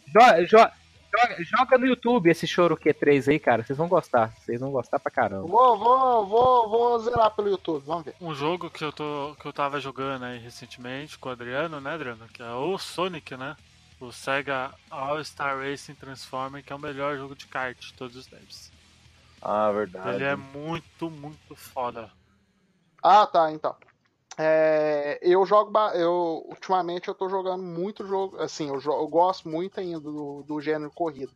Jo- 0.06 0.44
jo- 0.46 0.70
joga, 1.16 1.44
joga 1.44 1.78
no 1.78 1.86
YouTube 1.86 2.30
esse 2.30 2.46
choro 2.46 2.76
Q3 2.76 3.28
aí, 3.30 3.38
cara. 3.38 3.62
Vocês 3.62 3.76
vão 3.78 3.88
gostar. 3.88 4.32
Vocês 4.38 4.60
vão 4.60 4.70
gostar 4.70 4.98
pra 4.98 5.10
caramba. 5.10 5.46
Vou, 5.46 5.78
vou, 5.78 6.26
vou, 6.26 6.68
vou 6.68 6.98
zerar 7.00 7.30
pelo 7.34 7.48
YouTube, 7.48 7.82
vamos 7.84 8.04
ver. 8.04 8.14
Um 8.20 8.34
jogo 8.34 8.70
que 8.70 8.84
eu, 8.84 8.92
tô, 8.92 9.34
que 9.40 9.46
eu 9.46 9.52
tava 9.52 9.80
jogando 9.80 10.24
aí 10.24 10.38
recentemente 10.38 11.18
com 11.18 11.28
o 11.28 11.32
Adriano, 11.32 11.80
né, 11.80 11.94
Adriano? 11.94 12.26
Que 12.28 12.42
é 12.42 12.50
o 12.52 12.76
Sonic, 12.78 13.36
né? 13.36 13.56
O 14.00 14.12
Sega 14.12 14.70
All 14.90 15.22
Star 15.24 15.58
Racing 15.58 15.94
Transformer, 15.94 16.62
que 16.62 16.72
é 16.72 16.76
o 16.76 16.78
melhor 16.78 17.16
jogo 17.16 17.34
de 17.34 17.46
kart 17.46 17.76
de 17.78 17.92
todos 17.94 18.16
os 18.16 18.26
tempos. 18.26 18.70
Ah, 19.42 19.70
verdade. 19.72 20.16
Ele 20.16 20.24
é 20.24 20.36
muito, 20.36 21.10
muito 21.10 21.56
foda. 21.56 22.10
Ah, 23.02 23.26
tá, 23.26 23.50
então. 23.52 23.74
É, 24.38 25.18
eu 25.20 25.44
jogo. 25.44 25.76
Eu, 25.94 26.44
ultimamente 26.48 27.08
eu 27.08 27.14
tô 27.14 27.28
jogando 27.28 27.62
muito 27.62 28.06
jogo. 28.06 28.40
Assim, 28.40 28.68
eu, 28.68 28.80
eu 28.80 29.08
gosto 29.08 29.48
muito 29.48 29.80
ainda 29.80 29.98
do, 29.98 30.44
do 30.46 30.60
gênero 30.60 30.92
corrida. 30.94 31.32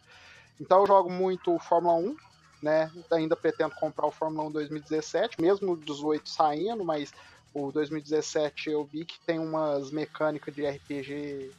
Então 0.61 0.81
eu 0.81 0.87
jogo 0.87 1.11
muito 1.11 1.59
Fórmula 1.59 1.95
1, 1.95 2.17
né? 2.63 2.91
Ainda 3.11 3.35
pretendo 3.35 3.75
comprar 3.75 4.07
o 4.07 4.13
Fórmula 4.13 4.49
1 4.49 4.53
2017, 4.53 5.41
mesmo 5.41 5.73
o 5.73 5.77
18 5.77 6.29
saindo, 6.29 6.85
mas 6.85 7.13
o 7.53 7.73
2017 7.73 8.71
eu 8.71 8.85
vi 8.85 9.05
que 9.05 9.19
tem 9.27 9.41
umas 9.41 9.91
mecânicas 9.91 10.55
de 10.55 10.65
RPG 10.65 11.51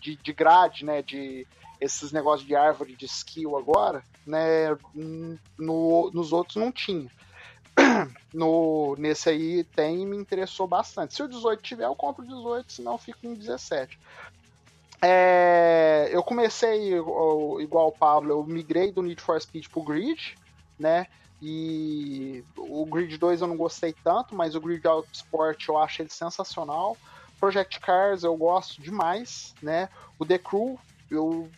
de, 0.00 0.16
de 0.16 0.32
grade, 0.32 0.84
né? 0.84 1.00
De 1.00 1.46
esses 1.80 2.10
negócios 2.10 2.46
de 2.46 2.56
árvore 2.56 2.96
de 2.96 3.06
skill 3.06 3.56
agora, 3.56 4.02
né? 4.26 4.76
No, 5.56 6.10
nos 6.12 6.32
outros 6.32 6.56
não 6.56 6.72
tinha 6.72 7.08
no, 8.32 8.96
nesse 8.98 9.28
aí 9.28 9.64
tem 9.64 10.06
me 10.06 10.16
interessou 10.16 10.66
bastante. 10.66 11.14
Se 11.14 11.22
o 11.22 11.28
18 11.28 11.62
tiver, 11.62 11.84
eu 11.84 11.94
compro 11.94 12.24
o 12.24 12.26
18, 12.26 12.72
senão 12.72 12.92
eu 12.92 12.98
fico 12.98 13.20
com 13.22 13.34
17. 13.34 13.98
É, 15.04 16.08
eu 16.12 16.22
comecei 16.22 16.94
igual 16.94 17.88
o 17.88 17.92
Pablo, 17.92 18.30
eu 18.30 18.44
migrei 18.44 18.92
do 18.92 19.02
Need 19.02 19.20
for 19.20 19.40
Speed 19.40 19.66
pro 19.68 19.82
Grid, 19.82 20.36
né? 20.78 21.08
E 21.40 22.44
o 22.56 22.86
Grid 22.86 23.18
2 23.18 23.40
eu 23.40 23.48
não 23.48 23.56
gostei 23.56 23.92
tanto, 24.04 24.32
mas 24.32 24.54
o 24.54 24.60
Grid 24.60 24.84
Sport 25.12 25.66
eu 25.66 25.76
acho 25.76 26.02
ele 26.02 26.08
sensacional. 26.08 26.96
Project 27.40 27.80
Cars 27.80 28.22
eu 28.22 28.36
gosto 28.36 28.80
demais, 28.80 29.52
né? 29.60 29.88
O 30.20 30.24
The 30.24 30.38
Crew 30.38 30.78
eu 31.10 31.50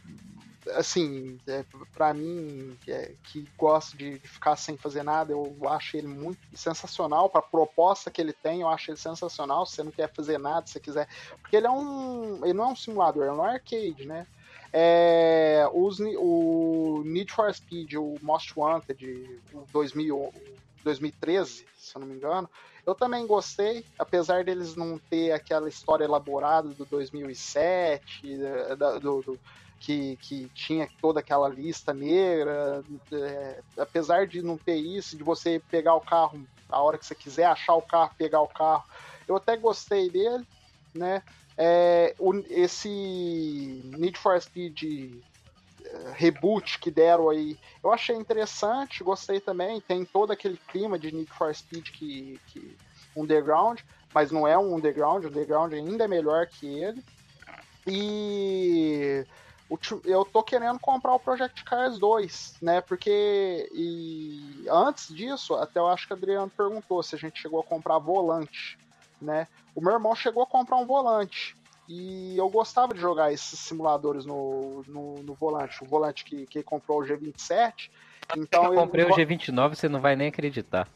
assim, 0.73 1.39
é, 1.47 1.65
para 1.93 2.15
mim, 2.15 2.77
é, 2.89 3.15
que 3.25 3.49
gosto 3.59 3.97
de, 3.97 4.19
de 4.19 4.29
ficar 4.29 4.57
sem 4.57 4.77
fazer 4.77 5.03
nada, 5.03 5.33
eu 5.33 5.57
acho 5.69 5.97
ele 5.97 6.07
muito 6.09 6.41
sensacional. 6.55 7.29
Para 7.31 7.41
a 7.41 7.43
proposta 7.51 8.11
que 8.11 8.21
ele 8.21 8.33
tem, 8.33 8.63
eu 8.63 8.69
acho 8.69 8.91
ele 8.91 8.99
sensacional. 8.99 9.67
Se 9.67 9.75
você 9.77 9.83
não 9.83 9.93
quer 9.93 10.13
fazer 10.15 10.39
nada, 10.39 10.67
se 10.67 10.73
você 10.73 10.81
quiser. 10.81 11.09
Porque 11.43 11.57
ele 11.57 11.67
é 11.67 11.71
um. 11.71 12.45
Ele 12.45 12.55
não 12.55 12.65
é 12.65 12.73
um 12.73 12.77
simulador, 12.77 13.25
é 13.25 13.33
um 13.33 13.43
arcade, 13.43 14.07
né? 14.07 14.27
É, 14.73 15.69
os, 15.73 15.99
o 16.01 17.03
Need 17.05 17.33
for 17.33 17.53
Speed, 17.55 17.95
o 17.95 18.19
Most 18.21 18.53
Wanted, 18.57 18.99
o 19.53 19.67
2000, 19.73 20.17
o 20.19 20.33
2013, 20.83 21.67
se 21.77 21.97
eu 21.97 22.01
não 22.01 22.09
me 22.09 22.15
engano, 22.17 22.49
eu 22.87 22.95
também 22.95 23.27
gostei, 23.27 23.85
apesar 23.99 24.45
deles 24.45 24.77
não 24.77 24.99
ter 25.09 25.33
aquela 25.33 25.69
história 25.69 26.05
elaborada 26.05 26.69
do 26.71 26.85
2007, 26.85 28.37
da- 28.77 28.99
do- 28.99 29.23
do, 29.23 29.41
que, 29.81 30.17
que 30.17 30.49
tinha 30.55 30.89
toda 31.01 31.21
aquela 31.21 31.49
lista 31.49 31.93
negra, 31.93 32.85
é, 33.13 33.63
apesar 33.79 34.27
de 34.27 34.43
não 34.43 34.57
ter 34.57 34.77
isso, 34.77 35.17
de 35.17 35.23
você 35.23 35.61
pegar 35.71 35.95
o 35.95 36.01
carro 36.01 36.47
a 36.69 36.83
hora 36.83 36.99
que 36.99 37.07
você 37.07 37.15
quiser, 37.15 37.45
achar 37.45 37.75
o 37.75 37.83
carro, 37.83 38.13
pegar 38.19 38.41
o 38.41 38.49
carro, 38.49 38.85
eu 39.29 39.37
até 39.37 39.57
gostei 39.57 40.11
dele, 40.11 40.45
né? 40.95 41.23
É, 41.57 42.15
o- 42.19 42.43
esse 42.49 42.89
Need 43.85 44.19
for 44.19 44.41
Speed 44.41 44.83
reboot 46.17 46.79
que 46.81 46.91
deram 46.91 47.29
aí, 47.29 47.57
eu 47.83 47.93
achei 47.93 48.17
interessante, 48.17 49.05
gostei 49.05 49.41
também. 49.41 49.81
Tem 49.81 50.05
todo 50.05 50.33
aquele 50.33 50.59
clima 50.69 50.99
de 50.99 51.13
Need 51.13 51.31
for 51.37 51.55
Speed 51.55 51.91
que, 51.91 52.41
que 52.49 52.77
Underground, 53.17 53.81
mas 54.13 54.31
não 54.31 54.47
é 54.47 54.57
um 54.59 54.75
Underground, 54.75 55.25
o 55.25 55.29
Underground 55.29 55.73
ainda 55.73 56.05
é 56.05 56.09
melhor 56.09 56.47
que 56.47 56.67
ele. 56.67 57.03
E 57.87 59.25
eu 60.05 60.25
tô 60.25 60.43
querendo 60.43 60.79
comprar 60.79 61.15
o 61.15 61.19
Project 61.19 61.65
Cars 61.65 61.99
2, 61.99 62.57
né? 62.61 62.81
Porque 62.81 63.69
e 63.73 64.67
antes 64.71 65.15
disso, 65.15 65.55
até 65.55 65.81
eu 65.81 65.89
acho 65.89 66.07
que 66.07 66.13
o 66.13 66.17
Adriano 66.17 66.51
perguntou 66.55 67.03
se 67.03 67.15
a 67.15 67.19
gente 67.19 67.41
chegou 67.41 67.61
a 67.61 67.65
comprar 67.65 67.99
volante, 67.99 68.79
né? 69.21 69.49
O 69.75 69.81
meu 69.81 69.93
irmão 69.93 70.15
chegou 70.15 70.43
a 70.43 70.47
comprar 70.47 70.77
um 70.77 70.87
volante. 70.87 71.57
E 71.89 72.37
eu 72.37 72.49
gostava 72.49 72.95
de 72.95 73.01
jogar 73.01 73.33
esses 73.33 73.59
simuladores 73.59 74.25
no, 74.25 74.83
no, 74.87 75.23
no 75.23 75.35
volante. 75.35 75.83
O 75.83 75.87
volante 75.87 76.25
que, 76.25 76.47
que 76.47 76.63
comprou 76.63 77.03
o 77.03 77.05
G27. 77.05 77.91
Então 78.37 78.73
eu 78.73 78.75
comprei 78.75 79.05
eu... 79.05 79.11
o 79.11 79.13
G29, 79.13 79.75
você 79.75 79.89
não 79.89 80.01
vai 80.01 80.17
nem 80.17 80.29
acreditar. 80.29 80.89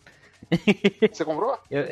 Você 1.12 1.24
comprou? 1.24 1.58
Eu, 1.70 1.84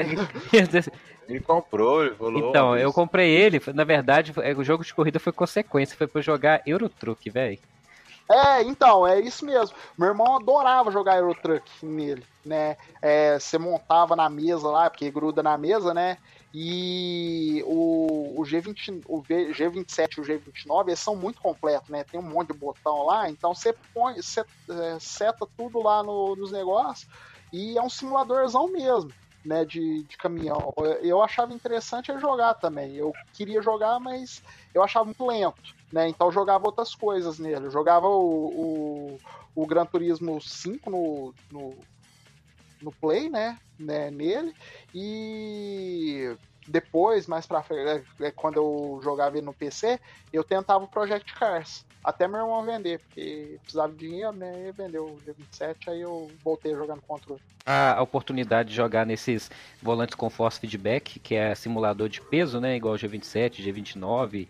ele 1.28 1.40
comprou, 1.40 2.04
ele 2.04 2.14
falou. 2.14 2.48
Então, 2.48 2.76
eu 2.76 2.92
comprei 2.92 3.30
ele. 3.30 3.60
Na 3.74 3.82
verdade, 3.82 4.32
o 4.56 4.64
jogo 4.64 4.84
de 4.84 4.94
corrida 4.94 5.18
foi 5.18 5.32
consequência. 5.32 5.96
Foi 5.96 6.06
pra 6.06 6.22
jogar 6.22 6.62
Eurotruck, 6.64 7.28
velho. 7.28 7.58
É, 8.30 8.62
então, 8.62 9.06
é 9.06 9.20
isso 9.20 9.44
mesmo. 9.44 9.76
Meu 9.96 10.08
irmão 10.08 10.36
adorava 10.36 10.90
jogar 10.90 11.16
Eurotruck 11.16 11.68
nele, 11.82 12.24
né? 12.44 12.76
É, 13.00 13.38
você 13.38 13.56
montava 13.56 14.16
na 14.16 14.28
mesa 14.28 14.68
lá, 14.68 14.90
porque 14.90 15.10
gruda 15.10 15.42
na 15.42 15.56
mesa, 15.56 15.94
né? 15.94 16.18
E 16.52 17.62
o, 17.66 18.40
o, 18.40 18.42
G20, 18.44 19.02
o 19.06 19.22
G27 19.22 20.16
e 20.16 20.20
o 20.20 20.24
G29 20.24 20.88
eles 20.88 20.98
são 20.98 21.14
muito 21.14 21.40
completos, 21.40 21.88
né? 21.88 22.02
Tem 22.04 22.18
um 22.18 22.22
monte 22.22 22.52
de 22.52 22.58
botão 22.58 23.04
lá, 23.04 23.28
então 23.28 23.54
você 23.54 23.74
põe, 23.92 24.14
você 24.14 24.40
é, 24.70 24.96
seta 24.98 25.46
tudo 25.56 25.82
lá 25.82 26.02
no, 26.02 26.34
nos 26.34 26.50
negócios 26.50 27.06
e 27.56 27.78
é 27.78 27.82
um 27.82 27.88
simuladorzão 27.88 28.68
mesmo, 28.68 29.10
né, 29.42 29.64
de, 29.64 30.02
de 30.02 30.16
caminhão. 30.18 30.74
Eu 31.00 31.22
achava 31.22 31.54
interessante 31.54 32.12
jogar 32.18 32.52
também. 32.52 32.94
Eu 32.94 33.14
queria 33.32 33.62
jogar, 33.62 33.98
mas 33.98 34.42
eu 34.74 34.82
achava 34.82 35.06
muito 35.06 35.26
lento, 35.26 35.74
né? 35.90 36.06
Então 36.06 36.26
eu 36.26 36.32
jogava 36.32 36.66
outras 36.66 36.94
coisas 36.94 37.38
nele. 37.38 37.66
Eu 37.66 37.70
jogava 37.70 38.06
o, 38.06 39.16
o, 39.16 39.20
o 39.54 39.66
Gran 39.66 39.86
Turismo 39.86 40.38
5 40.38 40.90
no, 40.90 41.34
no, 41.50 41.74
no 42.82 42.92
Play, 42.92 43.30
né, 43.30 43.58
né, 43.78 44.10
nele. 44.10 44.54
E 44.94 46.36
depois, 46.66 47.26
mais 47.26 47.46
pra 47.46 47.62
frente, 47.62 48.04
é, 48.20 48.26
é, 48.26 48.30
quando 48.30 48.56
eu 48.56 49.00
jogava 49.02 49.40
no 49.40 49.52
PC, 49.52 50.00
eu 50.32 50.42
tentava 50.42 50.84
o 50.84 50.88
Project 50.88 51.32
Cars 51.34 51.84
até 52.06 52.28
meu 52.28 52.40
irmão 52.40 52.64
vender, 52.64 53.00
porque 53.00 53.58
precisava 53.62 53.92
de 53.92 53.98
dinheiro, 53.98 54.32
né? 54.32 54.68
E 54.68 54.72
vendeu 54.72 55.06
o 55.06 55.18
G27, 55.26 55.88
aí 55.88 56.00
eu 56.02 56.30
voltei 56.44 56.72
no 56.72 57.02
controle. 57.02 57.40
A 57.66 58.00
oportunidade 58.00 58.68
de 58.68 58.76
jogar 58.76 59.04
nesses 59.04 59.50
volantes 59.82 60.14
com 60.14 60.30
force 60.30 60.60
feedback, 60.60 61.18
que 61.18 61.34
é 61.34 61.52
simulador 61.56 62.08
de 62.08 62.20
peso, 62.20 62.60
né? 62.60 62.76
Igual 62.76 62.94
o 62.94 62.96
G27, 62.96 63.56
G29, 63.56 64.46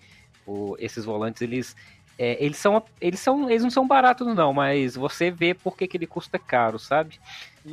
o, 0.47 0.77
esses 0.79 1.07
volantes, 1.07 1.41
eles. 1.41 1.75
É, 2.19 2.43
eles 2.43 2.57
são 2.57 2.83
eles 2.99 3.21
são 3.21 3.51
eles 3.51 3.63
não 3.63 3.69
são 3.69 3.87
baratos 3.87 4.27
não 4.35 4.51
mas 4.51 4.97
você 4.97 5.31
vê 5.31 5.53
por 5.53 5.77
que, 5.77 5.87
que 5.87 5.99
ele 5.99 6.07
custa 6.07 6.39
caro 6.39 6.79
sabe 6.79 7.21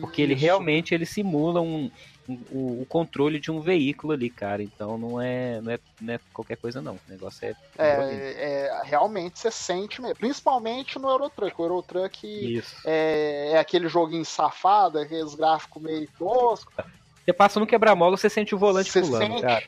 porque 0.01 0.21
Isso. 0.21 0.31
ele 0.33 0.37
realmente 0.37 0.93
ele 0.93 1.05
simula 1.05 1.61
um, 1.61 1.89
o, 2.27 2.81
o, 2.81 2.85
controle 2.87 3.39
de 3.39 3.51
um 3.51 3.59
veículo 3.59 4.13
ali, 4.13 4.29
cara. 4.29 4.63
Então 4.63 4.97
não 4.97 5.19
é, 5.21 5.61
não 5.61 5.71
é, 5.71 5.79
não 5.99 6.13
é 6.13 6.19
qualquer 6.33 6.57
coisa, 6.57 6.81
não. 6.81 6.95
O 6.95 6.99
negócio 7.09 7.45
é. 7.45 7.55
É, 7.77 8.67
é 8.67 8.81
realmente 8.83 9.39
você 9.39 9.51
sente 9.51 10.01
mesmo. 10.01 10.15
Principalmente 10.15 10.97
no 10.99 11.09
Eurotruck. 11.09 11.53
O 11.59 11.65
Eurotruck 11.65 12.63
é, 12.85 13.51
é, 13.53 13.57
aquele 13.57 13.87
joguinho 13.87 14.25
safado, 14.25 14.99
aqueles 14.99 15.35
gráficos 15.35 15.81
meio 15.81 16.07
toscos. 16.17 16.73
Você 17.23 17.33
passa 17.33 17.59
no 17.59 17.67
quebra-mola, 17.67 18.17
você 18.17 18.29
sente 18.29 18.53
o 18.53 18.57
volante 18.57 18.91
você 18.91 19.01
pulando, 19.01 19.27
sente... 19.27 19.41
cara. 19.41 19.63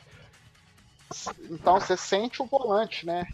Então 1.50 1.80
você 1.80 1.96
sente 1.96 2.42
o 2.42 2.46
volante, 2.46 3.06
né? 3.06 3.26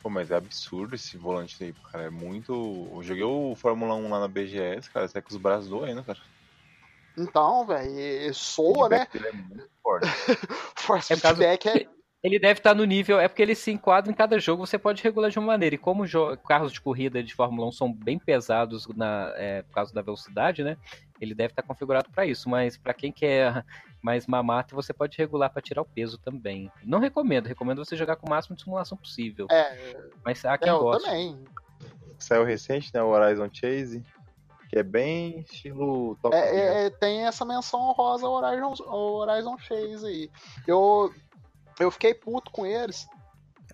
Pô, 0.00 0.08
mas 0.08 0.30
é 0.30 0.36
absurdo 0.36 0.94
esse 0.94 1.16
volante 1.16 1.62
aí, 1.62 1.74
cara. 1.90 2.04
É 2.04 2.10
muito. 2.10 2.88
Eu 2.92 3.02
joguei 3.02 3.24
o 3.24 3.54
Fórmula 3.56 3.94
1 3.94 4.08
lá 4.08 4.20
na 4.20 4.28
BGS, 4.28 4.90
cara. 4.90 5.06
Você 5.06 5.14
tá 5.14 5.22
com 5.22 5.30
os 5.30 5.36
braços 5.36 5.68
doendo, 5.68 6.04
cara. 6.04 6.18
Então, 7.18 7.66
velho, 7.66 8.32
soa, 8.32 8.88
né? 8.88 9.06
Ele 9.14 9.28
é 9.28 9.32
muito 9.32 9.68
forte. 9.82 10.06
Force 10.76 11.12
é 11.12 11.16
feedback 11.16 11.68
é. 11.68 11.98
Ele 12.20 12.38
deve 12.38 12.58
estar 12.58 12.74
no 12.74 12.84
nível, 12.84 13.20
é 13.20 13.28
porque 13.28 13.42
ele 13.42 13.54
se 13.54 13.70
enquadra 13.70 14.10
em 14.10 14.14
cada 14.14 14.40
jogo, 14.40 14.66
você 14.66 14.76
pode 14.76 15.00
regular 15.02 15.30
de 15.30 15.38
uma 15.38 15.46
maneira. 15.46 15.76
E 15.76 15.78
como 15.78 16.04
carros 16.48 16.72
de 16.72 16.80
corrida 16.80 17.22
de 17.22 17.32
Fórmula 17.32 17.68
1 17.68 17.72
são 17.72 17.92
bem 17.92 18.18
pesados 18.18 18.88
na, 18.88 19.32
é, 19.36 19.62
por 19.62 19.72
causa 19.72 19.94
da 19.94 20.02
velocidade, 20.02 20.64
né? 20.64 20.76
Ele 21.20 21.32
deve 21.32 21.52
estar 21.52 21.62
configurado 21.62 22.10
para 22.10 22.26
isso. 22.26 22.48
Mas 22.48 22.76
para 22.76 22.92
quem 22.92 23.12
quer 23.12 23.64
mais 24.02 24.26
mamato, 24.26 24.74
você 24.74 24.92
pode 24.92 25.16
regular 25.16 25.50
para 25.50 25.62
tirar 25.62 25.82
o 25.82 25.84
peso 25.84 26.18
também. 26.18 26.72
Não 26.82 26.98
recomendo, 26.98 27.46
recomendo 27.46 27.84
você 27.84 27.94
jogar 27.94 28.16
com 28.16 28.26
o 28.26 28.30
máximo 28.30 28.56
de 28.56 28.62
simulação 28.62 28.98
possível. 28.98 29.46
É. 29.48 29.96
Mas 30.24 30.44
há 30.44 30.58
quem 30.58 30.70
eu 30.70 30.80
gosta. 30.80 31.08
também. 31.08 31.38
Saiu 32.18 32.42
recente, 32.42 32.90
né? 32.92 33.00
O 33.00 33.10
Horizon 33.10 33.48
Chase 33.52 34.04
que 34.68 34.78
é 34.78 34.82
bem 34.82 35.40
estilo 35.40 36.16
Top 36.20 36.34
é, 36.34 36.40
é, 36.40 36.86
é, 36.86 36.90
tem 36.90 37.26
essa 37.26 37.44
menção 37.44 37.80
honrosa 37.80 38.26
ao 38.26 38.34
Horizon, 38.34 38.84
ao 38.86 39.14
Horizon 39.14 39.56
Chase 39.58 40.06
aí. 40.06 40.30
Eu, 40.66 41.12
eu 41.80 41.90
fiquei 41.90 42.14
puto 42.14 42.50
com 42.50 42.66
eles. 42.66 43.08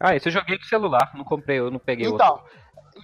Ah, 0.00 0.14
esse 0.14 0.28
eu 0.28 0.32
joguei 0.32 0.56
no 0.56 0.64
celular, 0.64 1.12
não 1.14 1.24
comprei, 1.24 1.58
eu 1.58 1.70
não 1.70 1.78
peguei 1.78 2.06
então, 2.06 2.32
outro. 2.34 2.46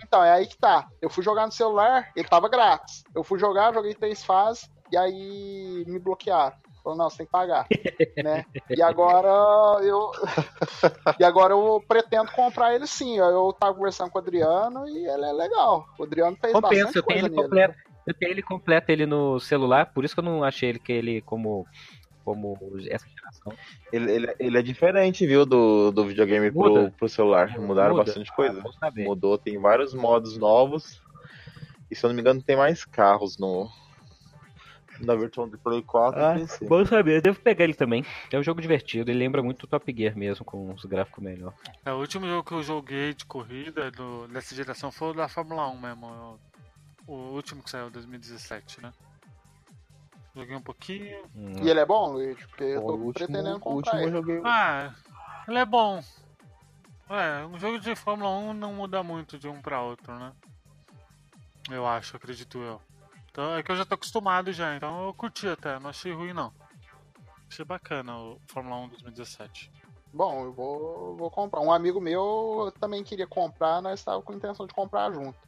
Então, 0.05 0.25
é 0.25 0.33
aí 0.33 0.47
que 0.47 0.57
tá. 0.57 0.89
Eu 1.01 1.11
fui 1.11 1.25
jogar 1.25 1.47
no 1.47 1.53
celular, 1.53 2.11
ele 2.15 2.29
tava 2.29 2.49
grátis. 2.49 3.05
Eu 3.15 3.25
fui 3.25 3.39
jogar, 3.39 3.75
joguei 3.75 3.95
três 3.95 4.25
fases, 4.25 4.71
e 4.91 4.97
aí 4.97 5.85
me 5.87 5.99
bloquearam. 5.99 6.57
Falou, 6.83 6.99
não, 6.99 7.11
você 7.11 7.19
tem 7.19 7.27
que 7.27 7.33
pagar. 7.33 7.67
né? 8.23 8.45
E 8.69 8.83
agora 8.83 9.29
eu. 9.85 10.11
e 11.19 11.25
agora 11.25 11.53
eu 11.53 11.83
pretendo 11.87 12.31
comprar 12.33 12.75
ele 12.75 12.87
sim. 12.87 13.19
Eu 13.19 13.55
tava 13.59 13.75
conversando 13.75 14.11
com 14.11 14.19
o 14.19 14.23
Adriano 14.23 14.89
e 14.89 15.07
ele 15.07 15.25
é 15.25 15.33
legal. 15.33 15.87
O 15.99 16.05
Adriano 16.05 16.37
fez 16.41 16.53
Compensa, 16.53 16.85
bastante 16.85 16.97
eu 16.97 17.03
tenho 17.03 17.27
ele 17.27 17.31
completo. 17.31 17.75
Eu 18.07 18.15
tenho 18.15 18.31
ele 18.33 18.43
completo 18.43 18.93
ele 18.93 19.07
no 19.07 19.39
celular, 19.39 19.93
por 19.93 20.05
isso 20.05 20.15
que 20.15 20.21
eu 20.21 20.25
não 20.25 20.43
achei 20.43 20.71
ele 20.71 20.79
que 20.79 20.93
ele 20.93 21.21
como 21.23 21.67
como 22.25 22.57
essa 22.89 23.07
geração. 23.09 23.53
Ele, 23.93 24.13
ele, 24.13 24.35
ele 24.39 24.59
é 24.59 24.63
diferente, 24.63 25.27
viu, 25.27 25.45
do, 25.45 25.91
do 25.91 26.05
videogame 26.05 26.51
pro, 26.51 26.91
pro 26.93 27.09
celular. 27.09 27.59
Mudaram 27.59 27.97
Muda. 27.97 28.05
bastante 28.05 28.33
coisa. 28.35 28.63
Ah, 28.81 28.91
Mudou, 28.95 29.37
tem 29.37 29.59
vários 29.59 29.95
modos 29.95 30.37
novos. 30.37 31.03
E 31.91 31.97
se 31.97 32.05
eu 32.05 32.09
não 32.09 32.15
me 32.15 32.21
engano, 32.21 32.43
tem 32.43 32.57
mais 32.57 32.85
carros 32.85 33.37
no, 33.37 33.69
na 35.01 35.15
versão 35.15 35.49
de 35.49 35.57
Play 35.57 35.83
4 35.83 36.21
ah, 36.21 36.37
e 36.37 36.41
PC. 36.41 36.67
Bom 36.67 36.85
saber, 36.85 37.17
eu 37.17 37.23
devo 37.23 37.41
pegar 37.41 37.65
ele 37.65 37.75
também. 37.75 38.05
É 38.31 38.39
um 38.39 38.43
jogo 38.43 38.61
divertido, 38.61 39.11
ele 39.11 39.19
lembra 39.19 39.43
muito 39.43 39.65
o 39.65 39.67
Top 39.67 39.95
Gear 39.97 40.17
mesmo, 40.17 40.45
com 40.45 40.73
os 40.73 40.85
gráficos 40.85 41.23
melhor. 41.23 41.53
É, 41.85 41.93
o 41.93 41.99
último 41.99 42.27
jogo 42.27 42.45
que 42.45 42.53
eu 42.53 42.63
joguei 42.63 43.15
de 43.15 43.25
corrida 43.25 43.91
do, 43.91 44.29
dessa 44.29 44.55
geração 44.55 44.91
foi 44.91 45.11
o 45.11 45.15
da 45.15 45.29
Fórmula 45.29 45.69
1 45.69 45.81
mesmo. 45.81 46.39
O 47.07 47.15
último 47.35 47.63
que 47.63 47.71
saiu, 47.71 47.91
2017, 47.91 48.83
né? 48.83 48.93
Joguei 50.35 50.57
um 50.57 50.63
pouquinho. 50.63 51.23
Hum. 51.35 51.55
E 51.63 51.69
ele 51.69 51.81
é 51.81 51.87
bom, 51.87 52.13
Luiz? 52.13 52.39
Porque 52.47 52.65
eu 52.65 52.81
tô 52.83 52.93
último, 52.95 53.13
pretendendo 53.13 53.59
comprar 53.59 53.97
último 53.97 54.01
ele. 54.01 54.13
Joguei... 54.13 54.41
Ah, 54.45 54.95
ele 55.49 55.59
é 55.59 55.65
bom. 55.65 56.03
É, 57.09 57.45
um 57.45 57.59
jogo 57.59 57.81
de 57.81 57.97
Fórmula 57.97 58.31
1 58.31 58.55
não 58.55 58.73
muda 58.73 59.03
muito 59.03 59.37
de 59.37 59.49
um 59.49 59.61
pra 59.61 59.83
outro, 59.83 60.17
né? 60.17 60.33
Eu 61.69 61.87
acho, 61.87 62.17
acredito 62.17 62.59
eu. 62.59 62.81
Então 63.31 63.57
é 63.57 63.63
que 63.63 63.71
eu 63.71 63.77
já 63.77 63.85
tô 63.85 63.95
acostumado 63.95 64.53
já, 64.53 64.75
então 64.75 65.07
eu 65.07 65.15
curti 65.15 65.49
até, 65.49 65.79
não 65.79 65.91
achei 65.91 66.13
ruim 66.13 66.33
não. 66.33 66.53
Achei 67.49 67.65
bacana 67.65 68.17
o 68.17 68.41
Fórmula 68.47 68.77
1 68.77 68.89
2017. 68.89 69.73
Bom, 70.13 70.45
eu 70.45 70.53
vou, 70.53 71.17
vou 71.17 71.31
comprar. 71.31 71.61
Um 71.61 71.73
amigo 71.73 72.01
meu 72.01 72.73
também 72.81 73.05
queria 73.05 73.27
comprar, 73.27 73.81
nós 73.81 74.01
estávamos 74.01 74.25
com 74.27 74.33
a 74.33 74.37
intenção 74.37 74.67
de 74.67 74.75
comprar 74.75 75.13
junto. 75.13 75.39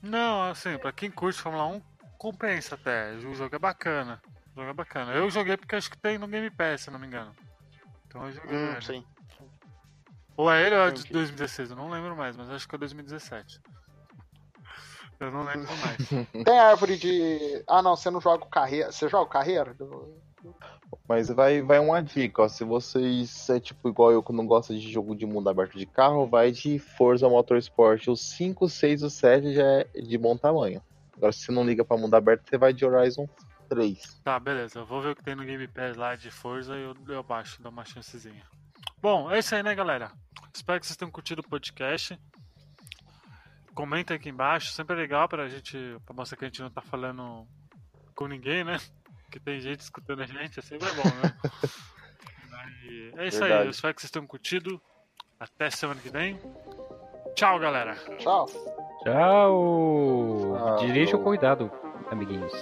Não, 0.00 0.42
assim, 0.44 0.76
pra 0.78 0.92
quem 0.92 1.10
curte 1.10 1.40
Fórmula 1.40 1.66
1, 1.66 1.82
compensa 2.18 2.74
até. 2.74 3.12
O 3.14 3.34
jogo 3.34 3.56
é 3.56 3.58
bacana. 3.58 4.22
O 4.52 4.60
jogo 4.60 4.70
é 4.70 4.74
bacana. 4.74 5.12
Eu 5.12 5.28
joguei 5.30 5.56
porque 5.56 5.74
acho 5.74 5.90
que 5.90 5.98
tem 5.98 6.18
no 6.18 6.28
Game 6.28 6.50
Pass, 6.50 6.82
se 6.82 6.90
não 6.90 6.98
me 6.98 7.06
engano. 7.06 7.34
Então 8.06 8.24
eu 8.26 8.32
joguei. 8.32 8.56
Hum, 8.56 8.80
sim. 8.80 9.04
Ou 10.36 10.50
é 10.50 10.66
ele 10.66 10.76
ou 10.76 10.88
é 10.88 10.90
de 10.90 11.04
2016, 11.12 11.70
eu 11.70 11.76
não 11.76 11.88
lembro 11.88 12.16
mais, 12.16 12.36
mas 12.36 12.50
acho 12.50 12.68
que 12.68 12.74
é 12.74 12.78
2017. 12.78 13.60
Eu 15.20 15.30
não 15.30 15.44
lembro 15.44 15.68
mais. 15.84 16.44
Tem 16.44 16.58
árvore 16.58 16.96
de. 16.96 17.62
Ah, 17.66 17.82
não, 17.82 17.96
você 17.96 18.10
não 18.10 18.20
joga 18.20 18.46
carreira. 18.46 18.92
Você 18.92 19.08
joga 19.08 19.30
carreira? 19.30 19.76
Mas 21.08 21.28
vai, 21.28 21.62
vai 21.62 21.78
uma 21.78 22.02
dica, 22.02 22.42
ó. 22.42 22.48
Se 22.48 22.64
vocês 22.64 23.48
é 23.50 23.58
tipo 23.58 23.88
igual 23.88 24.12
eu 24.12 24.22
que 24.22 24.32
não 24.32 24.46
gosta 24.46 24.74
de 24.74 24.92
jogo 24.92 25.14
de 25.14 25.26
mundo 25.26 25.48
aberto 25.48 25.78
de 25.78 25.86
carro, 25.86 26.26
vai 26.26 26.50
de 26.50 26.78
Forza 26.78 27.28
Motorsport. 27.28 28.08
O 28.08 28.16
5, 28.16 28.68
6 28.68 29.02
e 29.02 29.04
o 29.04 29.10
7 29.10 29.54
já 29.54 29.64
é 29.64 29.84
de 30.00 30.18
bom 30.18 30.36
tamanho. 30.36 30.82
Agora, 31.16 31.32
se 31.32 31.40
você 31.40 31.52
não 31.52 31.64
liga 31.64 31.84
pra 31.84 31.96
mundo 31.96 32.14
aberto, 32.14 32.48
você 32.48 32.58
vai 32.58 32.72
de 32.72 32.84
Horizon 32.84 33.28
3. 33.68 34.20
Tá, 34.22 34.38
beleza. 34.38 34.80
Eu 34.80 34.86
vou 34.86 35.00
ver 35.00 35.10
o 35.10 35.16
que 35.16 35.22
tem 35.22 35.34
no 35.34 35.44
Game 35.44 35.66
Pass 35.68 35.96
lá 35.96 36.16
de 36.16 36.30
Forza 36.30 36.76
e 36.76 36.82
eu, 36.82 36.94
eu 37.08 37.22
baixo, 37.22 37.62
dou 37.62 37.70
uma 37.72 37.84
chancezinha. 37.84 38.42
Bom, 39.00 39.30
é 39.30 39.38
isso 39.38 39.54
aí, 39.54 39.62
né, 39.62 39.74
galera? 39.74 40.10
Espero 40.54 40.80
que 40.80 40.86
vocês 40.86 40.96
tenham 40.96 41.10
curtido 41.10 41.40
o 41.40 41.48
podcast. 41.48 42.18
Comenta 43.74 44.14
aqui 44.14 44.28
embaixo, 44.28 44.72
sempre 44.72 44.94
é 44.94 44.98
legal 44.98 45.28
pra 45.28 45.48
gente, 45.48 45.76
pra 46.04 46.14
mostrar 46.14 46.38
que 46.38 46.44
a 46.44 46.48
gente 46.48 46.62
não 46.62 46.70
tá 46.70 46.80
falando 46.80 47.46
com 48.14 48.26
ninguém, 48.26 48.64
né? 48.64 48.78
Que 49.30 49.40
tem 49.40 49.58
gente 49.58 49.80
escutando 49.80 50.22
a 50.22 50.26
gente, 50.26 50.60
é 50.60 50.62
sempre 50.62 50.88
bom, 50.92 51.02
né? 51.02 51.36
é 53.16 53.26
isso 53.26 53.40
Verdade. 53.40 53.52
aí, 53.62 53.66
eu 53.66 53.70
espero 53.70 53.92
que 53.92 54.00
vocês 54.00 54.10
tenham 54.10 54.28
curtido. 54.28 54.80
Até 55.40 55.70
semana 55.70 56.00
que 56.00 56.08
vem. 56.08 56.38
Tchau, 57.34 57.58
galera. 57.58 57.96
Tchau. 58.18 58.46
Tchau. 59.02 60.76
Dirija 60.78 61.16
o 61.16 61.22
cuidado, 61.24 61.68
amiguinhos. 62.12 62.52